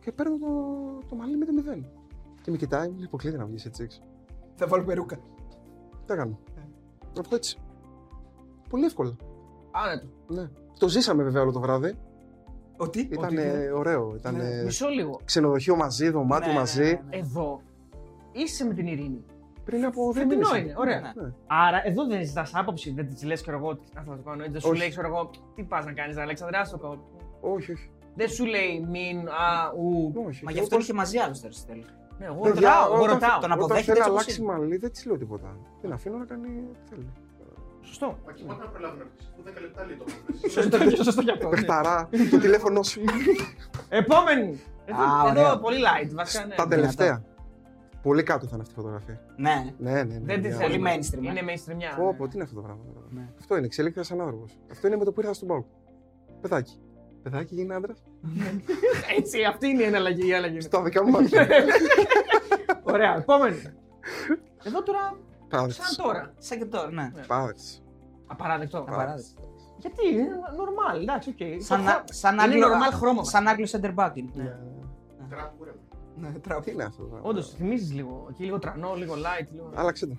Και 0.00 0.12
παίρνω 0.12 0.38
το, 0.38 0.46
το 1.08 1.14
μαλλί 1.16 1.36
με 1.36 1.44
το 1.44 1.52
μηδέν. 1.52 1.86
Και 2.42 2.50
με 2.50 2.56
κοιτάει, 2.56 2.88
μου 2.88 2.94
λέει, 2.96 3.04
αποκλείται 3.06 3.36
να 3.36 3.44
βγεις 3.46 3.64
έτσι 3.64 3.82
έξω. 3.82 4.00
Θα 4.54 4.66
βάλω 4.66 4.84
περούκα. 4.84 5.16
Τι 6.06 6.14
κάνω; 6.14 6.38
Ναι. 6.56 6.62
Να 7.16 7.22
βγω 7.22 7.34
έτσι. 7.34 7.58
Πολύ 8.68 8.84
εύκολα. 8.84 9.16
Άνετο. 9.70 10.06
Ναι. 10.28 10.48
Το 10.78 10.88
ζήσαμε 10.88 11.22
βέβαια 11.22 11.42
όλο 11.42 11.52
το 11.52 11.60
βράδυ. 11.60 11.94
Ότι; 12.76 13.00
Ήταν 13.00 13.24
Ότι- 13.24 13.70
ωραίο. 13.74 14.14
Ήταν 14.16 14.34
Ναι, 14.34 14.62
Μισό 14.64 14.88
λίγο. 14.88 15.20
ξενοδοχείο 15.24 15.76
μαζί, 15.76 16.10
δωμάτιο 16.10 16.46
Ναι, 16.46 16.52
ναι, 16.52 16.58
μαζί. 16.58 16.82
ναι, 16.82 17.00
ναι. 17.08 17.16
Εδώ 17.16 17.60
είσαι 18.32 18.64
με 18.64 18.74
την 18.74 18.86
Ειρήνη. 18.86 19.24
Πριν 19.68 19.84
από 19.84 20.12
δύο 20.12 20.22
Φετινό 20.22 20.48
μήνες. 20.52 20.62
είναι, 20.64 20.74
ωραία. 20.76 21.00
Ναι. 21.00 21.12
Ναι. 21.22 21.32
Άρα 21.46 21.78
εδώ 21.86 22.06
δεν 22.06 22.24
ζητάς 22.24 22.50
άποψη, 22.54 22.92
δεν 22.96 23.06
της 23.08 23.22
λες 23.24 23.42
και 23.42 23.50
εγώ 23.50 23.76
τι 23.76 23.86
θα 23.94 24.02
το 24.06 24.18
κάνω, 24.24 24.38
έτσι, 24.40 24.52
δεν 24.52 24.60
σου 24.60 24.68
Όχι. 24.70 24.78
λέει 24.78 24.88
ξέρω 24.88 25.06
εγώ 25.06 25.30
τι 25.54 25.62
πας 25.62 25.84
να 25.84 25.92
κάνεις, 25.92 26.16
Αλέξανδρα, 26.16 26.60
άστο 26.60 26.78
το 26.78 26.98
Όχι, 27.40 27.72
όχι. 27.72 27.90
Δεν 28.14 28.28
σου 28.28 28.44
λέει 28.44 28.86
μην, 28.90 29.28
α, 29.28 29.72
ου. 29.78 30.12
όχι. 30.28 30.44
Μα 30.44 30.50
Και 30.50 30.56
γι' 30.56 30.62
αυτό 30.64 30.74
όπως- 30.74 30.82
είχε 30.82 30.92
μαζί 30.92 31.18
άλλου 31.18 31.34
τώρα 31.42 31.52
στη 31.54 31.66
τέλη. 31.66 31.84
Ναι, 32.18 32.26
εγώ 32.26 32.40
Παιδιά, 32.40 32.68
ρωτάω, 32.68 32.84
εγώ 32.94 33.02
όταν- 33.02 33.12
ρωτάω. 33.14 33.30
τον 33.40 33.50
Όταν 33.50 33.52
αποδέχεται 33.52 33.84
θέλει 33.92 33.98
να 33.98 34.04
έτσι 34.04 34.10
όπως 34.10 34.22
αλλάξει 34.22 34.40
είναι. 34.42 34.52
μαλλί, 34.52 34.76
δεν 34.76 34.90
της 34.92 35.04
λέω 35.06 35.16
τίποτα. 35.18 35.48
Την 35.80 35.92
αφήνω 35.92 36.16
να 36.22 36.24
κάνει 36.24 36.48
ό,τι 36.72 36.82
θέλει. 36.90 37.06
Σωστό. 37.82 38.06
Μα 38.26 38.32
και 38.32 38.42
πότε 38.48 38.62
να 38.64 38.70
προλάβει 38.70 38.96
να 38.98 39.04
αρχίσει. 39.04 39.28
Που 39.36 39.42
10 39.46 39.60
λεπτά 39.60 39.80
λέει 39.86 39.96
το 40.00 40.04
Σωστό, 40.54 41.04
σωστό 41.04 41.22
και 41.22 41.30
αυτό. 41.30 41.48
ναι. 41.48 41.54
Πεχταρά, 41.54 42.08
το 42.30 42.38
τηλέφωνο 42.38 42.82
σου. 42.82 43.00
Επόμενη. 43.88 44.60
Εδώ, 44.90 45.02
Α, 45.02 45.30
εδώ 45.30 45.40
ωραία. 45.40 45.58
πολύ 45.58 45.78
light, 45.88 46.10
βασικά. 46.14 46.46
ναι. 46.46 46.54
Τα 46.54 46.66
τελευταία. 46.68 47.22
Πολύ 48.02 48.22
κάτω 48.22 48.44
θα 48.46 48.50
είναι 48.52 48.62
αυτή 48.62 48.72
η 48.74 48.76
φωτογραφία. 48.76 49.20
Ναι. 49.36 49.74
Ναι, 49.78 49.90
ναι, 49.92 50.02
ναι. 50.02 50.18
Δεν 50.24 50.42
τη 50.42 50.48
μια 50.48 50.56
θέλει. 50.56 50.72
ώρα. 50.74 50.78
Πολύ 50.78 50.82
mainstream, 50.86 51.24
ε. 51.24 51.28
Είναι 51.28 51.40
mainstream. 51.52 51.74
μια. 51.74 51.94
Πω, 51.96 52.14
πω, 52.18 52.28
τι 52.28 52.34
είναι 52.34 52.42
αυτό 52.44 52.54
το 52.56 52.62
πράγμα. 52.62 52.82
τώρα. 52.94 53.06
Ναι. 53.10 53.28
Αυτό 53.38 53.56
είναι, 53.56 53.66
εξελίχθηκα 53.66 54.04
σαν 54.04 54.20
άνθρωπος. 54.20 54.58
Αυτό 54.70 54.86
είναι 54.86 54.96
με 54.96 55.04
το 55.04 55.12
που 55.12 55.20
ήρθα 55.20 55.32
στον 55.32 55.48
Πάο. 55.48 55.64
Παιδάκι. 56.40 56.78
Παιδάκι 57.22 57.54
γίνει 57.54 57.74
άντρας. 57.74 58.02
Έτσι, 59.18 59.44
αυτή 59.44 59.66
είναι 59.68 59.82
η 59.82 59.86
εναλλαγή. 59.86 60.28
η 60.28 60.34
αλλαγή. 60.34 60.60
Στα 60.60 60.82
δικά 60.82 61.04
μου 61.04 61.10
μάτια. 61.10 61.46
Ωραία, 62.92 63.16
επόμενη. 63.16 63.62
Εδώ 64.64 64.82
τώρα, 64.82 65.16
Πάδε. 65.48 65.72
σαν 65.72 66.04
τώρα. 66.06 66.32
Σαν 66.38 66.58
και 66.58 66.64
τώρα, 66.64 66.90
ναι. 66.90 67.10
Πάδε. 67.26 67.54
Απαράδεκτο. 68.26 68.78
Απαράδεκτο. 68.78 69.42
Γιατί, 69.78 70.08
είναι 70.12 70.28
normal, 70.56 71.00
εντάξει, 71.00 71.28
οκ. 71.30 71.62
Σαν, 71.62 71.78
Το 71.78 71.84
να- 71.84 71.90
χρο- 71.92 72.04
σαν 72.12 72.32
είναι 72.34 72.42
Άγγλο, 72.42 72.66
normal 72.68 72.92
χρώμα. 72.92 73.24
σαν 73.24 73.46
Άγγλος 73.48 73.74
center 73.76 73.94
back 73.94 74.10
είναι. 74.14 74.58
Τραπ 76.18 76.24
κούρεμα. 76.24 76.32
Ναι, 76.32 76.38
τραπ. 76.38 76.62
Τι 76.64 76.70
είναι 76.70 76.82
αυτό 76.84 77.02
το 77.02 77.08
πράγμα. 77.08 77.28
Όντως, 77.28 77.50
θυμίζεις 77.54 77.92
λίγο. 77.92 78.26
Εκεί 78.30 78.44
λίγο 78.44 78.58
τρανό, 78.58 78.94
λίγο 78.94 79.14
light. 79.14 79.46
Λίγο... 79.52 79.70
Άλλαξε 79.74 80.06
το. 80.06 80.14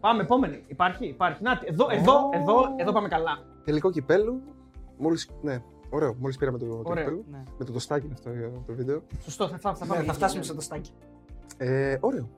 Πάμε, 0.00 0.22
επόμενη. 0.22 0.64
Υπάρχει, 0.66 1.06
υπάρχει. 1.06 1.42
Να, 1.42 1.60
εδώ, 1.64 1.86
εδώ, 1.90 2.30
εδώ, 2.32 2.54
εδώ 2.76 2.92
πάμε 2.92 3.08
καλά. 3.08 3.38
Τελικό 3.64 3.90
κυπέλλου. 3.90 4.40
Μόλι. 4.98 5.18
Ναι, 5.42 5.62
ωραίο. 5.90 6.14
Μόλις 6.20 6.36
πήραμε 6.36 6.58
το, 6.58 6.66
το 6.66 6.82
Ωραίο. 6.84 7.04
κυπέλλου. 7.04 7.24
Ναι. 7.30 7.42
Με 7.58 7.64
το 7.64 7.72
τοστάκι 7.72 8.04
είναι 8.04 8.14
αυτό 8.14 8.30
για 8.32 8.50
το 8.66 8.72
βίντεο. 8.74 9.02
Σωστό, 9.22 9.48
θα, 9.48 9.58
θα, 9.58 9.74
θα, 9.74 9.84
Ναι, 9.86 9.92
πάμε. 9.92 10.04
θα 10.04 10.12
φτάσουμε 10.12 10.42
στο 10.42 10.54
τοστάκι. 10.54 10.90
Ε, 11.56 11.96
ωραίο. 12.00 12.28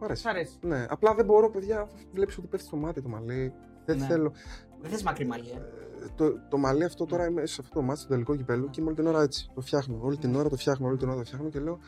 Μ' 0.00 0.04
αρέσει. 0.04 0.22
Σ' 0.22 0.26
αρέσει. 0.26 0.56
Ναι, 0.60 0.86
απλά 0.88 1.14
δεν 1.14 1.24
μπορώ, 1.24 1.50
παιδιά. 1.50 1.88
Βλέπεις 2.12 2.38
ότι 2.38 2.46
πέφτει 2.46 2.66
στο 2.66 2.76
μάτι 2.76 3.02
το 3.02 3.08
μαλλί. 3.08 3.52
Δεν 3.84 3.98
Ναι. 3.98 4.04
θέλω. 4.06 4.32
Δεν 4.80 4.90
θες 4.90 5.02
μακρύ 5.02 5.26
μαλλί, 5.26 5.48
ε. 5.50 5.60
Ε, 6.02 6.06
Το, 6.16 6.24
το 6.48 6.58
μαλλί 6.58 6.84
αυτό 6.84 7.06
τώρα 7.06 7.26
είμαι 7.26 7.46
σε 7.46 7.60
αυτό 7.60 7.74
το 7.74 7.82
μάτι, 7.82 7.98
στο 8.00 8.08
τελικό 8.08 8.36
κυπέλου 8.36 8.70
και 8.70 8.80
είμαι 8.80 8.88
όλη 8.88 8.98
την 8.98 9.06
ώρα 9.06 9.22
έτσι. 9.22 9.50
Το 9.54 9.60
φτιάχνω. 9.60 9.98
Όλη 10.02 10.16
την 10.16 10.34
ώρα 10.34 10.48
το 10.48 10.56
φτιάχνω, 10.56 10.86
όλη 10.88 10.96
την 10.96 11.08
ώρα 11.08 11.16
το 11.18 11.24
φτιάχνω 11.24 11.48
και 11.48 11.60
λέω 11.60 11.78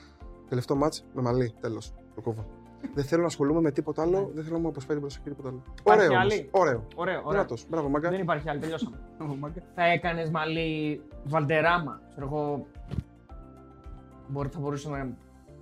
τελευταίο 0.49 0.77
μάτς 0.77 1.05
με 1.15 1.23
μαλλί. 1.23 1.55
Τέλος. 1.61 1.95
Το 2.15 2.21
κόβω. 2.21 2.47
δεν 2.95 3.05
θέλω 3.05 3.21
να 3.21 3.27
ασχολούμαι 3.27 3.61
με 3.61 3.71
τίποτα 3.71 4.03
άλλο, 4.03 4.31
δεν 4.35 4.45
θέλω 4.45 4.57
να 4.57 4.63
μου 4.63 4.69
αποσπάει 4.69 4.97
την 4.97 5.01
προσοχή 5.07 5.25
τίποτα 5.29 5.49
άλλο. 5.49 5.63
Υπάρχει 5.81 6.05
Ωραίο. 6.07 6.19
όμως. 6.19 6.33
άλλη; 6.33 6.49
Ωραίο. 6.51 6.87
Ωραίο, 6.95 7.19
ωραίο. 7.19 7.31
Δυνατός. 7.31 7.67
Μπράβο, 7.69 7.89
μάγκα. 7.89 8.11
Δεν 8.11 8.21
υπάρχει 8.21 8.49
άλλη, 8.49 8.61
τελειώσαμε. 8.61 8.99
θα 9.75 9.83
έκανες 9.85 10.31
μαλλί 10.31 11.01
βαλτεράμα. 11.25 12.01
Ξέρω 12.11 12.27
εγώ. 12.27 12.67
Μπορεί, 14.29 14.49
θα 14.49 14.59
μπορούσε 14.61 14.89
να. 14.91 15.17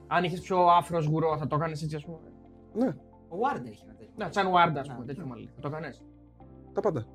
Αν 0.07 0.25
είχες 0.25 0.41
πιο 0.41 0.67
άφρος 0.67 1.07
γουρό, 1.07 1.37
θα 1.39 1.47
το 1.47 1.57
έκανες 1.57 1.83
έτσι, 1.83 1.97
ας 1.97 2.05
πούμε. 2.05 2.19
Ναι, 2.75 2.87
Ο 3.29 3.37
Warner 3.43 3.67
έχει 3.67 3.83
ένα 3.85 3.95
τέτοιο. 3.95 4.13
Να, 4.17 4.29
σαν 4.33 4.51
Βάρντα, 4.51 4.81
ας 4.81 4.87
πούμε, 4.89 4.99
Ναι. 5.01 5.05
τέτοιο 5.05 5.27
μαλλί. 5.27 5.51
Θα 5.55 5.61
το 5.61 5.69
έκανες. 5.69 6.03
τα 6.73 6.81
πάντα. 6.81 7.07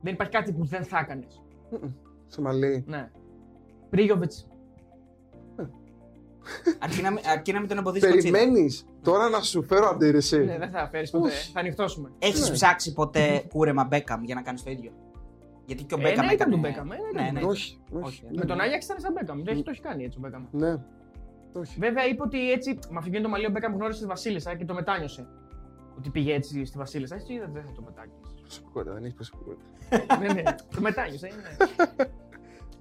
Δεν 0.00 0.12
υπάρχει 0.12 0.32
κάτι 0.32 0.52
που 0.52 0.64
δεν 0.64 0.84
θα 0.84 0.98
έκανες. 0.98 1.42
Μμμ. 1.70 1.90
Στο 2.26 2.42
μαλλί. 2.42 2.84
Ναι. 2.86 3.10
Πρίγιοβιτς. 3.90 4.48
Αρκεί 6.78 7.02
να, 7.02 7.10
μην- 7.10 7.22
αρκεί 7.26 7.52
να 7.52 7.58
μην 7.60 7.68
τον 7.68 7.78
εμποδίσει 7.78 8.10
το 8.10 8.16
τσίρ. 8.16 8.32
Περιμένεις 8.32 8.86
τώρα 9.02 9.28
να 9.28 9.40
σου 9.40 9.62
φέρω 9.62 9.88
αντίρρηση. 9.88 10.44
Ναι, 10.44 10.58
δεν 10.58 10.70
θα 10.70 10.88
φέρεις 10.88 11.10
ποτέ. 11.10 11.26
Όχι. 11.26 11.52
Θα 11.52 11.60
ανοιχτώσουμε. 11.60 12.12
Έχεις 12.18 12.48
Ναι. 12.48 12.54
ψάξει 12.54 12.92
ποτέ 12.92 13.44
κούρεμα 13.48 13.84
Μπέκαμ 13.84 14.24
για 14.24 14.34
να 14.34 14.42
κάνεις 14.42 14.62
το 14.62 14.70
ίδιο; 14.70 14.92
Γιατί 15.66 15.84
και 15.84 15.94
ο 15.94 15.98
Ε, 15.98 16.02
Μπέκαμ 16.02 16.26
ναι, 16.26 16.32
ήταν 16.32 16.50
έκανε- 16.50 16.54
του 16.54 16.60
Μπέκαμ, 16.60 16.92
ε, 16.92 16.96
ναι, 16.96 17.02
Ναι, 17.14 17.22
ήταν 17.22 17.34
ναι. 17.34 17.40
του 17.40 17.46
όχι, 17.48 17.78
όχι. 17.92 18.04
Όχι, 18.04 18.22
Ναι. 18.24 18.38
Με 18.38 18.44
τον 18.44 18.60
Άγιαξ 18.60 18.84
ήταν 18.84 19.00
σαν 19.00 19.12
Μπέκαμ. 19.12 19.42
Το 19.42 19.50
έχει, 19.50 19.62
το 19.62 19.70
έχει 19.70 19.80
κάνει 19.80 20.04
έτσι 20.04 20.18
ο 20.18 20.20
Μπέκαμ. 20.20 20.44
Ναι. 20.50 20.76
Όχι. 21.52 21.78
Βέβαια 21.78 22.06
είπε 22.06 22.22
ότι 22.22 22.50
έτσι, 22.52 22.78
με 22.90 22.98
αφηγαίνει 22.98 23.22
το 23.22 23.28
μαλλί 23.28 23.46
ο 23.46 23.50
Μπέκαμ 23.50 23.74
γνώρισε 23.74 24.00
τη 24.00 24.06
Βασίλισσα 24.06 24.54
και 24.56 24.64
το 24.64 24.74
μετάνιωσε. 24.74 25.26
Ότι 25.98 26.10
πήγε 26.10 26.34
έτσι 26.34 26.64
στη 26.64 26.78
Βασίλισσα. 26.78 27.14
Έτσι 27.14 27.32
είδα 27.32 27.48
δεν 27.52 27.64
θα 27.64 27.72
το 27.72 27.82
μετάνιωσε. 27.82 28.17
Προσωπικότητα, 28.48 28.92
δεν 28.94 29.04
έχεις 29.04 29.14
προσωπικότητα. 29.14 29.64
ναι, 30.18 30.32
ναι, 30.32 30.42
το 30.74 30.80
μετάνιωσε. 30.80 31.26
Ναι. 31.26 32.06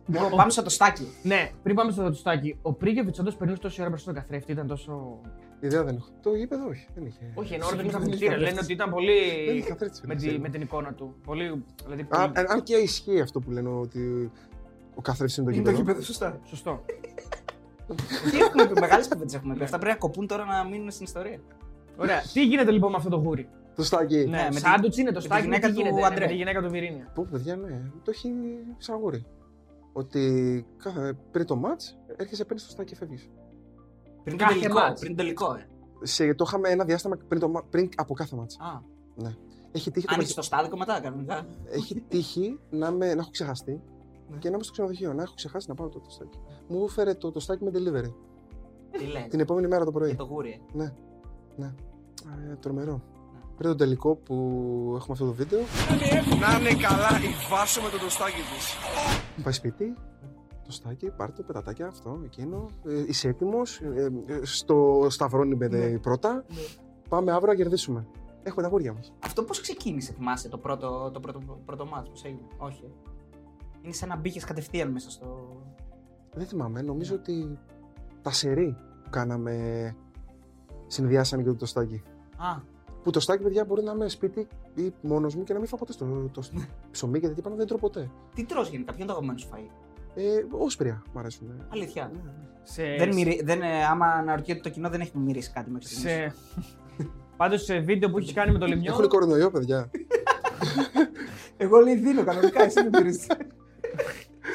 Λοιπόν, 0.09 0.29
πάμε 0.35 0.51
στο 0.51 0.61
τοστάκι. 0.63 1.07
ναι, 1.23 1.51
πριν 1.63 1.75
πάμε 1.75 1.91
στο 1.91 2.03
τοστάκι, 2.03 2.57
ο 2.61 2.73
Πρίγεβιτ 2.73 3.19
όντως 3.19 3.35
περνούσε 3.35 3.61
τόση 3.61 3.81
ώρα 3.81 3.89
μπροστά 3.89 4.11
στον 4.11 4.21
καθρέφτη, 4.23 4.51
ήταν 4.51 4.67
τόσο. 4.67 5.19
Ιδέα 5.59 5.83
δεν 5.83 5.95
έχω. 5.95 6.07
Το 6.21 6.33
είπε 6.35 6.55
εδώ, 6.55 6.67
όχι. 6.67 6.87
Δεν 6.95 7.05
είχε. 7.05 7.31
Όχι, 7.35 7.53
ενώ 7.53 7.65
όταν 7.65 7.77
Δεν 7.77 7.85
ήταν 7.85 8.01
είχε 8.01 8.11
κτίρια, 8.15 8.29
λένε 8.31 8.43
καθρέφτη. 8.43 8.63
ότι 8.63 8.73
ήταν 8.73 8.89
πολύ. 8.89 9.45
Δεν 9.45 9.55
είχε 9.57 9.67
καθρέφτη, 9.67 10.07
με, 10.07 10.17
φίλε, 10.17 10.31
τη, 10.31 10.39
με 10.39 10.49
την 10.49 10.61
εικόνα 10.61 10.93
του. 10.93 11.15
Πολύ. 11.25 11.63
Δηλαδή, 11.83 12.01
Α, 12.01 12.05
πολύ... 12.05 12.31
αν- 12.39 12.45
αν 12.51 12.63
και 12.63 12.75
ισχύει 12.75 13.21
αυτό 13.21 13.39
που 13.39 13.51
λένε 13.51 13.69
ότι 13.69 14.31
ο 14.95 15.01
καθρέφτης 15.01 15.37
είναι 15.37 15.61
το 15.61 15.71
γήπεδο. 15.71 16.01
σωστά. 16.01 16.39
Σωστό. 16.43 16.83
Τι 18.31 18.37
έχουμε 18.39 18.67
πει, 18.67 18.79
μεγάλες 18.79 19.07
κουβέντες 19.07 19.33
έχουμε 19.33 19.55
πει. 19.55 19.63
Αυτά 19.63 19.77
πρέπει 19.77 19.93
να 19.93 19.99
κοπούν 19.99 20.27
τώρα 20.27 20.45
να 20.45 20.63
μείνουν 20.63 20.91
στην 20.91 21.05
ιστορία. 21.05 21.39
Ωραία. 21.97 22.21
Τι 22.33 22.45
γίνεται 22.45 22.71
λοιπόν 22.71 22.91
με 22.91 22.97
αυτό 22.97 23.09
το 23.09 23.17
γούρι; 23.17 23.49
Το 23.77 23.83
στάκι. 23.83 24.15
Ναι, 24.25 24.37
με 24.43 24.49
τη- 24.49 24.57
Σάντουιτς 24.59 24.97
είναι 24.97 25.07
το 25.07 25.13
με 25.13 25.19
τη 25.19 25.25
στάκι. 25.25 25.41
γυναίκα 25.43 25.67
τι 25.67 25.73
του 25.73 25.79
γίνεται, 25.79 25.95
ναι, 25.99 26.05
Αντρέ. 26.05 26.19
Με 26.19 26.27
τη 26.27 26.35
γυναίκα 26.35 26.61
του 26.61 26.69
Βιρίνια. 26.69 27.11
Πω, 27.15 27.27
παιδιά, 27.31 27.55
ναι. 27.55 27.81
Το 28.03 28.11
έχει 28.11 28.29
σαν 28.77 28.97
γούρι. 28.99 29.25
Ότι 29.93 30.65
κάθε, 30.77 31.17
πριν 31.31 31.45
το 31.45 31.55
μάτς 31.55 31.97
έρχεσαι, 32.17 32.45
παίρνει 32.45 32.61
το 32.63 32.69
στάκι 32.69 32.89
και 32.89 32.95
φεύγεις. 32.95 33.29
Πριν 34.23 34.37
το 34.37 34.43
Κάθε 34.43 34.59
τελικό. 34.59 34.79
μάτς. 34.79 34.99
Πριν 35.01 35.15
το 35.15 35.21
τελικό, 35.23 35.53
ε. 35.53 35.67
Σε, 36.03 36.33
το 36.33 36.43
είχαμε 36.47 36.69
ένα 36.69 36.83
διάστημα 36.85 37.17
πριν, 37.27 37.39
το, 37.41 37.49
μα- 37.49 37.63
πριν 37.63 37.89
από 37.95 38.13
κάθε 38.13 38.35
μάτς. 38.35 38.57
Α, 38.59 38.81
Έχει 39.71 39.91
τύχει, 39.91 40.05
το 40.07 40.13
άνοιξε 40.13 40.33
μεσ- 40.33 40.35
το 40.35 40.41
στάδικο 40.55 40.77
μετά, 40.77 40.99
κανονικά. 40.99 41.45
έχει 41.69 42.01
τύχει 42.07 42.59
να, 42.69 42.91
με, 42.91 43.13
να 43.13 43.21
έχω 43.21 43.29
ξεχαστεί 43.31 43.81
Ναι. 44.29 44.37
και 44.37 44.47
να 44.49 44.53
είμαι 44.55 44.63
στο 44.63 44.71
ξενοδοχείο. 44.71 45.13
Να 45.13 45.21
έχω 45.23 45.33
ξεχάσει 45.33 45.69
να 45.69 45.75
πάρω 45.75 45.89
το, 45.89 45.99
το 45.99 46.09
στάκι. 46.09 46.39
Μου 46.67 46.83
έφερε 46.83 47.13
το, 47.13 47.31
το 47.31 47.39
στάκι 47.39 47.63
με 47.63 47.71
delivery 47.73 48.13
Τι 48.91 49.05
λες. 49.05 49.27
την 49.29 49.39
επόμενη 49.39 49.67
μέρα 49.67 49.85
το 49.85 49.91
πρωί. 49.91 50.07
Για 50.07 50.17
το 50.17 50.23
γούρι, 50.23 50.61
ε. 50.77 50.83
Ε, 52.51 52.55
τρομερό. 52.59 53.01
Πριν 53.57 53.69
το 53.69 53.75
τελικό 53.75 54.15
που 54.15 54.33
έχουμε 54.95 55.13
αυτό 55.13 55.25
το 55.25 55.33
βίντεο. 55.33 55.59
Να 56.39 56.59
είναι 56.59 56.81
καλά 56.81 57.09
η 57.23 57.49
βάσο 57.49 57.81
με 57.81 57.89
το 57.89 57.97
τοστάκι 57.97 58.35
της. 58.35 58.75
Πάει 59.43 59.53
σπίτι, 59.53 59.93
το 60.65 60.71
στάκι, 60.71 61.09
πάρ' 61.09 61.31
το, 61.31 61.43
πετατάκια, 61.43 61.87
αυτό, 61.87 62.19
εκείνο. 62.25 62.69
Ε, 62.87 63.03
είσαι 63.07 63.27
έτοιμος, 63.27 63.79
ε, 63.79 64.11
ε, 64.27 64.39
στο 64.45 65.07
σταυρώνει 65.09 65.55
με 65.55 65.67
δε 65.67 65.97
πρώτα. 65.97 66.45
Πάμε 67.09 67.31
αύριο 67.31 67.47
να 67.47 67.55
κερδίσουμε. 67.55 68.07
Έχουμε 68.43 68.61
τα 68.61 68.67
γούρια 68.69 68.93
μας. 68.93 69.13
Αυτό 69.23 69.43
πώς 69.43 69.61
ξεκίνησε, 69.61 70.13
θυμάσαι 70.13 70.49
το 70.49 70.57
πρώτο, 70.57 71.11
το 71.13 71.19
πρώτο, 71.19 71.39
πρώτο 71.65 71.85
μάτς, 71.85 72.09
πώς 72.09 72.23
έγινε; 72.23 72.41
Όχι. 72.57 72.83
ε. 72.85 72.89
Είναι 73.81 73.93
σαν 73.93 74.09
να 74.09 74.15
μπήκες 74.15 74.43
κατευθείαν 74.43 74.91
μέσα 74.91 75.11
στο. 75.11 75.57
Δεν 76.33 76.45
θυμάμαι, 76.47 76.81
νομίζω 76.81 77.15
ότι 77.15 77.59
τα 78.21 78.31
σερί 78.31 78.77
που 79.03 79.09
κάναμε 79.09 79.95
συνδυάσανε 80.87 81.43
και 81.43 81.49
το 81.49 81.55
τοστάκι. 81.55 82.03
Α, 82.37 82.61
Που 83.07 83.13
το 83.13 83.19
στάκι, 83.19 83.43
παιδιά, 83.43 83.65
μπορεί 83.65 83.83
να 83.83 83.91
είμαι 83.91 84.07
σπίτι 84.07 84.47
ή 84.75 84.93
μόνος 85.01 85.35
μου 85.35 85.43
και 85.43 85.53
να 85.53 85.59
μην 85.59 85.67
φάω 85.67 85.79
ποτέ 85.79 85.91
στο, 85.91 86.29
το 86.33 86.43
ψωμί 86.91 87.19
και 87.19 87.27
τέτοια 87.27 87.43
πάνω 87.43 87.55
δεν 87.55 87.67
τρώω 87.67 87.79
ποτέ. 87.79 88.09
τι 88.35 88.45
τρως 88.45 88.69
γενικά, 88.69 88.93
ποιο 88.93 89.03
είναι 89.03 89.11
το 89.11 89.17
αγαπημένος 89.17 89.41
σου 89.41 89.49
φαΐ. 89.53 89.69
Ε, 90.15 90.45
όσπρια 90.51 91.03
μου 91.13 91.19
αρέσουν. 91.19 91.67
Αλήθεια. 91.69 92.11
Ναι, 92.13 92.19
ναι. 92.21 92.31
Σε... 92.63 92.83
Δεν 92.97 93.13
μυρι... 93.13 93.41
δεν, 93.43 93.61
ε, 93.61 93.85
άμα 93.85 94.05
αναρωτιέται 94.05 94.59
το 94.61 94.69
κοινό, 94.69 94.89
δεν 94.89 95.01
έχει 95.01 95.17
μυρίσει 95.17 95.51
κάτι 95.51 95.69
μέχρι 95.69 95.87
στιγμής. 95.87 96.13
σε... 96.13 96.33
Πάντως 97.37 97.63
σε 97.63 97.79
βίντεο 97.79 98.09
που 98.09 98.17
έχει 98.17 98.33
κάνει 98.33 98.51
με 98.51 98.57
το 98.59 98.65
λιμιό. 98.65 98.91
Έχουν 98.91 99.07
κορονοϊό, 99.07 99.51
παιδιά. 99.51 99.89
Εγώ 101.57 101.79
λέει 101.79 101.95
δίνω 101.95 102.23
κανονικά, 102.23 102.63
εσύ 102.63 102.81
δεν 102.81 102.89
μυρίσει. 103.03 103.27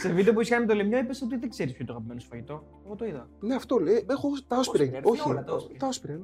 Σε 0.00 0.12
βίντεο 0.12 0.32
που 0.32 0.40
έχει 0.40 0.50
κάνει 0.50 0.66
με 0.66 0.72
το 0.72 0.78
λιμιό 0.78 0.98
είπες 0.98 1.22
ότι 1.22 1.36
δεν 1.36 1.50
ξέρεις 1.50 1.72
ποιο 1.72 1.80
είναι 1.80 1.88
το 1.88 1.92
αγαπημένο 1.92 2.20
σου 2.20 2.28
φαγητό. 2.28 2.64
Εγώ 2.86 2.94
το 2.94 3.04
είδα. 3.04 3.28
ναι, 3.40 3.54
αυτό 3.54 3.78
λέει. 3.78 4.06
Έχω 4.08 4.28
τα 4.48 4.58
όσπρια. 4.58 4.84
Όσπρια, 4.84 5.00
ρε, 5.00 5.08
Όχι, 5.10 5.28
όλα 5.28 5.44
τα 5.78 5.86
όσπρια. 5.86 6.18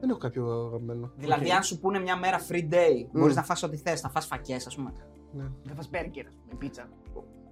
Τα 0.00 0.06
όσπρια. 0.06 0.06
Ναι. 0.06 0.06
Δεν 0.06 0.10
έχω 0.10 0.18
κάποιο 0.18 0.66
αγαπημένο. 0.66 1.12
δηλαδή, 1.16 1.50
αν 1.50 1.62
σου 1.62 1.78
πούνε 1.80 1.98
μια 1.98 2.16
μέρα 2.16 2.38
free 2.48 2.68
day, 2.74 3.06
μπορείς 3.12 3.32
Mm. 3.34 3.36
να 3.36 3.42
φας 3.44 3.62
ό,τι 3.62 3.76
θες, 3.76 4.02
να 4.02 4.08
φας 4.08 4.26
φακές, 4.26 4.66
ας 4.66 4.74
πούμε. 4.74 4.92
Ναι. 5.32 5.44
Δεν 5.62 5.74
φας 5.76 5.88
μπέργκερ, 5.90 6.24
με 6.24 6.54
πίτσα. 6.58 6.88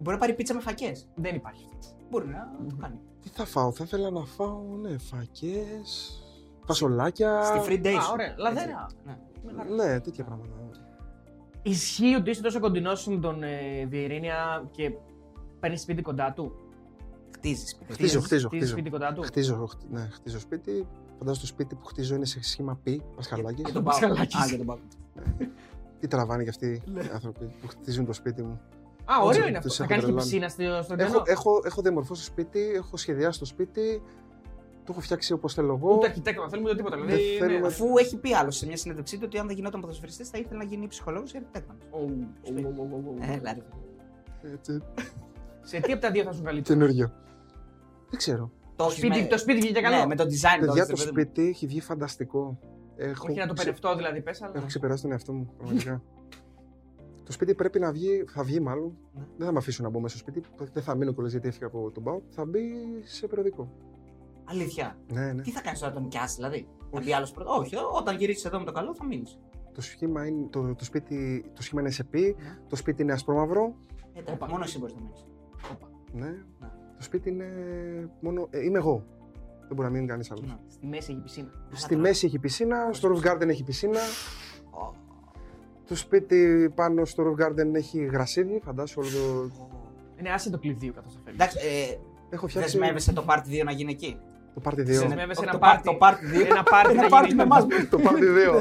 Μπορεί 0.01 0.15
να 0.17 0.19
πάρει 0.19 0.35
πίτσα 0.35 0.55
με 0.55 0.61
φακές. 0.61 1.09
Δεν 1.15 1.35
υπάρχει 1.35 1.65
αυτό. 1.79 1.97
Μπορεί 2.11 2.27
να 2.29 2.51
το 2.69 2.77
κάνει. 2.77 2.99
Τι 3.23 3.29
θα 3.29 3.45
φάω, 3.45 3.73
θα 3.73 3.85
ήθελα 3.85 4.11
να 4.11 4.25
φάω, 4.25 4.63
ναι, 4.83 4.99
φακές, 4.99 6.23
φασολάκια. 6.67 7.43
Στη 7.43 7.59
free 7.69 7.87
day. 7.87 7.95
Α, 7.99 8.01
σου. 8.01 8.11
ωραία. 8.13 8.35
Λαδέρα. 8.39 8.87
Ναι. 9.05 9.17
Ναι, 9.75 10.01
τέτοια 10.01 10.25
πράγματα. 10.25 10.53
Ισχύει 11.63 12.15
ότι 12.15 12.31
είσαι 12.31 12.43
τόσο 12.43 12.61
κοντινό 12.61 12.91
με 13.07 13.17
τον 13.17 13.43
ε, 13.43 13.87
Διερήνια 13.89 14.69
και 14.71 14.93
παίρνεις 15.61 15.81
σπίτι 15.81 16.03
κοντά 16.03 16.33
του; 16.33 16.53
Χτίζεις. 17.35 17.79
Χτίζω, 17.83 17.93
Χτίζεις- 17.95 18.25
χτίζω, 18.25 18.47
χτίζεις 18.49 18.49
χτίζω. 18.49 18.71
σπίτι 18.73 18.91
κοντά 18.91 19.13
του; 19.13 19.23
Χτίζω, 19.23 19.67
χτ- 19.67 19.91
ναι, 19.91 20.09
χτίζω 20.13 20.39
σπίτι. 20.39 20.87
Φαντάζομαι 21.19 21.41
το 21.41 21.47
σπίτι 21.47 21.75
που 21.75 21.85
χτίζω 21.87 22.15
είναι 22.15 22.25
σε 22.25 22.43
σχήμα 22.43 22.79
πι, 22.83 23.03
Πασχαλάκης. 23.17 23.61
Για 23.65 23.73
τον 23.73 23.85
Πάκο. 23.85 23.99
Πασχαλάκης. 23.99 24.35
Α, 24.41 24.47
για 24.47 24.57
τον 24.57 24.67
Πάκο. 24.67 24.81
Τι 26.01 26.07
τραβάνε 26.07 26.43
κι 26.43 26.49
αυτοί 26.49 26.67
οι 26.67 26.83
άνθρωποι 27.13 27.45
που 27.61 27.69
χτίζουν 27.69 28.05
το 28.07 28.13
σπίτι 28.13 28.43
μου. 28.43 28.61
Α, 29.05 29.23
ωραίο 29.23 29.41
Τους 29.41 29.49
είναι 29.49 29.59
αυτό. 29.59 29.69
έχω 29.69 29.77
Θα 29.83 29.87
κάνεις 29.87 30.05
και 30.05 30.11
τρελάνει. 30.11 30.31
πισίνα 30.31 30.49
στο, 30.49 30.83
στο 30.83 30.95
Έχω, 30.99 31.13
κενό. 31.13 31.23
έχω, 31.27 31.61
έχω 31.65 31.83
διαμορφώσει 31.83 32.21
το 32.21 32.27
σπίτι, 32.27 32.61
έχω 32.75 32.97
σχεδιάσει 32.97 33.39
το 33.39 33.45
σπίτι, 33.45 34.03
το 34.85 34.89
έχω 34.93 35.01
φτιάξει 35.01 35.33
όπως 35.33 35.55
θέλω 35.55 35.75
εγώ. 35.75 35.95
Ούτε 35.95 36.07
αρχιτέκτονα, 36.07 36.49
θέλουμε 36.49 36.69
ούτε 36.69 36.77
τίποτα. 36.79 36.97
Δεν 36.97 37.07
Δηλαδή, 37.07 37.23
θέλουμε- 37.39 37.61
ναι. 37.61 37.67
Αφού 37.67 37.85
έχει 37.99 38.17
πει 38.19 38.35
άλλος 38.35 38.57
σε 38.57 38.67
μια 38.67 38.77
συνέντευξή 38.77 39.17
του 39.17 39.23
ότι 39.25 39.39
αν 39.39 39.47
δεν 39.47 39.57
γινόταν 39.57 39.81
ποδοσφαιριστής 39.81 40.29
θα 40.29 40.39
ήθελε 40.39 40.59
να 40.59 40.65
γίνει 40.65 40.87
ψυχολόγος 40.87 41.33
ή 41.33 41.37
αρχιτέκτονας. 41.37 41.83
Ου, 41.91 41.99
ου, 42.43 42.61
ου, 42.61 42.75
ου, 42.77 42.89
ου, 42.91 43.03
ου. 43.07 43.17
Έλα, 43.21 43.53
ρε. 43.53 43.63
Έτσι, 44.53 44.83
Σε 45.63 45.81
τι 45.81 45.93
από 45.93 46.01
τα 46.01 46.11
δύο 46.11 46.23
θα 46.25 46.33
σου 46.33 46.43
καλύτερο. 46.43 46.79
καινούριο. 46.79 47.13
Δεν 48.11 48.19
ξέρω. 48.19 48.51
Το 48.79 48.85
Το 48.85 48.91
έχεις 48.91 48.99
σπίτι, 48.99 49.21
με- 49.21 49.27
το 49.27 49.39
σπίτι 49.39 49.61
βγήκε 49.61 49.81
καλό. 49.81 49.97
Ναι, 49.97 50.07
με 50.07 50.15
το 50.15 50.25
design 50.25 50.61
Παιδιά, 50.61 50.87
το 50.87 50.93
το 50.93 50.97
σπίτι 50.97 51.49
έχει 51.49 51.67
βγει 51.67 51.81
φανταστικό. 51.81 52.59
Έχω, 52.97 53.27
Όχι 53.29 53.39
να 53.39 53.47
το 53.47 53.53
ξε- 53.53 53.67
περευτώ 53.67 53.97
δηλαδή, 53.97 54.23
πες, 54.23 54.43
αλλά. 54.43 54.53
έχω 54.57 54.67
ξεπεράσει 54.67 55.03
τον 55.03 55.13
εαυτό 55.13 55.33
μου, 55.33 55.53
πραγματικά. 55.57 56.03
το 57.27 57.33
σπίτι 57.33 57.55
πρέπει 57.55 57.79
να 57.79 57.93
βγει, 57.93 58.25
θα 58.29 58.43
βγει 58.43 58.61
μάλλον. 58.61 58.97
Ναι. 59.15 59.23
Δεν 59.37 59.47
θα 59.47 59.53
με 59.53 59.59
αφήσουν 59.59 59.85
να 59.85 59.91
μπω 59.91 60.01
μέσα 60.01 60.17
στο 60.19 60.31
σπίτι. 60.31 60.49
Δεν 60.73 60.83
θα 60.83 60.95
μείνω 60.95 61.15
κολλές 61.15 61.31
γιατί 61.33 61.49
έφυγα 61.49 61.67
από 61.67 61.91
τον 61.91 62.03
Μπάουκ. 62.03 62.23
Θα 62.31 62.45
μπει 62.47 62.61
σε 63.05 63.27
περιοδικό. 63.27 63.73
Αλήθεια. 64.45 64.99
Ναι, 65.13 65.33
ναι. 65.33 65.43
Τι 65.43 65.51
θα 65.51 65.61
κάνεις 65.61 65.79
τώρα, 65.81 65.93
τον 65.93 66.03
νοικιάσεις 66.03 66.37
δηλαδή; 66.37 66.69
Θα 66.79 66.87
Όχι. 66.91 67.05
μπει 67.05 67.13
άλλος 67.13 67.31
πρώτο. 67.33 67.53
Όχι, 67.53 67.75
όταν 67.99 68.17
γυρίσεις 68.17 68.45
εδώ 68.45 68.59
με 68.59 68.65
το 68.65 68.73
καλό 68.73 68.95
θα 68.95 69.05
μείνεις. 69.07 69.39
Το 69.75 69.81
σχήμα 69.81 70.27
είναι, 70.27 70.47
το, 70.51 70.75
το 70.75 70.85
σπίτι, 70.85 71.45
το 71.55 71.63
σχήμα 71.63 71.81
είναι 71.81 71.91
σε 71.91 72.05
πι, 72.05 72.21
Ναι. 72.39 72.59
το 72.69 72.77
σπίτι 72.77 73.03
είναι 73.03 73.13
ασπρόμαυρο. 73.13 73.75
Εντάξει, 74.15 74.35
Όπα. 74.35 74.47
μόνο 74.49 74.65
εσύ 74.65 74.79
μπορείς 74.79 74.95
να 74.95 75.01
μείνεις. 75.01 75.27
Ναι. 76.13 76.27
Ναι. 76.27 76.35
Το 76.99 77.05
σπίτι 77.05 77.29
είναι 77.29 77.45
μόνο. 78.21 78.47
ε, 78.51 78.65
είμαι 78.65 78.79
εγώ. 78.79 79.05
Δεν 79.67 79.77
μπορεί 79.77 79.89
να 79.89 79.95
μείνει 79.95 80.07
κανείς 80.07 80.31
άλλος. 80.31 80.45
Ναι. 80.47 80.57
Στη 80.69 80.87
μέση 80.87 81.11
έχει 81.13 81.21
πισίνα. 81.21 81.49
Στη 81.73 81.97
μέση 81.97 82.27
έχει 82.27 82.39
πισίνα, 82.39 82.89
στο 82.93 83.09
roof 83.15 83.27
garden 83.29 83.49
έχει 83.49 83.65
πισίνα. 83.65 83.99
Το 85.89 85.97
σπίτι 85.97 86.73
πάνω 86.75 87.05
στο 87.05 87.25
roof 87.39 87.45
garden 87.45 87.75
έχει 87.75 88.05
γρασίδι, 88.05 88.61
φαντάσου 88.65 89.01
όλο 89.01 89.49
το. 89.49 89.69
Είναι 90.17 90.31
άσε 90.31 90.51
το 90.51 90.59
κλειδί 90.59 90.91
καθώς 90.91 91.13
θα 91.13 91.19
φέρει. 91.25 91.37
Εντάξει, 91.37 91.59
ε, 91.91 91.97
Έχω 92.31 92.49
φτιάξει 92.49 92.79
δεσμεύεσαι 92.79 93.13
το 93.13 93.23
πάρτι 93.23 93.61
2 93.61 93.65
να 93.65 93.73
γίνει 93.73 93.91
εκεί; 93.93 94.19
το 94.55 94.61
πάρτι 94.61 94.83
2. 94.83 94.85
Δεσμεύεσαι 94.85 95.41
Όχι, 95.41 95.43
ένα 95.43 95.53
το 95.53 95.59
πάρτι. 95.59 95.83
πάρτι- 95.83 95.85
το 95.85 95.95
πάρτι 95.95 96.27
δύο. 96.27 96.47
Ένα 96.47 96.63
πάρτι 96.63 96.93
Ένα 96.93 97.03
να 97.03 97.09
πάρτι 97.09 97.27
γίνει 97.29 97.45
με 97.47 97.57
εκεί. 97.57 97.67
εμάς. 97.75 97.89
το 97.89 97.99
πάρτι 97.99 98.27
2. 98.27 98.61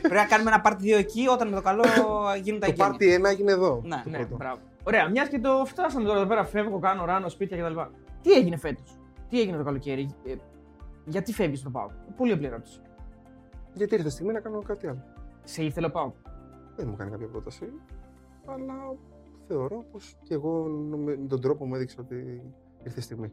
Πρέπει 0.00 0.14
να 0.14 0.24
κάνουμε 0.24 0.50
ένα 0.50 0.60
πάρτι 0.60 0.82
2 0.94 0.98
εκεί 0.98 1.26
όταν 1.28 1.48
με 1.48 1.54
το 1.56 1.62
καλό 1.62 1.82
γίνουν 2.42 2.60
τα 2.60 2.66
το 2.66 2.72
εγγένεια. 2.72 2.74
πάρτι 2.76 3.06
1 3.20 3.24
έγινε 3.30 3.52
εδώ. 3.52 3.80
Ναι. 3.84 4.00
το 4.04 4.10
Ναι, 4.10 4.18
πρώτο. 4.18 4.36
μπράβο. 4.36 4.58
Ωραία, 4.86 5.10
μιας 5.10 5.28
και 5.28 5.38
το 5.38 5.64
φτάσαμε 5.66 6.04
τώρα 6.06 6.18
εδώ 6.18 6.28
πέρα, 6.28 6.44
φεύγω, 6.44 6.78
κάνω 6.78 7.04
ράνο, 7.04 7.28
σπίτια 7.28 7.56
κτλ. 7.62 7.80
Τι 8.22 8.32
έγινε 8.32 8.56
φέτος, 8.56 8.98
τι 9.28 9.40
έγινε 9.40 9.56
το 9.56 9.64
καλοκαίρι, 9.64 10.14
ε, 10.24 10.34
γιατί 11.04 11.32
φεύγεις 11.32 11.58
στον 11.60 11.72
Πάο. 11.72 11.88
Πολύ 12.16 12.32
απλή 12.32 12.46
ερώτηση. 12.46 12.80
Γιατί 13.74 13.94
ήρθε 13.94 14.06
η 14.06 14.10
στιγμή 14.10 14.32
να 14.32 14.40
κάνω 14.40 14.62
κάτι 14.62 14.86
άλλο. 14.86 15.02
Σε 15.44 15.64
ήθελε 15.64 15.86
ο 15.86 15.90
Πάο. 15.90 16.12
Δεν 16.76 16.88
μου 16.88 16.96
κάνει 16.96 17.10
κάποια 17.10 17.26
πρόταση. 17.28 17.72
Αλλά 18.46 18.74
θεωρώ 19.48 19.84
πως 19.92 20.16
και 20.22 20.34
εγώ 20.34 20.66
νομι- 20.68 21.18
με 21.20 21.26
τον 21.26 21.40
τρόπο 21.40 21.66
μου 21.66 21.74
έδειξα 21.74 21.96
ότι 22.00 22.42
ήρθε 22.84 22.98
η 23.00 23.02
στιγμή. 23.02 23.32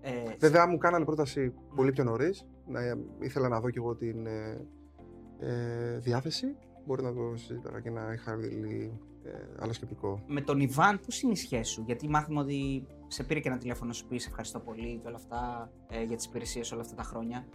Ε, 0.00 0.10
Βέβαια, 0.38 0.66
μου 0.66 0.78
κάνανε 0.78 1.04
πρόταση 1.04 1.54
πολύ 1.74 1.92
πιο 1.92 2.04
νωρίς. 2.04 2.46
Ήθελα 3.20 3.48
να 3.48 3.60
δω 3.60 3.70
κι 3.70 3.78
εγώ 3.78 3.94
την 3.94 4.26
ε, 4.26 4.66
ε, 5.38 5.98
διάθεση. 5.98 6.56
Μπορεί 6.86 7.02
να 7.02 7.12
το 7.14 7.32
συζήτηρα 7.36 7.80
και 7.80 7.90
να 7.90 8.12
είχα 8.12 8.36
δει 8.36 8.90
ε, 8.94 9.07
άλλο 9.58 9.72
σκεπτικό. 9.72 10.22
με 10.26 10.40
τον 10.40 10.60
Ιβάν, 10.60 11.00
πώς 11.04 11.22
είναι 11.22 11.32
η 11.32 11.36
σχέση 11.36 11.72
σου, 11.72 11.82
Γιατί 11.86 12.08
μάθαμε 12.08 12.40
ότι 12.40 12.86
σε 13.06 13.24
πήρε 13.24 13.40
και 13.40 13.48
ένα 13.48 13.58
τηλέφωνο 13.58 13.86
να 13.88 13.92
σου 13.94 14.06
πει 14.06 14.18
σε 14.18 14.28
ευχαριστώ 14.28 14.58
πολύ 14.60 14.98
και 15.02 15.06
όλα 15.06 15.16
αυτά 15.16 15.70
ε, 15.90 16.02
για 16.02 16.16
τις 16.16 16.24
υπηρεσίες 16.24 16.72
όλα 16.72 16.80
αυτά 16.80 16.94
τα 16.94 17.02
χρόνια. 17.02 17.46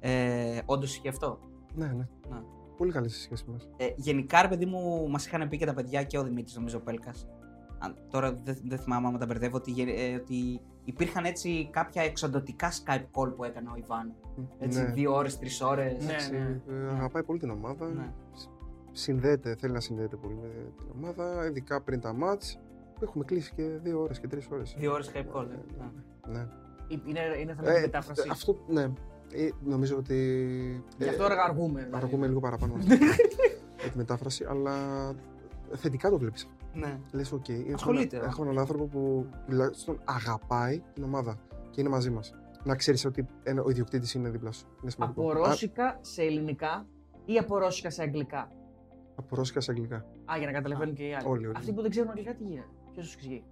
Ε, 0.00 0.58
Όντως 0.64 0.96
είχε 0.96 1.08
αυτό; 1.08 1.38
Ναι, 1.74 1.86
ναι. 1.86 2.08
Ναι. 2.30 2.40
Πολύ 2.76 2.92
καλή 2.92 3.08
στη 3.08 3.20
σχέση 3.20 3.44
μας. 3.50 3.68
Ε, 3.76 3.86
γενικά, 3.96 4.42
ρε 4.42 4.48
παιδί 4.48 4.66
μου, 4.66 5.08
μας 5.08 5.26
είχαν 5.26 5.48
πει 5.48 5.56
και 5.56 5.66
τα 5.66 5.74
παιδιά 5.74 6.02
και 6.04 6.18
ο 6.18 6.22
Δημήτρης, 6.22 6.56
νομίζω, 6.56 6.78
ο 6.78 6.80
Πέλκας. 6.80 7.26
Τώρα 8.10 8.32
δεν 8.32 8.58
δεν 8.64 8.78
θυμάμαι 8.78 9.06
άμα 9.06 9.18
τα 9.18 9.26
μπερδεύω, 9.26 9.56
ότι, 9.56 9.70
γε- 9.70 9.98
ε, 9.98 10.14
ότι 10.14 10.60
υπήρχαν 10.84 11.24
έτσι 11.24 11.68
κάποια 11.72 12.02
εξοντοτικά 12.02 12.70
Skype 12.72 13.04
call 13.20 13.32
που 13.36 13.44
έκανε 13.44 13.68
ο 13.68 13.76
Ιβάν. 13.76 14.14
Έτσι, 14.58 14.80
ναι. 14.82 14.90
δύο 14.90 15.14
ώρες, 15.14 15.38
τρεις 15.38 15.60
ώρες. 15.60 16.04
Ναι, 16.04 16.38
ναι. 16.38 16.60
Ε, 16.74 16.88
αγαπάει 16.92 17.22
πολύ 17.22 17.38
την 17.38 17.50
ομάδα. 17.50 17.86
Ναι. 17.86 18.12
Σ- 18.96 19.02
Συνδέεται, 19.02 19.54
θέλει 19.58 19.72
να 19.72 19.80
συνδέεται 19.80 20.16
πολύ 20.16 20.34
με 20.34 20.48
την 20.78 20.86
ομάδα, 20.96 21.46
ειδικά 21.46 21.80
πριν 21.80 22.00
τα 22.00 22.12
μάτς. 22.12 22.58
Έχουμε 23.02 23.24
κλείσει 23.24 23.52
και 23.54 23.62
δύο 23.62 24.00
ώρες 24.00 24.20
και 24.20 24.26
τρεις 24.28 24.46
ώρες. 24.50 24.74
Δύο 24.78 24.92
ώρες 24.92 25.10
Skype 25.14 25.36
call. 25.36 25.46
Ναι, 25.46 25.54
ε. 25.54 26.30
ναι, 26.32 26.38
ναι. 26.38 26.46
Είναι, 26.88 27.20
είναι 27.40 27.54
θέμα 27.54 27.70
Ε, 27.72 27.80
μετάφρασης. 27.80 28.30
Αυτό, 28.30 28.56
ναι. 28.68 28.82
Ε, 29.32 29.48
νομίζω 29.64 29.96
ότι. 29.96 30.14
Γι' 30.98 31.08
αυτό 31.08 31.24
ε, 31.24 31.26
αργούμε. 31.48 31.82
δηλαδή. 31.84 32.04
Αργούμε 32.04 32.26
λίγο 32.26 32.40
παραπάνω 32.40 32.74
με 33.84 33.88
τη 33.90 33.96
μετάφραση, 33.96 34.44
αλλά 34.48 34.74
θετικά 35.72 36.10
το 36.10 36.18
βλέπεις. 36.18 36.48
Ναι. 36.74 36.98
Λες, 37.12 37.32
οκ, 37.32 37.48
έχω, 37.48 37.74
Ασχολείται, 37.74 38.16
ένα- 38.16 38.24
ε. 38.24 38.28
έχω 38.28 38.42
έναν 38.42 38.58
άνθρωπο 38.58 38.84
που 38.86 39.26
τουλάχιστον 39.46 40.00
αγαπάει 40.04 40.82
την 40.94 41.04
ομάδα 41.04 41.38
και 41.70 41.80
είναι 41.80 41.90
μαζί 41.90 42.10
μας. 42.10 42.34
Να 42.64 42.74
ξέρεις 42.76 43.04
ότι 43.04 43.26
ένα- 43.42 43.62
ο 43.62 43.70
ιδιοκτήτης 43.70 44.14
είναι 44.14 44.28
δίπλα 44.28 44.52
σου. 44.52 44.66
Είναι 44.82 44.90
σημαντικό. 44.90 45.20
Από 45.20 45.30
Α, 45.30 45.34
ρώσικα 45.48 45.98
σε 46.00 46.22
ελληνικά 46.22 46.86
ή 47.24 47.38
από 47.38 47.58
ρώσικα 47.58 47.90
σε 47.90 48.02
αγγλικά; 48.02 48.50
Από 49.16 49.36
ρώσικα 49.36 49.60
σε 49.60 49.70
αγγλικά. 49.70 49.96
Α, 49.96 50.34
για 50.38 50.46
να 50.46 50.52
καταλαβαίνουν 50.52 50.94
και 50.94 51.02
οι 51.06 51.14
άλλοι. 51.14 51.26
Όλοι, 51.28 51.46
όλοι. 51.46 51.56
Αυτοί 51.56 51.72
που 51.72 51.80
δεν 51.82 51.90
ξέρουν 51.90 52.08
αγγλικά 52.08 52.34
τι 52.34 52.42
γίνεται. 52.44 52.68
Ποιος 52.92 53.04
τους 53.04 53.14
εξηγεί. 53.14 53.44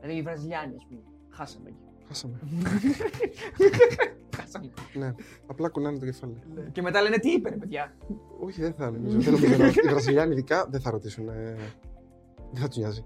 Δηλαδή 0.00 0.18
οι 0.18 0.22
Βραζιλιάνοι, 0.22 0.74
ας 0.76 0.86
πούμε. 0.88 1.00
Χάσαμε 1.30 1.68
εκεί. 1.68 1.78
Χάσαμε. 2.08 2.38
Χάσαμε. 4.36 4.70
ναι. 4.94 5.14
Απλά 5.46 5.68
κουνάνε 5.68 5.98
το 5.98 6.04
κεφάλι. 6.04 6.36
Και 6.72 6.82
μετά 6.82 7.02
λένε 7.02 7.18
τι 7.18 7.30
είπε, 7.30 7.48
ρε 7.48 7.56
παιδιά; 7.56 7.96
Όχι, 8.40 8.60
δεν 8.60 8.72
θα 8.74 8.90
νομίζω. 8.90 9.18
δεν 9.18 9.32
νομίζω 9.32 9.56
να- 9.56 9.66
Οι 9.66 9.88
Βραζιλιάνοι 9.88 10.32
ειδικά 10.32 10.66
δεν 10.70 10.80
θα 10.80 10.90
ρωτήσουν. 10.90 11.28
ε, 11.28 11.54
δεν 12.52 12.62
θα 12.62 12.68
τους 12.68 12.76
νοιάζει. 12.76 13.04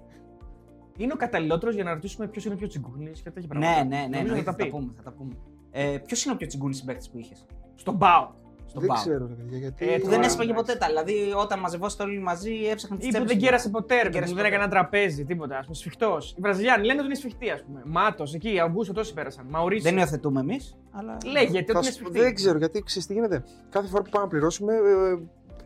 Είναι 0.96 1.12
ο 1.12 1.16
καταλληλότερος 1.16 1.74
για 1.74 1.84
να 1.84 1.94
ρωτήσουμε 1.94 2.28
ποιος 2.28 2.44
είναι 2.44 2.56
πιο 2.56 2.66
τσιγκούνης 2.66 3.20
και 3.22 3.30
τέτοια 3.30 3.48
Ναι, 3.54 3.60
πράγματα. 3.60 3.84
ναι, 3.84 3.96
ναι, 3.96 4.02
Νομίζω 4.02 4.18
εννοείται, 4.20 4.42
θα 4.44 4.50
θα 4.52 4.56
τα 4.56 4.56
τα 4.56 4.64
πει. 4.64 4.70
πούμε. 4.70 4.92
Θα 4.96 5.02
τα 5.02 5.12
πούμε. 5.12 5.36
Ε, 5.70 5.98
Ποιος 6.06 6.24
είναι 6.24 6.34
ο 6.34 6.36
πιο 6.36 6.46
τσιγκούνης 6.46 6.76
συμπαίκτης 6.76 7.10
που 7.10 7.18
είχες; 7.18 7.46
Στον 7.74 7.98
Πάο. 7.98 8.30
Στον 8.70 8.80
δεν 8.82 8.88
Πάο. 8.90 8.96
ξέρω, 9.02 9.26
ρε 9.26 9.34
παιδιά, 9.34 9.58
γιατί. 9.58 9.84
Ε, 9.84 9.94
Που 9.96 10.00
Τώρα, 10.04 10.10
δεν 10.10 10.22
έσπαγε 10.22 10.50
εντάξει. 10.50 10.66
ποτέ 10.66 10.78
τα. 10.78 10.86
Δηλαδή, 10.86 11.32
όταν 11.36 11.58
μαζευόσατε 11.58 12.02
όλοι 12.02 12.18
μαζί, 12.18 12.52
έψαχναν 12.72 12.98
τις 12.98 13.08
Ή 13.08 13.18
που 13.18 13.26
δεν 13.26 13.38
κέρασε 13.38 13.68
ποτέ, 13.68 13.94
ρε 13.94 14.00
παιδί, 14.02 14.12
κέρασε 14.14 14.32
μου, 14.32 14.38
δεν 14.40 14.44
ποτέ. 14.50 14.56
έκανε 14.56 14.72
τραπέζι, 14.72 15.24
τίποτα. 15.24 15.56
Α 15.56 15.60
πούμε, 15.62 15.74
σφιχτός. 15.74 16.30
Οι 16.36 16.40
Βραζιλιάνοι 16.40 16.84
λένε 16.86 16.98
ότι 16.98 17.06
είναι 17.06 17.14
σφιχτή, 17.14 17.50
ας 17.50 17.62
πούμε. 17.64 17.82
Μάτος, 17.84 18.34
εκεί, 18.34 18.58
Αυγούστο, 18.60 18.92
τόσοι 18.92 19.14
πέρασαν. 19.14 19.46
Μαουρίσιο. 19.50 19.90
Δεν 19.90 19.98
υιοθετούμε 19.98 20.40
εμείς, 20.40 20.76
αλλά. 20.90 21.16
Λέγεται 21.24 21.50
Θα 21.52 21.58
ότι 21.58 21.70
είναι 21.72 21.82
σου- 21.82 21.92
σφιχτή. 21.92 22.18
δεν 22.20 22.34
ξέρω 22.34 22.58
γιατί 22.58 22.82
ξέρεις 22.82 23.06
τι 23.08 23.14
γίνεται. 23.14 23.42
Κάθε 23.70 23.86
φορά 23.88 24.02
που 24.02 24.10
πάμε 24.10 24.24
να 24.24 24.30
πληρώσουμε, 24.30 24.74
ε, 24.74 25.18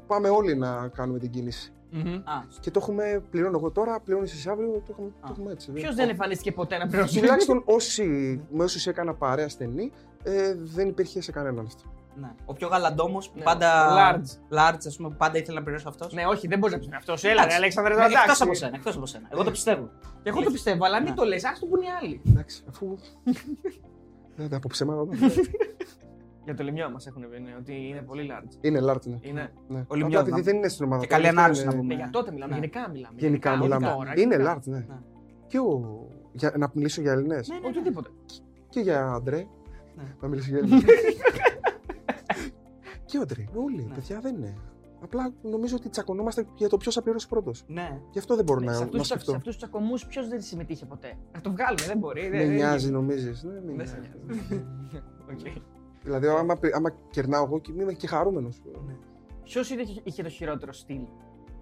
πάμε 0.06 0.28
όλοι 0.28 0.56
να 0.56 0.88
κάνουμε 0.88 1.18
την 1.18 1.30
κίνηση. 1.30 1.68
Μμμ. 1.96 2.14
Α, 2.14 2.42
Και 2.60 2.70
το 2.70 2.78
έχουμε, 2.82 3.22
πληρώνω 3.30 3.56
εγώ 3.58 3.70
τώρα, 3.70 4.00
πληρώνει 4.00 4.28
εσύ 4.32 4.48
αύριο, 4.48 4.68
το 4.70 4.82
έχουμε, 4.90 5.08
το 5.20 5.26
Α. 5.26 5.30
έχουμε 5.30 5.52
έτσι. 5.52 5.72
Ποιος 5.72 5.94
δεν 5.94 6.08
εμφανίστηκε 6.08 6.52
ποτέ 6.52 6.78
να 6.78 6.86
πληρώσει; 6.86 7.18
Τουλάχιστον 7.20 7.62
όσοι, 7.64 8.04
με 8.50 8.64
όσους 8.64 8.86
έκανα 8.86 9.14
παρέα 9.14 9.48
στενή, 9.48 9.90
ε, 10.22 10.54
δεν 10.58 10.88
υπήρχε 10.88 11.20
σε 11.22 11.32
κανέναν 11.32 11.64
αυτό. 11.66 11.82
Ναι. 12.20 12.32
Ο 12.44 12.52
πιο 12.52 12.68
γαλαντόμος 12.68 13.28
που 13.30 13.38
Ναι, 13.38 13.44
πάντα. 13.44 13.88
large. 13.96 14.56
Large, 14.58 14.78
ας 14.86 14.96
πούμε, 14.96 15.08
που 15.08 15.14
πάντα 15.16 15.38
ήθελε 15.38 15.58
να 15.58 15.64
πληρώσει 15.64 15.84
αυτός. 15.88 16.12
Ναι, 16.12 16.26
όχι, 16.26 16.46
δεν 16.46 16.58
μπορεί 16.58 16.72
να 16.72 16.78
πει 16.78 16.88
αυτός. 16.96 17.24
Έλα, 17.24 17.46
ρε, 17.46 17.54
Αλέξανδρε, 17.54 17.92
εντάξει. 17.94 18.16
Εκτός 18.22 18.40
από 18.40 18.54
σένα, 18.54 18.72
εκτός 18.76 18.96
από 18.96 19.06
σένα. 19.06 19.28
Εγώ 19.32 19.44
το 19.44 19.50
πιστεύω. 19.50 19.90
Και 20.22 20.28
εγώ 20.28 20.42
το 20.42 20.50
πιστεύω, 20.50 20.84
αλλά 20.84 21.00
μην 21.00 21.08
Ναι. 21.10 21.14
το 21.16 21.24
λες, 21.24 21.44
α 21.44 21.52
το 21.60 21.66
πουν 21.66 21.80
οι 21.80 21.86
άλλοι. 22.02 22.20
Εντάξει, 22.28 22.64
αφού. 22.68 22.96
Δεν 24.36 24.48
τα 24.50 24.56
από 24.56 24.68
ψέματα. 24.68 25.04
δεν. 25.04 25.30
Για 26.44 26.54
το 26.54 26.62
λιμιό 26.62 26.90
μας 26.90 27.06
έχουν 27.06 27.28
πει 27.30 27.40
ναι, 27.40 27.54
ότι 27.58 27.88
είναι 27.88 28.00
πολύ 28.02 28.30
large. 28.32 28.56
Είναι 28.60 28.80
large, 28.82 29.06
ναι. 29.06 29.18
Είναι. 29.20 29.52
ναι. 29.68 29.84
Όλοι 29.86 30.02
Απλά 30.02 30.06
μια 30.06 30.18
επειδή 30.20 30.40
δεν 30.40 30.56
είναι 30.56 30.68
στην 30.68 30.84
ομάδα. 30.84 31.02
Και 31.02 31.08
τώρα, 31.08 31.20
καλή 31.22 31.28
αυτό 31.28 31.40
ανάλυση 31.40 31.62
είναι- 31.62 31.72
να 31.72 31.78
πούμε. 31.80 31.94
Ναι, 31.94 32.00
για 32.00 32.10
τότε 32.12 32.32
μιλάμε, 32.32 32.52
Ναι. 32.52 32.58
γενικά 32.58 32.90
μιλάμε. 32.90 33.14
Γενικά 33.18 33.50
όχι 33.52 33.60
μιλάμε. 33.62 33.86
τώρα, 33.96 34.12
Είναι 34.16 34.34
γενικά. 34.36 34.56
large, 34.58 34.64
ναι. 34.64 34.76
Ναι. 34.78 34.96
Και 35.46 35.58
ο... 35.58 36.06
για... 36.32 36.52
να 36.56 36.70
μιλήσω 36.74 37.00
για 37.00 37.12
Ελληνές. 37.12 37.48
Ναι, 37.48 37.54
ναι, 37.54 37.60
ναι. 37.60 37.66
Οτιδήποτε. 37.68 38.08
Και 38.68 38.80
για 38.80 39.06
Αντρέ. 39.12 39.46
Ναι. 39.96 40.02
Να 40.20 40.28
μιλήσω 40.28 40.48
για 40.50 40.58
Έλληνες. 40.58 40.82
και 43.14 43.20
ο 43.20 43.22
Αντρέ. 43.22 43.44
Όλοι, 43.64 43.84
Ναι. 43.88 43.94
παιδιά 43.94 44.20
δεν 44.20 44.34
είναι. 44.36 44.54
Απλά 45.02 45.32
νομίζω 45.42 45.76
ότι 45.76 45.88
τσακωνόμαστε 45.88 46.46
για 46.54 46.68
το 46.68 46.76
ποιος 46.76 46.94
θα 46.94 47.02
πληρώσει 47.02 47.28
πρώτος. 47.28 47.64
Ναι. 47.66 48.00
Γι' 48.10 48.18
αυτό 48.18 48.36
δεν 48.36 48.44
μπορώ 48.44 48.60
Ναι, 48.60 48.66
να, 48.66 48.72
σε 48.72 48.78
να 48.78 48.84
αυτούς, 48.84 49.00
σε 49.06 49.12
σκεφτώ. 49.12 49.30
αυτούς 49.32 49.46
τους 49.46 49.56
τσακωμούς 49.56 50.06
ποιος 50.06 50.28
δεν 50.28 50.40
συμμετείχε 50.42 50.86
ποτέ. 50.86 51.16
Να 51.32 51.40
το 51.40 51.50
βγάλουμε, 51.50 51.84
δεν 51.86 51.98
μπορεί. 51.98 52.22
Με 52.22 52.28
δεν- 52.28 52.38
δεν 52.46 52.54
νοιάζει, 52.54 52.84
γίνεται. 52.86 53.00
νομίζεις. 53.02 53.42
Ναι, 53.42 53.52
με 53.60 53.72
Δεν 53.76 53.86
σε 53.86 53.98
νοιάζει. 53.98 54.64
Οκ. 55.32 55.62
δηλαδή, 56.02 56.26
άμα, 56.26 56.58
άμα 56.74 56.90
κερνάω 57.10 57.44
εγώ 57.44 57.58
και 57.60 57.72
είμαι 57.76 57.92
και 57.92 58.06
χαρούμενος. 58.06 58.62
Ποιος 59.44 59.70
είχε, 59.70 60.00
είχε 60.02 60.22
το 60.22 60.28
χειρότερο 60.28 60.72
στυλ; 60.72 61.00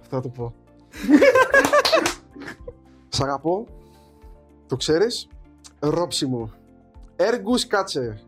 Αυτό 0.00 0.16
θα 0.16 0.22
το 0.22 0.28
πω. 0.28 0.54
Σ' 3.08 3.20
αγαπώ. 3.20 3.66
Το 4.66 4.76
ξέρεις; 4.76 5.28
Ρόψη 5.80 6.26
μου. 6.26 6.52
Έργους 7.16 7.66
κάτσε. 7.66 8.20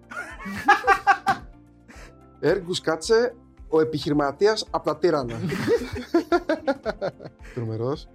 Έργους 2.49 2.81
κάτσε. 2.81 3.35
Ο 3.69 3.81
επιχειρηματίας 3.81 4.67
από 4.71 4.85
τα 4.85 4.97
τύρανα. 4.99 5.35
Τρομερός. 7.55 8.09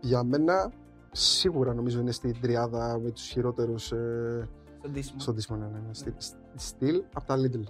Για 0.00 0.22
μένα 0.22 0.72
σίγουρα 1.12 1.74
νομίζω 1.74 2.00
είναι 2.00 2.10
στην 2.12 2.40
τριάδα 2.40 2.98
με 3.02 3.10
τους 3.10 3.22
χειρότερους 3.22 3.92
ε, 3.92 4.48
Στο 4.78 4.92
ντύσιμο. 4.92 5.20
στο 5.20 5.34
ντύσιμο. 5.34 5.56
Ναι, 5.56 5.64
ναι, 5.66 5.78
ναι. 5.86 5.94
Στυλ, 5.94 6.12
στυλ 6.54 7.02
από 7.14 7.26
τα 7.26 7.36
Lidl. 7.36 7.60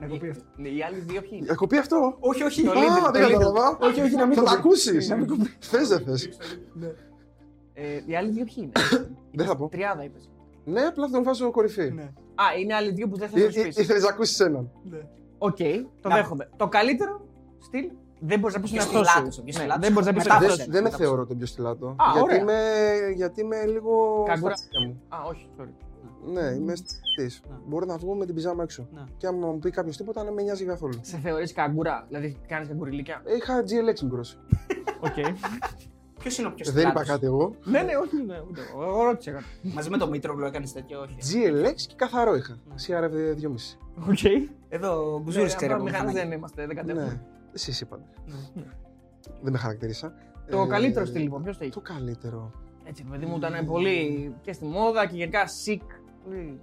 Να 0.00 0.06
κοπεί 0.06 0.28
αυτό. 0.30 0.42
Ναι, 0.56 0.68
Οι 0.68 0.82
άλλοι 0.82 0.98
δύο 0.98 1.20
ποιοι 1.20 1.30
είναι; 1.32 1.50
Ε, 1.50 1.54
Κοπεί 1.54 1.76
αυτό. 1.76 2.16
Όχι, 2.20 2.42
όχι. 2.42 2.62
Το 2.64 2.70
Α, 2.70 2.74
Lidl, 2.74 3.12
δεν 3.12 3.22
το 3.22 3.28
Lidl. 3.28 3.32
κατάλαβα. 3.32 3.78
Όχι, 3.80 4.00
όχι, 4.00 4.14
να 4.16 4.26
μην 4.26 4.34
Θα 4.36 4.42
το 4.42 4.48
κοπεί. 4.48 4.60
ακούσεις. 4.60 5.08
Να 5.08 5.16
μην 5.16 5.26
κοπεί. 5.26 5.50
Θες, 5.60 5.88
δεν 5.88 6.00
θες. 6.04 6.28
Ε, 7.74 8.00
Οι 8.06 8.16
άλλοι 8.16 8.30
δύο 8.30 8.44
ποιοι 8.44 8.54
είναι; 8.56 8.72
Δεν 9.32 9.46
θα 9.46 9.56
πω. 9.56 9.68
Τριάδα 9.68 10.04
είπες. 10.04 10.30
Ναι, 10.64 10.80
απλά 10.80 11.08
τον 11.08 11.22
βάζω 11.22 11.50
κορυφή. 11.50 11.94
Ναι. 12.34 12.44
Α, 12.44 12.58
είναι 12.60 12.74
άλλοι 12.74 12.90
δύο 12.92 13.08
που 13.08 13.16
δεν 13.18 13.28
Ή- 13.34 13.40
θα 13.40 13.48
του 13.48 13.58
ή- 13.58 13.62
πει. 13.62 13.80
Ήθελες 13.80 14.02
να 14.02 14.08
ακούσεις 14.08 14.40
έναν. 14.40 14.70
Οκ, 15.38 15.56
το 16.00 16.08
Να- 16.08 16.14
δέχομαι. 16.14 16.48
Το 16.56 16.68
καλύτερο 16.68 17.26
στυλ 17.58 17.90
δεν 18.20 18.38
μπορείς 18.38 18.54
να 18.54 18.60
πεις 18.62 18.70
Ποιος 18.70 18.84
είναι 18.84 18.92
αυτό. 18.98 19.04
στυλάτος, 19.10 19.34
σου. 19.34 19.42
ποιος 19.42 19.54
Ναι, 19.56 19.60
στυλάτος. 19.60 19.84
Δεν 19.84 19.92
μπορείς 19.92 20.06
να 20.08 20.14
πεις 20.14 20.22
Μετά 20.22 20.34
αυτό. 20.34 20.46
από 20.46 20.56
Δεν, 20.56 20.64
σου. 20.64 20.70
δεν 20.72 20.82
με 20.82 20.88
μετά 20.90 20.96
θεωρώ 21.04 21.26
τον 21.26 21.36
πιο 21.36 21.46
στυλάτο. 21.46 21.86
Α, 21.88 21.94
γιατί, 22.12 22.20
ωραία. 22.22 22.36
είμαι, 22.40 22.58
γιατί 23.14 23.40
είμαι 23.40 23.64
λίγο. 23.66 24.22
Καγκουρά. 24.26 24.56
στα 24.56 24.68
τσίκια 24.70 24.86
μου. 24.86 25.00
Α, 25.08 25.28
όχι, 25.28 25.48
sorry. 25.58 25.68
Ναι, 26.32 26.40
είμαι 26.40 26.74
στυλ. 26.74 27.24
Ναι. 27.48 27.56
Μπορεί 27.66 27.86
να 27.86 27.96
βγω 27.96 28.14
με 28.14 28.26
την 28.26 28.34
πιζάμα 28.34 28.62
έξω. 28.62 28.88
Ναι. 28.94 29.00
Και 29.16 29.26
άμα 29.26 29.46
μου 29.46 29.58
πει 29.58 29.70
κάποιος 29.70 29.96
τίποτα, 29.96 30.24
δεν 30.24 30.32
με 30.32 30.42
νοιάζει 30.42 30.64
καθόλου. 30.64 30.98
Σε 31.00 31.18
θεωρείς 31.22 31.52
καγκουρά, 31.52 32.04
δηλαδή 32.08 32.36
κάνεις 32.48 32.68
καγκουριλίκια; 32.68 33.22
Είχα 33.36 33.62
GLX 33.62 34.00
μικρό. 34.02 34.20
Οκ. 35.00 35.14
Ποιος 36.24 36.38
είναι 36.38 36.48
ο 36.48 36.52
πιο 36.52 36.72
Δεν 36.72 36.88
είπα 36.88 37.04
κάτι 37.04 37.26
εγώ. 37.26 37.54
Ναι, 37.64 37.82
ναι, 37.82 37.96
όχι, 37.96 38.22
ναι, 38.22 38.42
ούτε 38.50 38.60
εγώ. 38.70 38.82
Εγώ 38.82 39.02
ρώτησα 39.04 39.30
κάτι. 39.30 39.44
Μαζί 39.62 39.90
με 39.90 39.96
το 39.98 40.08
Μήτρογλου 40.08 40.44
έκανες 40.44 40.72
τέτοιο, 40.72 41.00
όχι. 41.00 41.16
GLX 41.20 41.74
και 41.86 41.94
καθαρό 41.96 42.34
είχα. 42.34 42.58
Ναι. 42.68 42.74
CRF 42.86 43.42
2,5. 43.42 44.08
Οκ. 44.08 44.18
Εδώ 44.68 45.14
ο 45.14 45.20
Γκουζούρη 45.22 45.46
ξέρει 45.54 45.72
από 45.72 45.82
Μηχανέ 45.82 46.04
μηχανάκι. 46.04 46.28
δεν 46.28 46.38
είμαστε, 46.38 46.66
δεν 46.66 46.76
κατέχουμε. 46.76 47.04
Ναι, 47.04 47.20
εσεί 47.52 47.84
είπατε. 47.84 48.02
Ναι. 48.54 48.62
Δεν 49.42 49.52
με 49.52 49.58
χαρακτήρισα. 49.58 50.14
Το 50.50 50.60
Ε, 50.60 50.66
καλύτερο 50.66 51.04
στυλ 51.06 51.22
λοιπόν, 51.22 51.42
ποιος 51.42 51.58
το 51.58 51.64
είχε. 51.64 51.74
Το 51.74 51.80
καλύτερο. 51.80 52.50
Έτσι, 52.84 53.04
παιδί 53.10 53.26
μου 53.26 53.36
ήταν 53.36 53.66
πολύ 53.66 54.34
και 54.40 54.52
στη 54.52 54.64
μόδα 54.64 55.06
και 55.06 55.16
γενικά 55.16 55.44
sick. 55.64 55.80
Πολύ 56.24 56.60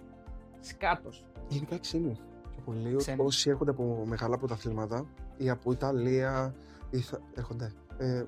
σκάτος. 0.60 1.26
Γενικά 1.48 1.78
ξύνου. 1.78 2.20
Πιο 2.52 2.62
πολύ. 2.66 2.96
Ξένοι. 2.96 3.24
Όσοι 3.24 3.50
έρχονται 3.50 3.72
από 3.72 4.04
μεγάλα 4.08 4.38
πρωταθλήματα 4.38 5.06
ή 5.38 5.50
από 5.50 5.72
Ιταλία. 5.72 6.56
Ή 6.90 7.00
θα... 7.00 7.20
Έρχονται. 7.36 7.72
Ε, 7.98 8.20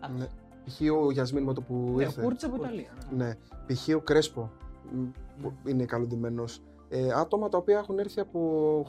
α. 0.00 0.08
ναι. 0.18 0.26
Π.χ. 0.66 0.80
ο 1.06 1.10
Γιασμίν 1.10 1.42
με 1.42 1.52
το 1.52 1.62
που 1.62 1.92
Ναι, 1.96 2.02
ήρθε. 2.02 2.22
κούρτσα 2.22 2.46
από 2.46 2.56
Ιταλία. 2.56 2.92
ναι. 3.10 3.24
Ναι. 3.26 3.34
Π.χ. 3.66 3.88
ο 3.96 4.00
Κρέσπο. 4.00 4.50
μ, 4.92 5.04
που 5.42 5.52
Είναι 5.66 5.84
καλοντημένο. 5.84 6.44
Ε, 6.88 7.12
άτομα 7.12 7.48
τα 7.48 7.58
οποία 7.58 7.78
έχουν 7.78 7.98
έρθει 7.98 8.20
από 8.20 8.40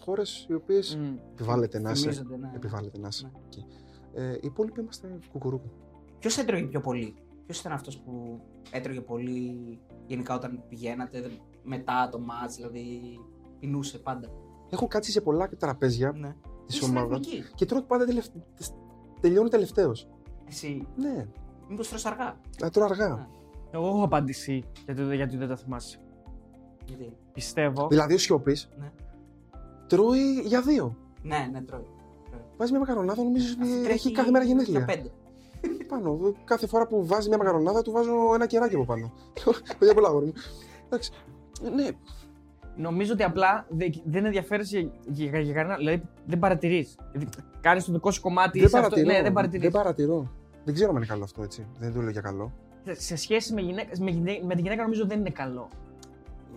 χώρες 0.04 0.46
οι 0.50 0.54
οποίες 0.54 0.96
Μμ. 0.96 1.14
επιβάλλεται 1.34 1.80
να 1.80 1.92
είσαι. 1.92 2.02
Θυμίζονται, 2.12 2.38
ναι. 2.38 2.52
Επιβάλλεται 2.56 3.00
να 3.00 3.08
είσαι. 3.08 3.26
Ναι. 3.34 3.40
εκεί. 3.46 3.66
Ε, 4.14 4.32
οι 4.34 4.40
υπόλοιποι 4.42 4.80
είμαστε 4.80 5.20
κουκουρούκου. 5.32 5.70
Ποιος 6.20 6.38
έτρωγε 6.38 6.64
πιο 6.66 6.82
πολύ, 6.82 7.16
Ποιος 7.46 7.60
ήταν 7.60 7.72
αυτός 7.72 7.98
που 7.98 8.40
έτρωγε 8.72 9.02
πολύ 9.02 9.80
γενικά 10.08 10.36
όταν 10.36 10.64
πηγαίνατε 10.70 11.22
δε- 11.22 11.28
μετά 11.64 12.10
το 12.12 12.20
match, 12.30 12.52
δηλαδή 12.56 13.00
πεινούσε 13.60 13.98
πάντα; 13.98 14.30
Έχω 14.70 14.88
κάτσει 14.88 15.12
σε 15.12 15.22
πολλά 15.22 15.50
τραπέζια 15.50 16.12
Ναι. 16.12 16.36
της 16.66 16.76
Είσαι 16.76 16.86
ομάδας 16.90 17.20
εθνική. 17.20 17.44
και 17.56 17.66
τρώω 17.66 17.82
πάντα 17.82 18.06
τελευταίο. 18.06 18.44
Τελειώνει 19.22 19.50
τελευταίος. 19.50 20.08
Εσύ, 20.48 20.88
Ναι, 20.96 21.28
μήπως 21.70 21.90
τρως 21.90 22.06
αργά; 22.06 22.36
να 22.62 22.70
τρώω 22.70 22.86
αργά. 22.86 23.08
Ναι. 23.08 23.26
Εγώ 23.72 23.88
έχω 23.88 24.04
απάντηση 24.04 24.64
γιατί, 24.86 25.16
γιατί 25.16 25.38
δεν 25.38 25.48
το 25.48 25.56
θυμάσαι. 25.56 25.98
Γιατί; 26.86 27.16
Πιστεύω. 27.34 27.88
Δηλαδή 27.88 28.14
ο 28.14 28.18
Σιώπη 28.18 28.58
Ναι. 28.80 28.92
τρώει 29.88 30.40
για 30.46 30.62
δύο. 30.62 30.98
Ναι, 31.22 31.50
ναι, 31.52 31.62
τρώει. 31.62 31.86
Βάζει 32.58 32.72
μια 32.72 32.80
μακαρονάδα, 32.80 33.24
νομίζω 33.24 33.48
Αυτή 33.60 33.74
ότι 33.74 33.84
τρέχει 33.84 34.08
έχει 34.08 34.12
κάθε 34.16 34.32
μέρα 34.32 34.44
Για 34.46 34.54
γενέθλια. 34.54 34.86
πέντε. 34.86 35.12
Πάνω. 35.88 36.20
Κάθε 36.44 36.68
φορά 36.68 36.88
που 36.88 37.06
βάζει 37.06 37.28
μια 37.28 37.38
μακαρονάδα, 37.38 37.82
του 37.82 37.92
βάζω 37.92 38.14
ένα 38.36 38.46
κεράκι 38.46 38.76
από 38.76 38.86
πάνω. 38.86 39.12
Παιδιά 39.80 39.94
πολλά 39.94 40.08
αγόρι 40.08 40.26
μου. 40.26 40.34
Εντάξει. 40.86 41.12
Ναι, 41.76 41.88
Νομίζω 42.76 43.14
ότι 43.14 43.24
απλά 43.24 43.66
δεν, 43.70 44.02
δεν 44.06 44.26
ενδιαφέρεσαι 44.26 44.80
για, 44.80 45.26
για, 45.30 45.40
για 45.40 45.54
κανένα. 45.54 45.78
Δηλαδή 45.78 46.02
δεν 46.26 46.40
παρατηρείς. 46.40 46.96
Κάνεις 47.62 47.86
το 47.86 47.92
δικό 47.92 48.12
σου 48.12 48.22
κομμάτι. 48.22 48.58
δεν 48.60 48.68
είσαι 48.68 48.78
αυτό- 48.78 48.90
παρατηρώ. 48.90 49.16
Ναι, 49.18 49.24
δεν 49.24 49.34
παρατηρείς. 49.34 49.62
δεν 49.62 49.72
παρατηρώ. 49.72 50.32
Δεν 50.68 50.76
ξέρω 50.76 50.90
αν 50.90 50.96
είναι 50.96 51.06
καλό 51.06 51.24
αυτό 51.24 51.44
έτσι. 51.44 51.68
Δεν 51.80 51.94
το 51.94 52.02
λέω 52.02 52.10
για 52.10 52.22
καλό. 52.22 52.52
Σε 52.92 53.16
σχέση 53.16 53.54
με, 53.54 53.62
γυναίκα, 53.62 53.90
με, 54.04 54.12
γυναί- 54.12 54.44
με 54.44 54.56
τη 54.56 54.62
γυναίκα 54.62 54.82
νομίζω 54.82 55.06
δεν 55.08 55.20
είναι 55.20 55.30
καλό. 55.30 55.70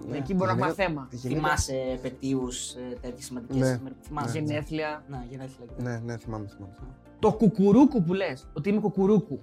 Ναι. 0.09 0.17
Εκεί 0.17 0.35
μπορεί 0.35 0.47
να 0.47 0.53
έχουμε 0.53 0.67
Γενικά- 0.67 0.85
θέμα. 0.85 1.09
γενικά- 1.11 1.41
Θυμάσαι 1.41 1.77
επαιτίους 1.95 2.75
τέτοιες 3.01 3.25
σημαντικές 3.25 3.57
Ναι. 3.57 3.67
ημέρε. 3.81 3.95
Θυμάσαι. 4.03 4.39
Γενέθλια. 4.39 5.05
Ναι, 5.09 5.27
γενέθλια. 5.31 5.67
και 5.77 5.83
Ναι, 5.83 5.99
ναι, 6.05 6.17
θυμάμαι, 6.17 6.47
θυμάμαι. 6.47 6.75
Το 7.19 7.33
κουκουρούκου 7.33 8.03
που 8.03 8.13
λες, 8.15 8.47
ότι 8.53 8.69
είμαι 8.69 8.81
κουκουρούκου, 8.81 9.41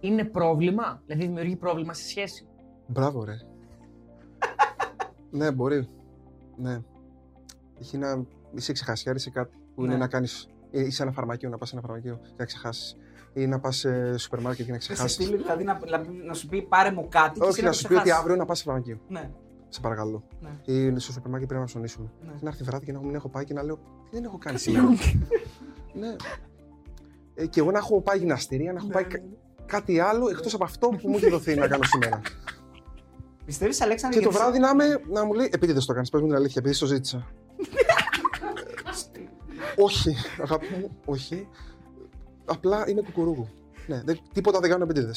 είναι 0.00 0.24
πρόβλημα; 0.24 1.02
Δηλαδή 1.06 1.26
δημιουργεί 1.26 1.56
πρόβλημα 1.56 1.92
σε 1.94 2.08
σχέση. 2.08 2.46
Μπράβο, 2.86 3.24
ρε. 3.24 3.36
ναι, 5.30 5.52
μπορεί. 5.52 5.88
Ναι. 6.56 6.80
Έχει 7.80 7.98
να 7.98 8.24
είσαι 8.54 8.72
ξεχασιάρη 8.72 9.18
σε 9.18 9.30
κάτι 9.30 9.56
που 9.74 9.84
είναι 9.84 9.92
Ναι. 9.92 9.98
να 9.98 10.08
κάνει. 10.08 10.26
Είσαι 10.70 11.02
ένα 11.02 11.12
φαρμακείο, 11.12 11.48
να 11.48 11.58
πας 11.58 11.68
σε 11.68 11.76
ένα 11.76 11.86
φαρμακείο 11.86 12.20
και 12.22 12.34
να 12.36 12.44
ξεχάσεις. 12.44 12.96
Ή 13.32 13.46
να 13.46 13.58
πας 13.60 13.76
σε 13.76 14.16
σούπερ 14.18 14.40
μάρκετ 14.40 14.66
και 14.66 14.72
να 14.72 14.80
Σε 14.80 14.84
στείλει 14.84 15.08
ξεχάσει. 15.08 15.36
δηλαδή 15.42 15.64
να, 15.64 15.80
να, 15.90 16.04
να 16.26 16.34
σου 16.34 16.46
πει 16.48 16.62
πάρε 16.62 16.90
μου 16.92 17.06
κάτι 17.08 17.38
και 17.40 17.46
εσύ 17.46 17.50
Όχι, 17.52 17.62
να 17.62 17.70
το 17.70 17.76
σου 17.76 17.86
πει 17.86 17.92
ότι 17.92 18.02
ξεχάσεις. 18.02 18.22
αύριο 18.22 18.36
να 18.36 18.44
πας 18.44 18.58
σε 18.58 18.64
φαρμακείο. 18.64 19.00
Ναι, 19.08 19.30
Σε 19.68 19.80
παρακαλώ. 19.80 20.22
ναι. 20.40 20.74
Ή 20.74 20.98
στο 20.98 21.12
σούπερ 21.12 21.30
μάρκετ 21.30 21.48
πρέπει 21.48 21.62
να 21.62 21.66
ψωνίσουμε. 21.66 22.10
Ναι. 22.26 22.32
Και 22.32 22.38
να 22.42 22.48
έρθει 22.50 22.62
βράδυ 22.62 22.84
και 22.84 22.92
να 22.92 23.00
μην 23.00 23.14
έχω 23.14 23.28
πάει 23.28 23.44
και 23.44 23.54
να 23.54 23.62
λέω 23.62 23.76
Τι 23.76 24.16
δεν 24.16 24.24
έχω 24.24 24.38
κάνει 24.38 24.58
σήμερα. 24.58 24.88
ναι. 25.92 26.16
Ε, 27.34 27.46
και 27.46 27.60
εγώ 27.60 27.70
να 27.70 27.78
έχω 27.78 28.00
πάει 28.00 28.18
γυμναστηρία, 28.18 28.72
να 28.72 28.78
έχω 28.78 28.86
Ναι, 28.86 28.92
πάει 28.92 29.04
κα- 29.04 29.22
κάτι 29.66 30.00
άλλο 30.00 30.28
εκτός 30.28 30.54
από 30.54 30.64
αυτό 30.64 30.88
που 30.88 31.08
μου 31.08 31.16
έχει 31.16 31.30
δοθεί 31.30 31.54
να 31.54 31.68
κάνω 31.68 31.82
σήμερα. 31.84 32.20
Πιστεύεις, 33.44 33.80
Αλέξανδρε, 33.80 34.18
Και 34.20 34.24
το 34.26 34.30
γιατί- 34.30 34.44
βράδυ 34.44 34.58
να, 34.78 34.84
είμαι, 34.84 35.00
να 35.08 35.24
μου 35.24 35.32
λέει, 35.32 35.48
επειδή 35.52 35.72
δεν 35.72 35.80
στο 35.82 35.92
κάνεις, 35.92 36.10
πες 36.10 36.20
μου 36.20 36.26
την 36.26 36.36
αλήθεια, 36.36 36.56
επειδή 36.58 36.74
στο 36.74 36.86
ζήτησα. 36.86 37.26
όχι, 39.76 40.14
αγάπη 40.42 40.66
μου, 40.80 40.90
όχι. 41.04 41.48
Απλά 42.50 42.84
είναι 42.88 43.00
κουκουρούγου. 43.02 43.48
Ναι, 43.86 44.02
δεν, 44.04 44.18
τίποτα 44.32 44.60
δεν 44.60 44.70
κάνουν 44.70 44.90
επίτηδε. 44.90 45.12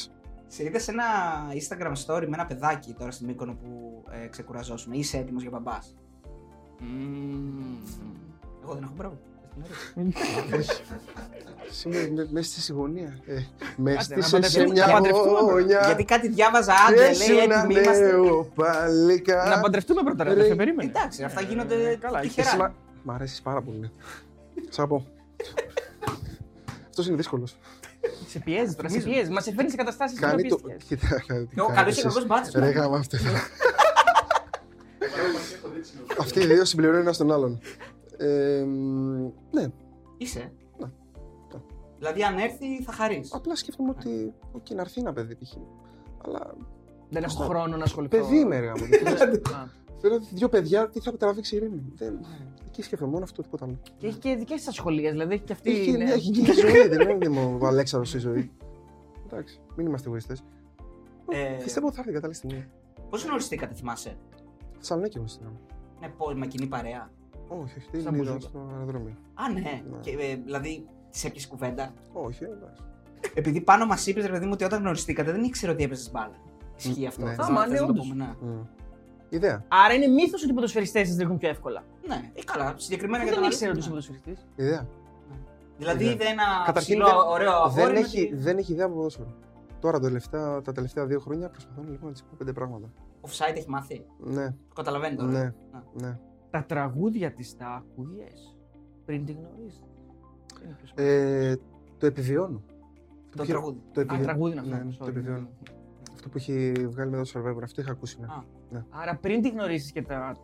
Σε 0.46 0.64
είδα 0.64 0.78
σε 0.78 0.90
ένα 0.90 1.04
Instagram 1.52 1.92
story 1.92 2.20
με 2.26 2.34
ένα 2.34 2.46
παιδάκι 2.46 2.94
τώρα 2.98 3.10
στην 3.10 3.26
Μύκονο 3.26 3.52
που 3.54 4.02
ε, 4.24 4.26
ξεκουραζόσουμε. 4.26 4.96
Είσαι 4.96 5.16
έτοιμος 5.16 5.42
για 5.42 5.50
μπαμπάς; 5.50 5.94
Εγώ 8.62 8.74
δεν 8.74 8.82
έχω 8.82 8.92
πρόβλημα. 8.96 9.22
Σήμερα 11.70 12.08
με- 12.14 12.28
μέσα 12.30 12.50
στη 12.50 12.60
σιγωνία. 12.60 13.18
Ε, 13.26 13.34
με 13.76 13.90
Άντε, 13.92 14.16
να 14.16 14.22
στήσε 14.22 14.26
σε 14.28 14.30
παντρευτούμε, 14.32 14.72
μια 14.72 14.86
να 14.86 14.92
παντρευτούμε, 14.92 15.40
γωνιά. 15.40 15.80
Γιατί 15.86 16.04
κάτι 16.04 16.28
διάβαζα, 16.28 16.72
Και 16.72 16.92
άντε, 16.92 17.02
λέει 17.02 17.10
ήσουν 17.12 17.50
έτοιμοι 17.50 17.74
είμαστε. 17.74 18.06
νέο 18.06 18.42
παλικά. 18.54 19.48
Να 19.48 19.60
παντρευτούμε 19.60 20.02
πρώτα, 20.02 20.24
ρε. 20.24 20.34
Ρε. 20.34 20.46
Δεν 20.46 20.56
περίμενε. 20.56 20.90
Εντάξει, 20.90 21.22
αυτά 21.24 21.40
γίνονται 21.40 21.90
Ε, 21.90 21.96
καλά, 21.96 22.18
Εσύ 22.20 22.28
τυχερά. 22.34 22.56
μα- 22.56 22.74
Μ' 23.02 23.10
αρέσεις 23.10 23.42
πάρα 23.42 23.62
πολύ. 23.62 23.90
Σ' 24.68 24.78
αγαπώ. 24.78 25.04
Αυτός 26.96 27.06
είναι 27.08 27.16
δύσκολος. 27.16 27.56
Σε 28.26 28.38
πιέζεις 28.38 28.76
τώρα, 28.76 28.88
σε 28.88 29.00
πιέζεις. 29.00 29.30
Μας 29.30 29.44
σε 29.44 29.52
φέρνει 29.54 29.70
σε 29.70 29.76
καταστάσεις 29.76 30.18
που 30.20 30.26
Κάνει 30.26 30.48
το. 30.48 30.56
πιέζεις. 30.56 30.84
Κοίτα, 30.84 31.22
κάνει- 31.26 31.48
Εγώ 31.56 31.66
κάνεις 31.66 31.76
καλός 31.80 31.94
και 31.94 32.00
εσείς. 32.00 32.02
κακός 32.02 32.26
μπάτσος, 32.26 32.54
Ρε 32.54 32.60
ναι. 32.60 32.70
γάμα 32.70 32.96
αυτό. 32.96 33.16
Αυτοί 36.20 36.40
οι 36.40 36.46
δύο 36.46 36.64
συμπληρώνουν 36.64 37.00
ένα 37.00 37.12
τον 37.14 37.32
άλλον. 37.32 37.60
Ε, 38.16 38.62
μ, 38.66 39.30
ναι, 39.50 39.66
Είσαι. 40.16 40.52
Ναι. 40.78 40.86
Δηλαδή, 41.98 42.22
αν 42.22 42.38
έρθει, 42.38 42.82
θα 42.82 42.92
χαρείς. 42.92 43.32
απλά 43.34 43.56
σκέφτομαι 43.56 43.90
ότι. 43.90 44.32
Οκ, 44.52 44.70
να 44.70 44.80
έρθει 44.80 45.00
ένα 45.00 45.12
παιδί 45.12 45.34
π.χ. 45.36 45.52
Αλλά. 46.24 46.54
Δεν 47.08 47.22
έχω 47.22 47.32
Στο- 47.32 47.44
χρόνο 47.44 47.76
να 47.76 47.84
ασχοληθώ. 47.84 48.16
Παιδί 48.18 48.36
είμαι, 48.38 48.58
ρε 48.60 48.70
γαμώ. 50.08 50.16
Α. 50.16 50.20
Θέλω 50.20 50.30
δύο 50.32 50.48
παιδιά, 50.48 50.88
τι 50.88 51.00
θα 51.00 51.16
τραβήξει 51.16 51.54
η 51.54 51.58
Ειρήνη. 51.58 51.82
Δεν... 51.94 52.12
Ναι. 52.12 52.46
Εκεί 52.66 52.82
σκέφτομαι 52.82 53.10
μόνο 53.10 53.24
αυτό, 53.24 53.42
τίποτα 53.42 53.64
άλλο. 53.64 53.78
Και 53.98 54.06
έχει 54.06 54.18
και 54.18 54.34
δικές 54.34 54.56
της 54.58 54.68
ασχολίες, 54.68 55.10
δηλαδή 55.10 55.34
έχει 55.34 55.42
και 55.42 55.52
αυτή. 55.52 55.70
Έχει, 55.70 55.90
ναι. 55.90 56.04
ναι, 56.04 56.12
έχει 56.12 56.30
και 56.30 56.52
ζωή, 56.52 56.88
δεν 56.96 57.08
είναι 57.10 57.28
μόνο 57.28 57.58
ο 57.60 57.66
Αλέξανδρος 57.66 58.08
στη 58.10 58.18
ζωή. 58.18 58.50
Εντάξει, 59.26 59.60
μην 59.76 59.86
είμαστε 59.86 60.08
εγωιστές. 60.08 60.44
Ε, 61.28 61.62
Πιστεύω 61.62 61.86
ότι 61.86 61.94
θα 61.94 62.00
έρθει 62.00 62.12
η 62.12 62.14
κατάλληλη 62.14 62.38
στιγμή. 62.38 62.66
Πώς 63.10 63.24
γνωριστήκατε, 63.24 63.74
θυμάσαι; 63.74 64.16
Θεσσαλονίκη 64.78 65.18
όμως 65.18 65.34
ήταν. 65.34 65.58
Ναι, 66.00 66.08
πώ, 66.08 66.30
με 66.34 66.46
κοινή 66.46 66.66
παρέα. 66.66 67.10
Όχι, 67.48 67.62
όχι, 67.78 67.88
την 67.90 68.02
Σαν 68.02 68.14
είδα 68.14 68.22
μπουζούκα. 68.22 68.40
στο 68.40 68.68
αεροδρόμιο. 68.72 69.16
Α, 69.34 69.52
ναι. 69.52 69.60
Ναι. 69.60 69.82
Και, 70.00 70.10
ε, 70.10 70.36
δηλαδή, 70.44 70.86
της 71.10 71.24
έπιασες 71.24 71.48
κουβέντα. 71.50 71.92
Όχι, 72.12 72.44
εντάξει. 72.44 72.82
Επειδή 73.34 73.60
πάνω 73.60 73.86
μας 73.86 74.06
είπες, 74.06 74.24
ρε 74.26 74.32
παιδί 74.32 74.44
μου, 74.44 74.50
ότι 74.54 74.64
όταν 74.64 74.80
γνωριστήκατε 74.80 75.32
δεν 75.32 75.42
ήξερε 75.42 75.72
ότι 75.72 75.84
έπαιζες 75.84 76.10
μπάλα. 76.10 76.36
Ισχύει 76.76 77.06
αυτό. 77.06 77.24
ναι. 77.24 77.34
Θες 77.34 77.46
Άμα, 77.46 77.60
να- 77.60 77.66
ναι, 77.66 77.76
θες 77.76 77.86
να 79.30 79.38
το 79.40 79.46
όντως. 79.46 79.50
πούμε, 79.50 79.50
ναι. 79.50 79.56
Μμ. 79.56 79.56
Ιδέα, 79.58 79.64
Άρα 79.84 79.94
είναι 79.94 80.06
μύθος 80.06 80.42
ότι 80.42 80.50
οι 80.50 80.54
ποδοσφαιριστές 80.54 81.08
τη 81.10 81.16
ρίχνουν 81.16 81.38
πιο 81.38 81.48
εύκολα. 81.48 81.84
Ναι, 82.08 82.30
ε, 82.34 82.42
καλά. 82.44 82.74
Συγκεκριμένα 82.76 83.22
για 83.24 83.32
Δεν 83.32 83.40
τον 83.42 83.50
ήξερε 83.50 83.70
ότι 83.70 83.78
είσαι 83.78 83.90
Αλέξη, 83.90 84.10
ναι. 84.10 84.18
ποδοσφαιριστή. 84.18 84.62
ιδέα. 84.62 84.88
Δηλαδή, 85.78 86.04
Ναι. 86.04 86.10
είδε 86.10 86.24
ένα 86.24 86.42
Καταρχήν 86.66 86.98
ψηλό, 86.98 87.06
δεν- 87.06 87.28
ωραίο 87.28 87.52
αγόρι. 87.52 87.82
Δεν 87.82 87.92
με 87.92 87.98
έχει, 87.98 88.28
τη- 88.28 88.34
δεν 88.36 88.58
έχει 88.58 88.72
ιδέα 88.72 88.86
από 88.86 88.94
ποδόσφαιρο. 88.94 89.34
Τώρα 89.80 89.98
τα 89.98 90.06
τελευταία, 90.06 90.60
τα 90.62 90.72
τελευταία 90.72 91.06
δύο 91.06 91.20
χρόνια 91.20 91.48
προσπαθώ 91.48 91.82
λοιπόν 91.82 92.08
να 92.08 92.14
τη 92.14 92.20
πω 92.22 92.34
πέντε 92.38 92.52
πράγματα. 92.52 92.88
Offside 93.20 93.54
έχει 93.56 93.70
μάθει. 93.70 94.04
Ναι, 94.18 94.46
Το 94.50 94.74
καταλαβαίνει 94.74 95.16
τώρα. 95.16 95.30
ναι, 95.30 95.52
ναι. 95.92 96.18
Τα 96.50 96.64
τραγούδια 96.64 97.32
της 97.32 97.56
τα 97.56 97.66
ακούγες 97.66 98.56
πριν 99.04 99.24
τη 99.24 99.32
γνωρίζεις; 99.32 99.82
Ε, 100.94 101.54
το 101.98 102.06
επιβιώνω. 102.06 102.62
Το 103.36 103.42
Ποιο- 103.42 103.46
τραγούδι. 103.46 103.78
Το 103.92 104.00
Α, 104.00 104.02
επιβιώνω. 104.02 104.24
τραγούδι 104.24 104.52
είναι 104.52 104.60
αυτό. 104.60 104.74
Ναι, 104.76 104.82
ναι, 104.82 104.90
sorry. 104.90 104.98
το 104.98 105.08
επιβιώνω. 105.08 105.48
Αυτό 106.14 106.28
που 106.28 106.36
έχει 106.38 106.72
βγάλει 106.88 107.10
μετά 107.10 107.22
το 107.22 107.30
Survivor, 107.34 107.62
αυτό 107.62 107.80
είχα 107.80 107.90
ακούσει. 107.90 108.20
Ναι. 108.20 108.26
Α. 108.26 108.44
Άρα 108.90 109.16
πριν 109.16 109.42
τη 109.42 109.48
γνωρίσει 109.48 109.92
και 109.92 110.02
τα. 110.02 110.36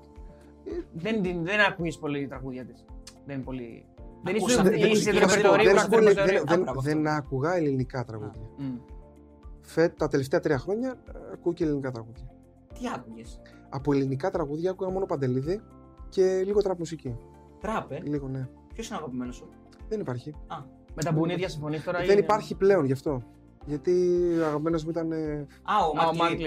Δεν, 0.93 1.23
την- 1.23 1.45
δεν 1.45 1.61
ακούγε 1.61 1.91
πολύ 2.01 2.27
τραγούδια 2.29 2.65
της. 2.65 2.85
Δεν 3.27 3.35
είναι 3.35 3.45
πολύ. 3.45 3.85
Δεν 4.23 4.37
Ακούσατε, 4.37 4.69
είσαι 4.69 4.79
δεν 4.79 4.91
είσαι 4.91 5.11
ακούστηκε, 5.11 5.19
ρεπερτορίου 5.35 5.65
δεν 5.65 5.75
να 5.75 5.81
ακούστηκε, 5.81 5.97
ακούσει 6.11 6.15
δεν, 6.15 6.25
ρεπερτορίου. 6.27 6.45
δεν, 6.57 6.63
μπράβο, 6.63 6.81
δεν 6.81 7.07
αυτό. 7.07 7.19
άκουγα 7.19 7.55
ελληνικά 7.57 8.05
τραγούδια. 8.05 8.43
Μμ. 8.59 8.77
Φέτ, 9.61 9.99
τα 9.99 10.09
τελευταία 10.09 10.41
τρία 10.41 10.59
χρόνια 10.59 10.89
ε, 10.91 11.19
ακούω 11.33 11.53
και 11.53 11.65
ελληνικά 11.65 11.91
τραγούδια. 11.91 12.25
Τι 12.79 12.81
άκουγες; 12.95 13.41
Από 13.69 13.93
ελληνικά 13.93 14.31
τραγούδια 14.31 14.71
άκουγα 14.71 14.91
μόνο 14.91 15.07
παντελίδι 15.07 15.61
και 16.09 16.43
λίγο 16.45 16.63
τραπ 16.63 16.79
μουσική. 16.79 17.17
Τραπ, 17.61 17.93
ε; 17.93 18.01
Λίγο, 18.05 18.29
ναι. 18.29 18.49
Ποιος 18.75 18.89
είναι 18.89 18.97
αγαπημένος 18.97 19.37
σου; 19.37 19.49
Δεν 19.89 20.01
υπάρχει. 20.01 20.35
Με 20.95 21.03
τα 21.03 21.13
μπουνίδια 21.13 21.49
συμφωνείς 21.49 21.85
τώρα. 21.85 21.99
δεν 21.99 22.11
είναι- 22.11 22.19
υπάρχει 22.21 22.55
πλέον 22.55 22.85
γι' 22.85 22.93
αυτό. 22.93 23.23
Γιατί 23.67 23.93
ο 24.43 24.47
αγαπημένος 24.47 24.85
μου 24.85 24.91
ήταν. 24.91 25.13
ε, 25.13 25.47
Α, 25.63 25.85
ο 25.87 26.01
Α, 26.01 26.09
ο 26.09 26.15
Μαρκ 26.15 26.39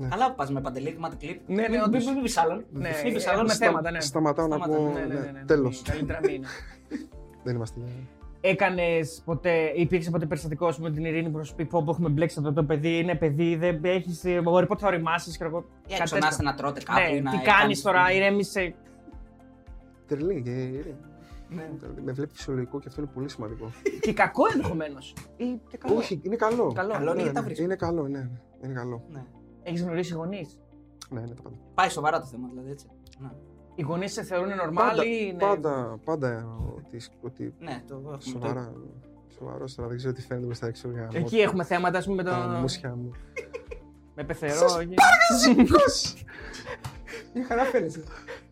Μαρκ 0.00 0.12
Κλίπ. 0.12 0.12
Κλίπ. 0.12 0.12
Α. 0.12 0.16
Ναι. 0.16 0.16
Καλά 0.16 0.28
που 0.30 0.34
πα 0.36 0.52
με 0.52 0.60
παντελή 0.60 0.96
και 1.18 1.26
κλιπ. 1.26 1.40
Ναι, 1.48 1.54
ναι, 1.54 1.68
Μην- 1.68 1.80
όντως. 1.80 2.04
Μην 2.04 2.14
μην 2.14 2.22
πεις 2.22 2.36
άλλον. 2.36 2.64
Ναι, 2.72 2.88
Μην 3.04 3.14
πεις 3.14 3.26
άλλον. 3.26 3.38
έχουμε 3.38 3.54
στα- 3.54 3.66
θέματα, 3.66 3.90
ναι. 3.90 4.00
Σταματάω 4.00 4.46
να 4.46 4.56
Σταματάω, 4.56 4.84
πω. 4.86 4.92
Ναι, 4.92 5.00
ναι, 5.00 5.14
ναι, 5.14 5.20
ναι, 5.20 5.30
ναι. 5.30 5.44
Τέλος. 5.46 5.82
Καλύτερα 5.82 6.18
μην 6.22 6.34
είναι. 6.34 6.46
Δεν 7.44 7.54
είμαστε. 7.54 7.80
Έκανες 8.42 9.22
ποτέ, 9.24 9.72
υπήρξε 9.76 10.10
ποτέ 10.10 10.26
περιστατικό 10.26 10.66
ας 10.66 10.76
πούμε, 10.76 10.88
με 10.88 10.94
την 10.94 11.04
Ειρήνη 11.04 11.28
που 11.30 11.38
να 11.38 11.44
σου 11.44 11.54
πει 11.54 11.64
πω, 11.64 11.82
πω 11.84 11.90
έχουμε 11.90 12.08
μπλέξει 12.08 12.36
αυτό 12.38 12.52
το 12.52 12.64
παιδί, 12.64 12.98
είναι 12.98 13.14
παιδί, 13.14 13.56
δεν 13.56 13.80
έχεις. 13.84 14.22
Μπορεί 14.42 14.66
πότε 14.66 14.80
θα 14.80 14.86
οριμάσεις 14.88 15.36
και 15.36 15.44
εγώ. 15.44 15.64
Ή 15.86 15.94
έξω 16.00 16.18
να 16.18 16.28
είστε 16.28 16.42
να 16.42 16.54
τρώτε 16.54 16.80
κάπου. 16.84 16.98
ή 17.00 17.12
Ναι, 17.14 17.20
να 17.20 17.30
τι 17.30 17.36
κάνεις- 17.36 17.52
κάνεις 17.60 17.82
τώρα, 17.82 18.12
ηρέμησε. 18.12 18.74
Τρελή. 20.06 20.42
και- 20.42 20.50
ε, 20.50 20.94
Με 22.04 22.12
βλέπει 22.12 22.32
φυσιολογικό 22.34 22.78
και 22.80 22.84
αυτό 22.88 23.00
είναι 23.00 23.10
πολύ 23.14 23.28
σημαντικό. 23.28 23.70
και 24.04 24.12
κακό 24.12 24.42
ενδεχομένως. 24.54 25.14
Ή 25.36 25.44
και 25.68 25.76
καλό. 25.76 25.96
Όχι, 25.96 26.20
είναι 26.22 26.36
καλό. 26.36 26.72
Καλό. 26.72 26.92
Καλό 26.92 27.02
είναι 27.02 27.12
Ναι, 27.14 27.20
γιατί 27.20 27.34
τα 27.34 27.40
ναι, 27.40 27.46
βρίσκω. 27.46 27.64
Είναι 27.64 27.76
καλό, 27.76 28.02
ναι. 28.08 28.18
ναι, 28.18 28.28
Είναι 28.64 28.72
καλό. 28.74 29.02
Ναι. 29.12 29.22
Έχεις 29.62 29.82
γνωρίσει 29.82 30.14
γονείς; 30.14 30.58
Ναι, 31.10 31.20
είναι 31.20 31.34
τα 31.34 31.42
πάντα. 31.42 31.56
Πάει 31.74 31.88
σοβαρά 31.88 32.20
το 32.20 32.26
θέμα 32.26 32.48
δηλαδή 32.48 32.70
έτσι. 32.70 32.86
Ναι. 33.18 33.30
Οι 33.74 33.82
γονείς 33.82 34.12
σε 34.12 34.22
θεωρούν 34.22 34.50
normal 34.52 34.74
Πάντα, 34.74 35.04
ή 35.04 35.26
είναι. 35.28 35.38
πάντα, 35.38 35.98
πάντα 36.04 36.46
ότι, 36.76 37.00
ότι 37.20 37.54
Ναι, 37.58 37.82
το 37.88 37.94
έχουμε. 37.94 38.18
σοβαρά. 38.20 38.72
Σοβαρό 39.38 39.64
τώρα, 39.76 39.88
δεν 39.88 39.96
ξέρω 39.96 40.12
τι 40.12 40.22
φαίνεται 40.22 40.46
μπροστά 40.46 40.66
έξω. 40.66 40.90
για 40.90 41.08
Εκεί 41.12 41.36
έχουμε 41.36 41.64
θέματα, 41.64 41.98
ας 41.98 42.04
πούμε, 42.04 42.22
με 42.22 42.30
τα 42.30 42.48
τον. 42.52 42.60
μουσια 42.60 42.94
μου. 42.96 43.10
Με 44.14 44.24
πεθερό. 44.24 44.78
εκεί. 44.80 44.94
Μια 47.34 47.44
χαρά 47.44 47.62
φαίνεσαι. 47.64 48.02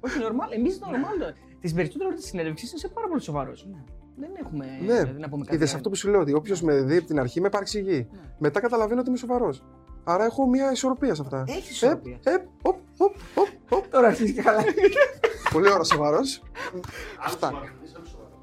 Όχι, 0.01 0.19
normal. 0.23 0.53
Εμείς 0.57 0.79
το 0.79 0.87
normal. 0.91 1.33
Τις 1.61 1.73
περισσότερε 1.75 2.05
ώρε 2.09 2.17
της 2.17 2.27
συνέντευξης 2.27 2.73
είσαι 2.73 2.89
πάρα 2.89 3.09
πολύ 3.09 3.21
σοβαρός. 3.21 3.69
Δεν 4.17 4.31
έχουμε. 4.41 4.67
Ναι, 4.67 4.77
δηλαδή, 5.01 5.21
να 5.21 5.29
πούμε 5.29 5.45
κάτι. 5.45 5.57
Είδε 5.57 5.65
άλλο. 5.67 5.75
αυτό 5.77 5.89
που 5.89 5.95
σου 5.95 6.09
λέω, 6.09 6.21
ότι 6.21 6.33
όποιος 6.33 6.63
με 6.63 6.83
δει 6.83 6.97
από 6.97 7.07
την 7.07 7.19
αρχή 7.21 7.41
με 7.41 7.49
παρεξηγεί. 7.49 8.09
Ναι. 8.13 8.19
Μετά 8.39 8.61
καταλαβαίνω 8.61 9.01
ότι 9.01 9.09
είμαι 9.09 9.19
σοβαρός. 9.19 9.65
Άρα 10.11 10.25
έχω 10.25 10.47
μια 10.47 10.73
ισορροπία 10.73 11.15
σε 11.15 11.23
αυτά. 11.23 11.45
Έχεις 11.49 11.65
Επ, 11.67 11.71
ισορροπία. 11.71 12.19
επ, 12.23 12.47
οπ, 12.63 12.77
οπ, 12.99 13.15
οπ, 13.35 13.73
οπ. 13.73 13.87
Τώρα 13.91 14.07
αρχίζεις 14.07 14.35
και 14.35 14.43
καλά. 14.43 14.63
Πολύ 15.53 15.73
ώρα 15.73 15.85
σοβαρός. 15.85 16.43
Αυτά. 17.25 17.53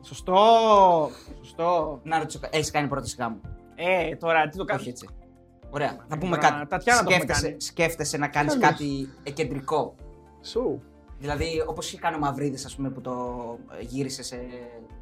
Σωστό. 0.02 1.10
Σωστό. 1.42 2.00
Να 2.04 2.20
ρωτήσω, 2.20 2.40
έχεις 2.50 2.72
κάνει 2.72 2.88
πρώτη 2.88 3.10
σιγά 3.10 3.30
μου; 3.30 3.42
Ε, 3.76 4.16
τώρα 4.16 4.50
τι 4.50 4.58
το 4.58 4.64
κάνω. 4.66 4.80
Όχι 4.80 4.90
έτσι. 4.90 5.10
Ωραία. 5.70 6.06
Θα 6.08 6.18
πούμε 6.18 6.36
Τώρα, 6.38 6.50
κάτι. 6.50 6.68
Τατιάνα 6.68 7.04
το 7.04 7.10
έχουμε 7.10 7.24
Σκέφτεσαι, 7.24 7.48
κάνει. 7.48 7.62
σκέφτεσαι 7.62 8.18
να 8.18 8.28
κάνεις 8.28 8.54
Καλώς. 8.58 8.70
κάτι 8.70 9.10
εκεντρικό; 9.24 9.96
So. 10.54 10.80
Δηλαδή, 11.20 11.64
όπως 11.68 11.88
είχε 11.88 11.98
κάνει 12.00 12.16
ο 12.16 12.20
Μαυρίδης, 12.20 12.66
ας 12.66 12.76
πούμε, 12.76 12.90
που 12.90 13.02
το 13.02 13.14
ε, 13.80 13.84
γύρισε 13.84 14.24
σε 14.24 14.40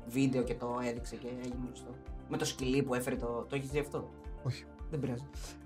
βίντεο 0.08 0.44
και 0.44 0.54
το 0.56 0.80
έδειξε 0.88 1.16
και 1.16 1.28
έγινε 1.28 1.56
γνωστό. 1.66 1.90
Με 2.30 2.38
το 2.38 2.46
σκυλί 2.46 2.84
που 2.84 2.94
έφερε 2.96 3.16
το. 3.16 3.46
Το 3.50 3.56
έχεις 3.56 3.70
δει 3.70 3.80
αυτό; 3.80 4.10
Όχι. 4.44 4.64
Δεν 4.94 5.02
πειράζει. 5.02 5.24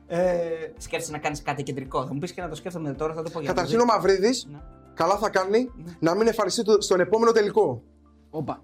Ε, 0.07 0.71
σκέφτεσαι 0.77 1.11
να 1.11 1.17
κάνεις 1.17 1.41
κάτι 1.41 1.63
κεντρικό. 1.63 2.05
Θα 2.05 2.13
μου 2.13 2.19
πεις 2.19 2.31
και 2.31 2.41
να 2.41 2.49
το 2.49 2.55
σκέφτομαι 2.55 2.93
τώρα, 2.93 3.13
θα 3.13 3.23
το 3.23 3.29
πω 3.29 3.39
για 3.39 3.49
Καταρχήν 3.53 3.79
ο 3.79 3.85
Μαυρίδης 3.85 4.47
Ναι. 4.51 4.59
καλά 4.93 5.17
θα 5.17 5.29
κάνει 5.29 5.59
Ναι. 5.75 5.91
να 5.99 6.15
μην 6.15 6.27
εμφανιστεί 6.27 6.63
το- 6.63 6.81
στον 6.81 6.99
επόμενο 6.99 7.31
τελικό. 7.31 7.83
Όπα. 8.29 8.63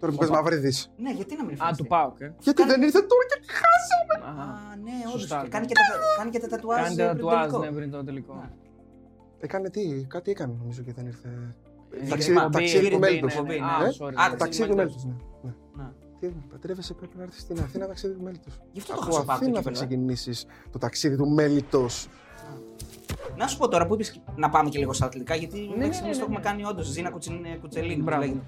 Τώρα 0.00 0.12
που 0.12 0.18
πες 0.18 0.30
Μαυρίδης. 0.30 0.90
Ναι, 0.96 1.12
γιατί 1.12 1.36
να 1.36 1.42
μην 1.42 1.50
Α, 1.50 1.52
εμφανιστεί; 1.52 1.82
του 1.82 1.88
πάω. 1.88 2.12
ε. 2.18 2.30
Γιατί 2.40 2.64
δεν 2.64 2.82
ήρθε 2.82 2.98
τώρα 3.00 3.24
και 3.30 3.38
χάσαμε. 3.60 4.40
Α, 4.40 4.42
Α, 4.44 4.76
ναι, 4.76 4.90
όντως. 5.08 5.20
Σωστά. 5.20 5.46
Κάνει, 5.48 5.66
και 5.66 5.74
τα- 5.74 5.98
κάνει 6.18 6.30
και 6.30 6.38
τα 6.38 6.46
τατουάζ. 6.48 6.82
Κάντε 6.82 6.94
πριν 7.04 7.16
το 7.20 7.26
τατουάζ 7.26 7.40
τελικό. 7.50 7.58
ναι, 7.64 7.70
πριν 7.76 7.90
το 7.90 8.04
τελικό. 8.04 8.34
Ναι. 8.34 8.48
Έκανε 9.40 9.70
τι, 9.70 10.04
κάτι 10.08 10.30
έκανε 10.30 10.54
νομίζω 10.58 10.82
και 10.82 10.92
δεν 10.92 11.06
ήρθε. 11.06 11.28
Ε, 12.02 12.06
Ταξίδι- 12.08 12.36
εκπομπή, 12.36 12.52
ταξίδι 12.56 12.78
του 12.80 12.86
εκπομπή, 12.94 13.04
μέλητος. 13.06 13.34
ναι, 13.34 13.42
ναι. 13.42 13.54
Ε, 13.54 13.58
Α, 13.60 13.78
sorry, 14.00 14.12
α, 14.14 14.28
ναι. 14.30 14.36
Ταξίδι 14.36 14.68
του 14.68 14.76
μέλητος, 14.76 15.04
ναι. 15.04 15.12
Ναι. 16.20 16.28
Ναι. 16.28 16.34
Τι 16.34 16.46
παντρεύεσαι 16.50 16.94
πρέπει 16.94 17.16
να 17.16 17.22
έρθεις 17.22 17.40
στην 17.40 17.60
Αθήνα 17.60 17.86
ταξίδι 17.86 18.14
του 18.14 18.22
μέλητος. 18.22 18.60
Γι' 18.72 18.78
αυτό 18.80 18.92
το 18.94 19.00
Από 19.02 19.10
είχα 19.10 19.24
πάρει 19.24 19.38
το 19.38 19.44
Αθήνα 19.44 19.54
θα 19.54 19.58
κύπελο, 19.70 19.76
ε. 19.76 19.86
ξεκινήσεις 19.86 20.46
το 20.72 20.78
ταξίδι 20.78 21.16
του 21.16 21.28
μέλητος. 21.28 22.08
Να 23.36 23.46
σου 23.46 23.56
πω 23.58 23.68
τώρα 23.68 23.86
που 23.86 23.94
είπες 23.94 24.20
να 24.36 24.48
πάμε 24.50 24.68
και 24.68 24.78
λίγο 24.78 24.92
στα 24.92 25.06
αθλητικά, 25.06 25.34
γιατί 25.34 25.58
ναι, 25.58 25.66
μέχρι 25.66 25.86
ναι, 25.86 25.92
στιγμής 25.92 26.16
ναι, 26.16 26.22
το 26.22 26.28
έχουμε 26.30 26.38
ναι. 26.38 26.44
κάνει 26.50 26.64
όντως. 26.64 26.86
Ζήνα 26.86 27.10
κουτσιν- 27.10 27.60
κουτσελίνη. 27.60 27.96
που 27.96 28.02
Μπράβο. 28.02 28.22
λέγεται. 28.22 28.40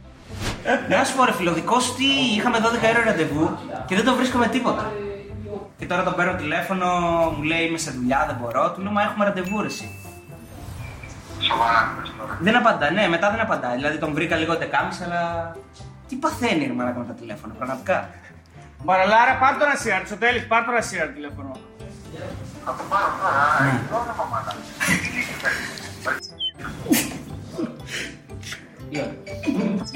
Να 0.88 1.04
σου 1.04 1.16
πω 1.16 1.24
ρε 1.24 1.32
φιλοδικό 1.32 1.76
ότι 1.92 2.04
είχαμε 2.36 2.58
12 2.58 2.88
ώρα 2.90 3.04
ραντεβού 3.04 3.50
και 3.86 3.94
δεν 3.94 4.04
το 4.04 4.14
βρίσκω 4.14 4.38
με 4.38 4.46
τίποτα. 4.48 4.92
Και 5.78 5.86
τώρα 5.86 6.02
τον 6.04 6.14
παίρνω 6.14 6.34
τηλέφωνο, 6.34 6.86
μου 7.36 7.42
λέει 7.42 7.64
είμαι 7.66 7.78
σε 7.78 7.90
δουλειά, 7.90 8.24
δεν 8.26 8.36
μπορώ. 8.40 8.72
Του 8.72 8.80
λέω 8.82 8.92
μα 8.92 9.02
έχουμε 9.02 9.24
ραντεβού 9.24 9.60
ρε 9.60 9.66
εσύ. 9.66 9.86
Σοβαρά 11.38 11.94
πες 12.00 12.12
τώρα. 12.18 12.38
Δεν 12.40 12.56
απαντά, 12.56 12.90
ναι, 12.90 13.08
μετά 13.08 13.30
δεν 13.30 13.40
απαντάει. 13.40 13.76
Δηλαδή 13.76 13.98
τον 13.98 14.12
βρήκα 14.12 14.36
λίγο 14.36 14.56
τεκάμιση, 14.58 15.02
αλλά. 15.04 15.56
Τι 16.12 16.18
παθαίνει 16.18 16.66
ρε 16.66 16.72
μαλάκα 16.72 16.98
με 16.98 17.04
τα 17.04 17.12
τηλέφωνα, 17.12 17.54
πραγματικά. 17.54 18.10
Παραλάρα, 18.84 19.36
πάρ' 19.38 19.58
τον 19.58 19.68
Ασίαρ, 19.68 20.06
στο 20.06 20.16
τέλος, 20.16 20.46
πάρ' 20.46 20.64
τον 20.64 20.74
Ασίαρ 20.76 21.08
τηλέφωνο. 21.08 21.52
Θα 22.64 22.74
το 22.78 22.82
πάρω 22.88 23.12
τώρα, 23.22 23.68
έχει 23.68 23.84
πρόβλημα 23.88 24.24
μάνα. 24.32 24.54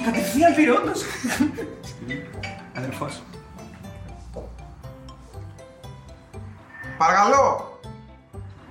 Κατευθείαν 0.05 0.55
πήρε 0.55 0.71
όντως. 0.71 1.01
Αδερφός. 2.77 3.23
Παρακαλώ, 6.99 7.79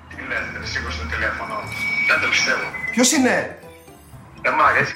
Τι 0.09 0.15
λες, 0.27 0.59
ρε, 0.59 0.65
σήκωσε 0.65 1.01
το 1.01 1.07
τηλέφωνο. 1.07 1.55
Δεν 2.09 2.19
το 2.21 2.27
πιστεύω. 2.27 2.65
ποιος 2.91 3.11
είναι, 3.11 3.59
Ε, 4.41 4.49
μα, 4.49 4.77
έτσι, 4.77 4.93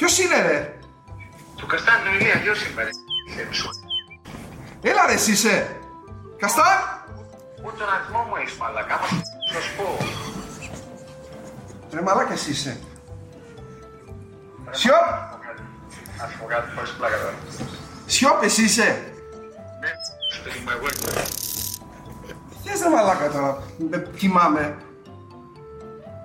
ε, 0.00 0.08
ρε, 0.08 0.18
είσαι 0.18 0.18
ποιος 0.18 0.18
είναι 0.18 0.42
ρε, 0.42 0.78
Του 1.56 1.66
Καστάνιου 1.66 2.14
Ηλία, 2.14 2.34
γιος 2.34 2.66
είμαι, 2.66 2.82
ρε. 2.82 2.90
Ε, 3.42 3.52
σου. 3.52 3.68
έλα 4.82 5.06
ρε 5.06 5.12
εσύ 5.12 5.30
είσαι, 5.32 5.76
Καστάν, 6.38 6.78
Ούτε 7.64 7.76
τον 7.76 7.88
αριθμό 7.94 8.22
μου 8.22 8.36
έχεις 8.36 8.54
μαλακά, 8.56 8.94
άμα 8.94 9.06
θα 9.54 9.60
σου 9.60 9.76
πω. 9.76 9.96
ρε 11.94 12.00
μαλάκα 12.02 12.32
εσύ 12.32 12.50
είσαι. 12.50 12.80
Σιωπ, 14.70 14.94
Να 16.18 16.28
σου 16.28 16.38
πω 16.38 16.46
κάτι, 16.46 16.70
χωρίς 16.74 16.90
πλάκα 16.90 17.16
τώρα. 17.16 17.34
σιωπ 18.06 18.42
εσύ 18.42 18.62
είσαι. 18.62 18.88
Ναι, 19.80 19.90
σπίτι 20.36 20.58
μου 20.58 20.70
εγώ 20.70 20.86
είμαι. 20.92 21.22
Θες 22.64 22.80
ρε 22.82 22.88
μαλάκα 22.88 23.30
τώρα, 23.30 23.62
με 23.90 24.10
κοιμάμαι. 24.16 24.76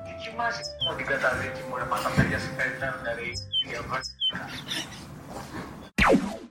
Τι 0.05 0.11
κοιμάσαι 0.29 0.61
από 0.89 0.97
την 0.97 1.05
καταδίκη 1.05 1.61
μου, 1.69 1.75
ρε, 1.77 1.85
μα 1.91 1.97
τα 2.05 2.09
παιδιά 2.15 2.39
σε 2.39 2.49
περιμένουν, 2.57 3.03
ρε, 3.17 3.25
Thank 3.65 3.81
you. 6.11 6.44